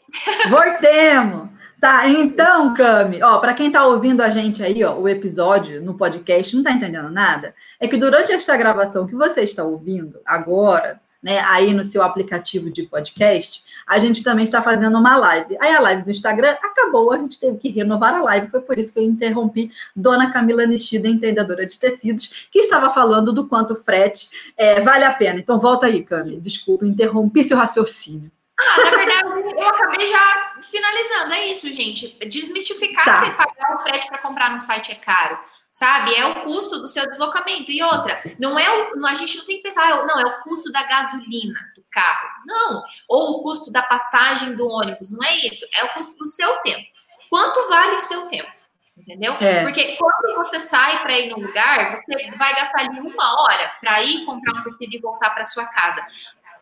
Voltemos. 0.49 1.51
Tá, 1.80 2.09
então, 2.09 2.74
Cami, 2.74 3.20
ó, 3.22 3.38
para 3.38 3.55
quem 3.55 3.70
tá 3.70 3.84
ouvindo 3.84 4.20
a 4.20 4.30
gente 4.30 4.62
aí, 4.62 4.84
ó, 4.84 4.95
o 4.95 5.09
episódio 5.09 5.82
no 5.82 5.97
podcast, 5.97 6.55
não 6.55 6.62
tá 6.62 6.70
entendendo 6.70 7.11
nada, 7.11 7.57
é 7.80 7.88
que 7.88 7.97
durante 7.97 8.30
esta 8.30 8.57
gravação 8.57 9.05
que 9.05 9.16
você 9.16 9.40
está 9.40 9.64
ouvindo 9.64 10.20
agora, 10.24 11.01
né, 11.22 11.38
aí 11.46 11.72
no 11.72 11.84
seu 11.84 12.02
aplicativo 12.02 12.70
de 12.70 12.82
podcast, 12.82 13.62
a 13.86 13.98
gente 13.98 14.22
também 14.22 14.44
está 14.44 14.62
fazendo 14.62 14.98
uma 14.98 15.16
live. 15.16 15.56
Aí 15.60 15.72
a 15.72 15.80
live 15.80 16.02
do 16.02 16.10
Instagram 16.10 16.56
acabou, 16.62 17.12
a 17.12 17.18
gente 17.18 17.38
teve 17.38 17.58
que 17.58 17.68
renovar 17.68 18.14
a 18.14 18.22
live, 18.22 18.50
foi 18.50 18.60
por 18.60 18.78
isso 18.78 18.92
que 18.92 18.98
eu 18.98 19.04
interrompi 19.04 19.70
Dona 19.94 20.32
Camila 20.32 20.66
Nistida, 20.66 21.08
entendedora 21.08 21.66
de 21.66 21.78
tecidos, 21.78 22.48
que 22.50 22.58
estava 22.58 22.92
falando 22.92 23.32
do 23.32 23.46
quanto 23.46 23.76
frete 23.84 24.28
é, 24.56 24.80
vale 24.80 25.04
a 25.04 25.12
pena. 25.12 25.38
Então 25.38 25.60
volta 25.60 25.86
aí, 25.86 26.02
Cami, 26.02 26.40
desculpa, 26.40 26.86
interrompi 26.86 27.44
seu 27.44 27.56
raciocínio. 27.56 28.30
Ah, 28.58 28.84
na 28.84 28.90
verdade, 28.90 29.54
eu 29.56 29.68
acabei 29.68 30.06
já 30.06 30.52
finalizando. 30.62 31.32
É 31.32 31.46
isso, 31.46 31.72
gente. 31.72 32.16
Desmistificar 32.28 33.04
tá. 33.04 33.22
que 33.22 33.30
pagar 33.32 33.76
o 33.76 33.82
frete 33.82 34.08
para 34.08 34.18
comprar 34.18 34.50
no 34.50 34.60
site 34.60 34.92
é 34.92 34.94
caro 34.94 35.38
sabe? 35.72 36.14
É 36.14 36.24
o 36.26 36.44
custo 36.44 36.78
do 36.78 36.88
seu 36.88 37.06
deslocamento. 37.06 37.72
E 37.72 37.82
outra, 37.82 38.22
não 38.38 38.58
é 38.58 38.70
o, 38.70 39.06
a 39.06 39.14
gente 39.14 39.38
não 39.38 39.44
tem 39.44 39.56
que 39.56 39.62
pensar, 39.62 40.06
não, 40.06 40.20
é 40.20 40.26
o 40.26 40.42
custo 40.42 40.70
da 40.70 40.82
gasolina, 40.82 41.58
do 41.74 41.82
carro. 41.90 42.28
Não. 42.46 42.84
Ou 43.08 43.38
o 43.38 43.42
custo 43.42 43.72
da 43.72 43.82
passagem 43.82 44.54
do 44.54 44.68
ônibus. 44.68 45.10
Não 45.10 45.24
é 45.24 45.34
isso. 45.36 45.66
É 45.74 45.84
o 45.84 45.94
custo 45.94 46.16
do 46.16 46.28
seu 46.28 46.56
tempo. 46.56 46.86
Quanto 47.30 47.68
vale 47.68 47.96
o 47.96 48.00
seu 48.00 48.26
tempo? 48.26 48.50
Entendeu? 48.96 49.32
É. 49.40 49.62
Porque 49.62 49.96
quando 49.96 50.36
você 50.36 50.58
sai 50.58 51.02
para 51.02 51.18
ir 51.18 51.30
no 51.30 51.40
lugar, 51.40 51.96
você 51.96 52.30
vai 52.36 52.54
gastar 52.54 52.80
ali 52.80 53.00
uma 53.00 53.42
hora 53.42 53.72
para 53.80 54.02
ir 54.02 54.24
comprar 54.26 54.60
um 54.60 54.62
tecido 54.62 54.94
e 54.94 55.00
voltar 55.00 55.30
para 55.30 55.44
sua 55.44 55.66
casa. 55.66 56.06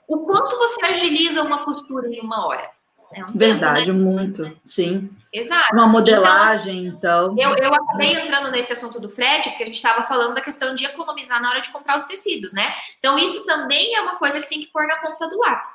O 0.07 0.21
quanto 0.21 0.57
você 0.57 0.87
agiliza 0.87 1.43
uma 1.43 1.65
costura 1.65 2.09
em 2.09 2.21
uma 2.21 2.47
hora? 2.47 2.71
É 3.13 3.25
um 3.25 3.33
Verdade, 3.33 3.87
tempo, 3.87 3.99
né? 3.99 4.05
muito, 4.05 4.61
sim. 4.65 5.11
Exato. 5.33 5.75
Uma 5.75 5.87
modelagem, 5.87 6.87
então. 6.87 7.33
então. 7.33 7.55
Eu, 7.55 7.57
eu 7.57 7.75
acabei 7.75 8.13
entrando 8.13 8.53
nesse 8.53 8.73
assunto 8.73 9.01
do 9.01 9.09
frete, 9.09 9.49
porque 9.49 9.65
a 9.65 9.67
gente 9.67 9.77
estava 9.77 10.05
falando 10.05 10.35
da 10.35 10.41
questão 10.41 10.75
de 10.75 10.85
economizar 10.85 11.43
na 11.43 11.51
hora 11.51 11.61
de 11.61 11.71
comprar 11.71 11.97
os 11.97 12.05
tecidos, 12.05 12.53
né? 12.53 12.73
Então, 12.99 13.19
isso 13.19 13.45
também 13.47 13.97
é 13.97 14.01
uma 14.01 14.17
coisa 14.17 14.41
que 14.41 14.49
tem 14.49 14.61
que 14.61 14.69
pôr 14.69 14.87
na 14.87 14.97
ponta 14.99 15.29
do 15.29 15.39
lápis. 15.39 15.71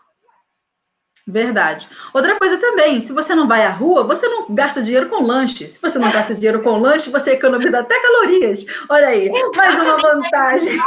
Verdade. 1.27 1.89
Outra 2.13 2.38
coisa 2.38 2.55
também, 2.57 3.01
se 3.01 3.11
você 3.11 3.33
não 3.33 3.47
vai 3.47 3.65
à 3.65 3.71
rua, 3.71 4.03
você 4.03 4.27
não 4.27 4.53
gasta 4.53 4.81
dinheiro 4.81 5.09
com 5.09 5.25
lanche. 5.25 5.71
Se 5.71 5.81
você 5.81 5.97
não 5.97 6.11
gasta 6.11 6.36
dinheiro 6.36 6.61
com 6.61 6.77
lanche, 6.77 7.09
você 7.09 7.31
economiza 7.31 7.79
até 7.79 7.99
calorias. 7.99 8.63
Olha 8.88 9.07
aí, 9.07 9.29
mais 9.55 9.73
uma 9.73 9.97
vantagem. 9.97 10.77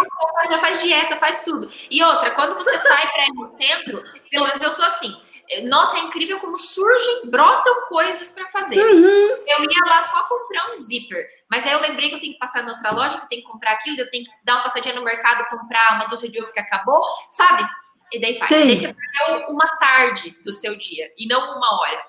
Já 0.48 0.58
faz 0.58 0.80
dieta, 0.80 1.16
faz 1.16 1.42
tudo. 1.42 1.68
E 1.90 2.02
outra, 2.04 2.30
quando 2.30 2.54
você 2.54 2.78
sai 2.78 3.10
para 3.10 3.24
ir 3.24 3.32
no 3.34 3.48
centro, 3.48 4.02
pelo 4.30 4.46
menos 4.46 4.62
eu 4.62 4.70
sou 4.70 4.84
assim 4.84 5.27
nossa, 5.64 5.96
é 5.96 6.00
incrível 6.00 6.38
como 6.40 6.56
surgem, 6.56 7.30
brotam 7.30 7.84
coisas 7.86 8.30
para 8.30 8.46
fazer. 8.48 8.80
Uhum. 8.80 9.44
Eu 9.46 9.60
ia 9.60 9.86
lá 9.86 10.00
só 10.00 10.22
comprar 10.28 10.70
um 10.70 10.76
zíper, 10.76 11.26
mas 11.50 11.66
aí 11.66 11.72
eu 11.72 11.80
lembrei 11.80 12.10
que 12.10 12.16
eu 12.16 12.20
tenho 12.20 12.32
que 12.34 12.38
passar 12.38 12.64
em 12.64 12.70
outra 12.70 12.92
loja, 12.92 13.18
que 13.18 13.24
eu 13.24 13.28
tenho 13.28 13.42
que 13.42 13.48
comprar 13.48 13.72
aquilo, 13.72 13.98
eu 13.98 14.10
tenho 14.10 14.24
que 14.24 14.30
dar 14.44 14.56
uma 14.56 14.64
passadinha 14.64 14.94
no 14.94 15.02
mercado, 15.02 15.48
comprar 15.48 15.96
uma 15.96 16.06
doce 16.06 16.30
de 16.30 16.42
ovo 16.42 16.52
que 16.52 16.60
acabou, 16.60 17.02
sabe? 17.30 17.64
E 18.12 18.20
daí 18.20 18.38
faz. 18.38 18.50
Daí 18.50 18.76
você 18.76 18.94
perdeu 18.94 19.48
uma 19.48 19.66
tarde 19.78 20.36
do 20.44 20.52
seu 20.52 20.76
dia 20.76 21.10
e 21.16 21.26
não 21.26 21.56
uma 21.56 21.80
hora. 21.80 22.02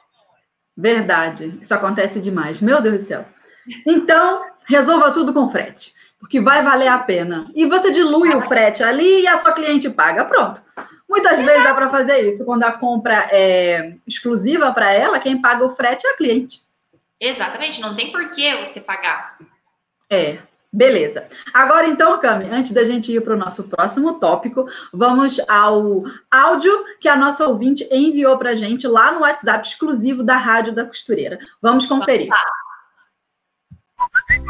Verdade, 0.75 1.57
isso 1.61 1.73
acontece 1.73 2.19
demais. 2.19 2.59
Meu 2.61 2.81
Deus 2.81 3.03
do 3.03 3.07
céu. 3.07 3.25
Então, 3.85 4.45
resolva 4.65 5.11
tudo 5.11 5.33
com 5.33 5.51
frete, 5.51 5.93
porque 6.19 6.41
vai 6.41 6.63
valer 6.63 6.89
a 6.89 6.99
pena. 6.99 7.49
E 7.55 7.65
você 7.65 7.91
dilui 7.91 8.35
o 8.35 8.41
frete 8.41 8.83
ali 8.83 9.21
e 9.21 9.27
a 9.27 9.37
sua 9.37 9.53
cliente 9.53 9.89
paga. 9.89 10.25
Pronto. 10.25 10.61
Muitas 11.07 11.39
Exato. 11.39 11.47
vezes 11.47 11.63
dá 11.63 11.73
para 11.73 11.89
fazer 11.89 12.29
isso. 12.29 12.45
Quando 12.45 12.63
a 12.63 12.73
compra 12.73 13.27
é 13.31 13.95
exclusiva 14.05 14.71
para 14.71 14.91
ela, 14.91 15.19
quem 15.19 15.41
paga 15.41 15.65
o 15.65 15.75
frete 15.75 16.05
é 16.05 16.11
a 16.11 16.17
cliente. 16.17 16.61
Exatamente, 17.19 17.81
não 17.81 17.95
tem 17.95 18.11
por 18.11 18.31
que 18.31 18.55
você 18.57 18.79
pagar. 18.79 19.37
É, 20.09 20.39
beleza. 20.71 21.27
Agora 21.53 21.87
então, 21.87 22.19
Cami, 22.19 22.47
antes 22.49 22.71
da 22.71 22.83
gente 22.83 23.11
ir 23.11 23.21
para 23.21 23.33
o 23.33 23.37
nosso 23.37 23.63
próximo 23.63 24.19
tópico, 24.19 24.69
vamos 24.93 25.37
ao 25.49 26.03
áudio 26.31 26.85
que 26.99 27.09
a 27.09 27.17
nossa 27.17 27.45
ouvinte 27.45 27.87
enviou 27.91 28.37
para 28.37 28.51
a 28.51 28.55
gente 28.55 28.87
lá 28.87 29.11
no 29.11 29.21
WhatsApp 29.21 29.67
exclusivo 29.67 30.23
da 30.23 30.37
Rádio 30.37 30.73
da 30.73 30.85
Costureira. 30.85 31.39
Vamos 31.61 31.87
conferir. 31.87 32.29
Vamos 33.97 34.48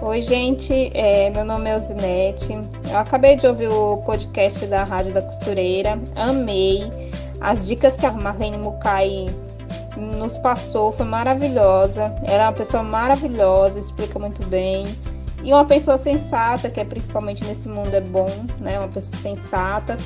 Oi, 0.00 0.22
gente. 0.22 0.92
É, 0.94 1.28
meu 1.30 1.44
nome 1.44 1.68
é 1.68 1.76
Ozinete. 1.76 2.52
Eu 2.88 2.98
acabei 2.98 3.34
de 3.34 3.48
ouvir 3.48 3.66
o 3.66 3.96
podcast 3.98 4.64
da 4.66 4.84
Rádio 4.84 5.12
da 5.12 5.20
Costureira. 5.20 5.98
Amei. 6.14 6.88
As 7.40 7.66
dicas 7.66 7.96
que 7.96 8.06
a 8.06 8.12
Marlene 8.12 8.56
Mukai 8.56 9.28
nos 9.96 10.38
passou 10.38 10.92
foi 10.92 11.04
maravilhosa. 11.04 12.14
Ela 12.22 12.44
é 12.44 12.46
uma 12.46 12.52
pessoa 12.52 12.84
maravilhosa, 12.84 13.80
explica 13.80 14.20
muito 14.20 14.46
bem. 14.46 14.86
E 15.42 15.52
uma 15.52 15.64
pessoa 15.64 15.98
sensata, 15.98 16.70
que 16.70 16.78
é 16.78 16.84
principalmente 16.84 17.44
nesse 17.44 17.68
mundo 17.68 17.92
é 17.92 18.00
bom, 18.00 18.30
né? 18.60 18.78
Uma 18.78 18.88
pessoa 18.88 19.16
sensata. 19.16 19.96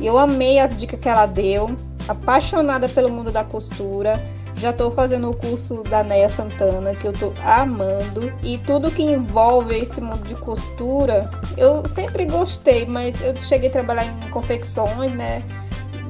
E 0.00 0.06
eu 0.06 0.18
amei 0.18 0.60
as 0.60 0.78
dicas 0.78 1.00
que 1.00 1.08
ela 1.08 1.26
deu. 1.26 1.74
Apaixonada 2.06 2.88
pelo 2.88 3.10
mundo 3.10 3.32
da 3.32 3.42
costura 3.42 4.22
já 4.56 4.70
estou 4.70 4.90
fazendo 4.92 5.30
o 5.30 5.36
curso 5.36 5.82
da 5.84 6.02
Neia 6.02 6.28
Santana, 6.28 6.94
que 6.94 7.06
eu 7.06 7.12
estou 7.12 7.32
amando. 7.44 8.32
E 8.42 8.58
tudo 8.58 8.90
que 8.90 9.02
envolve 9.02 9.76
esse 9.76 10.00
mundo 10.00 10.22
de 10.26 10.34
costura, 10.34 11.30
eu 11.56 11.86
sempre 11.88 12.24
gostei, 12.26 12.86
mas 12.86 13.20
eu 13.22 13.34
cheguei 13.36 13.68
a 13.68 13.72
trabalhar 13.72 14.04
em 14.04 14.30
confecções, 14.30 15.12
né? 15.12 15.42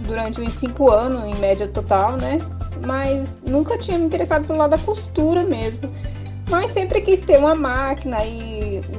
Durante 0.06 0.40
uns 0.40 0.52
cinco 0.54 0.90
anos, 0.90 1.24
em 1.24 1.40
média 1.40 1.66
total, 1.68 2.16
né? 2.16 2.40
Mas 2.84 3.38
nunca 3.46 3.78
tinha 3.78 3.98
me 3.98 4.04
interessado 4.04 4.46
pelo 4.46 4.58
lado 4.58 4.70
da 4.70 4.78
costura 4.78 5.44
mesmo. 5.44 5.90
Mas 6.50 6.72
sempre 6.72 7.00
quis 7.00 7.22
ter 7.22 7.38
uma 7.38 7.54
máquina 7.54 8.22
e 8.24 8.51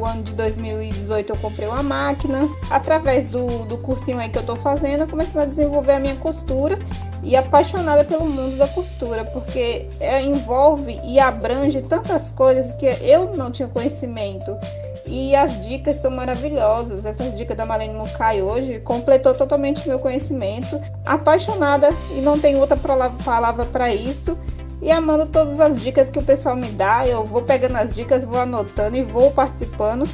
ano 0.06 0.24
de 0.24 0.34
2018 0.34 1.32
eu 1.32 1.38
comprei 1.38 1.68
uma 1.68 1.84
máquina. 1.84 2.48
Através 2.70 3.30
do, 3.30 3.66
do 3.66 3.78
cursinho 3.78 4.20
aí 4.20 4.30
que 4.30 4.38
eu 4.38 4.44
tô 4.44 4.56
fazendo, 4.56 5.02
eu 5.02 5.08
comecei 5.08 5.42
a 5.42 5.46
desenvolver 5.46 5.94
a 5.94 6.00
minha 6.00 6.16
costura 6.16 6.78
e 7.24 7.36
apaixonada 7.36 8.04
pelo 8.04 8.26
mundo 8.26 8.58
da 8.58 8.68
costura, 8.68 9.24
porque 9.26 9.88
é, 10.00 10.22
envolve 10.22 11.00
e 11.04 11.20
abrange 11.20 11.82
tantas 11.82 12.30
coisas 12.30 12.74
que 12.74 12.86
eu 12.86 13.36
não 13.36 13.52
tinha 13.52 13.68
conhecimento. 13.68 14.58
E 15.06 15.36
as 15.36 15.66
dicas 15.66 15.98
são 15.98 16.12
maravilhosas. 16.12 17.06
Essas 17.06 17.36
dicas 17.36 17.58
da 17.58 17.66
Marlene 17.66 17.94
Mukai 17.94 18.42
hoje 18.42 18.80
completou 18.80 19.34
totalmente 19.34 19.88
meu 19.88 20.00
conhecimento. 20.00 20.80
Apaixonada 21.06 21.90
e 22.16 22.22
não 22.22 22.40
tem 22.40 22.56
outra 22.56 22.78
palavra 22.78 23.66
para 23.66 23.94
isso 23.94 24.38
e 24.84 24.92
amando 24.92 25.26
todas 25.26 25.60
as 25.62 25.82
dicas 25.82 26.10
que 26.10 26.20
o 26.20 26.24
pessoal 26.24 26.56
me 26.56 26.68
dá. 26.68 27.08
Eu 27.08 27.24
vou 27.24 27.42
pegando 27.42 27.78
as 27.78 27.96
dicas, 27.96 28.26
vou 28.26 28.40
anotando 28.40 28.98
e 28.98 29.02
vou 29.02 29.32
participando 29.32 30.08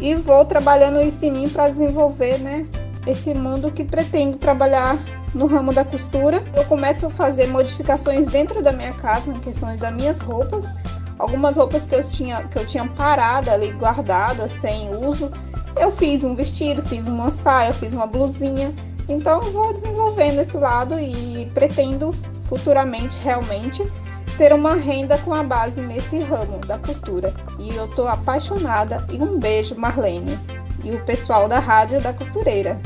e 0.00 0.14
vou 0.14 0.44
trabalhando 0.44 1.02
isso 1.02 1.24
em 1.24 1.32
mim 1.32 1.48
para 1.48 1.68
desenvolver, 1.68 2.38
né, 2.38 2.66
esse 3.06 3.34
mundo 3.34 3.72
que 3.72 3.82
pretendo 3.82 4.36
trabalhar 4.36 4.96
no 5.34 5.46
ramo 5.46 5.72
da 5.72 5.84
costura. 5.84 6.42
Eu 6.54 6.64
começo 6.64 7.06
a 7.06 7.10
fazer 7.10 7.48
modificações 7.48 8.26
dentro 8.26 8.62
da 8.62 8.72
minha 8.72 8.92
casa, 8.92 9.30
em 9.30 9.40
questões 9.40 9.80
das 9.80 9.92
minhas 9.92 10.18
roupas. 10.18 10.66
Algumas 11.18 11.56
roupas 11.56 11.84
que 11.84 11.94
eu 11.94 12.04
tinha 12.04 12.42
que 12.44 12.58
eu 12.58 12.66
tinha 12.66 12.86
parada 12.86 13.52
ali 13.52 13.72
guardadas 13.72 14.52
sem 14.52 14.94
uso, 14.94 15.32
eu 15.80 15.90
fiz 15.90 16.22
um 16.22 16.34
vestido, 16.34 16.82
fiz 16.82 17.06
uma 17.06 17.30
saia, 17.30 17.72
fiz 17.72 17.92
uma 17.92 18.06
blusinha. 18.06 18.72
Então 19.08 19.40
vou 19.40 19.72
desenvolvendo 19.72 20.40
esse 20.40 20.56
lado 20.56 20.98
e 21.00 21.50
pretendo 21.54 22.14
futuramente 22.48 23.18
realmente 23.18 23.82
ter 24.36 24.52
uma 24.52 24.74
renda 24.74 25.16
com 25.18 25.32
a 25.32 25.42
base 25.42 25.80
nesse 25.80 26.18
ramo 26.18 26.58
da 26.66 26.78
costura. 26.78 27.32
E 27.58 27.74
eu 27.74 27.88
tô 27.94 28.06
apaixonada 28.06 29.06
e 29.10 29.16
um 29.16 29.38
beijo 29.38 29.74
Marlene 29.78 30.32
e 30.84 30.90
o 30.90 31.04
pessoal 31.04 31.48
da 31.48 31.58
rádio 31.58 32.00
da 32.02 32.12
costureira. 32.12 32.78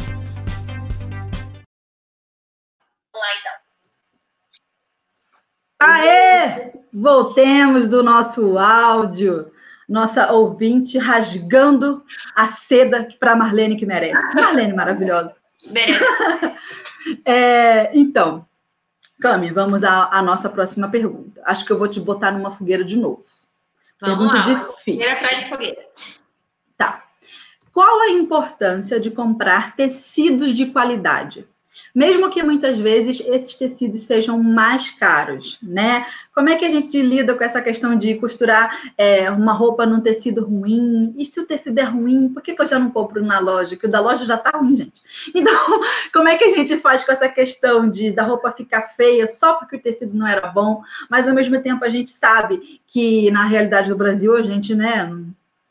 Aê! 5.81 6.73
Voltemos 6.93 7.87
do 7.89 8.03
nosso 8.03 8.59
áudio. 8.59 9.51
Nossa 9.89 10.31
ouvinte 10.31 10.99
rasgando 10.99 12.05
a 12.37 12.53
seda 12.53 13.09
para 13.19 13.35
Marlene 13.35 13.77
que 13.77 13.87
merece. 13.87 14.35
Marlene 14.35 14.73
maravilhosa. 14.73 15.35
Merece. 15.67 16.05
é, 17.25 17.91
então, 17.93 18.47
Cami, 19.21 19.51
vamos 19.51 19.85
à, 19.85 20.09
à, 20.11 20.23
nossa 20.23 20.49
próxima 20.49 20.89
pergunta. 20.89 21.41
Acho 21.45 21.65
que 21.65 21.73
eu 21.73 21.79
vou 21.79 21.89
te 21.89 22.01
botar 22.01 22.31
numa 22.31 22.57
fogueira 22.57 22.83
de 22.83 22.97
novo. 22.97 23.23
Vamos 24.01 24.17
pergunta 24.17 24.35
lá. 24.35 24.43
difícil. 24.43 24.75
Fogueira 24.85 25.13
atrás 25.13 25.39
de 25.39 25.49
fogueira. 25.49 25.83
Tá. 26.77 27.05
Qual 27.73 28.01
a 28.01 28.11
importância 28.11 28.99
de 28.99 29.11
comprar 29.11 29.77
tecidos 29.77 30.55
de 30.55 30.67
qualidade? 30.67 31.47
Mesmo 31.95 32.31
que 32.31 32.43
muitas 32.43 32.79
vezes 32.79 33.21
esses 33.27 33.55
tecidos 33.55 34.03
sejam 34.03 34.43
mais 34.43 34.91
caros, 34.91 35.59
né? 35.63 36.07
Como 36.35 36.49
é 36.49 36.57
que 36.57 36.65
a 36.65 36.71
gente 36.71 37.01
lida 37.01 37.35
com 37.35 37.45
essa 37.45 37.61
questão 37.61 37.97
de 37.97 38.15
costurar 38.15 38.93
é, 38.97 39.31
uma 39.31 39.53
roupa 39.53 39.85
num 39.85 40.01
tecido 40.01 40.45
ruim? 40.45 41.15
E 41.17 41.25
se 41.25 41.41
o 41.41 41.47
tecido 41.47 41.79
é 41.79 41.85
ruim, 41.85 42.29
por 42.29 42.43
que, 42.43 42.55
que 42.55 42.63
eu 42.63 42.67
já 42.67 42.79
não 42.79 42.91
compro 42.91 43.25
na 43.25 43.39
loja? 43.39 43.77
Que 43.77 43.87
o 43.87 43.91
da 43.91 44.01
loja 44.01 44.25
já 44.25 44.37
tá 44.37 44.51
ruim, 44.57 44.77
gente. 44.77 45.03
Então, 45.41 45.55
como 46.13 46.29
é 46.29 46.37
que 46.37 46.45
a 46.45 46.57
gente 46.57 46.79
faz 46.79 47.03
com 47.03 47.13
essa 47.13 47.29
questão 47.29 47.89
de 47.89 48.11
da 48.11 48.25
roupa 48.25 48.53
ficar 48.53 48.89
feia 48.97 49.27
só 49.27 49.55
porque 49.55 49.77
o 49.77 49.81
tecido 49.81 50.17
não 50.17 50.27
era 50.27 50.49
bom, 50.49 50.83
mas 51.09 51.27
ao 51.27 51.35
mesmo 51.35 51.61
tempo 51.63 51.85
a 51.85 51.89
gente 51.89 52.11
sabe 52.11 52.81
que 52.87 53.31
na 53.31 53.47
realidade 53.47 53.89
do 53.89 53.97
Brasil 53.97 54.35
a 54.35 54.43
gente, 54.43 54.75
né, 54.75 55.11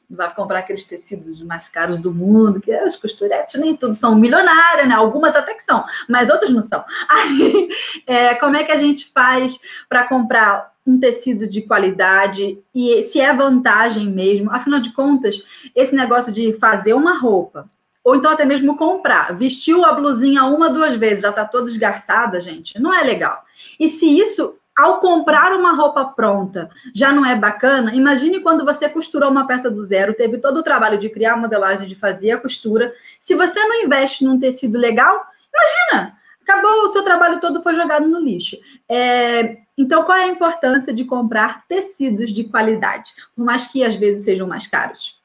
vai 0.09 0.33
comprar 0.33 0.59
aqueles 0.59 0.83
tecidos 0.83 1.41
mais 1.43 1.69
caros 1.69 1.99
do 1.99 2.13
mundo, 2.13 2.59
que 2.59 2.71
as 2.71 2.95
costuretes 2.95 3.59
nem 3.59 3.75
tudo 3.75 3.93
são 3.93 4.15
milionárias, 4.15 4.87
né? 4.87 4.95
Algumas 4.95 5.35
até 5.35 5.53
que 5.53 5.63
são, 5.63 5.83
mas 6.07 6.29
outras 6.29 6.51
não 6.51 6.63
são. 6.63 6.83
Aí, 7.07 7.69
é, 8.07 8.35
como 8.35 8.55
é 8.55 8.63
que 8.63 8.71
a 8.71 8.77
gente 8.77 9.11
faz 9.13 9.59
para 9.87 10.07
comprar 10.07 10.73
um 10.85 10.99
tecido 10.99 11.47
de 11.47 11.61
qualidade 11.61 12.57
e 12.73 13.03
se 13.03 13.19
é 13.19 13.31
vantagem 13.33 14.07
mesmo? 14.07 14.51
Afinal 14.51 14.79
de 14.79 14.91
contas, 14.93 15.41
esse 15.75 15.93
negócio 15.93 16.31
de 16.31 16.53
fazer 16.53 16.93
uma 16.93 17.19
roupa 17.19 17.69
ou 18.03 18.15
então 18.15 18.31
até 18.31 18.45
mesmo 18.45 18.75
comprar. 18.75 19.37
Vestiu 19.37 19.85
a 19.85 19.93
blusinha 19.93 20.45
uma, 20.45 20.69
duas 20.69 20.95
vezes, 20.95 21.21
já 21.21 21.29
está 21.29 21.45
toda 21.45 21.69
esgarçada, 21.69 22.41
gente. 22.41 22.79
Não 22.79 22.93
é 22.93 23.03
legal. 23.03 23.43
E 23.79 23.87
se 23.87 24.05
isso 24.05 24.55
ao 24.79 24.99
comprar 24.99 25.53
uma 25.53 25.73
roupa 25.75 26.05
pronta 26.05 26.69
já 26.93 27.11
não 27.11 27.25
é 27.25 27.35
bacana, 27.35 27.93
imagine 27.93 28.39
quando 28.39 28.65
você 28.65 28.87
costurou 28.89 29.29
uma 29.29 29.47
peça 29.47 29.69
do 29.69 29.83
zero, 29.83 30.13
teve 30.13 30.37
todo 30.37 30.57
o 30.57 30.63
trabalho 30.63 30.99
de 30.99 31.09
criar 31.09 31.33
a 31.33 31.37
modelagem, 31.37 31.87
de 31.87 31.95
fazer 31.95 32.31
a 32.31 32.39
costura. 32.39 32.93
Se 33.19 33.35
você 33.35 33.59
não 33.63 33.83
investe 33.83 34.23
num 34.23 34.39
tecido 34.39 34.77
legal, 34.77 35.27
Imagina, 35.53 36.17
acabou 36.41 36.83
o 36.83 36.89
seu 36.89 37.03
trabalho 37.03 37.39
todo 37.39 37.61
foi 37.61 37.75
jogado 37.75 38.07
no 38.07 38.19
lixo. 38.19 38.57
É, 38.87 39.57
então, 39.77 40.03
qual 40.03 40.17
é 40.17 40.25
a 40.25 40.27
importância 40.27 40.93
de 40.93 41.03
comprar 41.05 41.65
tecidos 41.67 42.33
de 42.33 42.43
qualidade, 42.45 43.11
por 43.35 43.43
mais 43.43 43.67
que 43.67 43.83
às 43.83 43.95
vezes 43.95 44.23
sejam 44.23 44.47
mais 44.47 44.67
caros? 44.67 45.17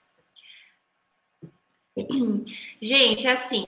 Gente, 2.80 3.28
assim, 3.28 3.64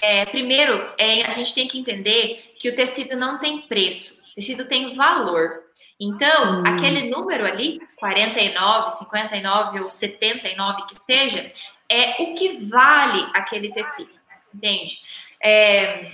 é, 0.00 0.24
primeiro 0.26 0.74
é, 0.96 1.24
a 1.24 1.30
gente 1.30 1.54
tem 1.54 1.66
que 1.66 1.78
entender 1.78 2.54
que 2.58 2.68
o 2.68 2.74
tecido 2.74 3.16
não 3.16 3.38
tem 3.38 3.62
preço, 3.62 4.22
tecido 4.34 4.66
tem 4.66 4.94
valor. 4.94 5.62
Então, 5.98 6.60
hum. 6.60 6.66
aquele 6.66 7.08
número 7.08 7.46
ali, 7.46 7.80
49, 7.96 8.90
59 8.90 9.80
ou 9.80 9.88
79 9.88 10.86
que 10.86 10.94
seja, 10.94 11.50
é 11.88 12.22
o 12.22 12.34
que 12.34 12.66
vale 12.66 13.26
aquele 13.32 13.72
tecido, 13.72 14.10
entende? 14.52 14.98
É, 15.42 16.10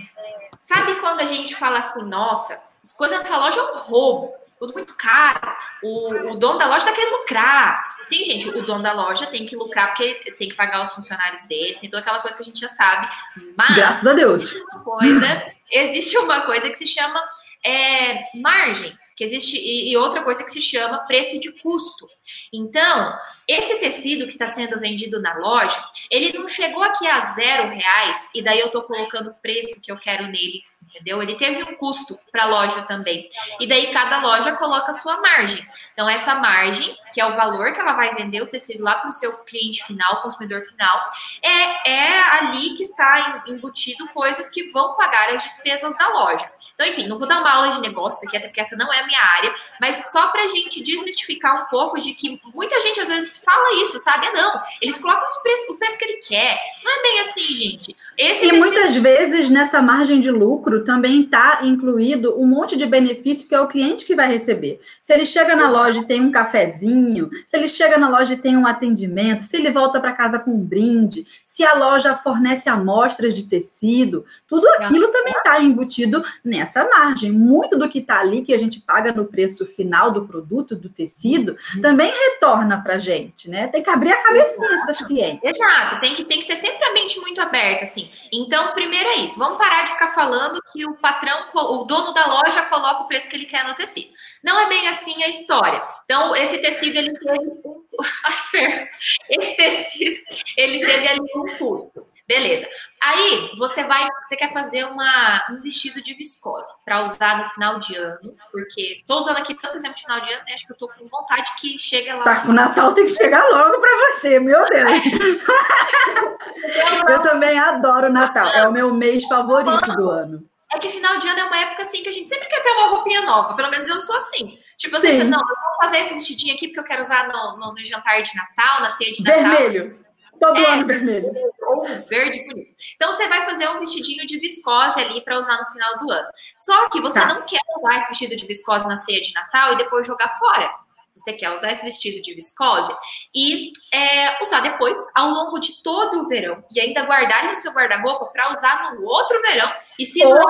sabe 0.59 0.97
quando 0.97 1.21
a 1.21 1.25
gente 1.25 1.55
fala 1.55 1.79
assim, 1.79 2.03
nossa, 2.03 2.61
as 2.83 2.93
coisas 2.93 3.19
nessa 3.19 3.39
loja 3.39 3.59
é 3.59 3.63
um 3.73 3.79
roubo, 3.79 4.35
tudo 4.59 4.75
muito 4.75 4.95
caro, 4.95 5.57
o, 5.83 6.33
o 6.33 6.37
dono 6.37 6.59
da 6.59 6.67
loja 6.67 6.85
está 6.85 6.93
querendo 6.93 7.17
lucrar. 7.17 7.97
Sim, 8.05 8.23
gente, 8.23 8.49
o 8.51 8.63
dono 8.67 8.83
da 8.83 8.93
loja 8.93 9.27
tem 9.27 9.47
que 9.47 9.57
lucrar 9.57 9.89
porque 9.89 10.03
ele 10.03 10.33
tem 10.33 10.49
que 10.51 10.55
pagar 10.55 10.85
os 10.85 10.95
funcionários 10.95 11.45
dele, 11.45 11.79
tem 11.81 11.89
toda 11.89 12.03
aquela 12.03 12.19
coisa 12.19 12.37
que 12.37 12.43
a 12.43 12.45
gente 12.45 12.61
já 12.61 12.69
sabe, 12.69 13.09
mas... 13.57 13.75
Graças 13.75 14.07
a 14.07 14.13
Deus. 14.13 14.53
Uma 14.53 14.81
coisa, 14.81 15.53
existe 15.71 16.19
uma 16.19 16.43
coisa 16.43 16.69
que 16.69 16.75
se 16.75 16.87
chama 16.87 17.23
é, 17.65 18.39
margem, 18.39 18.97
que 19.17 19.25
existe 19.25 19.57
e, 19.57 19.93
e, 19.93 19.97
outra 19.99 20.23
coisa 20.23 20.43
que 20.43 20.51
se 20.51 20.63
chama 20.63 21.07
preço 21.07 21.39
de 21.39 21.53
custo. 21.61 22.09
Então, 22.53 23.19
esse 23.47 23.79
tecido 23.79 24.27
que 24.27 24.33
está 24.33 24.47
sendo 24.47 24.81
vendido 24.81 25.21
na 25.21 25.37
loja, 25.37 25.79
ele 26.11 26.33
não 26.33 26.49
chegou 26.49 26.83
aqui 26.83 27.07
a 27.07 27.21
zero 27.21 27.69
reais 27.69 28.31
e 28.35 28.41
daí 28.41 28.59
eu 28.61 28.67
estou 28.67 28.83
colocando 28.83 29.31
o 29.31 29.35
preço 29.35 29.81
que 29.83 29.93
eu 29.93 29.99
quero 29.99 30.27
nele 30.27 30.63
entendeu? 30.91 31.23
Ele 31.23 31.37
teve 31.37 31.63
um 31.63 31.77
custo 31.77 32.19
para 32.31 32.45
a 32.45 32.47
loja 32.47 32.83
também. 32.83 33.29
E 33.59 33.67
daí 33.67 33.93
cada 33.93 34.21
loja 34.21 34.53
coloca 34.57 34.91
a 34.91 34.93
sua 34.93 35.21
margem. 35.21 35.67
Então, 35.93 36.09
essa 36.09 36.35
margem, 36.35 36.97
que 37.13 37.21
é 37.21 37.27
o 37.27 37.37
valor 37.37 37.73
que 37.73 37.81
ela 37.81 37.95
vai 37.95 38.15
vender 38.15 38.43
o 38.43 38.49
tecido 38.49 38.83
lá 38.83 38.97
para 38.97 39.09
o 39.09 39.13
seu 39.13 39.39
cliente 39.45 39.85
final, 39.85 40.23
consumidor 40.23 40.67
final, 40.67 41.09
é, 41.43 41.91
é 41.91 42.23
ali 42.39 42.75
que 42.75 42.83
está 42.83 43.45
embutido 43.47 44.09
coisas 44.09 44.51
que 44.51 44.71
vão 44.71 44.95
pagar 44.97 45.31
as 45.31 45.43
despesas 45.43 45.97
da 45.97 46.09
loja. 46.09 46.51
Então, 46.75 46.87
enfim, 46.87 47.07
não 47.07 47.19
vou 47.19 47.29
dar 47.29 47.41
uma 47.41 47.53
aula 47.53 47.71
de 47.71 47.81
negócio 47.81 48.27
aqui, 48.27 48.37
até 48.37 48.49
porque 48.49 48.61
essa 48.61 48.77
não 48.77 48.93
é 48.93 49.01
a 49.01 49.07
minha 49.07 49.21
área, 49.21 49.55
mas 49.81 50.11
só 50.11 50.29
para 50.29 50.45
a 50.45 50.49
gente 50.49 50.83
desmistificar 50.83 51.63
um 51.63 51.67
pouco 51.67 52.01
de 52.01 52.15
que 52.15 52.41
muita 52.55 52.81
gente 52.81 53.01
às 53.01 53.09
vezes 53.09 53.45
fala 53.45 53.83
isso, 53.83 54.03
sabe? 54.03 54.27
Ah, 54.27 54.33
não, 54.33 54.63
eles 54.81 54.99
colocam 54.99 55.27
os 55.27 55.37
preços, 55.43 55.69
o 55.71 55.79
preço 55.79 55.99
que 55.99 56.05
ele 56.05 56.21
quer. 56.23 56.59
Não 56.83 56.99
é 56.99 57.03
bem 57.03 57.21
assim, 57.21 57.55
gente. 57.55 57.95
Esse 58.23 58.45
e 58.45 58.53
muitas 58.53 58.95
vezes 58.97 59.49
nessa 59.49 59.81
margem 59.81 60.21
de 60.21 60.31
lucro 60.31 60.85
também 60.85 61.23
está 61.23 61.61
incluído 61.63 62.39
um 62.39 62.45
monte 62.47 62.77
de 62.77 62.85
benefício 62.85 63.49
que 63.49 63.55
é 63.55 63.61
o 63.61 63.67
cliente 63.67 64.05
que 64.05 64.15
vai 64.15 64.31
receber. 64.31 64.79
Se 65.01 65.15
ele 65.15 65.25
chega 65.25 65.57
na 65.57 65.71
loja 65.71 66.01
e 66.01 66.05
tem 66.05 66.21
um 66.21 66.31
cafezinho, 66.31 67.31
se 67.31 67.57
ele 67.57 67.67
chega 67.67 67.97
na 67.97 68.11
loja 68.11 68.35
e 68.35 68.37
tem 68.37 68.59
um 68.59 68.67
atendimento, 68.67 69.41
se 69.41 69.57
ele 69.57 69.71
volta 69.71 69.99
para 69.99 70.13
casa 70.13 70.39
com 70.39 70.51
um 70.51 70.63
brinde, 70.63 71.27
se 71.61 71.67
a 71.67 71.75
loja 71.75 72.17
fornece 72.17 72.71
amostras 72.71 73.35
de 73.35 73.43
tecido, 73.43 74.25
tudo 74.49 74.67
aquilo 74.79 75.09
também 75.09 75.35
está 75.35 75.61
embutido 75.61 76.25
nessa 76.43 76.89
margem. 76.89 77.31
Muito 77.31 77.79
do 77.79 77.87
que 77.87 77.99
está 77.99 78.19
ali, 78.19 78.43
que 78.43 78.55
a 78.55 78.57
gente 78.57 78.81
paga 78.81 79.13
no 79.13 79.27
preço 79.27 79.67
final 79.67 80.11
do 80.11 80.27
produto, 80.27 80.75
do 80.75 80.89
tecido, 80.89 81.59
uhum. 81.75 81.83
também 81.83 82.11
retorna 82.11 82.83
para 82.83 82.95
a 82.95 82.99
gente, 82.99 83.51
né? 83.51 83.69
Tem 83.69 83.83
que 83.83 83.91
abrir 83.91 84.11
a 84.11 84.23
cabecinha 84.23 84.87
desses 84.87 85.07
clientes. 85.07 85.45
Exato, 85.45 86.01
tem 86.01 86.15
que, 86.15 86.25
tem 86.25 86.41
que 86.41 86.47
ter 86.47 86.57
sempre 86.57 86.83
a 86.83 86.95
mente 86.95 87.21
muito 87.21 87.43
aberta, 87.43 87.85
assim. 87.85 88.09
Então, 88.33 88.73
primeiro 88.73 89.11
é 89.11 89.17
isso, 89.17 89.39
vamos 89.39 89.59
parar 89.59 89.83
de 89.83 89.91
ficar 89.91 90.15
falando 90.15 90.59
que 90.73 90.89
o 90.89 90.95
patrão, 90.95 91.47
o 91.53 91.85
dono 91.85 92.15
da 92.15 92.27
loja 92.27 92.63
coloca 92.63 93.03
o 93.03 93.07
preço 93.07 93.29
que 93.29 93.37
ele 93.37 93.45
quer 93.45 93.69
no 93.69 93.75
tecido. 93.75 94.09
Não 94.43 94.59
é 94.59 94.67
bem 94.67 94.89
assim 94.89 95.23
a 95.23 95.29
história. 95.29 95.83
Então, 96.11 96.35
esse 96.35 96.59
tecido, 96.59 96.99
ele 96.99 97.13
teve 97.13 97.39
um... 97.65 97.85
esse 99.31 99.57
tecido, 99.57 100.19
ele 100.57 100.85
teve 100.85 101.07
ali 101.07 101.21
um 101.37 101.57
custo. 101.57 102.05
Beleza. 102.27 102.69
Aí 103.01 103.53
você 103.57 103.85
vai, 103.85 104.09
você 104.25 104.35
quer 104.35 104.53
fazer 104.53 104.87
uma, 104.87 105.47
um 105.51 105.63
vestido 105.63 106.03
de 106.03 106.13
viscose 106.15 106.69
para 106.85 107.05
usar 107.05 107.39
no 107.39 107.49
final 107.51 107.79
de 107.79 107.95
ano, 107.95 108.35
porque 108.51 109.05
tô 109.07 109.19
usando 109.19 109.37
aqui 109.37 109.55
tanto 109.55 109.77
exemplo 109.77 109.95
de 109.95 110.03
final 110.03 110.21
de 110.21 110.33
ano, 110.33 110.43
né? 110.49 110.55
Acho 110.55 110.67
que 110.67 110.73
eu 110.73 110.79
tô 110.79 110.89
com 110.89 111.07
vontade 111.07 111.49
que 111.61 111.79
chegue 111.79 112.13
lá. 112.13 112.25
Tá, 112.25 112.45
o 112.49 112.53
Natal 112.53 112.93
tem 112.93 113.07
que 113.07 113.15
chegar 113.15 113.49
logo 113.49 113.81
para 113.81 114.11
você, 114.11 114.41
meu 114.41 114.69
Deus. 114.69 114.91
eu 117.09 117.23
também 117.23 117.57
adoro 117.57 118.13
Natal, 118.13 118.49
é 118.49 118.67
o 118.67 118.73
meu 118.73 118.93
mês 118.93 119.25
favorito 119.29 119.93
do 119.93 120.11
ano 120.11 120.51
é 120.73 120.79
que 120.79 120.89
final 120.89 121.19
de 121.19 121.27
ano 121.27 121.41
é 121.41 121.45
uma 121.45 121.59
época 121.59 121.83
assim 121.83 122.03
que 122.03 122.09
a 122.09 122.13
gente 122.13 122.29
sempre 122.29 122.49
quer 122.49 122.63
ter 122.63 122.71
uma 122.71 122.91
roupinha 122.91 123.23
nova. 123.23 123.55
Pelo 123.55 123.71
menos 123.71 123.89
eu 123.89 124.01
sou 124.01 124.17
assim. 124.17 124.59
Tipo, 124.77 124.97
eu 124.97 125.01
sempre, 125.01 125.25
não, 125.25 125.39
eu 125.39 125.57
fazer 125.81 125.99
esse 125.99 126.15
vestidinho 126.15 126.55
aqui 126.55 126.69
porque 126.69 126.81
eu 126.81 126.85
quero 126.85 127.03
usar 127.03 127.29
no, 127.29 127.57
no, 127.59 127.73
no 127.73 127.85
jantar 127.85 128.21
de 128.23 128.31
Natal, 128.37 128.83
na 128.83 128.91
ceia 128.91 129.13
de 129.13 129.23
Natal. 129.23 129.43
Vermelho. 129.43 130.01
Todo 130.39 130.59
é, 130.59 130.73
ano 130.73 130.87
vermelho. 130.87 131.31
Ou 131.69 131.83
verde 132.09 132.45
bonito. 132.47 132.75
Então 132.97 133.13
você 133.13 133.29
vai 133.29 133.45
fazer 133.45 133.69
um 133.69 133.79
vestidinho 133.79 134.25
de 134.25 134.39
viscose 134.39 134.99
ali 134.99 135.23
para 135.23 135.39
usar 135.39 135.59
no 135.59 135.67
final 135.67 135.99
do 135.99 136.11
ano. 136.11 136.29
Só 136.57 136.89
que 136.89 137.01
você 137.01 137.21
tá. 137.21 137.27
não 137.27 137.43
quer 137.43 137.61
usar 137.77 137.97
esse 137.97 138.09
vestido 138.09 138.37
de 138.37 138.47
viscose 138.47 138.89
na 138.89 138.97
ceia 138.97 139.21
de 139.21 139.35
Natal 139.35 139.75
e 139.75 139.77
depois 139.77 140.07
jogar 140.07 140.39
fora 140.39 140.71
você 141.15 141.33
quer 141.33 141.51
usar 141.51 141.71
esse 141.71 141.85
vestido 141.85 142.23
de 142.23 142.35
viscose 142.35 142.95
e 143.35 143.73
é, 143.93 144.43
usar 144.43 144.61
depois 144.61 144.99
ao 145.15 145.29
longo 145.31 145.59
de 145.59 145.83
todo 145.83 146.21
o 146.23 146.29
verão 146.29 146.65
e 146.73 146.81
ainda 146.81 147.05
guardar 147.05 147.47
no 147.47 147.57
seu 147.57 147.73
guarda-roupa 147.73 148.27
para 148.27 148.51
usar 148.51 148.95
no 148.95 149.05
outro 149.05 149.41
verão 149.43 149.71
e 149.99 150.05
se 150.05 150.25
não 150.25 150.41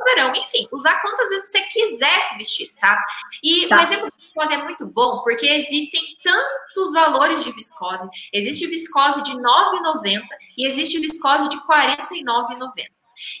no 0.00 0.04
verão, 0.04 0.32
enfim, 0.34 0.66
usar 0.72 1.00
quantas 1.00 1.28
vezes 1.28 1.50
você 1.50 1.60
quiser 1.62 2.18
esse 2.18 2.38
vestido, 2.38 2.72
tá? 2.80 3.02
E 3.42 3.68
tá. 3.68 3.76
o 3.76 3.80
exemplo 3.80 4.10
de 4.10 4.24
viscose 4.24 4.54
é 4.54 4.62
muito 4.64 4.86
bom 4.86 5.20
porque 5.22 5.46
existem 5.46 6.00
tantos 6.22 6.92
valores 6.92 7.44
de 7.44 7.52
viscose. 7.52 8.08
Existe 8.32 8.66
viscose 8.66 9.22
de 9.22 9.32
R$ 9.32 9.38
9,90 9.38 10.22
e 10.56 10.66
existe 10.66 10.98
viscose 10.98 11.48
de 11.48 11.56
R$ 11.56 11.62
49,90. 11.68 12.86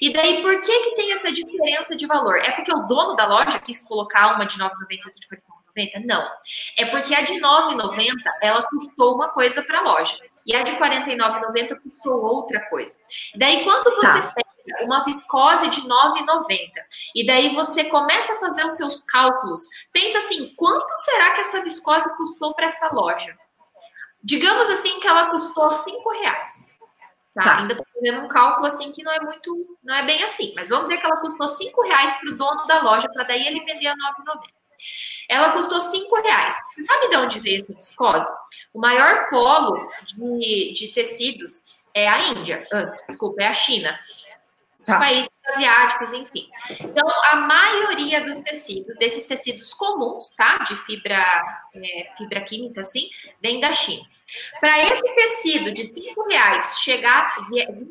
E 0.00 0.12
daí, 0.12 0.42
por 0.42 0.60
que 0.60 0.80
que 0.80 0.94
tem 0.94 1.12
essa 1.12 1.32
diferença 1.32 1.96
de 1.96 2.06
valor? 2.06 2.36
É 2.36 2.52
porque 2.52 2.72
o 2.72 2.86
dono 2.86 3.16
da 3.16 3.26
loja 3.26 3.58
quis 3.58 3.80
colocar 3.88 4.34
uma 4.34 4.44
de 4.44 4.58
9,90 4.58 4.68
e 4.90 4.96
outra 4.96 5.20
de 5.20 5.26
49 5.26 6.06
não. 6.06 6.28
É 6.78 6.84
porque 6.86 7.14
a 7.14 7.22
de 7.22 7.34
R$ 7.34 7.40
9,90 7.40 8.12
ela 8.42 8.62
custou 8.64 9.14
uma 9.14 9.30
coisa 9.30 9.62
para 9.62 9.78
a 9.78 9.82
loja. 9.82 10.18
E 10.44 10.54
a 10.54 10.62
de 10.62 10.72
R$ 10.72 10.78
49,90 10.78 11.80
custou 11.82 12.22
outra 12.22 12.60
coisa. 12.68 12.96
Daí, 13.36 13.64
quando 13.64 13.94
você 13.96 14.20
tá. 14.20 14.32
pega 14.34 14.49
uma 14.82 15.04
viscose 15.04 15.68
de 15.68 15.80
R$ 15.80 15.88
9,90 15.88 16.70
e 17.14 17.26
daí 17.26 17.54
você 17.54 17.84
começa 17.84 18.32
a 18.34 18.40
fazer 18.40 18.64
os 18.64 18.76
seus 18.76 19.00
cálculos, 19.00 19.62
pensa 19.92 20.18
assim: 20.18 20.54
quanto 20.56 20.88
será 20.96 21.30
que 21.30 21.40
essa 21.40 21.62
viscose 21.62 22.16
custou 22.16 22.54
para 22.54 22.66
essa 22.66 22.88
loja? 22.92 23.36
Digamos 24.22 24.68
assim 24.68 25.00
que 25.00 25.08
ela 25.08 25.30
custou 25.30 25.68
R$ 25.68 26.20
reais. 26.20 26.70
Tá? 27.34 27.44
tá? 27.44 27.58
Ainda 27.58 27.72
estou 27.74 27.86
fazendo 27.94 28.24
um 28.24 28.28
cálculo 28.28 28.66
assim 28.66 28.92
que 28.92 29.02
não 29.02 29.12
é 29.12 29.20
muito, 29.20 29.78
não 29.82 29.94
é 29.94 30.04
bem 30.04 30.22
assim, 30.22 30.52
mas 30.54 30.68
vamos 30.68 30.84
dizer 30.84 31.00
que 31.00 31.06
ela 31.06 31.20
custou 31.20 31.46
R$ 31.46 31.88
reais 31.88 32.14
para 32.20 32.30
o 32.30 32.36
dono 32.36 32.66
da 32.66 32.82
loja, 32.82 33.08
para 33.12 33.24
daí 33.24 33.46
ele 33.46 33.64
vender 33.64 33.86
a 33.86 33.92
R$ 33.92 33.98
9,90. 34.26 34.60
Ela 35.28 35.52
custou 35.52 35.80
cinco 35.80 36.20
reais. 36.20 36.54
Você 36.70 36.82
sabe 36.82 37.08
de 37.08 37.16
onde 37.16 37.38
veio 37.38 37.62
essa 37.62 37.72
viscose? 37.72 38.26
O 38.74 38.80
maior 38.80 39.28
polo 39.30 39.88
de, 40.02 40.72
de 40.72 40.88
tecidos 40.88 41.78
é 41.94 42.08
a 42.08 42.28
Índia. 42.28 42.66
Ah, 42.72 42.92
desculpa, 43.06 43.42
é 43.42 43.46
a 43.46 43.52
China. 43.52 43.98
Tá. 44.90 44.98
países 44.98 45.30
asiáticos, 45.46 46.12
enfim. 46.12 46.48
Então, 46.80 47.08
a 47.30 47.36
maioria 47.36 48.20
dos 48.22 48.38
tecidos, 48.40 48.96
desses 48.98 49.24
tecidos 49.26 49.72
comuns, 49.74 50.34
tá? 50.36 50.58
De 50.58 50.76
fibra, 50.84 51.24
é, 51.74 52.10
fibra 52.16 52.40
química, 52.42 52.80
assim, 52.80 53.08
vem 53.40 53.60
da 53.60 53.72
China. 53.72 54.06
Para 54.60 54.78
esse 54.84 55.14
tecido 55.14 55.72
de 55.72 55.84
cinco 55.84 56.28
reais 56.28 56.78
chegar 56.80 57.36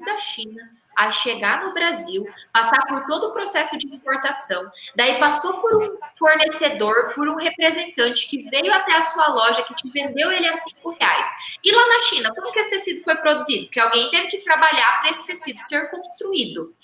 da 0.05 0.17
China, 0.17 0.69
a 0.99 1.11
chegar 1.11 1.63
no 1.63 1.73
Brasil, 1.73 2.25
passar 2.51 2.85
por 2.85 3.05
todo 3.05 3.29
o 3.29 3.33
processo 3.33 3.77
de 3.77 3.87
importação, 3.87 4.69
daí 4.97 5.17
passou 5.17 5.61
por 5.61 5.81
um 5.81 5.97
fornecedor, 6.17 7.13
por 7.15 7.29
um 7.29 7.37
representante 7.37 8.27
que 8.27 8.49
veio 8.49 8.73
até 8.73 8.97
a 8.97 9.01
sua 9.01 9.29
loja, 9.29 9.63
que 9.63 9.73
te 9.75 9.89
vendeu 9.89 10.29
ele 10.29 10.45
a 10.45 10.53
cinco 10.53 10.91
reais. 10.91 11.25
E 11.63 11.71
lá 11.71 11.87
na 11.87 12.01
China, 12.01 12.33
como 12.35 12.51
que 12.51 12.59
esse 12.59 12.71
tecido 12.71 13.03
foi 13.05 13.15
produzido? 13.15 13.67
Porque 13.67 13.79
alguém 13.79 14.09
teve 14.09 14.27
que 14.27 14.39
trabalhar 14.39 14.99
para 14.99 15.09
esse 15.09 15.25
tecido 15.25 15.57
ser 15.59 15.89
construído. 15.89 16.75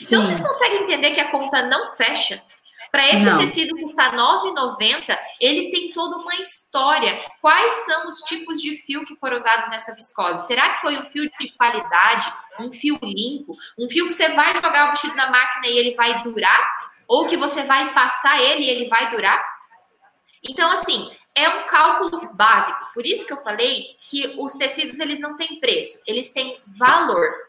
Então, 0.00 0.22
Sim. 0.22 0.28
vocês 0.28 0.46
conseguem 0.46 0.82
entender 0.82 1.10
que 1.12 1.20
a 1.20 1.30
conta 1.30 1.62
não 1.62 1.88
fecha? 1.96 2.42
Para 2.90 3.06
esse 3.06 3.24
Não. 3.24 3.38
tecido 3.38 3.76
custar 3.76 4.12
R$ 4.12 4.16
9,90, 4.16 5.18
ele 5.40 5.70
tem 5.70 5.92
toda 5.92 6.16
uma 6.16 6.34
história. 6.36 7.22
Quais 7.40 7.72
são 7.84 8.08
os 8.08 8.20
tipos 8.20 8.62
de 8.62 8.74
fio 8.82 9.04
que 9.04 9.14
foram 9.16 9.36
usados 9.36 9.68
nessa 9.68 9.94
viscose? 9.94 10.46
Será 10.46 10.70
que 10.70 10.80
foi 10.80 10.98
um 10.98 11.06
fio 11.10 11.30
de 11.38 11.52
qualidade, 11.52 12.32
um 12.58 12.72
fio 12.72 12.98
limpo, 13.02 13.54
um 13.78 13.88
fio 13.88 14.06
que 14.06 14.12
você 14.12 14.30
vai 14.30 14.54
jogar 14.54 14.86
o 14.86 14.90
vestido 14.92 15.14
na 15.16 15.30
máquina 15.30 15.66
e 15.66 15.76
ele 15.76 15.94
vai 15.94 16.22
durar? 16.22 16.88
Ou 17.06 17.26
que 17.26 17.36
você 17.36 17.62
vai 17.62 17.92
passar 17.92 18.40
ele 18.40 18.64
e 18.64 18.70
ele 18.70 18.88
vai 18.88 19.10
durar? 19.10 19.42
Então, 20.42 20.70
assim, 20.70 21.10
é 21.34 21.48
um 21.48 21.66
cálculo 21.66 22.32
básico. 22.34 22.78
Por 22.94 23.06
isso 23.06 23.26
que 23.26 23.32
eu 23.32 23.42
falei 23.42 23.96
que 24.02 24.34
os 24.38 24.52
tecidos 24.52 24.98
eles 24.98 25.20
não 25.20 25.36
têm 25.36 25.60
preço, 25.60 26.02
eles 26.06 26.32
têm 26.32 26.60
valor. 26.66 27.47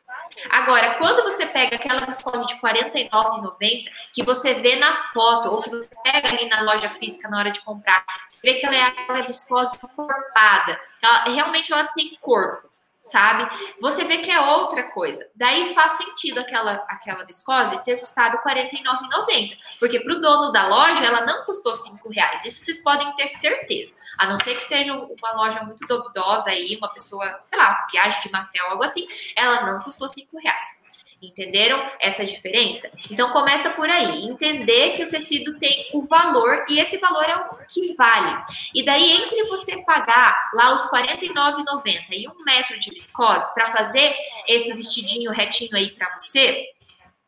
Agora, 0.50 0.96
quando 0.96 1.24
você 1.24 1.46
pega 1.46 1.76
aquela 1.76 2.06
viscose 2.06 2.46
de 2.46 2.54
R$ 2.56 2.62
49,90, 2.62 3.92
que 4.14 4.24
você 4.24 4.54
vê 4.56 4.76
na 4.76 4.96
foto, 5.04 5.50
ou 5.50 5.62
que 5.62 5.70
você 5.70 5.90
pega 6.04 6.30
ali 6.30 6.48
na 6.48 6.62
loja 6.62 6.90
física 6.90 7.28
na 7.30 7.40
hora 7.40 7.52
de 7.52 7.62
comprar, 7.62 8.06
você 8.26 8.54
vê 8.54 8.60
que 8.60 8.66
ela 8.66 8.76
é 8.76 8.82
aquela 8.82 9.22
viscose 9.22 9.78
encorpada. 9.84 10.80
Realmente 11.28 11.74
ela 11.74 11.86
tem 11.88 12.16
corpo 12.20 12.69
sabe? 13.00 13.50
Você 13.80 14.04
vê 14.04 14.18
que 14.18 14.30
é 14.30 14.40
outra 14.42 14.84
coisa. 14.84 15.26
Daí 15.36 15.74
faz 15.74 15.94
sentido 15.94 16.40
aquela, 16.40 16.74
aquela 16.90 17.24
viscose 17.24 17.84
ter 17.84 17.98
custado 17.98 18.38
R$ 18.44 18.70
49,90, 18.70 19.58
porque 19.80 20.00
para 20.00 20.14
o 20.14 20.22
dono 20.22 20.52
da 20.52 20.68
loja 20.68 21.06
ela 21.06 21.26
não 21.26 21.46
custou 21.46 21.72
R$ 21.72 22.14
reais. 22.14 22.46
Isso 22.46 22.66
vocês 22.66 22.84
podem 22.84 23.12
ter 23.16 23.28
certeza. 23.28 23.94
A 24.18 24.28
não 24.28 24.38
ser 24.40 24.56
que 24.56 24.64
seja 24.64 24.94
uma 24.94 25.32
loja 25.34 25.64
muito 25.64 25.88
duvidosa 25.88 26.50
aí, 26.50 26.76
uma 26.78 26.90
pessoa, 26.90 27.42
sei 27.46 27.58
lá, 27.58 27.88
viagem 27.90 28.22
de 28.22 28.32
má 28.32 28.46
fé 28.48 28.62
ou 28.64 28.72
algo 28.72 28.84
assim, 28.84 29.08
ela 29.36 29.66
não 29.66 29.82
custou 29.82 30.08
R$ 30.08 30.42
reais. 30.42 30.84
Entenderam 31.22 31.86
essa 32.00 32.26
diferença? 32.26 32.90
Então 33.12 33.34
começa 33.34 33.72
por 33.72 33.90
aí, 33.90 34.24
entender 34.24 34.92
que 34.92 35.04
o 35.04 35.10
tecido 35.10 35.60
tem 35.60 35.90
o 35.94 36.06
valor 36.06 36.66
e 36.70 36.80
esse 36.80 36.98
valor 36.98 37.26
é 37.26 37.36
o 37.36 37.58
que 37.68 37.94
vale. 37.96 38.42
E 38.74 38.86
daí, 38.86 39.12
entre 39.12 39.44
você 39.50 39.84
pagar 39.84 40.34
lá 40.54 40.74
os 40.74 40.90
R$ 40.90 41.04
49,90 41.04 42.06
e 42.12 42.28
um 42.28 42.44
metro 42.46 42.80
de 42.80 42.90
viscose 42.92 43.54
para 43.54 43.70
fazer 43.72 44.16
esse 44.48 44.74
vestidinho 44.74 45.32
retinho 45.32 45.76
aí 45.76 45.90
para 45.92 46.10
você, 46.18 46.68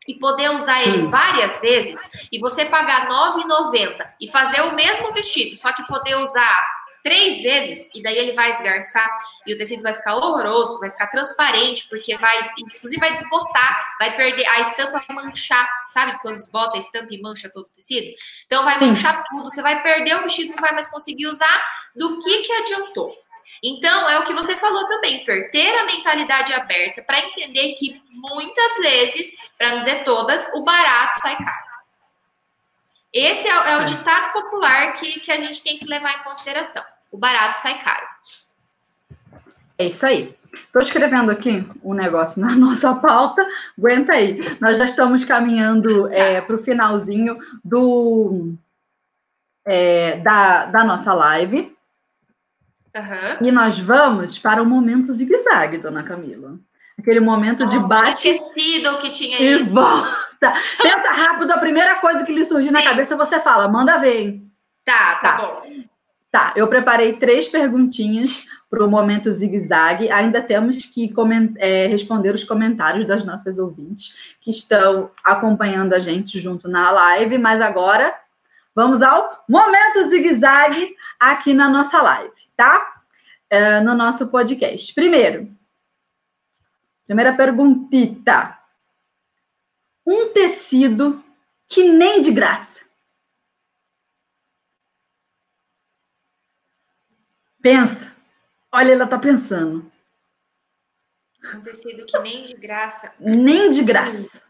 e 0.07 0.15
poder 0.15 0.49
usar 0.51 0.81
ele 0.81 1.03
várias 1.03 1.61
vezes, 1.61 1.99
e 2.31 2.39
você 2.39 2.65
pagar 2.65 3.03
R$ 3.03 3.43
9,90 3.45 4.07
e 4.19 4.31
fazer 4.31 4.61
o 4.61 4.75
mesmo 4.75 5.13
vestido, 5.13 5.55
só 5.55 5.71
que 5.73 5.85
poder 5.85 6.15
usar 6.15 6.80
três 7.03 7.41
vezes, 7.41 7.89
e 7.93 8.01
daí 8.01 8.17
ele 8.17 8.33
vai 8.33 8.51
esgarçar 8.51 9.09
e 9.45 9.53
o 9.53 9.57
tecido 9.57 9.81
vai 9.81 9.93
ficar 9.93 10.15
horroroso, 10.15 10.79
vai 10.79 10.91
ficar 10.91 11.07
transparente, 11.07 11.87
porque 11.89 12.17
vai, 12.17 12.51
inclusive 12.57 12.99
vai 12.99 13.13
desbotar, 13.13 13.95
vai 13.99 14.15
perder, 14.15 14.45
a 14.47 14.59
estampa 14.59 15.03
vai 15.07 15.15
manchar, 15.15 15.67
sabe? 15.89 16.19
Quando 16.21 16.37
desbota 16.37 16.75
a 16.75 16.79
estampa 16.79 17.07
e 17.11 17.21
mancha 17.21 17.49
todo 17.49 17.65
o 17.65 17.69
tecido? 17.69 18.07
Então 18.45 18.63
vai 18.63 18.79
manchar 18.79 19.23
tudo, 19.29 19.43
você 19.43 19.61
vai 19.61 19.81
perder 19.81 20.17
o 20.17 20.23
vestido, 20.23 20.49
não 20.49 20.61
vai 20.61 20.73
mais 20.73 20.89
conseguir 20.89 21.27
usar, 21.27 21.61
do 21.95 22.19
que 22.19 22.41
que 22.41 22.53
adiantou? 22.53 23.15
Então, 23.63 24.09
é 24.09 24.17
o 24.17 24.23
que 24.23 24.33
você 24.33 24.55
falou 24.55 24.85
também, 24.87 25.23
Fer, 25.23 25.51
ter 25.51 25.77
a 25.77 25.85
mentalidade 25.85 26.51
aberta 26.51 27.03
para 27.03 27.19
entender 27.19 27.73
que 27.73 28.01
muitas 28.09 28.77
vezes, 28.77 29.37
para 29.55 29.71
não 29.71 29.79
dizer 29.79 30.03
todas, 30.03 30.51
o 30.55 30.63
barato 30.63 31.21
sai 31.21 31.37
caro. 31.37 31.70
Esse 33.13 33.47
é, 33.47 33.51
é 33.51 33.77
o 33.77 33.81
é. 33.81 33.85
ditado 33.85 34.31
popular 34.31 34.93
que, 34.93 35.19
que 35.19 35.31
a 35.31 35.39
gente 35.39 35.61
tem 35.63 35.77
que 35.77 35.85
levar 35.85 36.19
em 36.19 36.23
consideração. 36.23 36.83
O 37.11 37.17
barato 37.17 37.57
sai 37.57 37.83
caro. 37.83 38.07
É 39.77 39.87
isso 39.87 40.05
aí. 40.05 40.35
Estou 40.53 40.81
escrevendo 40.81 41.31
aqui 41.31 41.65
um 41.83 41.93
negócio 41.93 42.39
na 42.39 42.53
nossa 42.55 42.93
pauta. 42.95 43.45
Aguenta 43.77 44.13
aí. 44.13 44.57
Nós 44.59 44.77
já 44.77 44.85
estamos 44.85 45.25
caminhando 45.25 46.07
é, 46.11 46.39
para 46.41 46.55
o 46.55 46.63
finalzinho 46.63 47.37
do, 47.63 48.53
é, 49.65 50.17
da, 50.19 50.65
da 50.65 50.83
nossa 50.83 51.13
live. 51.13 51.75
Uhum. 52.95 53.47
E 53.47 53.51
nós 53.51 53.79
vamos 53.79 54.37
para 54.37 54.61
o 54.61 54.65
momento 54.65 55.13
zigue-zague, 55.13 55.77
dona 55.77 56.03
Camila. 56.03 56.59
Aquele 57.01 57.19
momento 57.19 57.65
de 57.65 57.79
bate. 57.79 58.29
esquecido 58.29 58.99
que 58.99 59.09
tinha 59.09 59.37
e 59.41 59.59
isso. 59.59 59.73
Volta. 59.73 60.53
Pensa 60.81 61.11
rápido, 61.11 61.51
a 61.51 61.57
primeira 61.57 61.95
coisa 61.95 62.23
que 62.23 62.31
lhe 62.31 62.45
surgir 62.45 62.71
na 62.71 62.81
cabeça 62.81 63.15
você 63.15 63.39
fala, 63.39 63.67
manda 63.67 63.97
ver, 63.97 64.21
hein? 64.21 64.51
Tá, 64.85 65.15
tá, 65.15 65.37
tá. 65.37 65.37
bom. 65.37 65.61
Tá, 66.31 66.53
eu 66.55 66.65
preparei 66.67 67.13
três 67.13 67.49
perguntinhas 67.49 68.45
para 68.69 68.85
o 68.85 68.89
momento 68.89 69.31
zigue-zague. 69.33 70.09
Ainda 70.09 70.41
temos 70.41 70.85
que 70.85 71.13
é, 71.57 71.87
responder 71.87 72.33
os 72.33 72.45
comentários 72.45 73.05
das 73.05 73.25
nossas 73.25 73.57
ouvintes 73.57 74.15
que 74.39 74.49
estão 74.49 75.11
acompanhando 75.21 75.93
a 75.93 75.99
gente 75.99 76.39
junto 76.39 76.69
na 76.69 76.89
live, 76.89 77.37
mas 77.37 77.59
agora 77.59 78.15
vamos 78.73 79.01
ao 79.01 79.43
momento 79.47 80.07
zigue-zague 80.07 80.95
aqui 81.19 81.53
na 81.53 81.67
nossa 81.67 82.01
live, 82.01 82.31
tá? 82.55 82.95
É, 83.49 83.81
no 83.81 83.93
nosso 83.93 84.27
podcast. 84.27 84.93
Primeiro, 84.95 85.49
Primeira 87.05 87.35
perguntita. 87.35 88.57
Um 90.05 90.33
tecido 90.33 91.23
que 91.67 91.89
nem 91.89 92.21
de 92.21 92.31
graça. 92.31 92.83
Pensa. 97.61 98.15
Olha, 98.71 98.93
ela 98.93 99.07
tá 99.07 99.19
pensando. 99.19 99.91
Um 101.55 101.61
tecido 101.61 102.05
que 102.05 102.17
nem 102.19 102.45
de 102.45 102.55
graça. 102.55 103.13
Nem 103.19 103.69
de 103.69 103.83
graça. 103.83 104.41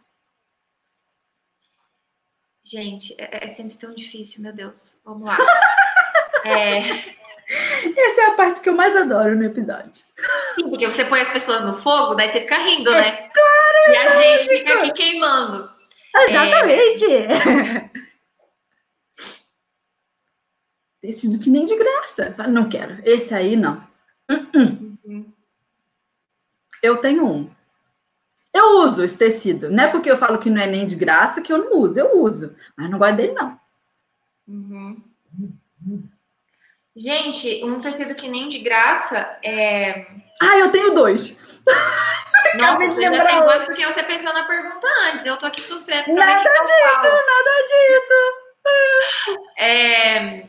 Gente, 2.63 3.15
é, 3.17 3.45
é 3.45 3.47
sempre 3.47 3.77
tão 3.77 3.93
difícil, 3.93 4.41
meu 4.41 4.53
Deus. 4.53 4.99
Vamos 5.03 5.27
lá. 5.27 5.37
é, 6.45 7.15
essa 7.47 8.21
é 8.21 8.25
a 8.27 8.33
parte 8.33 8.61
que 8.61 8.69
eu 8.69 8.75
mais 8.75 8.95
adoro 8.95 9.35
no 9.35 9.43
episódio. 9.43 10.03
Sim, 10.55 10.69
porque 10.69 10.85
você 10.85 11.05
põe 11.05 11.21
as 11.21 11.29
pessoas 11.29 11.63
no 11.63 11.73
fogo, 11.73 12.15
daí 12.15 12.29
você 12.29 12.41
fica 12.41 12.57
rindo, 12.57 12.91
né? 12.91 13.07
É 13.07 13.29
claro, 13.29 13.93
e 13.93 13.97
a 13.97 14.07
gente 14.07 14.47
fica 14.47 14.73
aqui 14.75 14.91
queimando. 14.93 15.69
Exatamente. 16.27 17.05
É... 17.05 17.91
Tecido 21.01 21.39
que 21.39 21.49
nem 21.49 21.65
de 21.65 21.75
graça. 21.75 22.35
Não 22.47 22.69
quero. 22.69 23.01
Esse 23.03 23.33
aí 23.33 23.55
não. 23.55 23.77
Uh 24.29 24.35
-uh. 24.35 24.97
Uhum. 25.03 25.33
Eu 26.83 26.97
tenho 26.97 27.25
um. 27.25 27.49
Eu 28.53 28.83
uso 28.83 29.03
esse 29.03 29.17
tecido. 29.17 29.71
Não 29.71 29.85
é 29.85 29.87
porque 29.87 30.11
eu 30.11 30.17
falo 30.17 30.39
que 30.39 30.49
não 30.49 30.61
é 30.61 30.67
nem 30.67 30.85
de 30.85 30.95
graça 30.95 31.41
que 31.41 31.51
eu 31.51 31.57
não 31.57 31.79
uso. 31.79 31.97
Eu 31.97 32.21
uso. 32.21 32.55
Mas 32.75 32.89
não 32.89 32.99
gosto 32.99 33.15
dele, 33.15 33.33
não. 33.33 33.59
Uhum. 34.47 35.01
Gente, 37.01 37.65
um 37.65 37.81
tecido 37.81 38.13
que 38.13 38.27
nem 38.27 38.47
de 38.47 38.59
graça 38.59 39.39
é. 39.43 40.05
Ah, 40.39 40.59
eu 40.59 40.71
tenho 40.71 40.93
dois. 40.93 41.35
Não, 42.55 42.77
você 42.77 43.01
já 43.01 43.25
tem 43.25 43.39
dois 43.39 43.65
porque 43.65 43.85
você 43.85 44.03
pensou 44.03 44.31
na 44.33 44.45
pergunta 44.45 44.87
antes. 45.09 45.25
Eu 45.25 45.37
tô 45.37 45.47
aqui 45.47 45.63
sofrendo. 45.63 46.13
Nada 46.13 46.43
disso, 46.43 47.09
nada 47.09 47.67
disso. 47.67 48.13
É... 49.57 50.47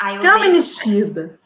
Ai, 0.00 0.16
eu 0.16 0.22
Calma, 0.22 0.46
enchida. 0.46 1.38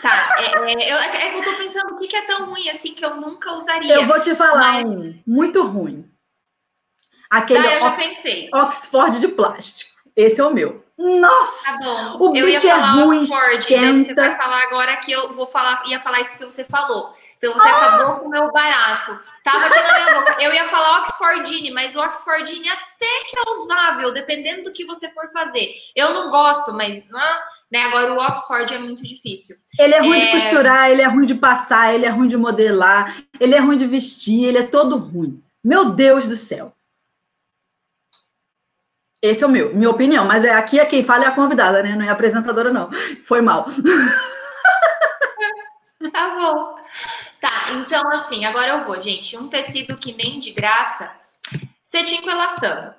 Tá, 0.00 0.34
é, 0.38 0.72
é, 0.72 0.92
eu, 0.92 0.96
é, 0.96 1.38
eu 1.38 1.44
tô 1.44 1.56
pensando 1.56 1.94
o 1.94 1.98
que, 1.98 2.06
que 2.06 2.16
é 2.16 2.24
tão 2.24 2.46
ruim 2.46 2.68
assim 2.68 2.94
que 2.94 3.04
eu 3.04 3.16
nunca 3.16 3.52
usaria. 3.52 3.94
Eu 3.94 4.06
vou 4.06 4.20
te 4.20 4.34
falar 4.36 4.84
mas... 4.84 4.84
um 4.84 5.20
muito 5.26 5.66
ruim. 5.66 6.08
Aquele 7.30 7.66
ah, 7.66 7.74
eu 7.74 7.80
já 7.80 7.88
Ox 7.88 8.04
pensei. 8.04 8.50
Oxford 8.52 9.20
de 9.20 9.28
plástico. 9.28 9.90
Esse 10.16 10.40
é 10.40 10.44
o 10.44 10.52
meu. 10.52 10.84
Nossa! 10.98 11.64
Tá 11.64 11.78
bom. 11.78 12.30
O 12.30 12.36
eu 12.36 12.48
ia 12.48 12.60
falar 12.60 12.98
é 12.98 13.04
Oxford, 13.04 13.58
esquenta. 13.58 13.86
então 13.86 14.00
você 14.00 14.14
vai 14.14 14.36
falar 14.36 14.62
agora 14.64 14.96
que 14.96 15.12
eu 15.12 15.32
vou 15.34 15.46
falar, 15.46 15.82
ia 15.86 16.00
falar 16.00 16.20
isso 16.20 16.30
porque 16.30 16.44
você 16.44 16.64
falou. 16.64 17.14
Então 17.36 17.52
você 17.52 17.68
ah. 17.68 17.76
acabou 17.76 18.16
com 18.16 18.26
o 18.26 18.30
meu 18.30 18.50
barato. 18.50 19.16
Tava 19.44 19.66
aqui 19.66 19.80
na 19.80 19.94
minha 19.94 20.20
boca. 20.20 20.36
Eu 20.40 20.52
ia 20.52 20.64
falar 20.64 21.00
Oxfordine, 21.00 21.70
mas 21.70 21.94
o 21.94 22.00
Oxfordine 22.00 22.68
até 22.68 23.24
que 23.28 23.38
é 23.38 23.50
usável, 23.50 24.12
dependendo 24.12 24.64
do 24.64 24.72
que 24.72 24.84
você 24.84 25.08
for 25.10 25.30
fazer. 25.32 25.72
Eu 25.94 26.12
não 26.12 26.30
gosto, 26.30 26.72
mas 26.72 27.14
ah, 27.14 27.42
né, 27.70 27.82
agora 27.82 28.12
o 28.12 28.18
Oxford 28.18 28.74
é 28.74 28.78
muito 28.78 29.04
difícil. 29.06 29.54
Ele 29.78 29.94
é 29.94 30.00
ruim 30.00 30.20
é... 30.20 30.26
de 30.26 30.32
costurar, 30.32 30.90
ele 30.90 31.02
é 31.02 31.06
ruim 31.06 31.26
de 31.26 31.34
passar, 31.36 31.94
ele 31.94 32.06
é 32.06 32.10
ruim 32.10 32.26
de 32.26 32.36
modelar, 32.36 33.22
ele 33.38 33.54
é 33.54 33.60
ruim 33.60 33.78
de 33.78 33.86
vestir, 33.86 34.44
ele 34.44 34.58
é 34.58 34.66
todo 34.66 34.98
ruim. 34.98 35.40
Meu 35.62 35.90
Deus 35.90 36.28
do 36.28 36.36
céu. 36.36 36.72
Esse 39.20 39.42
é 39.42 39.46
o 39.46 39.50
meu, 39.50 39.74
minha 39.74 39.90
opinião. 39.90 40.24
Mas 40.24 40.44
é 40.44 40.52
aqui 40.52 40.78
é 40.78 40.86
quem 40.86 41.04
fala 41.04 41.24
é 41.24 41.28
a 41.28 41.34
convidada, 41.34 41.82
né? 41.82 41.94
Não 41.96 42.04
é 42.04 42.08
a 42.08 42.12
apresentadora, 42.12 42.72
não. 42.72 42.90
Foi 43.26 43.40
mal. 43.40 43.66
Tá 46.12 46.28
bom. 46.36 46.76
Tá, 47.40 47.50
então 47.72 48.08
assim, 48.12 48.44
agora 48.44 48.68
eu 48.68 48.84
vou, 48.84 49.00
gente. 49.00 49.36
Um 49.36 49.48
tecido 49.48 49.96
que 49.96 50.14
nem 50.14 50.38
de 50.38 50.52
graça. 50.52 51.10
Cetim 51.82 52.22
com 52.22 52.30
elastano. 52.30 52.94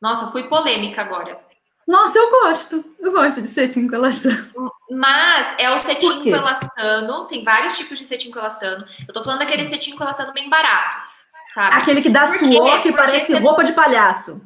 Nossa, 0.00 0.30
fui 0.30 0.48
polêmica 0.48 1.00
agora. 1.00 1.40
Nossa, 1.86 2.18
eu 2.18 2.30
gosto. 2.30 2.84
Eu 3.00 3.12
gosto 3.12 3.40
de 3.40 3.48
cetim 3.48 3.88
com 3.88 3.94
elastano. 3.94 4.50
Mas 4.90 5.54
é 5.58 5.70
o 5.70 5.78
cetim 5.78 6.22
com 6.22 6.28
elastano. 6.28 7.26
Tem 7.26 7.42
vários 7.44 7.76
tipos 7.76 7.98
de 7.98 8.04
cetim 8.04 8.30
com 8.30 8.38
elastano. 8.38 8.84
Eu 9.06 9.14
tô 9.14 9.24
falando 9.24 9.40
daquele 9.40 9.64
cetim 9.64 9.96
com 9.96 10.04
elastano 10.04 10.32
bem 10.32 10.50
barato. 10.50 11.08
Sabe? 11.54 11.76
Aquele 11.76 12.02
que 12.02 12.10
dá 12.10 12.26
suor, 12.26 12.82
que 12.82 12.92
parece 12.92 13.32
você... 13.32 13.38
roupa 13.38 13.64
de 13.64 13.72
palhaço. 13.72 14.40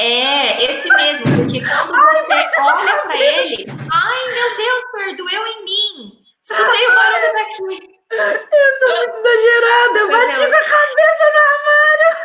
É, 0.00 0.64
esse 0.64 0.88
mesmo, 0.88 1.24
porque 1.36 1.60
quando 1.60 1.90
você 1.90 2.60
olha 2.60 2.98
para 3.02 3.16
ele, 3.16 3.66
ai 3.68 4.32
meu 4.32 4.56
Deus, 4.56 4.84
perdoeu 4.92 5.46
em 5.48 5.64
mim. 5.64 6.18
Escutei 6.40 6.86
o 6.86 6.94
barulho 6.94 7.32
daqui. 7.32 7.98
Eu 8.10 8.78
sou 8.78 8.96
muito 8.96 9.16
exagerada, 9.16 9.98
eu 9.98 10.08
bati 10.08 10.36
Deus. 10.36 10.54
a 10.54 10.64
cabeça 10.64 11.24
no 11.34 11.40
armário. 11.50 12.16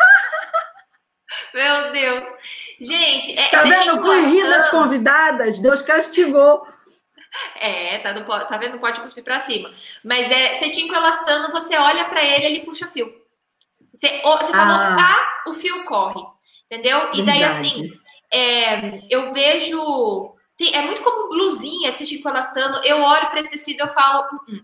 Meu 1.53 1.91
Deus. 1.91 2.23
Gente, 2.79 3.37
é, 3.37 3.49
tá 3.49 3.63
vendo? 3.63 4.29
Rir 4.29 4.43
das 4.43 4.69
convidadas, 4.69 5.59
Deus 5.59 5.81
castigou. 5.81 6.65
É, 7.55 7.97
tá, 7.99 8.13
no, 8.13 8.23
tá 8.23 8.57
vendo? 8.57 8.79
Pode 8.79 9.01
cuspir 9.01 9.23
pra 9.23 9.39
cima. 9.39 9.73
Mas 10.03 10.31
é 10.31 10.53
cetim 10.53 10.87
com 10.87 10.95
elastano, 10.95 11.51
você 11.51 11.75
olha 11.75 12.05
para 12.05 12.23
ele, 12.23 12.45
ele 12.45 12.59
puxa 12.61 12.87
fio. 12.87 13.11
Você, 13.91 14.21
você 14.21 14.51
falou, 14.51 14.75
ah. 14.75 14.95
ah, 14.99 15.49
o 15.49 15.53
fio 15.53 15.83
corre. 15.85 16.21
Entendeu? 16.69 17.09
E 17.13 17.21
daí, 17.23 17.43
assim, 17.43 17.91
é, 18.31 19.01
eu 19.09 19.33
vejo. 19.33 20.33
Tem, 20.57 20.73
é 20.75 20.85
muito 20.85 21.01
como 21.01 21.29
blusinha 21.29 21.91
com 22.21 22.29
elastano. 22.29 22.79
Eu 22.83 23.01
olho 23.01 23.29
para 23.29 23.39
esse 23.39 23.51
tecido 23.51 23.79
e 23.79 23.81
eu 23.81 23.87
falo. 23.87 24.23
Hum, 24.33 24.55
hum. 24.55 24.59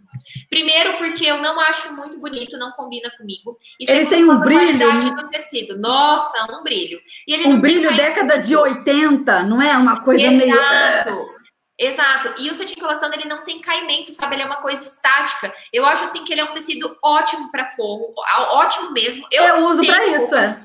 Primeiro, 0.50 0.98
porque 0.98 1.26
eu 1.26 1.38
não 1.38 1.60
acho 1.60 1.96
muito 1.96 2.20
bonito, 2.20 2.58
não 2.58 2.72
combina 2.72 3.10
comigo. 3.18 3.58
E 3.80 3.90
ele 3.90 4.06
tem 4.08 4.24
um 4.24 4.40
brilho. 4.40 4.78
qualidade 4.78 5.16
do 5.16 5.30
tecido. 5.30 5.78
Nossa, 5.78 6.52
um 6.52 6.64
brilho. 6.64 7.00
E 7.28 7.34
ele 7.34 7.48
um 7.48 7.60
brilho 7.60 7.96
década 7.96 8.38
de 8.38 8.56
80, 8.56 9.44
não 9.44 9.62
é? 9.62 9.76
Uma 9.78 10.02
coisa 10.02 10.26
Exato. 10.26 10.46
meio. 10.46 10.56
Exato. 10.56 11.40
Exato. 11.80 12.34
E 12.38 12.50
o 12.50 12.54
cetim 12.54 12.78
elastano, 12.82 13.14
ele 13.14 13.30
não 13.30 13.46
tem 13.46 13.62
caimento, 13.62 14.12
sabe? 14.12 14.36
Ele 14.36 14.44
é 14.44 14.46
uma 14.46 14.58
coisa 14.58 14.84
estática. 14.84 15.54
Eu 15.72 15.86
acho, 15.86 16.04
assim, 16.04 16.26
que 16.26 16.34
ele 16.34 16.42
é 16.42 16.44
um 16.44 16.52
tecido 16.52 16.98
ótimo 17.02 17.50
para 17.50 17.68
forro. 17.70 18.14
Ótimo 18.52 18.92
mesmo. 18.92 19.26
Eu, 19.32 19.46
eu 19.46 19.66
uso 19.66 19.86
para 19.86 20.06
isso, 20.08 20.36
é. 20.36 20.62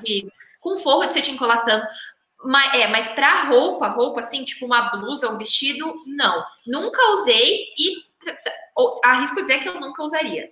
Com 0.65 0.79
forro 0.79 1.05
de 1.05 1.13
cetim 1.13 1.37
elastano. 1.39 1.83
Mas, 2.43 2.73
é, 2.73 2.87
mas 2.87 3.09
para 3.09 3.43
roupa, 3.43 3.87
roupa 3.89 4.19
assim, 4.19 4.43
tipo 4.43 4.65
uma 4.65 4.89
blusa, 4.89 5.31
um 5.31 5.37
vestido, 5.37 5.93
não. 6.07 6.43
Nunca 6.65 7.13
usei 7.13 7.67
e 7.77 8.03
arrisco 9.03 9.41
dizer 9.43 9.59
que 9.59 9.69
eu 9.69 9.79
nunca 9.79 10.01
usaria. 10.01 10.49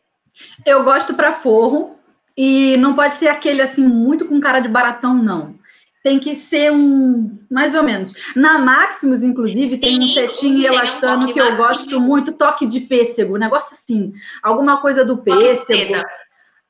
Eu 0.63 0.83
gosto 0.83 1.15
para 1.15 1.41
forro 1.41 1.97
e 2.37 2.77
não 2.77 2.95
pode 2.95 3.15
ser 3.15 3.27
aquele 3.27 3.63
assim 3.63 3.87
muito 3.87 4.27
com 4.27 4.39
cara 4.39 4.59
de 4.59 4.67
baratão, 4.67 5.15
não 5.15 5.55
tem 6.03 6.19
que 6.19 6.35
ser 6.35 6.69
um 6.69 7.39
mais 7.49 7.73
ou 7.73 7.81
menos. 7.81 8.11
Na 8.35 8.59
Maximus, 8.59 9.23
inclusive, 9.23 9.67
Sim, 9.67 9.79
tem 9.79 9.99
um 9.99 10.07
cetim 10.07 10.61
elastano 10.63 11.23
um 11.23 11.33
que 11.33 11.39
eu 11.39 11.45
macio. 11.45 11.63
gosto 11.63 12.01
muito, 12.01 12.33
toque 12.33 12.67
de 12.67 12.81
pêssego, 12.81 13.35
um 13.35 13.39
negócio 13.39 13.73
assim, 13.73 14.11
alguma 14.43 14.81
coisa 14.81 15.05
do 15.05 15.17
pêssego. 15.19 16.03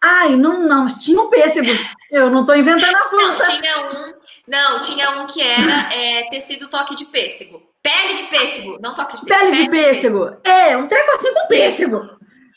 Ai, 0.06 0.36
não, 0.36 0.68
não, 0.68 0.88
tinha 0.88 1.22
um 1.22 1.30
pêssego. 1.30 1.72
Eu 2.12 2.30
não 2.30 2.42
estou 2.42 2.58
inventando 2.58 2.94
a 2.94 3.10
fruta. 3.10 3.26
Não, 3.26 3.42
tinha 3.42 3.90
um, 3.90 4.14
não, 4.46 4.82
tinha 4.82 5.10
um 5.12 5.26
que 5.26 5.42
era 5.42 5.94
é, 5.94 6.24
tecido 6.30 6.68
toque 6.68 6.94
de 6.94 7.06
pêssego. 7.06 7.64
Pele 7.82 8.16
de 8.16 8.24
pêssego, 8.24 8.78
não 8.82 8.94
toque 8.94 9.16
de 9.16 9.26
pêssego. 9.26 9.52
Pele 9.52 9.64
de 9.64 9.70
pêssego. 9.70 10.26
pêssego. 10.26 10.42
É, 10.44 10.76
um 10.76 10.88
treco 10.90 11.12
assim 11.16 11.34
com 11.34 11.48
pêssego. 11.48 12.10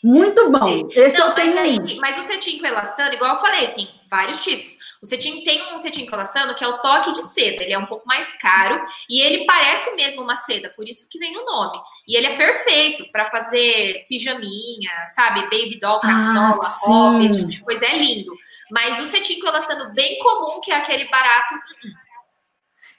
Muito 0.07 0.53
bom. 0.53 0.89
Esse 0.89 1.19
não, 1.19 1.31
eu 1.31 1.35
tenho. 1.35 1.55
Mas, 1.57 1.97
mas 1.97 2.19
o 2.19 2.23
cetim 2.23 2.61
com 2.61 2.67
elastano, 2.67 3.13
igual 3.13 3.35
eu 3.35 3.41
falei, 3.41 3.67
tem 3.73 3.89
vários 4.09 4.41
tipos. 4.41 4.79
O 5.03 5.07
cetim 5.07 5.43
tem 5.43 5.75
um 5.75 5.81
cetim 5.81 6.07
com 6.07 6.15
elastano 6.15 6.55
que 6.55 6.63
é 6.63 6.69
o 6.69 6.79
toque 6.79 7.11
de 7.11 7.23
seda. 7.23 7.65
Ele 7.65 7.73
é 7.73 7.79
um 7.79 7.87
pouco 7.87 8.07
mais 8.07 8.33
caro 8.39 8.81
e 9.11 9.21
ele 9.21 9.45
parece 9.47 9.97
mesmo 9.97 10.23
uma 10.23 10.37
seda, 10.37 10.73
por 10.77 10.87
isso 10.87 11.09
que 11.11 11.19
vem 11.19 11.37
o 11.37 11.45
nome. 11.45 11.81
E 12.07 12.17
ele 12.17 12.29
é 12.29 12.37
perfeito 12.37 13.11
para 13.11 13.27
fazer 13.27 14.07
pijaminha, 14.09 15.07
sabe? 15.07 15.43
Baby 15.43 15.81
doll, 15.81 15.97
ah, 15.97 16.01
camisola, 16.03 16.61
ah, 16.63 16.77
roupa, 16.79 17.25
esse 17.25 17.39
tipo 17.39 17.51
de 17.51 17.65
coisa. 17.65 17.85
É 17.85 17.99
lindo. 17.99 18.33
Mas 18.71 19.01
o 19.01 19.07
cetim 19.07 19.41
com 19.41 19.49
elastano 19.49 19.93
bem 19.93 20.21
comum, 20.21 20.61
que 20.61 20.71
é 20.71 20.77
aquele 20.77 21.09
barato. 21.09 21.53
Uh, 21.53 21.89
uh. 21.89 22.07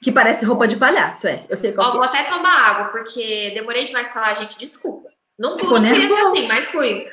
Que 0.02 0.12
parece 0.12 0.44
roupa 0.44 0.68
de 0.68 0.76
palhaço, 0.76 1.26
é. 1.26 1.46
Eu 1.48 1.56
sei 1.56 1.72
qual 1.72 1.88
Ó, 1.88 1.92
Vou 1.94 2.02
até 2.02 2.24
tomar 2.24 2.52
água, 2.52 2.88
porque 2.90 3.50
demorei 3.54 3.84
demais 3.84 4.08
pra 4.08 4.20
falar, 4.20 4.34
gente. 4.34 4.58
Desculpa. 4.58 5.08
Não, 5.38 5.56
não 5.56 5.84
queria 5.84 6.08
ser 6.08 6.26
assim, 6.26 6.48
mas 6.48 6.70
fui. 6.70 7.08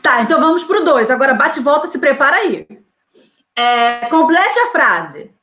Tá, 0.00 0.22
então 0.22 0.38
vamos 0.40 0.62
pro 0.64 0.84
dois. 0.84 1.10
Agora 1.10 1.34
bate 1.34 1.58
e 1.58 1.62
volta, 1.62 1.88
se 1.88 1.98
prepara 1.98 2.36
aí. 2.36 2.66
É, 3.56 4.06
complete 4.08 4.58
a 4.58 4.70
frase. 4.70 5.34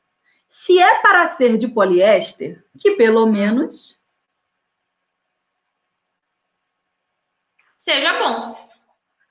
Se 0.48 0.78
é 0.80 1.00
para 1.02 1.28
ser 1.28 1.58
de 1.58 1.68
poliéster, 1.68 2.64
que 2.78 2.92
pelo 2.92 3.26
menos. 3.26 4.00
Seja 7.76 8.18
bom. 8.18 8.70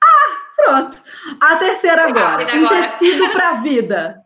Ah, 0.02 0.38
pronto. 0.56 1.02
A 1.40 1.56
terceira 1.56 2.08
agora. 2.08 2.46
Um 2.54 2.68
tecido 2.68 3.32
para 3.32 3.60
vida. 3.62 4.24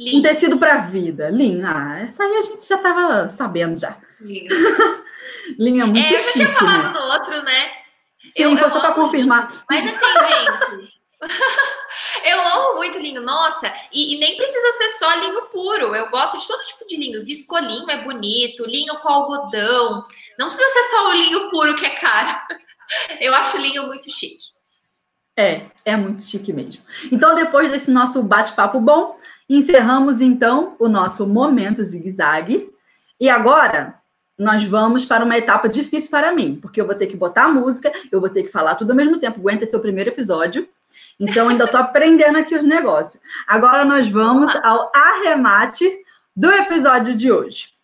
Um 0.00 0.22
tecido 0.22 0.58
para 0.58 0.86
vida. 0.86 1.28
Linha. 1.28 1.68
Ah, 1.68 1.98
essa 2.00 2.22
aí 2.22 2.36
a 2.36 2.42
gente 2.42 2.66
já 2.66 2.76
estava 2.76 3.28
sabendo 3.28 3.78
já. 3.78 4.00
Linha. 4.20 4.50
Linha 5.58 5.86
muito 5.86 6.04
É, 6.04 6.18
eu 6.18 6.22
já 6.22 6.32
tinha 6.32 6.48
falado 6.48 6.84
né? 6.84 6.92
do 6.92 6.98
outro, 6.98 7.42
né? 7.42 7.70
Sim, 8.22 8.42
eu, 8.42 8.56
eu 8.56 8.70
só 8.70 8.80
para 8.80 8.94
confirmar. 8.94 9.64
Mas 9.68 9.86
assim, 9.86 10.06
gente. 10.24 10.98
eu 12.24 12.40
amo 12.40 12.76
muito 12.76 12.98
linho, 12.98 13.20
nossa, 13.20 13.72
e, 13.92 14.14
e, 14.14 14.18
nem 14.18 14.36
precisa 14.36 14.72
ser 14.72 14.88
só 14.90 15.14
linho 15.14 15.42
puro. 15.46 15.94
Eu 15.94 16.10
gosto 16.10 16.38
de 16.38 16.46
todo 16.46 16.64
tipo 16.64 16.86
de 16.86 16.96
linho. 16.96 17.24
Viscolinho 17.24 17.90
é 17.90 18.04
bonito, 18.04 18.64
linho 18.66 18.98
com 19.00 19.08
algodão. 19.08 20.06
Não 20.38 20.46
precisa 20.46 20.68
ser 20.68 20.82
só 20.84 21.08
o 21.08 21.12
linho 21.12 21.50
puro 21.50 21.74
que 21.74 21.86
é 21.86 21.96
caro. 21.96 22.38
Eu 23.20 23.34
acho 23.34 23.58
linho 23.58 23.86
muito 23.86 24.10
chique. 24.10 24.46
É, 25.36 25.66
é 25.84 25.96
muito 25.96 26.24
chique 26.24 26.52
mesmo. 26.52 26.82
Então, 27.12 27.34
depois 27.34 27.70
desse 27.70 27.90
nosso 27.90 28.22
bate-papo 28.22 28.80
bom, 28.80 29.18
encerramos 29.48 30.20
então 30.20 30.74
o 30.78 30.88
nosso 30.88 31.26
momento 31.26 31.84
zigue-zague. 31.84 32.70
E 33.20 33.28
agora 33.28 33.97
nós 34.38 34.62
vamos 34.64 35.04
para 35.04 35.24
uma 35.24 35.36
etapa 35.36 35.68
difícil 35.68 36.10
para 36.10 36.32
mim, 36.32 36.58
porque 36.60 36.80
eu 36.80 36.86
vou 36.86 36.94
ter 36.94 37.08
que 37.08 37.16
botar 37.16 37.44
a 37.44 37.52
música, 37.52 37.92
eu 38.12 38.20
vou 38.20 38.30
ter 38.30 38.44
que 38.44 38.52
falar 38.52 38.76
tudo 38.76 38.90
ao 38.90 38.96
mesmo 38.96 39.18
tempo. 39.18 39.40
Aguenta 39.40 39.64
esse 39.64 39.74
é 39.74 39.78
o 39.78 39.82
primeiro 39.82 40.10
episódio. 40.10 40.68
Então, 41.18 41.48
ainda 41.48 41.64
estou 41.64 41.80
aprendendo 41.80 42.38
aqui 42.38 42.54
os 42.54 42.64
negócios. 42.64 43.20
Agora 43.46 43.84
nós 43.84 44.08
vamos 44.08 44.54
ao 44.62 44.92
arremate 44.94 45.90
do 46.36 46.50
episódio 46.50 47.16
de 47.16 47.32
hoje. 47.32 47.77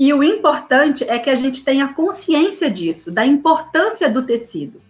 E 0.00 0.14
o 0.14 0.22
importante 0.22 1.04
é 1.04 1.18
que 1.18 1.28
a 1.28 1.34
gente 1.34 1.62
tenha 1.62 1.92
consciência 1.92 2.70
disso, 2.70 3.10
da 3.10 3.26
importância 3.26 4.08
do 4.08 4.24
tecido. 4.24 4.80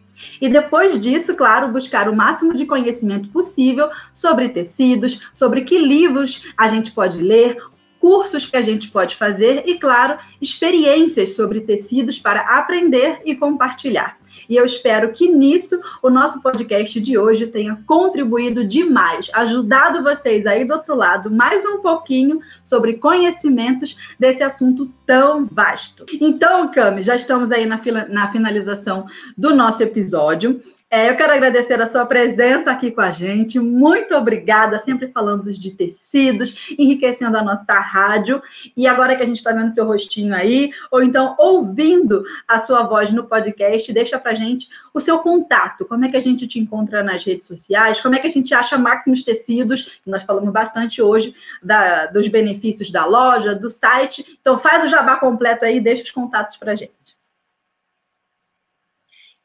E 0.41 0.49
depois 0.49 1.01
disso, 1.01 1.35
claro, 1.35 1.73
buscar 1.73 2.09
o 2.09 2.15
máximo 2.15 2.55
de 2.55 2.65
conhecimento 2.65 3.29
possível 3.31 3.91
sobre 4.15 4.51
tecidos, 4.51 5.19
sobre 5.35 5.63
que 5.63 5.77
livros 5.77 6.45
a 6.57 6.69
gente 6.69 6.93
pode 6.93 7.21
ler, 7.21 7.57
cursos 8.01 8.47
que 8.47 8.57
a 8.57 8.63
gente 8.63 8.89
pode 8.89 9.15
fazer 9.15 9.63
e, 9.67 9.79
claro, 9.79 10.19
experiências 10.41 11.35
sobre 11.37 11.61
tecidos 11.61 12.19
para 12.19 12.41
aprender 12.59 13.21
e 13.25 13.37
compartilhar. 13.37 14.19
E 14.49 14.57
eu 14.57 14.65
espero 14.65 15.13
que 15.13 15.29
nisso 15.29 15.79
o 16.03 16.09
nosso 16.09 16.41
podcast 16.41 16.99
de 17.01 17.19
hoje 17.19 17.47
tenha 17.47 17.79
contribuído 17.87 18.65
demais, 18.65 19.31
ajudado 19.35 20.03
vocês 20.03 20.47
aí 20.47 20.65
do 20.65 20.75
outro 20.75 20.95
lado 20.95 21.31
mais 21.31 21.65
um 21.65 21.79
pouquinho 21.79 22.41
sobre 22.63 22.95
conhecimentos 22.95 23.97
desse 24.19 24.43
assunto 24.43 24.91
tão 25.05 25.47
vasto. 25.47 26.07
Então, 26.21 26.71
Cami, 26.71 27.03
já 27.03 27.15
estamos 27.15 27.51
aí 27.53 27.67
na, 27.67 27.81
na 28.09 28.33
finalização 28.33 29.07
do 29.37 29.55
nosso 29.55 29.83
episódio. 29.83 30.63
É, 30.93 31.09
eu 31.09 31.17
quero 31.17 31.33
agradecer 31.33 31.81
a 31.81 31.87
sua 31.87 32.05
presença 32.05 32.69
aqui 32.69 32.91
com 32.91 33.01
a 33.01 33.13
gente. 33.13 33.61
Muito 33.61 34.13
obrigada, 34.13 34.77
sempre 34.81 35.07
falando 35.07 35.53
de 35.53 35.71
tecidos, 35.71 36.53
enriquecendo 36.77 37.39
a 37.39 37.45
nossa 37.45 37.75
rádio. 37.75 38.43
E 38.77 38.89
agora 38.89 39.15
que 39.15 39.23
a 39.23 39.27
gente 39.27 39.37
está 39.37 39.53
vendo 39.53 39.71
seu 39.71 39.87
rostinho 39.87 40.35
aí, 40.35 40.73
ou 40.91 41.01
então 41.01 41.37
ouvindo 41.39 42.25
a 42.49 42.59
sua 42.59 42.83
voz 42.83 43.13
no 43.13 43.23
podcast, 43.23 43.93
deixa 43.93 44.19
pra 44.19 44.35
gente 44.35 44.69
o 44.93 44.99
seu 44.99 45.21
contato. 45.21 45.85
Como 45.85 46.05
é 46.05 46.09
que 46.09 46.17
a 46.17 46.21
gente 46.21 46.49
te 46.49 46.59
encontra 46.59 47.05
nas 47.05 47.23
redes 47.25 47.47
sociais? 47.47 48.01
Como 48.01 48.17
é 48.17 48.19
que 48.19 48.27
a 48.27 48.31
gente 48.31 48.53
acha 48.53 48.77
Máximos 48.77 49.23
Tecidos? 49.23 50.01
Nós 50.05 50.25
falamos 50.25 50.53
bastante 50.53 51.01
hoje 51.01 51.37
da, 51.63 52.07
dos 52.07 52.27
benefícios 52.27 52.91
da 52.91 53.07
loja, 53.07 53.55
do 53.55 53.71
site. 53.71 54.39
Então 54.41 54.59
faz 54.59 54.83
o 54.83 54.89
jabá 54.89 55.19
completo 55.19 55.65
aí, 55.65 55.79
deixa 55.79 56.03
os 56.03 56.11
contatos 56.11 56.57
pra 56.57 56.75
gente. 56.75 57.20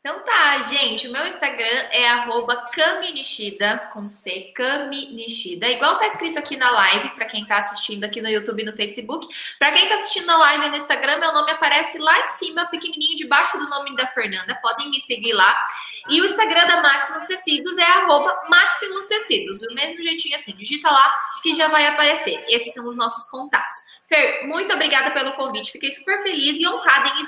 Então 0.06 0.20
tá, 0.20 0.62
gente, 0.62 1.08
o 1.08 1.12
meu 1.12 1.26
Instagram 1.26 1.88
é 1.90 2.08
arroba 2.08 2.70
Kaminishida, 2.72 3.90
com 3.92 4.08
C, 4.08 4.54
Kaminishida. 4.56 5.68
Igual 5.68 5.98
tá 5.98 6.06
escrito 6.06 6.38
aqui 6.38 6.56
na 6.56 6.70
live, 6.70 7.10
para 7.16 7.26
quem 7.26 7.44
tá 7.44 7.58
assistindo 7.58 8.04
aqui 8.04 8.22
no 8.22 8.30
YouTube 8.30 8.62
e 8.62 8.66
no 8.68 8.74
Facebook. 8.74 9.28
Para 9.58 9.72
quem 9.72 9.90
tá 9.90 9.96
assistindo 9.96 10.28
na 10.28 10.38
live 10.38 10.70
no 10.70 10.76
Instagram, 10.76 11.18
meu 11.18 11.34
nome 11.34 11.50
aparece 11.50 11.98
lá 11.98 12.20
em 12.20 12.28
cima, 12.28 12.68
pequenininho, 12.68 13.16
debaixo 13.16 13.58
do 13.58 13.68
nome 13.68 13.96
da 13.96 14.06
Fernanda. 14.06 14.54
Podem 14.62 14.92
me 14.92 15.00
seguir 15.00 15.34
lá. 15.34 15.66
E 16.08 16.22
o 16.22 16.26
Instagram 16.26 16.68
da 16.68 16.84
Maximus 16.84 17.24
Tecidos 17.24 17.76
é 17.80 17.86
arroba 17.86 18.44
Maximus 18.48 19.08
Tecidos. 19.08 19.58
Do 19.58 19.74
mesmo 19.74 20.04
jeitinho 20.04 20.36
assim, 20.36 20.56
digita 20.56 20.88
lá 20.88 21.16
que 21.42 21.52
já 21.56 21.68
vai 21.68 21.88
aparecer. 21.88 22.46
Esses 22.48 22.76
são 22.76 22.88
os 22.88 22.96
nossos 22.96 23.26
contatos. 23.32 23.76
Fer, 24.08 24.46
muito 24.46 24.72
obrigada 24.72 25.10
pelo 25.12 25.34
convite. 25.34 25.72
Fiquei 25.72 25.90
super 25.90 26.22
feliz 26.22 26.58
e 26.60 26.68
honrada 26.68 27.10
em 27.10 27.20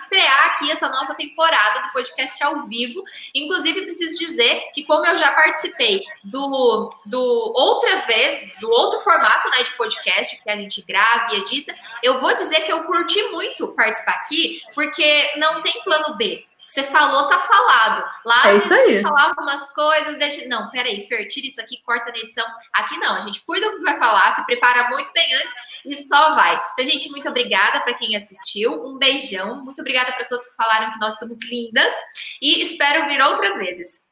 aqui 0.58 0.72
essa 0.72 0.90
nova 0.90 1.14
temporada 1.14 1.82
do 1.82 1.94
podcast 1.94 2.44
ao 2.44 2.64
vivo. 2.64 3.04
Inclusive, 3.34 3.84
preciso 3.84 4.18
dizer 4.18 4.70
que, 4.74 4.84
como 4.84 5.06
eu 5.06 5.16
já 5.16 5.32
participei 5.32 6.04
do, 6.24 6.90
do 7.06 7.54
outra 7.56 8.02
vez, 8.08 8.52
do 8.60 8.70
outro 8.70 9.00
formato 9.02 9.50
né, 9.52 9.64
de 9.64 9.72
podcast, 9.72 10.42
que 10.42 10.50
a 10.50 10.58
gente 10.58 10.84
grava 10.86 11.34
e 11.34 11.38
edita, 11.38 11.74
eu 12.02 12.20
vou 12.20 12.34
dizer 12.34 12.62
que 12.62 12.72
eu 12.72 12.84
curti 12.84 13.22
muito 13.30 13.68
participar 13.70 14.14
aqui, 14.14 14.62
porque 14.74 15.34
não 15.38 15.62
tem 15.62 15.82
plano 15.84 16.16
B. 16.18 16.44
Você 16.68 16.84
falou, 16.84 17.30
tá 17.30 17.40
falado. 17.40 18.06
Lá 18.26 18.50
é 18.50 18.60
gente 18.60 19.02
falava 19.02 19.34
umas 19.40 19.72
coisas, 19.72 20.18
deixa. 20.18 20.50
Não, 20.50 20.70
peraí, 20.70 21.08
Fer, 21.08 21.26
tira 21.30 21.48
isso 21.48 21.62
aqui, 21.62 21.82
corta 21.82 22.12
na 22.12 22.18
edição. 22.18 22.46
Aqui 22.74 22.98
não, 22.98 23.16
a 23.16 23.22
gente 23.22 23.42
cuida 23.46 23.70
do 23.72 23.78
que 23.78 23.84
vai 23.84 23.98
falar, 23.98 24.32
se 24.32 24.46
prepara 24.46 24.90
muito 24.90 25.10
bem 25.14 25.34
antes 25.36 25.56
e 25.86 25.96
só 25.96 26.32
vai. 26.32 26.62
Então, 26.74 26.86
gente, 26.86 27.10
muito 27.10 27.30
obrigada 27.30 27.80
para 27.80 27.94
quem 27.94 28.18
assistiu. 28.18 28.84
Um 28.86 28.98
beijão. 28.98 29.64
Muito 29.64 29.80
obrigada 29.80 30.12
para 30.12 30.26
todos 30.26 30.44
que 30.44 30.56
falaram 30.58 30.92
que 30.92 31.00
nós 31.00 31.14
estamos 31.14 31.38
lindas. 31.50 31.94
E 32.42 32.62
espero 32.62 33.08
vir 33.08 33.22
outras 33.22 33.58
vezes. 33.58 34.04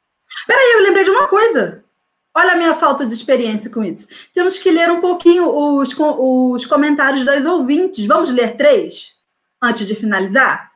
Peraí, 0.47 0.71
eu 0.75 0.83
lembrei 0.83 1.03
de 1.03 1.11
uma 1.11 1.27
coisa. 1.27 1.83
Olha 2.33 2.53
a 2.53 2.55
minha 2.55 2.75
falta 2.75 3.05
de 3.05 3.13
experiência 3.13 3.69
com 3.69 3.83
isso. 3.83 4.07
Temos 4.33 4.57
que 4.57 4.71
ler 4.71 4.89
um 4.89 5.01
pouquinho 5.01 5.49
os, 5.49 5.89
os 5.97 6.65
comentários 6.65 7.25
das 7.25 7.43
ouvintes. 7.43 8.07
Vamos 8.07 8.29
ler 8.29 8.55
três 8.55 9.09
antes 9.61 9.85
de 9.85 9.95
finalizar? 9.95 10.74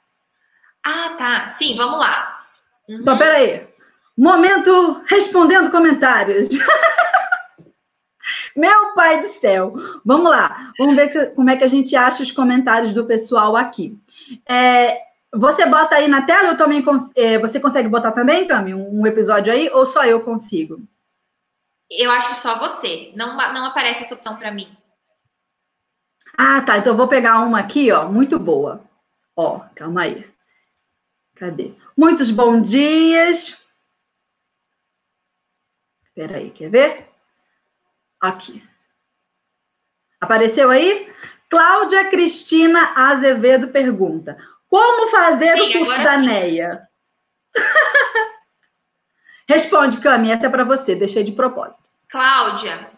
Ah, 0.90 1.16
tá. 1.16 1.48
Sim, 1.48 1.76
vamos 1.76 2.00
lá. 2.00 2.44
Uhum. 2.88 3.02
Então, 3.02 3.18
peraí. 3.18 3.68
Momento 4.18 5.04
respondendo 5.06 5.70
comentários. 5.70 6.50
Meu 8.58 8.94
pai 8.96 9.22
do 9.22 9.30
céu. 9.30 9.74
Vamos 10.04 10.32
lá. 10.32 10.72
Vamos 10.80 10.96
ver 10.96 11.34
como 11.36 11.50
é 11.50 11.58
que 11.58 11.64
a 11.64 11.68
gente 11.68 11.96
acha 11.96 12.24
os 12.24 12.32
comentários 12.32 12.92
do 12.92 13.06
pessoal 13.06 13.56
aqui. 13.56 13.96
É, 14.48 15.00
você 15.34 15.66
bota 15.66 15.96
aí 15.96 16.08
na 16.08 16.24
tela, 16.24 16.50
eu 16.50 16.58
também 16.58 16.82
cons 16.82 17.12
é, 17.16 17.38
você 17.38 17.60
consegue 17.60 17.88
botar 17.88 18.12
também, 18.12 18.48
Cami, 18.48 18.74
um, 18.74 19.02
um 19.02 19.06
episódio 19.06 19.54
aí, 19.54 19.70
ou 19.70 19.86
só 19.86 20.04
eu 20.04 20.22
consigo? 20.22 20.82
Eu 21.90 22.12
acho 22.12 22.30
que 22.30 22.36
só 22.36 22.58
você. 22.58 23.14
Não, 23.16 23.38
não 23.38 23.66
aparece 23.66 24.02
essa 24.02 24.16
opção 24.16 24.38
para 24.38 24.52
mim. 24.52 24.76
Ah, 26.36 26.62
tá. 26.62 26.80
Então 26.80 26.94
eu 26.94 26.98
vou 26.98 27.08
pegar 27.08 27.40
uma 27.40 27.60
aqui, 27.60 27.92
ó, 27.92 28.10
muito 28.10 28.40
boa. 28.40 28.84
Ó, 29.36 29.60
calma 29.76 30.02
aí. 30.02 30.28
Cadê? 31.40 31.74
Muitos 31.98 32.30
bons 32.30 32.70
dias. 32.70 33.58
Espera 36.04 36.38
aí, 36.38 36.52
quer 36.52 36.70
ver? 36.70 37.08
Aqui. 38.20 38.62
Apareceu 40.20 40.70
aí? 40.70 41.10
Cláudia 41.50 42.10
Cristina 42.10 42.94
Azevedo 42.94 43.70
pergunta: 43.70 44.38
Como 44.68 45.10
fazer 45.10 45.56
sim, 45.56 45.78
o 45.78 45.86
curso 45.86 46.04
da 46.04 46.18
NEA? 46.18 46.86
Responde, 49.48 50.02
Cami, 50.02 50.32
essa 50.32 50.48
é 50.48 50.50
para 50.50 50.66
você, 50.66 50.94
deixei 50.94 51.24
de 51.24 51.32
propósito. 51.32 51.88
Cláudia, 52.10 52.92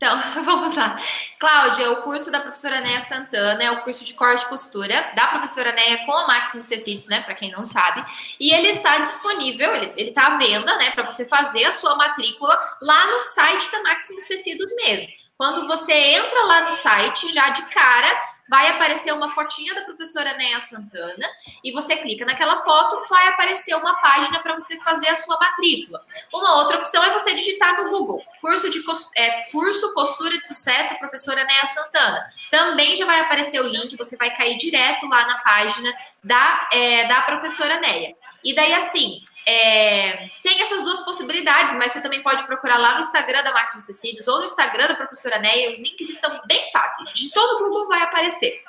então, 0.00 0.18
vamos 0.42 0.74
lá. 0.74 0.98
Cláudia, 1.38 1.90
o 1.92 1.96
curso 1.96 2.30
da 2.30 2.40
professora 2.40 2.80
Neia 2.80 3.00
Santana 3.00 3.62
é 3.62 3.70
o 3.70 3.82
curso 3.82 4.02
de 4.02 4.14
corte 4.14 4.42
e 4.42 4.48
costura 4.48 5.12
da 5.14 5.26
professora 5.26 5.72
Neia 5.72 6.06
com 6.06 6.12
a 6.12 6.26
Maximus 6.26 6.64
Tecidos, 6.64 7.06
né? 7.06 7.20
Para 7.20 7.34
quem 7.34 7.52
não 7.52 7.66
sabe. 7.66 8.02
E 8.40 8.50
ele 8.50 8.68
está 8.68 8.96
disponível, 8.96 9.76
ele, 9.76 9.92
ele 9.98 10.10
tá 10.12 10.28
à 10.28 10.38
venda, 10.38 10.74
né? 10.78 10.90
Para 10.92 11.04
você 11.04 11.26
fazer 11.26 11.66
a 11.66 11.70
sua 11.70 11.96
matrícula 11.96 12.58
lá 12.80 13.10
no 13.10 13.18
site 13.18 13.70
da 13.70 13.82
Maximus 13.82 14.24
Tecidos 14.24 14.74
mesmo. 14.76 15.06
Quando 15.36 15.66
você 15.66 15.92
entra 15.92 16.44
lá 16.46 16.62
no 16.62 16.72
site, 16.72 17.28
já 17.28 17.50
de 17.50 17.62
cara, 17.66 18.08
vai 18.50 18.68
aparecer 18.68 19.12
uma 19.14 19.32
fotinha 19.32 19.72
da 19.76 19.82
professora 19.82 20.36
Néa 20.36 20.58
Santana 20.58 21.24
e 21.62 21.70
você 21.70 21.96
clica 21.96 22.24
naquela 22.24 22.64
foto, 22.64 23.06
vai 23.08 23.28
aparecer 23.28 23.76
uma 23.76 23.94
página 24.00 24.40
para 24.40 24.56
você 24.56 24.76
fazer 24.78 25.08
a 25.08 25.14
sua 25.14 25.38
matrícula. 25.38 26.02
Uma 26.34 26.56
outra 26.56 26.78
opção 26.78 27.02
é 27.04 27.12
você 27.12 27.32
digitar 27.32 27.80
no 27.80 27.88
Google 27.88 28.20
curso 28.40 28.68
de 28.68 28.82
é, 29.16 29.42
curso 29.52 29.94
costura 29.94 30.36
de 30.36 30.44
sucesso 30.46 30.98
professora 30.98 31.44
Néa 31.44 31.66
Santana. 31.66 32.24
Também 32.50 32.96
já 32.96 33.06
vai 33.06 33.20
aparecer 33.20 33.60
o 33.60 33.68
link, 33.68 33.96
você 33.96 34.16
vai 34.16 34.34
cair 34.36 34.56
direto 34.56 35.06
lá 35.06 35.26
na 35.26 35.38
página 35.38 35.92
da, 36.24 36.68
é, 36.72 37.06
da 37.06 37.20
professora 37.22 37.78
Néia. 37.80 38.16
E 38.42 38.54
daí, 38.54 38.72
assim, 38.72 39.22
é, 39.46 40.28
tem 40.42 40.60
essas 40.60 40.82
duas 40.82 41.00
possibilidades, 41.00 41.74
mas 41.74 41.92
você 41.92 42.02
também 42.02 42.22
pode 42.22 42.44
procurar 42.44 42.78
lá 42.78 42.94
no 42.94 43.00
Instagram 43.00 43.42
da 43.42 43.52
Máximos 43.52 43.86
Tecidos 43.86 44.28
ou 44.28 44.38
no 44.38 44.44
Instagram 44.44 44.88
da 44.88 44.94
professora 44.94 45.38
Neia. 45.38 45.70
Os 45.70 45.80
links 45.80 46.10
estão 46.10 46.40
bem 46.46 46.70
fáceis. 46.72 47.08
De 47.10 47.30
todo 47.32 47.64
Google 47.64 47.88
vai 47.88 48.02
aparecer. 48.02 48.62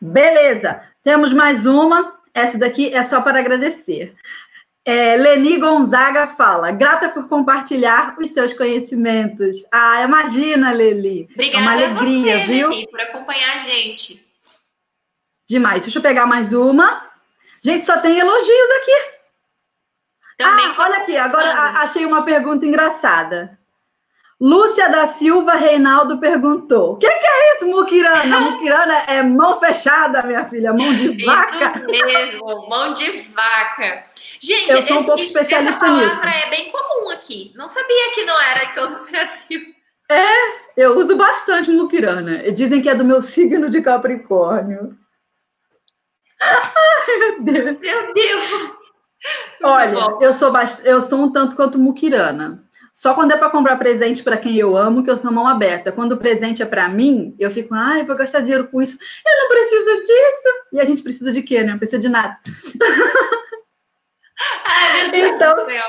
Beleza. 0.00 0.82
Temos 1.02 1.32
mais 1.32 1.66
uma. 1.66 2.16
Essa 2.32 2.58
daqui 2.58 2.94
é 2.94 3.02
só 3.04 3.20
para 3.20 3.40
agradecer. 3.40 4.14
É, 4.84 5.16
Leni 5.16 5.58
Gonzaga 5.58 6.28
fala, 6.28 6.70
grata 6.70 7.10
por 7.10 7.28
compartilhar 7.28 8.16
os 8.18 8.32
seus 8.32 8.54
conhecimentos. 8.54 9.56
Ah, 9.70 10.02
imagina, 10.02 10.72
Leli. 10.72 11.28
Obrigada 11.30 11.58
é 11.58 11.60
uma 11.60 11.72
alegria, 11.72 12.36
a 12.36 12.38
você, 12.38 12.46
viu? 12.46 12.68
Leni, 12.70 12.88
por 12.88 13.00
acompanhar 13.00 13.54
a 13.54 13.58
gente. 13.58 14.24
Demais. 15.46 15.82
Deixa 15.82 15.98
eu 15.98 16.02
pegar 16.02 16.26
mais 16.26 16.52
uma. 16.52 17.06
Gente, 17.62 17.84
só 17.84 17.98
tem 17.98 18.18
elogios 18.18 18.70
aqui. 18.80 19.17
Também 20.38 20.66
ah, 20.66 20.74
olha 20.78 20.98
aqui, 20.98 21.16
agora 21.16 21.52
achei 21.82 22.06
uma 22.06 22.24
pergunta 22.24 22.64
engraçada. 22.64 23.58
Lúcia 24.40 24.88
da 24.88 25.08
Silva 25.08 25.54
Reinaldo 25.54 26.18
perguntou: 26.18 26.92
o 26.92 26.96
que, 26.96 27.10
que, 27.10 27.26
é 27.26 27.54
isso, 27.54 27.66
Mukirana? 27.66 28.38
Mukirana 28.40 28.98
é 29.08 29.20
mão 29.20 29.58
fechada, 29.58 30.24
minha 30.24 30.48
filha, 30.48 30.72
mão 30.72 30.94
de 30.94 31.24
vaca. 31.24 31.84
Isso 31.90 32.06
mesmo, 32.06 32.68
mão 32.68 32.92
de 32.92 33.10
vaca. 33.22 34.04
Gente, 34.40 34.70
eu 34.70 34.78
esse, 34.78 35.10
um 35.36 35.40
essa 35.40 35.72
palavra 35.72 36.30
nisso. 36.30 36.46
é 36.46 36.50
bem 36.50 36.70
comum 36.70 37.10
aqui. 37.10 37.52
Não 37.56 37.66
sabia 37.66 38.12
que 38.14 38.24
não 38.24 38.40
era 38.40 38.64
em 38.64 38.72
todo 38.72 39.02
o 39.02 39.10
Brasil. 39.10 39.74
É, 40.08 40.30
eu 40.76 40.96
uso 40.96 41.16
bastante 41.16 41.68
Mukirana. 41.72 42.52
Dizem 42.52 42.80
que 42.80 42.88
é 42.88 42.94
do 42.94 43.04
meu 43.04 43.20
signo 43.20 43.68
de 43.68 43.82
Capricórnio. 43.82 44.96
Ai, 46.40 47.16
meu 47.18 47.42
Deus. 47.42 47.80
Meu 47.80 48.14
Deus. 48.14 48.77
Olha, 49.62 50.16
eu 50.20 50.32
sou, 50.32 50.52
eu 50.84 51.02
sou 51.02 51.20
um 51.20 51.32
tanto 51.32 51.56
quanto 51.56 51.78
muquirana. 51.78 52.64
Só 52.92 53.14
quando 53.14 53.30
é 53.30 53.36
para 53.36 53.50
comprar 53.50 53.76
presente 53.76 54.24
para 54.24 54.36
quem 54.36 54.56
eu 54.56 54.76
amo, 54.76 55.04
que 55.04 55.10
eu 55.10 55.18
sou 55.18 55.30
mão 55.30 55.46
aberta. 55.46 55.92
Quando 55.92 56.12
o 56.12 56.16
presente 56.16 56.62
é 56.62 56.66
para 56.66 56.88
mim, 56.88 57.32
eu 57.38 57.50
fico, 57.52 57.72
ai, 57.72 58.04
vou 58.04 58.16
gastar 58.16 58.40
dinheiro 58.40 58.66
com 58.66 58.82
isso. 58.82 58.98
Eu 59.24 59.40
não 59.40 59.48
preciso 59.48 60.02
disso. 60.02 60.48
E 60.72 60.80
a 60.80 60.84
gente 60.84 61.02
precisa 61.02 61.30
de 61.30 61.42
quê, 61.42 61.62
né? 61.62 61.72
Não 61.72 61.78
precisa 61.78 62.00
de 62.00 62.08
nada. 62.08 62.36
Ai, 64.66 65.02
meu 65.02 65.10
Deus 65.12 65.30
então, 65.30 65.54
do 65.54 65.64
céu. 65.70 65.84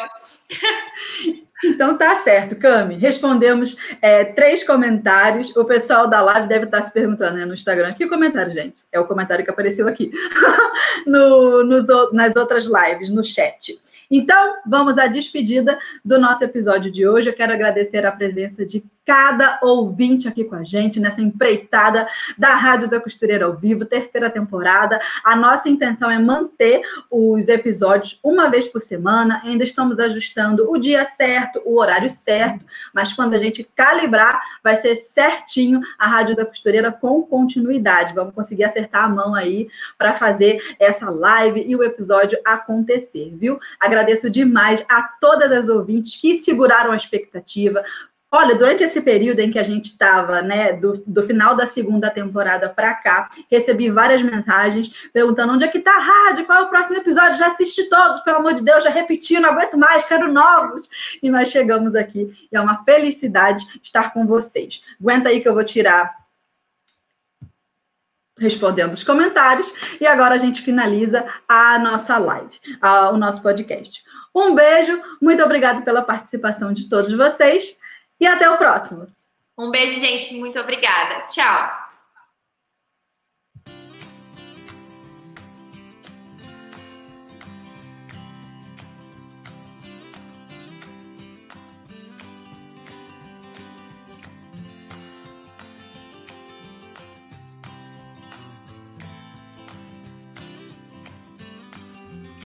Então 1.63 1.97
tá 1.97 2.15
certo, 2.23 2.55
Cami. 2.55 2.95
Respondemos 2.95 3.75
é, 4.01 4.25
três 4.25 4.65
comentários. 4.65 5.55
O 5.55 5.65
pessoal 5.65 6.07
da 6.07 6.21
live 6.21 6.47
deve 6.47 6.65
estar 6.65 6.81
se 6.83 6.91
perguntando 6.91 7.37
né, 7.37 7.45
no 7.45 7.53
Instagram. 7.53 7.93
Que 7.93 8.07
comentário, 8.07 8.53
gente? 8.53 8.83
É 8.91 8.99
o 8.99 9.05
comentário 9.05 9.43
que 9.43 9.51
apareceu 9.51 9.87
aqui 9.87 10.11
no, 11.05 11.63
nos, 11.63 11.85
nas 12.13 12.35
outras 12.35 12.65
lives, 12.65 13.09
no 13.09 13.23
chat. 13.23 13.79
Então, 14.11 14.55
vamos 14.65 14.97
à 14.97 15.05
despedida 15.05 15.77
do 16.03 16.19
nosso 16.19 16.43
episódio 16.43 16.91
de 16.91 17.07
hoje. 17.07 17.29
Eu 17.29 17.33
quero 17.33 17.53
agradecer 17.53 18.05
a 18.05 18.11
presença 18.11 18.65
de 18.65 18.83
cada 19.09 19.57
ouvinte 19.63 20.27
aqui 20.27 20.43
com 20.43 20.53
a 20.53 20.63
gente 20.63 20.99
nessa 20.99 21.19
empreitada 21.19 22.07
da 22.37 22.53
Rádio 22.53 22.87
da 22.87 22.99
Costureira 22.99 23.45
ao 23.45 23.55
vivo, 23.55 23.83
terceira 23.83 24.29
temporada. 24.29 25.01
A 25.23 25.35
nossa 25.35 25.67
intenção 25.67 26.11
é 26.11 26.19
manter 26.19 26.83
os 27.09 27.47
episódios 27.47 28.19
uma 28.23 28.51
vez 28.51 28.67
por 28.67 28.79
semana. 28.79 29.41
Ainda 29.43 29.63
estamos 29.63 29.97
ajustando 29.97 30.69
o 30.69 30.77
dia 30.77 31.03
certo, 31.17 31.59
o 31.65 31.79
horário 31.79 32.07
certo, 32.11 32.63
mas 32.93 33.11
quando 33.11 33.33
a 33.33 33.39
gente 33.39 33.67
calibrar, 33.75 34.39
vai 34.63 34.75
ser 34.75 34.93
certinho 34.93 35.81
a 35.97 36.05
Rádio 36.05 36.35
da 36.35 36.45
Costureira 36.45 36.91
com 36.91 37.23
continuidade. 37.23 38.13
Vamos 38.13 38.35
conseguir 38.35 38.65
acertar 38.65 39.05
a 39.05 39.09
mão 39.09 39.33
aí 39.33 39.69
para 39.97 40.19
fazer 40.19 40.61
essa 40.79 41.09
live 41.09 41.65
e 41.67 41.75
o 41.75 41.83
episódio 41.83 42.37
acontecer, 42.45 43.35
viu? 43.35 43.59
Agradeço 43.79 44.29
demais 44.29 44.85
a 44.87 45.01
todas 45.19 45.51
as 45.51 45.67
ouvintes 45.67 46.15
que 46.15 46.35
seguraram 46.35 46.91
a 46.91 46.95
expectativa, 46.95 47.83
Olha, 48.31 48.55
durante 48.55 48.83
esse 48.83 49.01
período 49.01 49.39
em 49.39 49.49
que 49.49 49.57
a 49.57 49.63
gente 49.63 49.85
estava, 49.85 50.39
né, 50.41 50.73
do, 50.73 51.03
do, 51.05 51.25
final 51.25 51.55
da 51.55 51.65
segunda 51.65 52.11
temporada 52.11 52.69
para 52.69 52.93
cá, 52.93 53.27
recebi 53.49 53.89
várias 53.89 54.21
mensagens 54.21 54.91
perguntando 55.11 55.53
onde 55.53 55.65
é 55.65 55.67
que 55.67 55.79
tá 55.79 55.91
a 55.91 55.99
rádio, 55.99 56.45
qual 56.45 56.59
é 56.59 56.61
o 56.61 56.69
próximo 56.69 56.97
episódio, 56.97 57.39
já 57.39 57.47
assisti 57.47 57.89
todos, 57.89 58.19
pelo 58.19 58.37
amor 58.37 58.53
de 58.53 58.63
Deus, 58.63 58.83
já 58.83 58.91
repeti, 58.91 59.39
não 59.39 59.49
aguento 59.49 59.79
mais, 59.79 60.03
quero 60.03 60.31
novos. 60.31 60.87
E 61.23 61.29
nós 61.31 61.49
chegamos 61.49 61.95
aqui 61.95 62.31
e 62.51 62.55
é 62.55 62.61
uma 62.61 62.83
felicidade 62.83 63.65
estar 63.81 64.13
com 64.13 64.27
vocês. 64.27 64.79
Aguenta 65.01 65.29
aí 65.29 65.41
que 65.41 65.49
eu 65.49 65.55
vou 65.55 65.63
tirar 65.63 66.19
respondendo 68.37 68.93
os 68.93 69.03
comentários 69.03 69.71
e 69.99 70.05
agora 70.05 70.35
a 70.35 70.37
gente 70.37 70.61
finaliza 70.61 71.25
a 71.47 71.77
nossa 71.79 72.17
live, 72.17 72.55
a, 72.79 73.09
o 73.09 73.17
nosso 73.17 73.41
podcast. 73.41 74.03
Um 74.33 74.53
beijo, 74.53 75.01
muito 75.19 75.43
obrigado 75.43 75.83
pela 75.83 76.03
participação 76.03 76.71
de 76.71 76.87
todos 76.87 77.11
vocês. 77.11 77.75
E 78.19 78.27
até 78.27 78.49
o 78.49 78.57
próximo. 78.57 79.07
Um 79.57 79.71
beijo, 79.71 79.99
gente. 79.99 80.33
Muito 80.35 80.59
obrigada. 80.59 81.25
Tchau. 81.27 81.78